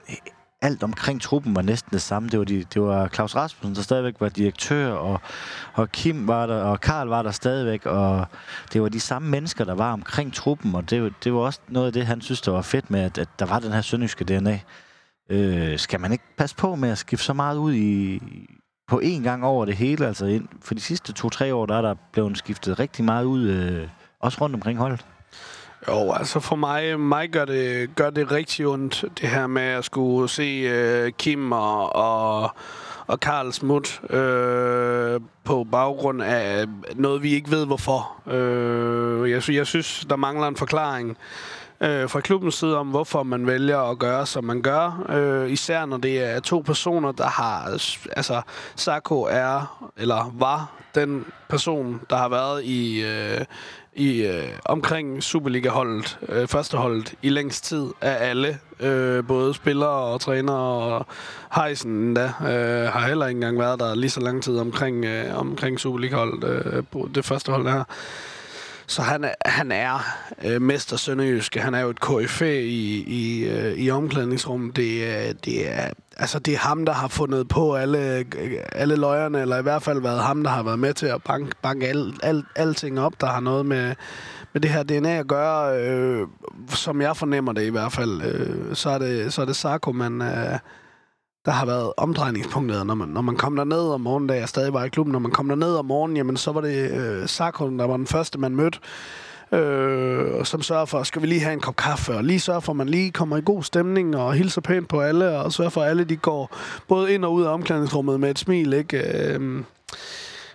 alt 0.64 0.82
omkring 0.82 1.20
truppen 1.20 1.56
var 1.56 1.62
næsten 1.62 1.92
det 1.92 2.02
samme. 2.02 2.28
Det 2.28 2.38
var, 2.38 2.44
de, 2.44 2.64
det 2.74 2.82
var 2.82 3.08
Claus 3.08 3.36
Rasmussen, 3.36 3.74
der 3.74 3.82
stadigvæk 3.82 4.14
var 4.20 4.28
direktør, 4.28 4.92
og, 4.92 5.20
og 5.74 5.92
Kim 5.92 6.28
var 6.28 6.46
der, 6.46 6.62
og 6.62 6.80
Karl 6.80 7.08
var 7.08 7.22
der 7.22 7.30
stadigvæk, 7.30 7.86
og 7.86 8.26
det 8.72 8.82
var 8.82 8.88
de 8.88 9.00
samme 9.00 9.28
mennesker, 9.28 9.64
der 9.64 9.74
var 9.74 9.92
omkring 9.92 10.32
truppen, 10.32 10.74
og 10.74 10.90
det, 10.90 11.12
det 11.24 11.34
var 11.34 11.40
også 11.40 11.60
noget 11.68 11.86
af 11.86 11.92
det, 11.92 12.06
han 12.06 12.20
synes, 12.20 12.40
der 12.40 12.52
var 12.52 12.62
fedt 12.62 12.90
med, 12.90 13.00
at, 13.00 13.18
at 13.18 13.28
der 13.38 13.46
var 13.46 13.58
den 13.58 13.72
her 13.72 13.80
sønderjyske 13.80 14.24
DNA. 14.24 14.60
Øh, 15.30 15.78
skal 15.78 16.00
man 16.00 16.12
ikke 16.12 16.24
passe 16.38 16.56
på 16.56 16.74
med 16.74 16.90
at 16.90 16.98
skifte 16.98 17.24
så 17.24 17.32
meget 17.32 17.56
ud 17.56 17.74
i, 17.74 18.20
på 18.88 19.00
én 19.04 19.22
gang 19.22 19.44
over 19.44 19.64
det 19.64 19.76
hele? 19.76 20.06
Altså 20.06 20.26
ind, 20.26 20.48
for 20.62 20.74
de 20.74 20.80
sidste 20.80 21.12
to-tre 21.12 21.54
år, 21.54 21.66
der 21.66 21.76
er 21.76 21.82
der 21.82 21.94
blevet 22.12 22.38
skiftet 22.38 22.78
rigtig 22.78 23.04
meget 23.04 23.24
ud, 23.24 23.42
øh, 23.42 23.88
også 24.20 24.38
rundt 24.40 24.54
omkring 24.54 24.78
holdet. 24.78 25.06
Jo, 25.88 26.12
altså 26.12 26.40
for 26.40 26.56
mig, 26.56 27.00
mig 27.00 27.30
gør, 27.30 27.44
det, 27.44 27.90
gør 27.96 28.10
det 28.10 28.32
rigtig 28.32 28.66
ondt, 28.66 29.04
det 29.20 29.28
her 29.28 29.46
med 29.46 29.62
at 29.62 29.84
skulle 29.84 30.28
se 30.28 30.42
øh, 30.42 31.12
Kim 31.12 31.52
og, 31.52 31.96
og, 31.96 32.50
og 33.06 33.20
Karl 33.20 33.52
Smut 33.52 34.00
øh, 34.10 35.20
på 35.44 35.66
baggrund 35.70 36.22
af 36.22 36.62
øh, 36.62 36.68
noget, 36.94 37.22
vi 37.22 37.34
ikke 37.34 37.50
ved 37.50 37.66
hvorfor. 37.66 38.12
Øh, 38.32 39.30
jeg, 39.30 39.50
jeg 39.50 39.66
synes, 39.66 40.06
der 40.10 40.16
mangler 40.16 40.48
en 40.48 40.56
forklaring 40.56 41.16
øh, 41.80 42.08
fra 42.08 42.20
klubbens 42.20 42.54
side 42.54 42.78
om, 42.78 42.86
hvorfor 42.86 43.22
man 43.22 43.46
vælger 43.46 43.78
at 43.78 43.98
gøre, 43.98 44.26
som 44.26 44.44
man 44.44 44.62
gør. 44.62 45.04
Øh, 45.08 45.50
især 45.50 45.86
når 45.86 45.96
det 45.96 46.24
er 46.24 46.40
to 46.40 46.60
personer, 46.60 47.12
der 47.12 47.26
har... 47.26 47.64
Altså, 48.16 48.42
Sako 48.76 49.22
er, 49.22 49.90
eller 49.96 50.32
var, 50.34 50.72
den 50.94 51.24
person, 51.48 52.00
der 52.10 52.16
har 52.16 52.28
været 52.28 52.64
i... 52.64 53.04
Øh, 53.04 53.44
i 53.96 54.22
øh, 54.26 54.48
omkring 54.64 55.22
Superliga-holdet, 55.22 56.18
øh, 56.28 56.48
førsteholdet, 56.48 57.14
i 57.22 57.28
længst 57.28 57.64
tid 57.64 57.86
af 58.00 58.28
alle. 58.30 58.58
Øh, 58.80 59.26
både 59.26 59.54
spillere 59.54 59.88
og 59.88 60.20
trænere 60.20 60.56
og 60.56 61.06
Heisen 61.54 61.90
endda, 61.90 62.24
øh, 62.24 62.92
har 62.92 63.06
heller 63.06 63.26
ikke 63.26 63.36
engang 63.36 63.58
været 63.58 63.80
der 63.80 63.94
lige 63.94 64.10
så 64.10 64.20
lang 64.20 64.42
tid 64.42 64.58
omkring, 64.58 65.04
øh, 65.04 65.38
omkring 65.38 65.80
Superliga-holdet, 65.80 66.44
øh, 66.44 66.82
det 67.14 67.24
første 67.24 67.52
hold 67.52 67.68
her. 67.68 67.84
Så 68.86 69.02
han 69.02 69.24
er, 69.24 69.34
han 69.46 69.72
er 69.72 69.98
øh, 70.44 70.62
mester 70.62 70.96
Sønderjyske. 70.96 71.60
Han 71.60 71.74
er 71.74 71.80
jo 71.80 71.90
et 71.90 72.00
KF 72.00 72.42
i, 72.42 73.04
i, 73.06 73.44
øh, 73.44 73.72
i 73.72 73.90
omklædningsrummet. 73.90 74.76
Det, 74.76 75.02
øh, 75.02 75.34
det, 75.44 75.72
er, 75.72 75.90
altså, 76.16 76.38
det 76.38 76.54
er 76.54 76.58
ham, 76.58 76.86
der 76.86 76.92
har 76.92 77.08
fundet 77.08 77.48
på 77.48 77.74
alle, 77.74 78.18
øh, 78.18 78.24
alle 78.72 78.96
løjerne, 78.96 79.40
eller 79.40 79.58
i 79.58 79.62
hvert 79.62 79.82
fald 79.82 80.00
været 80.00 80.22
ham, 80.22 80.42
der 80.42 80.50
har 80.50 80.62
været 80.62 80.78
med 80.78 80.94
til 80.94 81.06
at 81.06 81.22
banke, 81.22 81.52
banke 81.62 81.88
al, 81.88 82.14
al, 82.22 82.44
alting 82.56 83.00
op, 83.00 83.20
der 83.20 83.26
har 83.26 83.40
noget 83.40 83.66
med, 83.66 83.94
med 84.52 84.60
det 84.60 84.70
her 84.70 84.82
DNA 84.82 85.18
at 85.18 85.26
gøre. 85.26 85.80
Øh, 85.80 86.26
som 86.68 87.00
jeg 87.00 87.16
fornemmer 87.16 87.52
det 87.52 87.62
i 87.66 87.70
hvert 87.70 87.92
fald, 87.92 88.22
øh, 88.22 88.74
så, 88.74 88.90
er 88.90 88.98
det, 88.98 89.32
så 89.32 89.42
er 89.42 89.46
det 89.46 89.56
Sarko, 89.56 89.92
man... 89.92 90.22
Øh, 90.22 90.58
der 91.44 91.52
har 91.52 91.66
været 91.66 91.92
omdrejningspunktet, 91.96 92.86
når 92.86 92.94
man, 92.94 93.08
når 93.08 93.20
man 93.20 93.36
kom 93.36 93.56
derned 93.56 93.88
om 93.88 94.00
morgenen, 94.00 94.28
da 94.28 94.34
jeg 94.34 94.48
stadig 94.48 94.72
var 94.72 94.84
i 94.84 94.88
klubben, 94.88 95.12
når 95.12 95.18
man 95.18 95.30
kom 95.30 95.48
derned 95.48 95.74
om 95.76 95.84
morgenen, 95.84 96.16
jamen 96.16 96.36
så 96.36 96.52
var 96.52 96.60
det 96.60 96.90
øh, 96.90 97.28
Sarkon, 97.28 97.78
der 97.78 97.84
var 97.84 97.96
den 97.96 98.06
første, 98.06 98.38
man 98.38 98.56
mødte, 98.56 98.78
øh, 99.52 100.44
som 100.44 100.62
sørger 100.62 100.84
for, 100.84 101.02
skal 101.02 101.22
vi 101.22 101.26
lige 101.26 101.40
have 101.40 101.52
en 101.52 101.60
kop 101.60 101.76
kaffe, 101.76 102.14
og 102.14 102.24
lige 102.24 102.40
sørge 102.40 102.62
for, 102.62 102.72
at 102.72 102.76
man 102.76 102.88
lige 102.88 103.10
kommer 103.10 103.36
i 103.36 103.42
god 103.44 103.62
stemning, 103.62 104.16
og 104.16 104.34
hilser 104.34 104.60
pænt 104.60 104.88
på 104.88 105.00
alle, 105.00 105.38
og 105.38 105.52
sørger 105.52 105.70
for, 105.70 105.82
at 105.82 105.90
alle 105.90 106.04
de 106.04 106.16
går 106.16 106.56
både 106.88 107.14
ind 107.14 107.24
og 107.24 107.32
ud 107.32 107.42
af 107.42 107.48
omklædningsrummet 107.48 108.20
med 108.20 108.30
et 108.30 108.38
smil, 108.38 108.72
ikke? 108.72 109.28
Øh, 109.34 109.64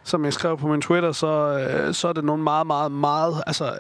som 0.04 0.26
jeg 0.26 0.34
skrev 0.34 0.58
på 0.58 0.68
min 0.68 0.82
Twitter, 0.82 1.12
så, 1.12 1.28
øh, 1.28 1.94
så 1.94 2.08
er 2.08 2.14
det 2.14 2.24
nogle 2.24 2.44
meget, 2.44 2.68
meget, 2.68 2.92
meget... 2.92 3.44
Altså, 3.48 3.74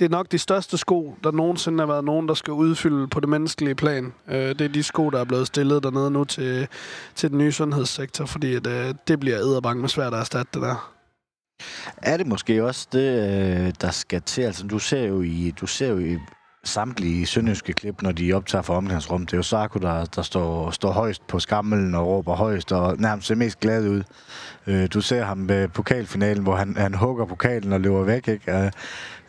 det 0.00 0.06
er 0.06 0.10
nok 0.10 0.32
de 0.32 0.38
største 0.38 0.78
sko, 0.78 1.16
der 1.24 1.30
nogensinde 1.30 1.78
har 1.78 1.86
været 1.86 2.04
nogen, 2.04 2.28
der 2.28 2.34
skal 2.34 2.52
udfylde 2.52 3.08
på 3.08 3.20
det 3.20 3.28
menneskelige 3.28 3.74
plan. 3.74 4.12
Øh, 4.28 4.48
det 4.48 4.60
er 4.60 4.68
de 4.68 4.82
sko, 4.82 5.10
der 5.10 5.20
er 5.20 5.24
blevet 5.24 5.46
stillet 5.46 5.82
dernede 5.82 6.10
nu 6.10 6.24
til, 6.24 6.68
til 7.14 7.30
den 7.30 7.38
nye 7.38 7.52
sundhedssektor, 7.52 8.26
fordi 8.26 8.54
at, 8.54 8.66
øh, 8.66 8.94
det 9.08 9.20
bliver 9.20 9.38
æderbank 9.38 9.80
med 9.80 9.88
svært 9.88 10.14
at 10.14 10.20
erstatte 10.20 10.50
det 10.54 10.62
der. 10.62 10.92
Er 11.96 12.16
det 12.16 12.26
måske 12.26 12.64
også 12.64 12.86
det, 12.92 13.08
øh, 13.66 13.72
der 13.80 13.90
skal 13.90 14.22
til? 14.22 14.42
Altså, 14.42 14.66
du 14.66 14.78
ser 14.78 15.02
jo 15.02 15.22
i, 15.22 15.54
du 15.60 15.66
ser 15.66 15.88
jo 15.88 15.98
i 15.98 16.18
samtlige 16.64 17.26
sønderjyske 17.26 17.72
klip, 17.72 18.02
når 18.02 18.12
de 18.12 18.32
optager 18.32 18.62
for 18.62 18.74
omgangsrum. 18.74 19.26
Det 19.26 19.32
er 19.32 19.38
jo 19.38 19.42
Sarko, 19.42 19.78
der, 19.78 20.04
der 20.04 20.22
står, 20.22 20.70
står 20.70 20.92
højst 20.92 21.26
på 21.26 21.38
skammelen 21.38 21.94
og 21.94 22.06
råber 22.06 22.34
højst 22.34 22.72
og 22.72 22.96
nærmest 22.98 23.28
ser 23.28 23.34
mest 23.34 23.60
glad 23.60 23.88
ud. 23.88 24.02
Øh, 24.66 24.88
du 24.94 25.00
ser 25.00 25.24
ham 25.24 25.48
ved 25.48 25.68
pokalfinalen, 25.68 26.42
hvor 26.42 26.56
han, 26.56 26.76
han 26.76 26.94
hugger 26.94 27.24
pokalen 27.24 27.72
og 27.72 27.80
løber 27.80 28.02
væk, 28.02 28.28
ikke? 28.28 28.52
Øh, 28.52 28.70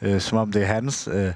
Øh, 0.01 0.21
som 0.21 0.37
om 0.37 0.51
det 0.51 0.61
er 0.61 0.65
hans. 0.65 1.09
Øh, 1.11 1.33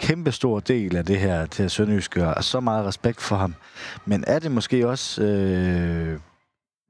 kæmpe 0.00 0.32
stor 0.32 0.60
del 0.60 0.96
af 0.96 1.04
det 1.04 1.18
her 1.18 1.46
til 1.46 1.70
Sønderjyske, 1.70 2.34
og 2.34 2.44
så 2.44 2.60
meget 2.60 2.86
respekt 2.86 3.20
for 3.20 3.36
ham. 3.36 3.54
Men 4.04 4.24
er 4.26 4.38
det 4.38 4.52
måske 4.52 4.88
også... 4.88 5.22
Øh, 5.22 6.20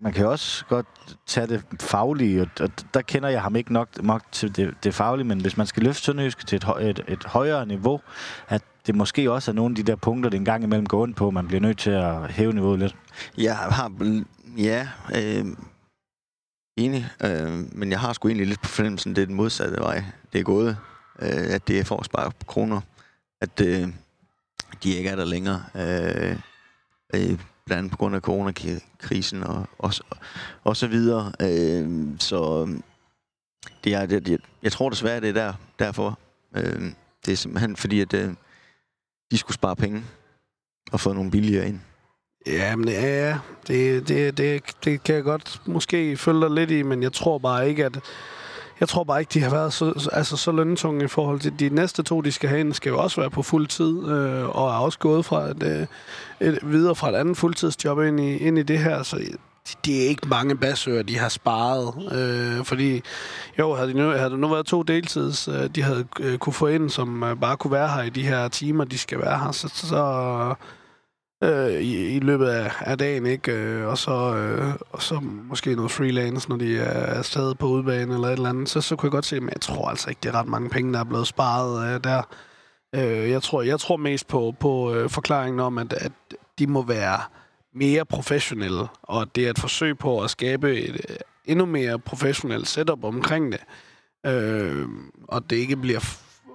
man 0.02 0.12
kan 0.12 0.26
også 0.26 0.64
godt 0.64 0.86
tage 1.26 1.46
det 1.46 1.64
faglige, 1.80 2.42
og, 2.42 2.48
og 2.60 2.70
der 2.94 3.02
kender 3.02 3.28
jeg 3.28 3.42
ham 3.42 3.56
ikke 3.56 3.72
nok, 3.72 4.02
nok 4.02 4.22
til 4.32 4.56
det, 4.56 4.74
det 4.84 4.94
faglige, 4.94 5.26
men 5.26 5.40
hvis 5.40 5.56
man 5.56 5.66
skal 5.66 5.82
løfte 5.82 6.02
Sønderjyske 6.02 6.44
til 6.44 6.56
et, 6.56 6.64
et, 6.80 7.04
et 7.08 7.24
højere 7.24 7.66
niveau, 7.66 8.00
at 8.48 8.62
det 8.86 8.94
måske 8.94 9.32
også 9.32 9.50
er 9.50 9.54
nogle 9.54 9.72
af 9.72 9.76
de 9.76 9.82
der 9.82 9.96
punkter, 9.96 10.30
det 10.30 10.38
en 10.38 10.44
gang 10.44 10.64
imellem 10.64 10.86
går 10.86 11.02
ondt 11.02 11.16
på, 11.16 11.30
man 11.30 11.46
bliver 11.46 11.60
nødt 11.60 11.78
til 11.78 11.90
at 11.90 12.30
hæve 12.30 12.52
niveauet 12.52 12.78
lidt. 12.78 12.96
Jeg 13.38 13.56
har, 13.56 13.92
ja, 14.58 14.88
øh, 15.16 15.44
enig, 16.76 17.06
øh, 17.24 17.48
men 17.72 17.90
jeg 17.90 18.00
har 18.00 18.12
sgu 18.12 18.28
egentlig 18.28 18.46
lidt 18.46 18.62
på 18.62 18.68
fornemmelsen, 18.68 19.16
det 19.16 19.22
er 19.22 19.26
den 19.26 19.34
modsatte 19.34 19.80
vej, 19.80 20.04
det 20.32 20.38
er 20.38 20.44
gået, 20.44 20.76
øh, 21.20 21.54
at 21.54 21.68
det 21.68 21.78
er 21.78 21.84
for 21.84 21.96
at 21.96 22.06
spare 22.06 22.32
kroner, 22.46 22.80
at 23.40 23.60
øh, 23.60 23.88
de 24.82 24.94
ikke 24.94 25.08
er 25.08 25.16
der 25.16 25.24
længere. 25.24 25.64
Øh, 25.74 26.36
øh, 27.14 27.38
blandt 27.66 27.78
andet 27.78 27.90
på 27.90 27.96
grund 27.96 28.16
af 28.16 28.20
coronakrisen 28.20 29.42
og, 29.42 29.66
og, 29.78 29.92
og 30.64 30.76
så 30.76 30.86
videre. 30.86 31.32
Øh, 31.40 32.08
så 32.18 32.68
det 33.84 33.94
er, 33.94 34.06
det, 34.06 34.26
det, 34.26 34.40
jeg 34.62 34.72
tror 34.72 34.90
desværre, 34.90 35.20
det 35.20 35.28
er 35.28 35.32
der, 35.32 35.52
derfor. 35.78 36.18
Øh, 36.56 36.92
det 37.26 37.32
er 37.32 37.36
simpelthen 37.36 37.76
fordi, 37.76 38.00
at 38.00 38.14
øh, 38.14 38.34
de 39.30 39.38
skulle 39.38 39.54
spare 39.54 39.76
penge 39.76 40.04
og 40.92 41.00
få 41.00 41.12
nogle 41.12 41.30
billigere 41.30 41.68
ind. 41.68 41.80
Ja, 42.46 42.76
men 42.76 42.88
ja, 42.88 43.38
det, 43.66 44.08
det, 44.08 44.38
det, 44.38 44.62
det 44.84 45.02
kan 45.02 45.14
jeg 45.14 45.24
godt 45.24 45.62
måske 45.66 46.16
følge 46.16 46.40
dig 46.40 46.50
lidt 46.50 46.70
i, 46.70 46.82
men 46.82 47.02
jeg 47.02 47.12
tror 47.12 47.38
bare 47.38 47.68
ikke, 47.68 47.84
at 47.84 48.00
jeg 48.80 48.88
tror 48.88 49.04
bare 49.04 49.20
ikke, 49.20 49.30
de 49.34 49.40
har 49.40 49.50
været 49.50 49.72
så, 49.72 50.10
altså, 50.12 50.36
så 50.36 50.52
løntunge 50.52 51.04
i 51.04 51.08
forhold 51.08 51.40
til 51.40 51.60
de 51.60 51.68
næste 51.68 52.02
to, 52.02 52.20
de 52.20 52.32
skal 52.32 52.48
have 52.48 52.60
ind, 52.60 52.72
skal 52.72 52.90
jo 52.90 52.98
også 52.98 53.20
være 53.20 53.30
på 53.30 53.42
fuld 53.42 53.66
tid, 53.66 54.08
øh, 54.08 54.48
og 54.48 54.68
er 54.68 54.78
også 54.78 54.98
gået 54.98 55.24
fra 55.24 55.44
et, 55.48 55.62
øh, 55.62 55.86
et, 56.48 56.58
videre 56.62 56.94
fra 56.94 57.08
et 57.08 57.14
andet 57.14 57.36
fuldtidsjob 57.36 58.00
ind 58.00 58.20
i, 58.20 58.36
ind 58.36 58.58
i 58.58 58.62
det 58.62 58.78
her, 58.78 59.02
så 59.02 59.20
det 59.84 60.04
er 60.04 60.08
ikke 60.08 60.28
mange 60.28 60.56
basører, 60.56 61.02
de 61.02 61.18
har 61.18 61.28
sparet. 61.28 62.12
Øh, 62.12 62.64
fordi, 62.64 63.00
jo, 63.58 63.74
havde, 63.74 63.88
de 63.88 63.94
nu, 63.94 64.10
havde 64.10 64.30
der 64.30 64.36
nu 64.36 64.48
været 64.48 64.66
to 64.66 64.82
deltids, 64.82 65.48
øh, 65.48 65.70
de 65.74 65.82
havde 65.82 66.06
øh, 66.20 66.38
kunne 66.38 66.52
få 66.52 66.66
ind, 66.66 66.90
som 66.90 67.22
øh, 67.22 67.36
bare 67.36 67.56
kunne 67.56 67.72
være 67.72 67.88
her 67.88 68.02
i 68.02 68.10
de 68.10 68.22
her 68.22 68.48
timer, 68.48 68.84
de 68.84 68.98
skal 68.98 69.18
være 69.18 69.38
her, 69.38 69.52
så, 69.52 69.68
så 69.74 70.54
øh, 71.42 71.72
i, 71.72 72.16
i 72.16 72.18
løbet 72.18 72.46
af, 72.46 72.72
af 72.80 72.98
dagen, 72.98 73.26
ikke? 73.26 73.52
Øh, 73.52 73.86
og, 73.86 73.98
så, 73.98 74.36
øh, 74.36 74.74
og 74.92 75.02
så 75.02 75.20
måske 75.22 75.74
noget 75.74 75.90
freelance, 75.90 76.48
når 76.48 76.56
de 76.56 76.78
er 76.78 77.22
stadig 77.22 77.58
på 77.58 77.66
udbanen 77.66 78.14
eller 78.14 78.28
et 78.28 78.32
eller 78.32 78.48
andet. 78.48 78.68
Så, 78.68 78.80
så 78.80 78.96
kunne 78.96 79.06
jeg 79.06 79.12
godt 79.12 79.26
se, 79.26 79.40
men 79.40 79.50
jeg 79.54 79.60
tror 79.60 79.88
altså 79.88 80.10
ikke, 80.10 80.20
det 80.22 80.28
er 80.28 80.38
ret 80.38 80.48
mange 80.48 80.70
penge, 80.70 80.92
der 80.92 81.00
er 81.00 81.04
blevet 81.04 81.26
sparet 81.26 81.94
øh, 81.94 82.04
der. 82.04 82.22
Øh, 82.94 83.30
jeg, 83.30 83.42
tror, 83.42 83.62
jeg 83.62 83.80
tror 83.80 83.96
mest 83.96 84.28
på, 84.28 84.54
på 84.60 84.94
øh, 84.94 85.10
forklaringen 85.10 85.60
om, 85.60 85.78
at, 85.78 85.92
at 85.92 86.12
de 86.58 86.66
må 86.66 86.82
være 86.82 87.20
mere 87.74 88.04
professionelle, 88.04 88.88
og 89.02 89.36
det 89.36 89.46
er 89.46 89.50
et 89.50 89.58
forsøg 89.58 89.98
på 89.98 90.22
at 90.22 90.30
skabe 90.30 90.80
et 90.80 90.94
øh, 91.08 91.16
endnu 91.44 91.66
mere 91.66 91.98
professionelt 91.98 92.68
setup 92.68 93.04
omkring 93.04 93.52
det. 93.52 93.60
Øh, 94.26 94.88
og 95.28 95.50
det 95.50 95.56
ikke 95.56 95.76
bliver 95.76 96.00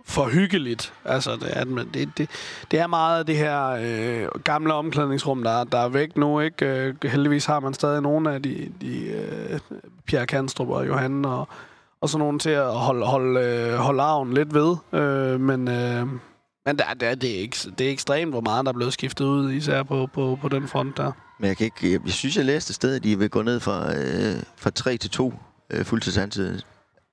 for 0.06 0.26
hyggeligt. 0.26 0.94
Altså, 1.06 1.36
det 1.36 1.58
er, 1.58 1.64
det, 1.64 2.10
det, 2.18 2.30
det 2.72 2.80
er 2.80 2.88
meget 2.88 3.28
det 3.28 3.38
her 3.38 3.68
øh, 3.68 4.42
gamle 4.44 4.74
omklædningsrum, 4.74 5.44
der, 5.44 5.64
der 5.64 5.78
er 5.78 5.90
væk 5.90 6.18
nu. 6.18 6.40
Ikke? 6.40 6.66
Øh, 6.66 6.96
heldigvis 7.04 7.46
har 7.46 7.60
man 7.60 7.74
stadig 7.74 8.02
nogle 8.02 8.34
af 8.34 8.44
de, 8.44 8.72
de 8.82 9.06
øh, 9.06 9.60
Pierre 10.06 10.26
Kanstrup 10.26 10.70
og 10.70 10.88
Johan 10.88 11.26
og, 11.26 11.48
og 12.02 12.10
sådan 12.10 12.20
nogle 12.20 12.40
til 12.40 12.50
at 12.50 12.74
holde, 12.74 13.06
holde, 13.06 13.40
øh, 13.40 13.74
holde 13.74 14.02
arven 14.04 14.34
lidt 14.34 14.54
ved. 14.54 14.76
Øh, 14.94 15.40
men 15.40 15.68
øh, 15.68 16.08
men 16.66 16.78
der, 16.78 16.94
der, 17.00 17.16
det, 17.16 17.36
er 17.36 17.40
ikke, 17.40 17.58
det 17.78 17.88
er 17.88 17.92
ekstremt, 17.92 18.32
hvor 18.32 18.42
meget 18.42 18.66
der 18.66 18.72
er 18.72 18.76
blevet 18.76 18.94
skiftet 18.94 19.26
ud, 19.26 19.52
især 19.52 19.84
på, 19.84 20.08
på, 20.14 20.38
på 20.42 20.50
den 20.50 20.68
front 20.68 20.98
der. 20.98 21.12
Men 21.40 21.48
jeg, 21.48 21.58
kan 21.58 21.66
ikke, 21.66 21.92
jeg, 21.92 22.00
jeg 22.06 22.14
synes, 22.14 22.38
jeg 22.38 22.46
læste 22.46 22.72
et 22.72 22.76
sted, 22.76 22.96
at 22.96 23.04
de 23.04 23.20
vil 23.20 23.30
gå 23.30 23.42
ned 23.42 23.60
fra, 23.60 23.96
øh, 23.96 24.44
fra 24.58 24.70
3 24.70 24.98
til 24.98 25.10
2 25.10 25.34
øh, 25.70 25.86
fuldtidsansatte 25.86 26.62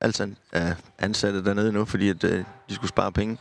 altså 0.03 0.31
er 0.53 0.75
ansatte 0.99 1.45
dernede 1.45 1.73
nu, 1.73 1.85
fordi 1.85 2.09
at, 2.09 2.25
øh, 2.25 2.45
de 2.69 2.75
skulle 2.75 2.89
spare 2.89 3.13
penge. 3.13 3.39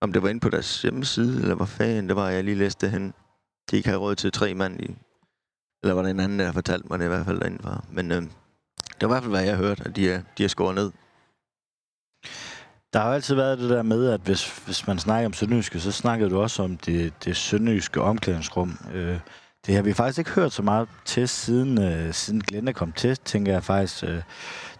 Om 0.00 0.12
det 0.12 0.22
var 0.22 0.28
inde 0.28 0.40
på 0.40 0.48
deres 0.48 0.82
hjemmeside, 0.82 1.42
eller 1.42 1.54
hvad 1.54 1.66
fanden 1.66 2.08
det 2.08 2.16
var, 2.16 2.28
jeg 2.28 2.44
lige 2.44 2.56
læste 2.56 2.86
det 2.86 2.92
hen. 2.92 3.14
De 3.70 3.76
ikke 3.76 3.88
havde 3.88 4.00
råd 4.00 4.14
til 4.14 4.32
tre 4.32 4.54
mand 4.54 4.80
i... 4.80 4.96
Eller 5.82 5.94
var 5.94 6.02
der 6.02 6.10
en 6.10 6.20
anden, 6.20 6.38
der 6.38 6.52
fortalte 6.52 6.88
mig 6.90 6.98
det 6.98 7.04
i 7.04 7.08
hvert 7.08 7.26
fald 7.26 7.40
derindefra. 7.40 7.84
Men 7.90 8.12
øh, 8.12 8.22
det 8.22 8.28
var 9.00 9.06
i 9.06 9.12
hvert 9.12 9.22
fald, 9.22 9.32
hvad 9.32 9.44
jeg 9.44 9.56
hørte, 9.56 9.82
at 9.84 9.96
de 9.96 10.10
er, 10.10 10.22
de 10.38 10.44
er 10.44 10.48
skåret 10.48 10.74
ned. 10.74 10.90
Der 12.92 13.00
har 13.00 13.08
jo 13.08 13.14
altid 13.14 13.34
været 13.34 13.58
det 13.58 13.70
der 13.70 13.82
med, 13.82 14.10
at 14.10 14.20
hvis, 14.20 14.58
hvis 14.58 14.86
man 14.86 14.98
snakker 14.98 15.26
om 15.26 15.32
Sønderjyske, 15.32 15.80
så 15.80 15.92
snakkede 15.92 16.30
du 16.30 16.40
også 16.40 16.62
om 16.62 16.76
det, 16.76 17.24
det 17.24 17.36
Sønderjyske 17.36 18.00
omklædningsrum. 18.00 18.78
Øh, 18.94 19.18
det 19.66 19.74
har 19.74 19.82
vi 19.82 19.92
faktisk 19.92 20.18
ikke 20.18 20.30
hørt 20.30 20.52
så 20.52 20.62
meget 20.62 20.88
til, 21.04 21.28
siden, 21.28 21.82
øh, 21.82 22.14
siden 22.14 22.40
Glenda 22.40 22.72
kom 22.72 22.92
til, 22.92 23.16
tænker 23.16 23.52
jeg 23.52 23.64
faktisk. 23.64 24.04
Øh, 24.04 24.22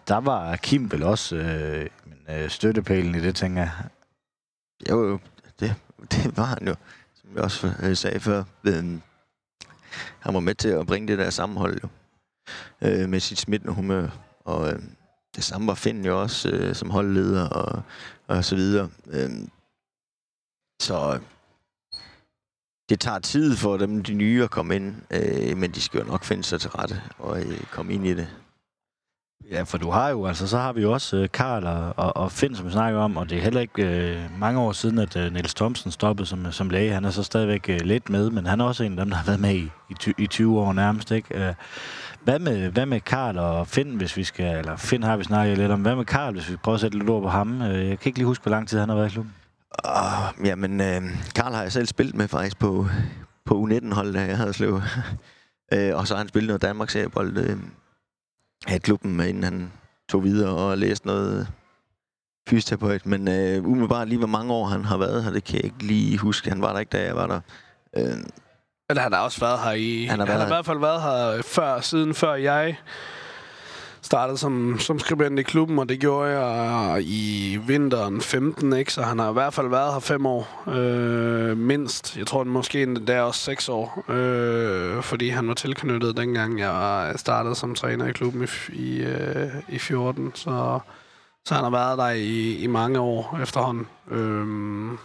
der 0.08 0.16
var 0.16 0.56
Kim 0.56 0.92
vel 0.92 1.02
også 1.02 1.36
øh, 1.36 1.86
øh, 2.30 2.50
støttepælen 2.50 3.14
i 3.14 3.20
det, 3.20 3.36
tænker 3.36 3.62
jeg. 3.62 3.72
Jo, 4.90 5.08
jo, 5.08 5.18
det, 5.60 5.74
det 6.10 6.36
var 6.36 6.44
han 6.44 6.68
jo, 6.68 6.74
som 7.14 7.34
jeg 7.34 7.42
også 7.42 7.72
øh, 7.82 7.96
sagde 7.96 8.20
før. 8.20 8.44
Øh, 8.64 8.84
han 10.18 10.34
var 10.34 10.40
med 10.40 10.54
til 10.54 10.68
at 10.68 10.86
bringe 10.86 11.08
det 11.08 11.18
der 11.18 11.30
sammenhold 11.30 11.80
jo, 11.82 11.88
øh, 12.82 13.08
med 13.08 13.20
sit 13.20 13.38
smittende 13.38 13.74
humør. 13.74 14.08
Og 14.44 14.72
øh, 14.72 14.82
det 15.36 15.44
samme 15.44 15.66
var 15.66 15.74
Finn 15.74 16.04
jo 16.04 16.22
også 16.22 16.48
øh, 16.48 16.74
som 16.74 16.90
holdleder 16.90 17.48
og, 17.48 17.82
og 18.26 18.44
så 18.44 18.56
videre. 18.56 18.90
Øh, 19.06 19.30
så 20.80 21.20
det 22.88 23.00
tager 23.00 23.18
tid 23.18 23.56
for 23.56 23.76
dem, 23.76 24.02
de 24.02 24.14
nye, 24.14 24.44
at 24.44 24.50
komme 24.50 24.76
ind, 24.76 24.96
øh, 25.10 25.56
men 25.56 25.70
de 25.70 25.80
skal 25.80 26.00
jo 26.00 26.06
nok 26.06 26.24
finde 26.24 26.44
sig 26.44 26.60
til 26.60 26.70
rette 26.70 27.02
og 27.18 27.40
øh, 27.40 27.60
komme 27.70 27.94
ind 27.94 28.06
i 28.06 28.14
det. 28.14 28.28
Ja, 29.50 29.62
for 29.62 29.78
du 29.78 29.90
har 29.90 30.08
jo, 30.08 30.26
altså 30.26 30.48
så 30.48 30.58
har 30.58 30.72
vi 30.72 30.82
jo 30.82 30.92
også 30.92 31.16
øh, 31.16 31.28
Karl 31.32 31.66
og, 31.66 31.94
og, 31.96 32.16
og 32.16 32.32
Finn, 32.32 32.54
som 32.54 32.66
vi 32.66 32.70
snakker 32.70 33.00
om, 33.00 33.16
og 33.16 33.30
det 33.30 33.38
er 33.38 33.42
heller 33.42 33.60
ikke 33.60 33.82
øh, 33.82 34.18
mange 34.38 34.60
år 34.60 34.72
siden, 34.72 34.98
at 34.98 35.16
øh, 35.16 35.32
Niels 35.32 35.54
Thomsen 35.54 35.90
stoppede 35.90 36.28
som, 36.28 36.52
som 36.52 36.70
læge. 36.70 36.92
Han 36.92 37.04
er 37.04 37.10
så 37.10 37.22
stadigvæk 37.22 37.68
øh, 37.68 37.80
lidt 37.80 38.10
med, 38.10 38.30
men 38.30 38.46
han 38.46 38.60
er 38.60 38.64
også 38.64 38.84
en 38.84 38.98
af 38.98 39.04
dem, 39.04 39.10
der 39.10 39.16
har 39.16 39.24
været 39.24 39.40
med 39.40 39.54
i, 39.54 39.70
i, 39.90 39.94
ty, 40.00 40.10
i 40.18 40.26
20 40.26 40.60
år 40.60 40.72
nærmest, 40.72 41.10
ikke? 41.10 41.48
Øh, 41.48 41.54
hvad 42.24 42.38
med, 42.38 42.70
hvad 42.70 42.86
med 42.86 43.00
Karl 43.00 43.38
og 43.38 43.66
Finn, 43.66 43.96
hvis 43.96 44.16
vi 44.16 44.24
skal, 44.24 44.58
eller 44.58 44.76
Finn 44.76 45.02
har 45.02 45.16
vi 45.16 45.24
snakket 45.24 45.58
lidt 45.58 45.72
om, 45.72 45.82
hvad 45.82 45.96
med 45.96 46.04
Karl, 46.04 46.32
hvis 46.32 46.50
vi 46.50 46.56
prøver 46.56 46.74
at 46.74 46.80
sætte 46.80 46.98
lidt 46.98 47.10
ord 47.10 47.22
på 47.22 47.28
ham? 47.28 47.62
Øh, 47.62 47.88
jeg 47.88 47.98
kan 47.98 48.08
ikke 48.08 48.18
lige 48.18 48.26
huske, 48.26 48.42
hvor 48.42 48.50
lang 48.50 48.68
tid 48.68 48.78
han 48.78 48.88
har 48.88 48.96
været 48.96 49.10
i 49.10 49.12
klubben. 49.12 49.34
Uh, 49.84 50.46
jamen, 50.46 50.80
øh, 50.80 51.02
Karl 51.34 51.52
har 51.52 51.62
jeg 51.62 51.72
selv 51.72 51.86
spillet 51.86 52.14
med 52.14 52.28
faktisk 52.28 52.58
på, 52.58 52.86
på 53.44 53.66
U19-holdet, 53.66 54.14
da 54.14 54.20
jeg 54.20 54.36
havde 54.36 54.52
slået. 54.52 54.82
øh, 55.74 55.96
og 55.96 56.06
så 56.06 56.14
har 56.14 56.18
han 56.18 56.28
spillet 56.28 56.46
noget 56.46 56.62
Danmarks 56.62 56.92
seriebold 56.92 57.38
øh, 57.38 57.56
af 58.66 58.82
klubben, 58.82 59.20
inden 59.20 59.42
han 59.44 59.72
tog 60.08 60.24
videre 60.24 60.50
og 60.50 60.78
læste 60.78 61.06
noget 61.06 61.48
fysioterapeut. 62.48 63.06
Men 63.06 63.28
øh, 63.28 63.64
umiddelbart 63.66 64.08
lige 64.08 64.18
hvor 64.18 64.26
mange 64.26 64.52
år 64.52 64.66
han 64.66 64.84
har 64.84 64.96
været 64.96 65.24
her, 65.24 65.30
det 65.30 65.44
kan 65.44 65.54
jeg 65.56 65.64
ikke 65.64 65.82
lige 65.82 66.18
huske. 66.18 66.48
Han 66.48 66.62
var 66.62 66.72
der 66.72 66.80
ikke, 66.80 66.90
da 66.90 67.04
jeg 67.04 67.16
var 67.16 67.26
der. 67.26 67.40
Øh, 67.96 68.16
Men 68.88 68.98
han 68.98 69.12
har 69.12 69.20
også 69.20 69.40
været 69.40 69.58
her 69.58 69.70
i... 69.72 70.04
Han 70.04 70.18
har 70.18 70.26
været 70.26 70.38
han 70.38 70.48
har 70.48 70.54
i 70.54 70.56
hvert 70.56 70.66
fald 70.66 70.78
været 70.78 71.02
her 71.02 71.42
før, 71.42 71.80
siden 71.80 72.14
før 72.14 72.34
jeg 72.34 72.76
startede 74.06 74.38
som, 74.38 74.78
som 74.78 74.98
skribent 74.98 75.38
i 75.38 75.42
klubben, 75.42 75.78
og 75.78 75.88
det 75.88 76.00
gjorde 76.00 76.30
jeg 76.30 76.96
øh, 76.96 77.04
i 77.06 77.58
vinteren 77.66 78.20
15, 78.20 78.72
ikke? 78.72 78.92
Så 78.92 79.02
han 79.02 79.18
har 79.18 79.30
i 79.30 79.32
hvert 79.32 79.54
fald 79.54 79.68
været 79.68 79.92
her 79.92 80.00
fem 80.00 80.26
år, 80.26 80.64
øh, 80.68 81.56
mindst. 81.56 82.16
Jeg 82.16 82.26
tror 82.26 82.44
måske 82.44 82.82
endda 82.82 83.22
også 83.22 83.40
seks 83.40 83.68
år, 83.68 84.10
øh, 84.10 85.02
fordi 85.02 85.28
han 85.28 85.48
var 85.48 85.54
tilknyttet 85.54 86.16
dengang, 86.16 86.58
jeg 86.58 87.12
startede 87.16 87.54
som 87.54 87.74
træner 87.74 88.06
i 88.06 88.12
klubben 88.12 88.42
i, 88.42 88.72
i, 88.72 89.04
øh, 89.04 89.48
i 89.68 89.78
14. 89.78 90.32
Så, 90.34 90.78
så 91.44 91.54
han 91.54 91.62
har 91.64 91.70
været 91.70 91.98
der 91.98 92.10
i, 92.10 92.54
i 92.54 92.66
mange 92.66 93.00
år 93.00 93.38
efterhånden. 93.42 93.86
Øh, 94.10 94.98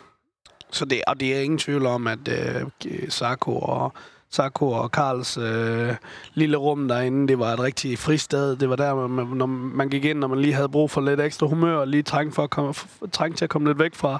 så 0.71 0.85
det, 0.85 1.01
og 1.07 1.19
det 1.19 1.35
er 1.35 1.39
ingen 1.39 1.59
tvivl 1.59 1.85
om, 1.85 2.07
at 2.07 2.27
øh, 2.27 2.65
Sarko 3.09 3.57
og 3.57 3.93
Sarko 4.31 4.71
og 4.71 4.91
Karls 4.91 5.37
øh, 5.37 5.95
lille 6.33 6.57
rum 6.57 6.87
derinde, 6.87 7.27
det 7.27 7.39
var 7.39 7.53
et 7.53 7.59
rigtig 7.59 7.99
fristed. 7.99 8.55
Det 8.55 8.69
var 8.69 8.75
der, 8.75 9.07
man, 9.07 9.27
når 9.27 9.45
man 9.45 9.89
gik 9.89 10.05
ind, 10.05 10.19
når 10.19 10.27
man 10.27 10.39
lige 10.39 10.53
havde 10.53 10.69
brug 10.69 10.91
for 10.91 11.01
lidt 11.01 11.19
ekstra 11.19 11.47
humør, 11.47 11.77
og 11.77 11.87
lige 11.87 12.03
trængte, 12.03 12.35
for 12.35 12.43
at 12.43 12.49
komme, 12.49 12.73
trængte 13.11 13.37
til 13.37 13.45
at 13.45 13.49
komme 13.49 13.67
lidt 13.67 13.79
væk 13.79 13.95
fra, 13.95 14.19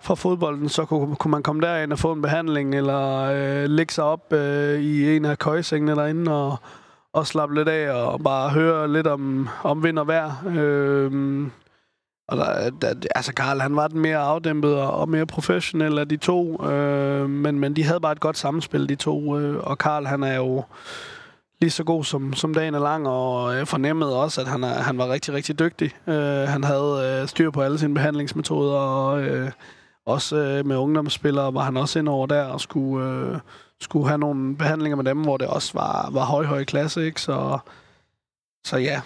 fra 0.00 0.14
fodbolden, 0.14 0.68
så 0.68 0.84
kunne, 0.84 1.16
kunne 1.16 1.30
man 1.30 1.42
komme 1.42 1.62
derind 1.66 1.92
og 1.92 1.98
få 1.98 2.12
en 2.12 2.22
behandling, 2.22 2.74
eller 2.74 3.20
øh, 3.20 3.64
lægge 3.70 3.92
sig 3.92 4.04
op 4.04 4.32
øh, 4.32 4.80
i 4.80 5.16
en 5.16 5.24
af 5.24 5.38
køjesengene 5.38 5.96
derinde, 5.96 6.32
og, 6.32 6.56
og 7.12 7.26
slappe 7.26 7.54
lidt 7.54 7.68
af, 7.68 7.90
og 7.90 8.20
bare 8.20 8.50
høre 8.50 8.92
lidt 8.92 9.06
om, 9.06 9.48
om 9.62 9.82
vind 9.82 9.98
og 9.98 10.06
vejr. 10.06 10.32
Øh, 10.46 11.46
og 12.28 12.36
der, 12.36 12.70
der, 12.70 12.94
altså 13.14 13.34
Karl, 13.34 13.60
han 13.60 13.76
var 13.76 13.88
den 13.88 14.00
mere 14.00 14.18
afdæmpet 14.18 14.74
og, 14.74 14.92
og 14.92 15.08
mere 15.08 15.26
professionel 15.26 15.98
af 15.98 16.08
de 16.08 16.16
to, 16.16 16.64
øh, 16.64 17.30
men, 17.30 17.60
men 17.60 17.76
de 17.76 17.84
havde 17.84 18.00
bare 18.00 18.12
et 18.12 18.20
godt 18.20 18.38
samspil, 18.38 18.88
de 18.88 18.94
to. 18.94 19.38
Øh, 19.38 19.56
og 19.56 19.78
Karl, 19.78 20.06
han 20.06 20.22
er 20.22 20.36
jo 20.36 20.64
lige 21.60 21.70
så 21.70 21.84
god 21.84 22.04
som, 22.04 22.32
som 22.32 22.54
dagen 22.54 22.74
er 22.74 22.78
lang, 22.78 23.08
og 23.08 23.56
jeg 23.56 23.68
fornemmede 23.68 24.20
også, 24.20 24.40
at 24.40 24.46
han, 24.46 24.64
er, 24.64 24.74
han 24.74 24.98
var 24.98 25.12
rigtig, 25.12 25.34
rigtig 25.34 25.58
dygtig. 25.58 25.90
Øh, 26.06 26.48
han 26.48 26.64
havde 26.64 27.20
øh, 27.22 27.28
styr 27.28 27.50
på 27.50 27.62
alle 27.62 27.78
sine 27.78 27.94
behandlingsmetoder, 27.94 28.78
og 28.78 29.22
øh, 29.22 29.50
også 30.06 30.36
øh, 30.36 30.66
med 30.66 30.76
ungdomsspillere 30.76 31.54
var 31.54 31.62
han 31.62 31.76
også 31.76 31.98
ind 31.98 32.08
over 32.08 32.26
der 32.26 32.44
og 32.44 32.60
skulle, 32.60 33.10
øh, 33.10 33.38
skulle 33.80 34.08
have 34.08 34.18
nogle 34.18 34.56
behandlinger 34.56 34.96
med 34.96 35.04
dem, 35.04 35.22
hvor 35.22 35.36
det 35.36 35.46
også 35.46 35.70
var, 35.74 36.08
var 36.12 36.24
høj, 36.24 36.44
høj 36.44 36.64
klasse, 36.64 37.06
ikke? 37.06 37.20
Så, 37.20 37.58
så 38.64 38.76
ja, 38.76 39.00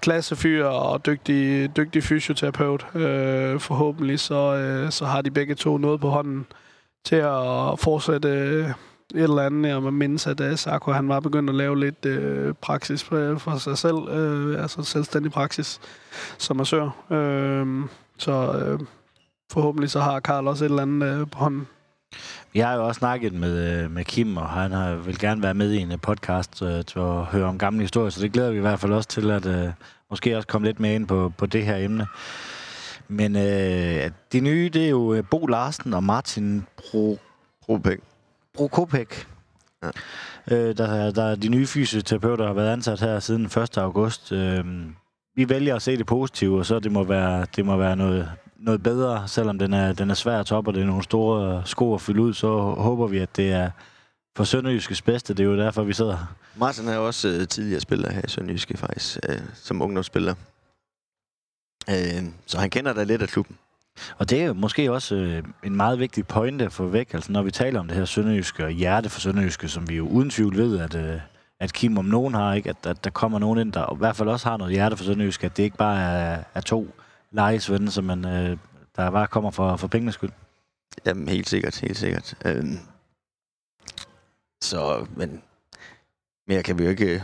klassefyr 0.00 0.64
og 0.64 1.06
dygtig, 1.06 1.70
dygtig 1.76 2.02
fysioterapeut. 2.02 2.86
Øh, 2.94 3.60
forhåbentlig 3.60 4.20
så, 4.20 4.54
øh, 4.54 4.90
så 4.90 5.04
har 5.04 5.22
de 5.22 5.30
begge 5.30 5.54
to 5.54 5.78
noget 5.78 6.00
på 6.00 6.08
hånden 6.08 6.46
til 7.04 7.16
at 7.16 7.78
fortsætte 7.78 8.28
øh, 8.28 8.70
et 9.14 9.22
eller 9.22 9.42
andet. 9.42 9.68
Jeg 9.68 9.82
man 9.82 9.92
mindes, 9.92 10.26
at 10.26 10.40
øh, 10.40 10.58
Sarko 10.58 10.92
han 10.92 11.08
var 11.08 11.20
begyndt 11.20 11.50
at 11.50 11.56
lave 11.56 11.80
lidt 11.80 12.06
øh, 12.06 12.54
praksis 12.54 13.04
for, 13.04 13.38
for 13.38 13.58
sig 13.58 13.78
selv, 13.78 14.08
øh, 14.08 14.62
altså 14.62 14.82
selvstændig 14.82 15.32
praksis 15.32 15.80
som 16.38 16.56
massør. 16.56 17.06
Øh, 17.10 17.84
så 18.18 18.32
øh, 18.32 18.80
forhåbentlig 19.52 19.90
så 19.90 20.00
har 20.00 20.20
Karl 20.20 20.48
også 20.48 20.64
et 20.64 20.68
eller 20.68 20.82
andet 20.82 21.20
øh, 21.20 21.26
på 21.30 21.38
hånden. 21.38 21.66
Jeg 22.54 22.68
har 22.68 22.74
jo 22.74 22.86
også 22.86 22.98
snakket 22.98 23.32
med, 23.32 23.82
øh, 23.82 23.90
med 23.90 24.04
Kim, 24.04 24.36
og 24.36 24.48
han 24.48 24.72
har, 24.72 24.94
vil 24.94 25.18
gerne 25.18 25.42
være 25.42 25.54
med 25.54 25.72
i 25.72 25.78
en 25.78 25.92
øh, 25.92 25.98
podcast 25.98 26.62
øh, 26.62 26.84
til 26.84 26.98
at 26.98 27.24
høre 27.24 27.44
om 27.44 27.58
gamle 27.58 27.80
historier, 27.80 28.10
så 28.10 28.20
det 28.20 28.32
glæder 28.32 28.50
vi 28.50 28.56
i 28.56 28.60
hvert 28.60 28.80
fald 28.80 28.92
også 28.92 29.08
til 29.08 29.30
at 29.30 29.46
øh, 29.46 29.68
måske 30.10 30.36
også 30.36 30.48
komme 30.48 30.66
lidt 30.66 30.80
mere 30.80 30.94
ind 30.94 31.06
på, 31.06 31.32
på 31.38 31.46
det 31.46 31.64
her 31.64 31.76
emne. 31.76 32.06
Men 33.08 33.36
øh, 33.36 34.10
de 34.32 34.40
nye, 34.40 34.70
det 34.72 34.84
er 34.84 34.88
jo 34.88 35.14
øh, 35.14 35.24
Bo 35.30 35.46
Larsen 35.46 35.94
og 35.94 36.04
Martin 36.04 36.66
Bro, 36.76 37.18
Robæk. 37.68 37.98
Prokopek. 38.54 39.26
Ja. 39.82 39.88
Øh, 40.50 40.76
der, 40.76 41.10
der 41.10 41.24
er 41.24 41.34
de 41.34 41.48
nye 41.48 41.66
fysioterapeuter, 41.66 42.36
der 42.36 42.46
har 42.46 42.54
været 42.54 42.72
ansat 42.72 43.00
her 43.00 43.20
siden 43.20 43.44
1. 43.44 43.78
august. 43.78 44.32
Øh, 44.32 44.64
vi 45.36 45.48
vælger 45.48 45.76
at 45.76 45.82
se 45.82 45.96
det 45.96 46.06
positive, 46.06 46.58
og 46.58 46.66
så 46.66 46.78
det 46.78 46.92
må 46.92 47.04
være, 47.04 47.46
det 47.56 47.64
må 47.64 47.76
være 47.76 47.96
noget, 47.96 48.30
noget 48.60 48.82
bedre, 48.82 49.28
selvom 49.28 49.58
den 49.58 49.72
er, 49.72 49.92
den 49.92 50.10
er 50.10 50.14
svær 50.14 50.40
at 50.40 50.46
toppe, 50.46 50.70
og 50.70 50.74
det 50.74 50.82
er 50.82 50.86
nogle 50.86 51.02
store 51.02 51.62
sko 51.66 51.94
at 51.94 52.00
fylde 52.00 52.22
ud, 52.22 52.34
så 52.34 52.58
håber 52.60 53.06
vi, 53.06 53.18
at 53.18 53.36
det 53.36 53.52
er 53.52 53.70
for 54.36 54.44
Sønderjyskes 54.44 55.02
bedste. 55.02 55.34
Det 55.34 55.40
er 55.40 55.48
jo 55.48 55.58
derfor, 55.58 55.82
vi 55.82 55.92
sidder 55.92 56.16
her. 56.16 56.26
Martin 56.56 56.88
er 56.88 56.94
jo 56.94 57.06
også 57.06 57.28
øh, 57.28 57.48
tidligere 57.48 57.80
spiller 57.80 58.12
her 58.12 58.20
i 58.24 58.28
Sønderjyske, 58.28 58.76
faktisk, 58.76 59.18
øh, 59.28 59.38
som 59.54 59.82
ungdomsspiller. 59.82 60.34
Øh, 61.90 62.24
så 62.46 62.58
han 62.58 62.70
kender 62.70 62.92
da 62.92 63.04
lidt 63.04 63.22
af 63.22 63.28
klubben. 63.28 63.56
Og 64.18 64.30
det 64.30 64.42
er 64.42 64.46
jo 64.46 64.52
måske 64.52 64.92
også 64.92 65.14
øh, 65.14 65.42
en 65.64 65.76
meget 65.76 65.98
vigtig 65.98 66.26
pointe 66.26 66.64
at 66.64 66.72
få 66.72 66.86
væk, 66.86 67.14
altså 67.14 67.32
når 67.32 67.42
vi 67.42 67.50
taler 67.50 67.80
om 67.80 67.88
det 67.88 67.96
her 67.96 68.04
sønderjyske 68.04 68.64
og 68.64 68.70
hjerte 68.70 69.08
for 69.08 69.20
sønderjyske, 69.20 69.68
som 69.68 69.88
vi 69.88 69.96
jo 69.96 70.08
uden 70.08 70.30
tvivl 70.30 70.56
ved, 70.56 70.78
at, 70.78 70.94
øh, 70.94 71.20
at 71.60 71.72
Kim 71.72 71.98
om 71.98 72.04
nogen 72.04 72.34
har, 72.34 72.54
ikke? 72.54 72.70
At, 72.70 72.86
at 72.86 73.04
der 73.04 73.10
kommer 73.10 73.38
nogen 73.38 73.58
ind, 73.58 73.72
der 73.72 73.94
i 73.94 73.98
hvert 73.98 74.16
fald 74.16 74.28
også 74.28 74.48
har 74.48 74.56
noget 74.56 74.72
hjerte 74.72 74.96
for 74.96 75.04
sønderjyske, 75.04 75.46
at 75.46 75.56
det 75.56 75.62
ikke 75.62 75.76
bare 75.76 76.02
er, 76.02 76.42
er 76.54 76.60
to 76.60 76.94
lejesvende, 77.32 77.90
som 77.90 78.04
man, 78.04 78.24
øh, 78.24 78.56
der 78.96 79.10
bare 79.10 79.26
kommer 79.26 79.50
for, 79.50 79.76
for 79.76 79.88
pengenes 79.88 80.14
skyld. 80.14 80.30
Jamen, 81.06 81.28
helt 81.28 81.48
sikkert, 81.48 81.80
helt 81.80 81.96
sikkert. 81.98 82.34
Øh, 82.44 82.64
så, 84.62 85.06
men 85.16 85.42
mere 86.48 86.62
kan 86.62 86.78
vi 86.78 86.84
jo 86.84 86.90
ikke 86.90 87.14
øh, 87.14 87.20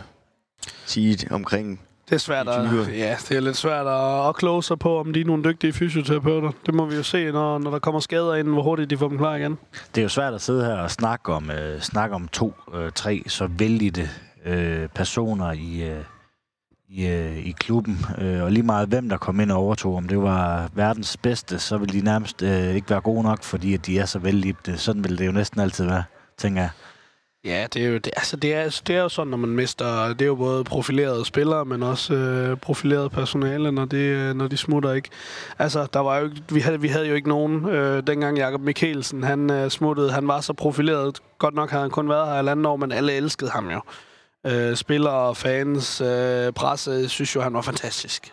sige 0.87 1.29
omkring 1.31 1.81
Det 2.09 2.15
er 2.15 2.19
svært 2.19 2.49
at, 2.49 2.65
ja, 2.99 3.17
det 3.29 3.37
er 3.37 3.41
lidt 3.41 3.57
svært 3.57 3.87
at, 3.87 4.29
at 4.29 4.37
kloge 4.37 4.63
sig 4.63 4.79
på, 4.79 4.99
om 4.99 5.13
de 5.13 5.21
er 5.21 5.25
nogle 5.25 5.45
dygtige 5.45 5.73
fysioterapeuter. 5.73 6.53
Det 6.67 6.75
må 6.75 6.87
vi 6.87 6.97
jo 6.97 7.03
se, 7.03 7.33
når, 7.33 7.59
når 7.59 7.71
der 7.71 7.79
kommer 7.79 8.01
skader 8.01 8.35
ind, 8.35 8.49
hvor 8.49 8.63
hurtigt 8.63 8.91
de 8.91 8.99
får 8.99 9.09
dem 9.09 9.19
klar 9.19 9.35
igen. 9.37 9.59
Det 9.95 10.01
er 10.01 10.03
jo 10.03 10.09
svært 10.09 10.35
at 10.35 10.41
sidde 10.41 10.65
her 10.65 10.75
og 10.75 10.91
snakke 10.91 11.33
om, 11.33 11.51
øh, 11.51 11.81
snakke 11.81 12.15
om 12.15 12.29
to, 12.29 12.55
øh, 12.75 12.93
tre 12.93 13.23
så 13.27 13.47
vældige 13.47 14.11
øh, 14.45 14.89
personer 14.89 15.53
i, 15.53 15.83
øh, 15.91 16.05
i, 16.89 17.07
øh, 17.07 17.37
i 17.39 17.51
klubben. 17.59 18.07
Øh, 18.19 18.43
og 18.43 18.51
lige 18.53 18.63
meget 18.63 18.89
hvem 18.89 19.09
der 19.09 19.17
kom 19.17 19.41
ind 19.41 19.51
og 19.53 19.59
overtog, 19.59 19.97
om 19.97 20.09
det 20.09 20.23
var 20.23 20.69
verdens 20.75 21.17
bedste, 21.17 21.59
så 21.59 21.77
ville 21.79 22.01
de 22.01 22.05
nærmest 22.05 22.43
øh, 22.43 22.75
ikke 22.75 22.91
være 22.91 23.01
gode 23.01 23.23
nok, 23.23 23.43
fordi 23.43 23.75
at 23.75 23.87
de 23.87 23.99
er 23.99 24.05
så 24.07 24.19
vellibte. 24.19 24.73
Øh, 24.73 24.79
sådan 24.79 25.05
vil 25.05 25.19
det 25.19 25.27
jo 25.27 25.33
næsten 25.33 25.61
altid 25.61 25.85
være, 25.87 26.05
tænker 26.39 26.61
jeg. 26.61 26.71
Ja, 27.45 27.67
det 27.75 27.85
er 27.85 27.89
jo, 27.89 27.95
det, 27.95 28.07
altså 28.17 28.37
det 28.37 28.55
er, 28.55 28.61
altså, 28.61 28.83
det 28.87 28.97
er 28.97 29.03
jo 29.03 29.09
sådan, 29.09 29.31
når 29.31 29.37
man 29.37 29.51
mister, 29.51 30.09
det 30.09 30.23
er 30.23 30.27
jo 30.27 30.35
både 30.35 30.65
profilerede 30.65 31.25
spillere, 31.25 31.65
men 31.65 31.83
også 31.83 32.15
øh, 32.15 32.57
profileret 32.57 33.13
personale, 33.13 33.73
når, 33.73 33.85
det, 33.85 33.97
øh, 33.99 34.35
når 34.37 34.49
de 34.49 34.57
smutter, 34.57 34.93
ikke? 34.93 35.09
Altså, 35.59 35.87
der 35.93 36.01
var 36.01 36.19
jo, 36.19 36.25
ikke- 36.25 36.43
vi, 36.51 36.61
havde, 36.61 36.81
vi 36.81 36.89
havde 36.89 37.07
jo 37.09 37.15
ikke 37.15 37.29
nogen, 37.29 37.69
øh, 37.69 38.03
dengang 38.07 38.37
Jakob 38.39 38.61
Mikkelsen, 38.61 39.23
han 39.25 39.51
øh, 39.51 39.71
smuttede, 39.71 40.13
han 40.13 40.29
var 40.29 40.41
så 40.41 40.53
profileret, 40.53 41.19
godt 41.39 41.55
nok 41.55 41.71
havde 41.71 41.83
han 41.83 41.91
kun 41.91 42.09
været 42.09 42.27
her 42.27 42.33
i 42.33 42.37
halvanden 42.37 42.67
år, 42.67 42.77
men 42.77 42.93
alle 42.93 43.13
elskede 43.13 43.51
ham 43.51 43.71
jo. 43.71 43.81
Øh, 44.47 44.77
spillere, 44.77 45.35
fans, 45.35 46.01
øh, 46.01 46.53
presse, 46.53 47.09
synes 47.09 47.35
jo, 47.35 47.41
han 47.41 47.55
var 47.55 47.61
fantastisk. 47.61 48.33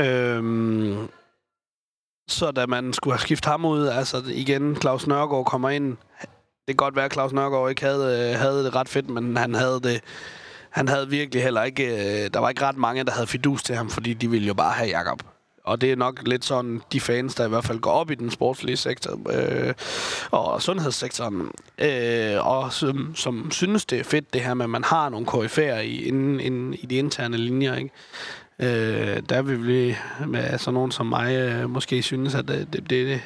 Øhm, 0.00 1.08
så 2.28 2.50
da 2.50 2.66
man 2.66 2.92
skulle 2.92 3.14
have 3.14 3.20
skiftet 3.20 3.50
ham 3.50 3.64
ud, 3.64 3.86
altså 3.86 4.22
igen, 4.26 4.76
Claus 4.80 5.06
Nørgaard 5.06 5.44
kommer 5.44 5.70
ind. 5.70 5.96
Det 6.20 6.68
kan 6.68 6.76
godt 6.76 6.96
være, 6.96 7.04
at 7.04 7.12
Claus 7.12 7.32
Nørgaard 7.32 7.70
ikke 7.70 7.82
havde, 7.82 8.30
øh, 8.32 8.40
havde 8.40 8.64
det 8.64 8.74
ret 8.74 8.88
fedt, 8.88 9.10
men 9.10 9.36
han 9.36 9.54
havde 9.54 9.80
det 9.80 10.02
han 10.74 10.88
havde 10.88 11.08
virkelig 11.08 11.42
heller 11.42 11.62
ikke... 11.62 11.84
Øh, 11.84 12.30
der 12.34 12.38
var 12.38 12.48
ikke 12.48 12.64
ret 12.64 12.76
mange, 12.76 13.04
der 13.04 13.12
havde 13.12 13.26
fidus 13.26 13.62
til 13.62 13.74
ham, 13.74 13.90
fordi 13.90 14.14
de 14.14 14.30
ville 14.30 14.46
jo 14.46 14.54
bare 14.54 14.72
have 14.72 14.88
Jakob. 14.88 15.22
Og 15.64 15.80
det 15.80 15.92
er 15.92 15.96
nok 15.96 16.20
lidt 16.26 16.44
sådan, 16.44 16.80
de 16.92 17.00
fans, 17.00 17.34
der 17.34 17.46
i 17.46 17.48
hvert 17.48 17.64
fald 17.64 17.78
går 17.78 17.90
op 17.90 18.10
i 18.10 18.14
den 18.14 18.30
sportslige 18.30 18.76
sektor 18.76 19.20
øh, 19.30 19.74
og 20.30 20.62
sundhedssektoren, 20.62 21.50
øh, 21.78 22.46
og 22.46 22.72
som, 22.72 23.14
som 23.14 23.50
synes, 23.50 23.84
det 23.84 24.00
er 24.00 24.04
fedt 24.04 24.34
det 24.34 24.40
her 24.40 24.54
med, 24.54 24.64
at 24.64 24.70
man 24.70 24.84
har 24.84 25.08
nogle 25.08 25.26
KF'er 25.26 25.80
i, 25.80 26.02
inden, 26.02 26.40
inden, 26.40 26.74
i 26.74 26.86
de 26.86 26.94
interne 26.94 27.36
linjer. 27.36 27.74
Ikke? 27.74 27.90
Øh, 28.58 29.22
der 29.28 29.42
vil 29.42 29.66
vi 29.66 29.96
med 30.26 30.58
sådan 30.58 30.74
nogen 30.74 30.92
som 30.92 31.06
mig 31.06 31.34
øh, 31.34 31.70
måske 31.70 32.02
synes, 32.02 32.34
at 32.34 32.50
øh, 32.50 32.58
det, 32.58 32.72
det, 32.72 32.90
det, 32.90 33.20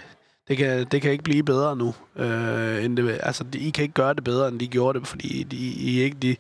det, 0.49 0.57
kan, 0.57 0.87
det 0.87 1.03
kan 1.03 1.13
ikke 1.13 1.25
blive 1.25 1.43
bedre 1.43 1.77
nu. 1.77 1.95
Øh, 2.17 2.85
end 2.85 2.97
det, 2.97 3.21
altså, 3.23 3.45
de, 3.45 3.59
I 3.59 3.71
kan 3.71 3.83
ikke 3.83 3.95
gøre 3.95 4.15
det 4.15 4.25
bedre, 4.25 4.49
end 4.49 4.61
de 4.61 4.67
gjorde 4.67 4.99
det, 4.99 5.09
fordi 5.09 5.43
de, 5.43 5.57
I 5.57 6.01
ikke 6.01 6.17
de, 6.23 6.37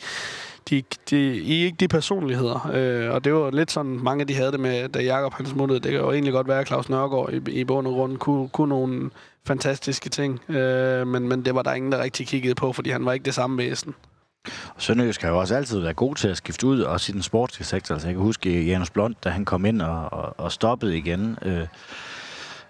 de, 0.71 0.83
de, 1.11 1.37
I 1.37 1.61
er 1.61 1.65
ikke 1.65 1.77
de 1.81 1.89
personligheder. 1.89 2.71
Øh, 2.75 3.15
og 3.15 3.25
det 3.25 3.35
var 3.35 3.51
lidt 3.51 3.71
sådan, 3.71 3.99
mange 4.03 4.21
af 4.21 4.27
de 4.27 4.35
havde 4.35 4.53
det 4.53 4.61
med, 4.61 4.89
da 4.89 5.03
Jakob 5.03 5.33
han 5.33 5.47
smuttede. 5.47 5.81
Det 5.81 5.91
kan 5.91 6.01
jo 6.01 6.13
egentlig 6.13 6.33
godt 6.33 6.49
være, 6.49 6.61
at 6.61 6.67
Claus 6.67 6.89
Nørgaard 6.89 7.33
i, 7.33 7.51
i 7.51 7.65
bund 7.65 7.87
og 7.87 7.93
grund 7.93 8.17
kunne, 8.17 8.49
kunne 8.49 8.69
nogle 8.69 9.11
fantastiske 9.47 10.09
ting. 10.09 10.41
Øh, 10.51 11.07
men, 11.07 11.29
men 11.29 11.45
det 11.45 11.55
var 11.55 11.63
der 11.63 11.73
ingen, 11.73 11.93
der 11.93 12.03
rigtig 12.03 12.27
kiggede 12.27 12.55
på, 12.55 12.73
fordi 12.73 12.91
han 12.91 13.05
var 13.05 13.13
ikke 13.13 13.25
det 13.25 13.35
samme 13.35 13.59
væsen. 13.59 13.95
Sønderjysk 14.79 15.23
har 15.23 15.29
jo 15.29 15.39
også 15.39 15.57
altid 15.57 15.81
været 15.81 15.97
god 15.97 16.15
til 16.15 16.29
at 16.29 16.37
skifte 16.37 16.67
ud, 16.67 16.81
også 16.81 17.13
i 17.13 17.15
den 17.15 17.23
sportslige 17.23 17.67
sektor. 17.67 17.95
Altså, 17.95 18.09
jeg 18.09 18.15
kan 18.15 18.23
huske 18.23 18.65
Janus 18.65 18.91
Blond, 18.91 19.15
da 19.25 19.29
han 19.29 19.45
kom 19.45 19.65
ind 19.65 19.83
og, 19.83 20.13
og, 20.13 20.35
og 20.41 20.53
stoppede 20.53 20.99
igen. 20.99 21.39
Øh, 21.43 21.67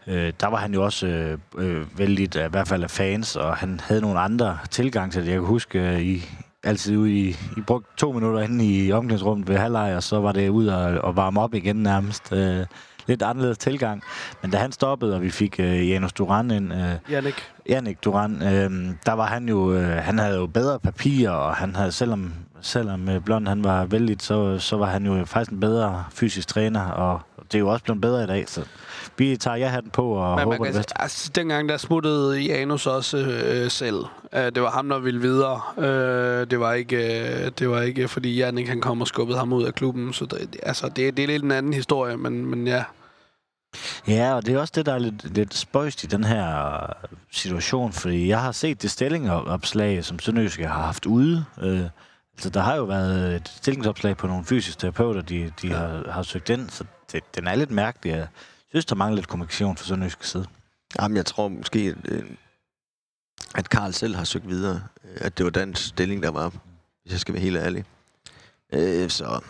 øh, 0.06 0.32
der 0.40 0.46
var 0.46 0.56
han 0.56 0.74
jo 0.74 0.84
også 0.84 1.06
øh, 1.06 1.38
øh, 1.58 1.98
vældig, 1.98 2.36
i 2.36 2.48
hvert 2.50 2.68
fald 2.68 2.82
af 2.82 2.90
fans, 2.90 3.36
og 3.36 3.56
han 3.56 3.80
havde 3.80 4.00
nogle 4.00 4.20
andre 4.20 4.58
tilgang 4.70 5.12
til 5.12 5.22
det. 5.22 5.28
Jeg 5.28 5.36
kan 5.36 5.46
huske 5.46 5.80
øh, 5.80 6.00
i, 6.00 6.24
altid 6.68 6.96
ude 6.96 7.12
i, 7.12 7.28
I 7.56 7.60
brugte 7.66 7.88
to 7.96 8.12
minutter 8.12 8.40
inde 8.40 8.64
i 8.64 8.92
omklædningsrummet 8.92 9.48
ved 9.48 9.56
halvleg, 9.56 9.96
og 9.96 10.02
så 10.02 10.20
var 10.20 10.32
det 10.32 10.48
ud 10.48 10.66
og, 10.66 10.98
og 10.98 11.16
varme 11.16 11.40
op 11.40 11.54
igen 11.54 11.76
nærmest. 11.76 12.32
Øh, 12.32 12.66
lidt 13.06 13.22
anderledes 13.22 13.58
tilgang. 13.58 14.02
Men 14.42 14.50
da 14.50 14.58
han 14.58 14.72
stoppede, 14.72 15.14
og 15.14 15.22
vi 15.22 15.30
fik 15.30 15.60
øh, 15.60 15.90
Janus 15.90 16.12
Duran 16.12 16.50
ind... 16.50 16.72
Øh, 16.72 16.92
Jannik. 17.10 17.34
Jannik 17.68 18.04
Duran, 18.04 18.42
øh, 18.42 18.94
der 19.06 19.12
var 19.12 19.26
han 19.26 19.48
jo... 19.48 19.72
Øh, 19.72 19.96
han 19.96 20.18
havde 20.18 20.36
jo 20.36 20.46
bedre 20.46 20.78
papir, 20.78 21.30
og 21.30 21.54
han 21.54 21.76
havde, 21.76 21.92
selvom, 21.92 22.32
selvom 22.60 23.08
øh, 23.08 23.20
Blond 23.20 23.48
han 23.48 23.64
var 23.64 23.84
vældig, 23.84 24.16
så, 24.20 24.58
så 24.58 24.76
var 24.76 24.86
han 24.86 25.06
jo 25.06 25.24
faktisk 25.24 25.50
en 25.50 25.60
bedre 25.60 26.04
fysisk 26.10 26.48
træner, 26.48 26.84
og 26.84 27.20
det 27.52 27.54
er 27.54 27.58
jo 27.58 27.68
også 27.68 27.84
blevet 27.84 28.00
bedre 28.00 28.24
i 28.24 28.26
dag, 28.26 28.48
så 28.48 28.64
vi 29.18 29.36
tager 29.36 29.56
jer 29.56 29.68
hatten 29.68 29.90
på 29.90 30.10
og 30.10 30.36
Men 30.36 30.44
håber 30.44 30.64
det 30.64 30.74
bedste. 30.74 31.00
Altså, 31.00 31.30
dengang 31.34 31.68
der 31.68 31.76
smuttede 31.76 32.40
Janus 32.40 32.86
også 32.86 33.18
øh, 33.18 33.70
selv. 33.70 33.96
Uh, 33.96 34.38
det 34.38 34.62
var 34.62 34.70
ham, 34.70 34.88
der 34.88 34.98
ville 34.98 35.20
videre. 35.20 35.60
Uh, 35.76 36.50
det, 36.50 36.60
var 36.60 36.72
ikke, 36.72 36.96
uh, 36.96 37.50
det 37.58 37.70
var 37.70 37.80
ikke, 37.80 38.08
fordi 38.08 38.36
Jannik 38.36 38.68
han 38.68 38.80
kom 38.80 39.00
og 39.00 39.06
skubbede 39.06 39.38
ham 39.38 39.52
ud 39.52 39.64
af 39.64 39.74
klubben. 39.74 40.12
Så 40.12 40.24
det, 40.24 40.56
altså, 40.62 40.88
det, 40.88 41.16
det 41.16 41.22
er 41.22 41.26
lidt 41.26 41.44
en 41.44 41.50
anden 41.50 41.72
historie, 41.72 42.16
men, 42.16 42.46
men 42.46 42.66
ja. 42.66 42.84
Ja, 44.08 44.34
og 44.34 44.46
det 44.46 44.54
er 44.54 44.58
også 44.58 44.72
det, 44.76 44.86
der 44.86 44.94
er 44.94 44.98
lidt, 44.98 45.34
lidt 45.36 45.54
spøjst 45.54 46.04
i 46.04 46.06
den 46.06 46.24
her 46.24 46.76
situation, 47.32 47.92
fordi 47.92 48.28
jeg 48.28 48.40
har 48.40 48.52
set 48.52 48.82
det 48.82 48.90
stillingsopslag, 48.90 50.04
som 50.04 50.18
Sønderjyske 50.18 50.66
har 50.66 50.82
haft 50.82 51.06
ude. 51.06 51.44
Uh, 51.62 51.80
altså, 52.34 52.50
der 52.54 52.60
har 52.60 52.76
jo 52.76 52.84
været 52.84 53.34
et 53.34 53.48
stillingsopslag 53.48 54.16
på 54.16 54.26
nogle 54.26 54.44
fysiske 54.44 54.80
terapeuter, 54.80 55.22
de, 55.22 55.52
de 55.62 55.68
ja. 55.68 55.76
har, 55.76 56.10
har 56.10 56.22
søgt 56.22 56.50
ind, 56.50 56.70
så 56.70 56.84
det, 57.12 57.22
den 57.36 57.46
er 57.46 57.54
lidt 57.54 57.70
mærkelig. 57.70 58.10
Jeg 58.12 58.26
synes, 58.70 58.84
der 58.84 58.94
mangler 58.94 59.16
lidt 59.16 59.28
kommunikation 59.28 59.76
fra 59.76 59.84
Sønderjyske 59.84 60.26
side. 60.26 60.46
Jamen, 61.00 61.16
jeg 61.16 61.26
tror 61.26 61.48
måske, 61.48 61.78
at, 61.78 62.12
øh, 62.12 62.22
at 63.54 63.68
Karl 63.68 63.92
selv 63.92 64.14
har 64.14 64.24
søgt 64.24 64.48
videre. 64.48 64.82
Øh, 65.04 65.16
at 65.20 65.38
det 65.38 65.44
var 65.44 65.50
den 65.50 65.74
stilling, 65.74 66.22
der 66.22 66.30
var, 66.30 66.48
hvis 67.02 67.12
jeg 67.12 67.20
skal 67.20 67.34
være 67.34 67.42
helt 67.42 67.56
ærlig. 67.56 67.84
Øh, 68.72 69.10
så, 69.10 69.40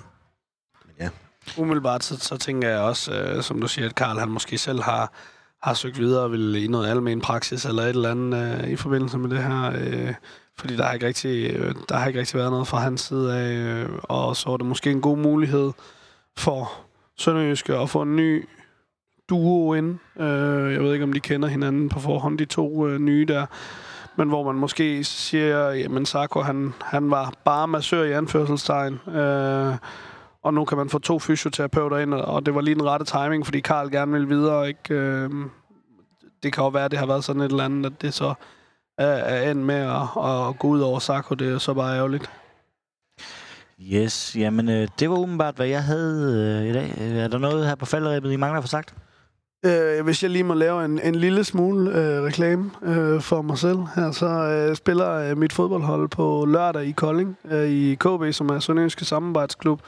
men 0.86 0.94
ja. 1.00 1.08
Umiddelbart, 1.56 2.04
så, 2.04 2.18
så 2.18 2.36
tænker 2.36 2.68
jeg 2.68 2.80
også, 2.80 3.12
øh, 3.12 3.42
som 3.42 3.60
du 3.60 3.68
siger, 3.68 3.88
at 3.88 3.94
Karl 3.94 4.18
han 4.18 4.28
måske 4.28 4.58
selv 4.58 4.82
har, 4.82 5.12
har 5.62 5.74
søgt 5.74 5.98
videre 5.98 6.22
og 6.22 6.32
vil 6.32 6.54
i 6.54 6.66
noget 6.66 6.88
almen 6.88 7.20
praksis 7.20 7.64
eller 7.64 7.82
et 7.82 7.88
eller 7.88 8.10
andet 8.10 8.64
øh, 8.64 8.70
i 8.70 8.76
forbindelse 8.76 9.18
med 9.18 9.30
det 9.30 9.42
her. 9.42 9.72
Øh, 9.76 10.14
fordi 10.58 10.76
der 10.76 10.84
har 10.84 10.92
ikke 10.92 11.06
rigtig, 11.06 11.50
øh, 11.50 11.74
der 11.88 11.96
har 11.96 12.06
ikke 12.06 12.20
rigtig 12.20 12.38
været 12.38 12.50
noget 12.50 12.68
fra 12.68 12.78
hans 12.78 13.00
side 13.00 13.36
af, 13.36 13.52
øh, 13.52 13.88
og 14.02 14.36
så 14.36 14.50
er 14.50 14.56
det 14.56 14.66
måske 14.66 14.90
en 14.90 15.00
god 15.00 15.18
mulighed 15.18 15.72
for 16.36 16.72
Sønderjyske 17.16 17.74
at 17.74 17.90
få 17.90 18.02
en 18.02 18.16
ny 18.16 18.48
duo 19.28 19.74
ind. 19.74 19.98
Øh, 20.20 20.72
jeg 20.72 20.82
ved 20.82 20.92
ikke, 20.92 21.04
om 21.04 21.12
de 21.12 21.20
kender 21.20 21.48
hinanden 21.48 21.88
på 21.88 22.00
forhånd, 22.00 22.38
de 22.38 22.44
to 22.44 22.86
øh, 22.86 23.00
nye 23.00 23.24
der. 23.28 23.46
Men 24.16 24.28
hvor 24.28 24.42
man 24.42 24.54
måske 24.54 25.04
siger, 25.04 25.70
jamen 25.70 26.06
Sarko, 26.06 26.40
han, 26.40 26.74
han 26.84 27.10
var 27.10 27.32
bare 27.44 27.68
massør 27.68 28.02
i 28.02 28.12
anførselstegn. 28.12 28.94
Øh, 28.94 29.74
og 30.42 30.54
nu 30.54 30.64
kan 30.64 30.78
man 30.78 30.88
få 30.88 30.98
to 30.98 31.18
fysioterapeuter 31.18 31.98
ind, 31.98 32.14
og 32.14 32.46
det 32.46 32.54
var 32.54 32.60
lige 32.60 32.74
den 32.74 32.84
rette 32.84 33.06
timing, 33.06 33.44
fordi 33.44 33.60
Karl 33.60 33.90
gerne 33.90 34.12
ville 34.12 34.28
videre. 34.28 34.68
Ikke? 34.68 34.94
Øh, 34.94 35.30
det 36.42 36.52
kan 36.52 36.64
jo 36.64 36.68
være, 36.68 36.84
at 36.84 36.90
det 36.90 36.98
har 36.98 37.06
været 37.06 37.24
sådan 37.24 37.42
et 37.42 37.50
eller 37.50 37.64
andet, 37.64 37.86
at 37.86 38.02
det 38.02 38.14
så 38.14 38.34
er, 38.98 39.50
end 39.50 39.62
med 39.62 39.74
at, 39.74 40.24
at 40.24 40.58
gå 40.58 40.68
ud 40.68 40.80
over 40.80 40.98
Sarko. 40.98 41.34
Det 41.34 41.52
er 41.52 41.58
så 41.58 41.74
bare 41.74 41.96
ærgerligt. 41.96 42.30
Yes, 43.80 44.36
jamen 44.38 44.68
øh, 44.68 44.88
det 44.98 45.10
var 45.10 45.16
åbenbart, 45.16 45.56
hvad 45.56 45.66
jeg 45.66 45.84
havde 45.84 46.60
øh, 46.62 46.70
i 46.70 46.72
dag. 46.72 47.18
Er 47.24 47.28
der 47.28 47.38
noget 47.38 47.66
her 47.66 47.74
på 47.74 47.86
falderæbet, 47.86 48.32
I 48.32 48.36
mangler 48.36 48.60
for 48.60 48.68
sagt? 48.68 48.94
Øh, 49.66 50.04
hvis 50.04 50.22
jeg 50.22 50.30
lige 50.30 50.44
må 50.44 50.54
lave 50.54 50.84
en, 50.84 51.00
en 51.04 51.14
lille 51.14 51.44
smule 51.44 51.90
øh, 51.90 52.22
reklame 52.22 52.70
øh, 52.82 53.20
for 53.20 53.42
mig 53.42 53.58
selv 53.58 53.78
her, 53.94 54.10
så 54.10 54.26
øh, 54.26 54.76
spiller 54.76 55.12
øh, 55.12 55.38
mit 55.38 55.52
fodboldhold 55.52 56.08
på 56.08 56.44
lørdag 56.48 56.84
i 56.84 56.90
Kolding, 56.90 57.38
øh, 57.50 57.68
i 57.68 57.94
KB, 57.94 58.32
som 58.32 58.48
er 58.48 58.58
Sønderjyske 58.58 59.04
Samarbejdsklub, 59.04 59.80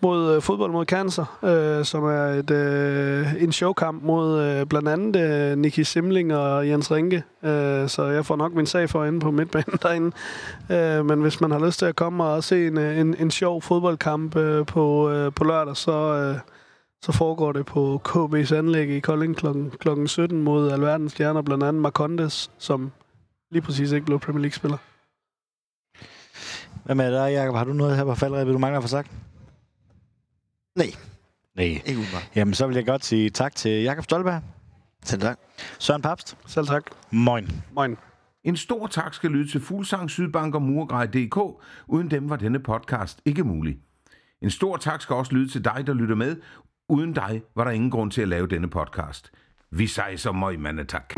mod 0.00 0.34
øh, 0.34 0.42
fodbold 0.42 0.72
mod 0.72 0.86
cancer, 0.86 1.38
øh, 1.42 1.84
som 1.84 2.04
er 2.04 2.24
et, 2.24 2.50
øh, 2.50 3.42
en 3.42 3.52
showkamp 3.52 4.02
mod 4.02 4.40
øh, 4.40 4.66
blandt 4.66 4.88
andet 4.88 5.16
øh, 5.16 5.58
Nicky 5.58 5.80
Simling 5.80 6.36
og 6.36 6.68
Jens 6.68 6.90
Rinke. 6.90 7.22
Øh, 7.44 7.88
så 7.88 8.04
jeg 8.04 8.26
får 8.26 8.36
nok 8.36 8.54
min 8.54 8.66
sag 8.66 8.90
for 8.90 9.04
inde 9.04 9.20
på 9.20 9.30
midtbanen 9.30 9.78
derinde. 9.82 10.10
Øh, 10.70 11.06
men 11.06 11.20
hvis 11.20 11.40
man 11.40 11.50
har 11.50 11.66
lyst 11.66 11.78
til 11.78 11.86
at 11.86 11.96
komme 11.96 12.24
og 12.24 12.44
se 12.44 12.66
en, 12.66 12.78
øh, 12.78 12.98
en, 12.98 13.16
en 13.18 13.30
sjov 13.30 13.62
fodboldkamp 13.62 14.36
øh, 14.36 14.66
på, 14.66 15.10
øh, 15.10 15.32
på 15.32 15.44
lørdag, 15.44 15.76
så... 15.76 15.92
Øh, 15.92 16.38
så 17.04 17.12
foregår 17.12 17.52
det 17.52 17.66
på 17.66 18.02
KB's 18.08 18.54
anlæg 18.54 18.90
i 18.90 19.00
Kolding 19.00 19.36
kl. 19.36 19.46
kl. 19.80 20.06
17 20.06 20.42
mod 20.42 20.70
alverdens 20.70 21.12
stjerner, 21.12 21.42
blandt 21.42 21.64
andet 21.64 21.82
Marcondes, 21.82 22.50
som 22.58 22.92
lige 23.50 23.62
præcis 23.62 23.92
ikke 23.92 24.06
blev 24.06 24.20
Premier 24.20 24.40
League-spiller. 24.40 24.76
Hvad 26.84 26.94
med 26.94 27.12
dig, 27.12 27.32
Jacob? 27.32 27.56
Har 27.56 27.64
du 27.64 27.72
noget 27.72 27.96
her 27.96 28.04
på 28.04 28.14
faldrebet, 28.14 28.54
du 28.54 28.58
mangler 28.58 28.80
for 28.80 28.88
sagt? 28.88 29.10
Nej. 30.76 30.86
Nej. 31.56 31.64
Ikke 31.64 31.92
umiddelbart. 31.92 32.30
Jamen, 32.34 32.54
så 32.54 32.66
vil 32.66 32.76
jeg 32.76 32.86
godt 32.86 33.04
sige 33.04 33.30
tak 33.30 33.54
til 33.54 33.82
Jakob 33.82 34.04
Stolberg. 34.04 34.42
Selv 35.04 35.20
tak. 35.20 35.38
Søren 35.78 36.02
Papst. 36.02 36.36
Selv 36.46 36.66
tak. 36.66 36.84
Moin. 37.10 37.62
Moin. 37.72 37.96
En 38.44 38.56
stor 38.56 38.86
tak 38.86 39.14
skal 39.14 39.30
lyde 39.30 39.50
til 39.50 39.60
Fuglsang, 39.60 40.10
Sydbank 40.10 40.54
og 40.54 40.62
Murgrej.dk. 40.62 41.64
Uden 41.86 42.10
dem 42.10 42.30
var 42.30 42.36
denne 42.36 42.58
podcast 42.58 43.20
ikke 43.24 43.44
mulig. 43.44 43.78
En 44.44 44.50
stor 44.50 44.76
tak 44.76 45.02
skal 45.02 45.16
også 45.16 45.32
lyde 45.32 45.48
til 45.48 45.64
dig, 45.64 45.86
der 45.86 45.94
lytter 45.94 46.14
med. 46.14 46.36
Uden 46.88 47.12
dig 47.12 47.42
var 47.54 47.64
der 47.64 47.70
ingen 47.70 47.90
grund 47.90 48.10
til 48.10 48.22
at 48.22 48.28
lave 48.28 48.46
denne 48.46 48.70
podcast. 48.70 49.30
Vi 49.70 49.86
sejser 49.86 50.32
møg, 50.32 50.58
tak. 50.88 51.14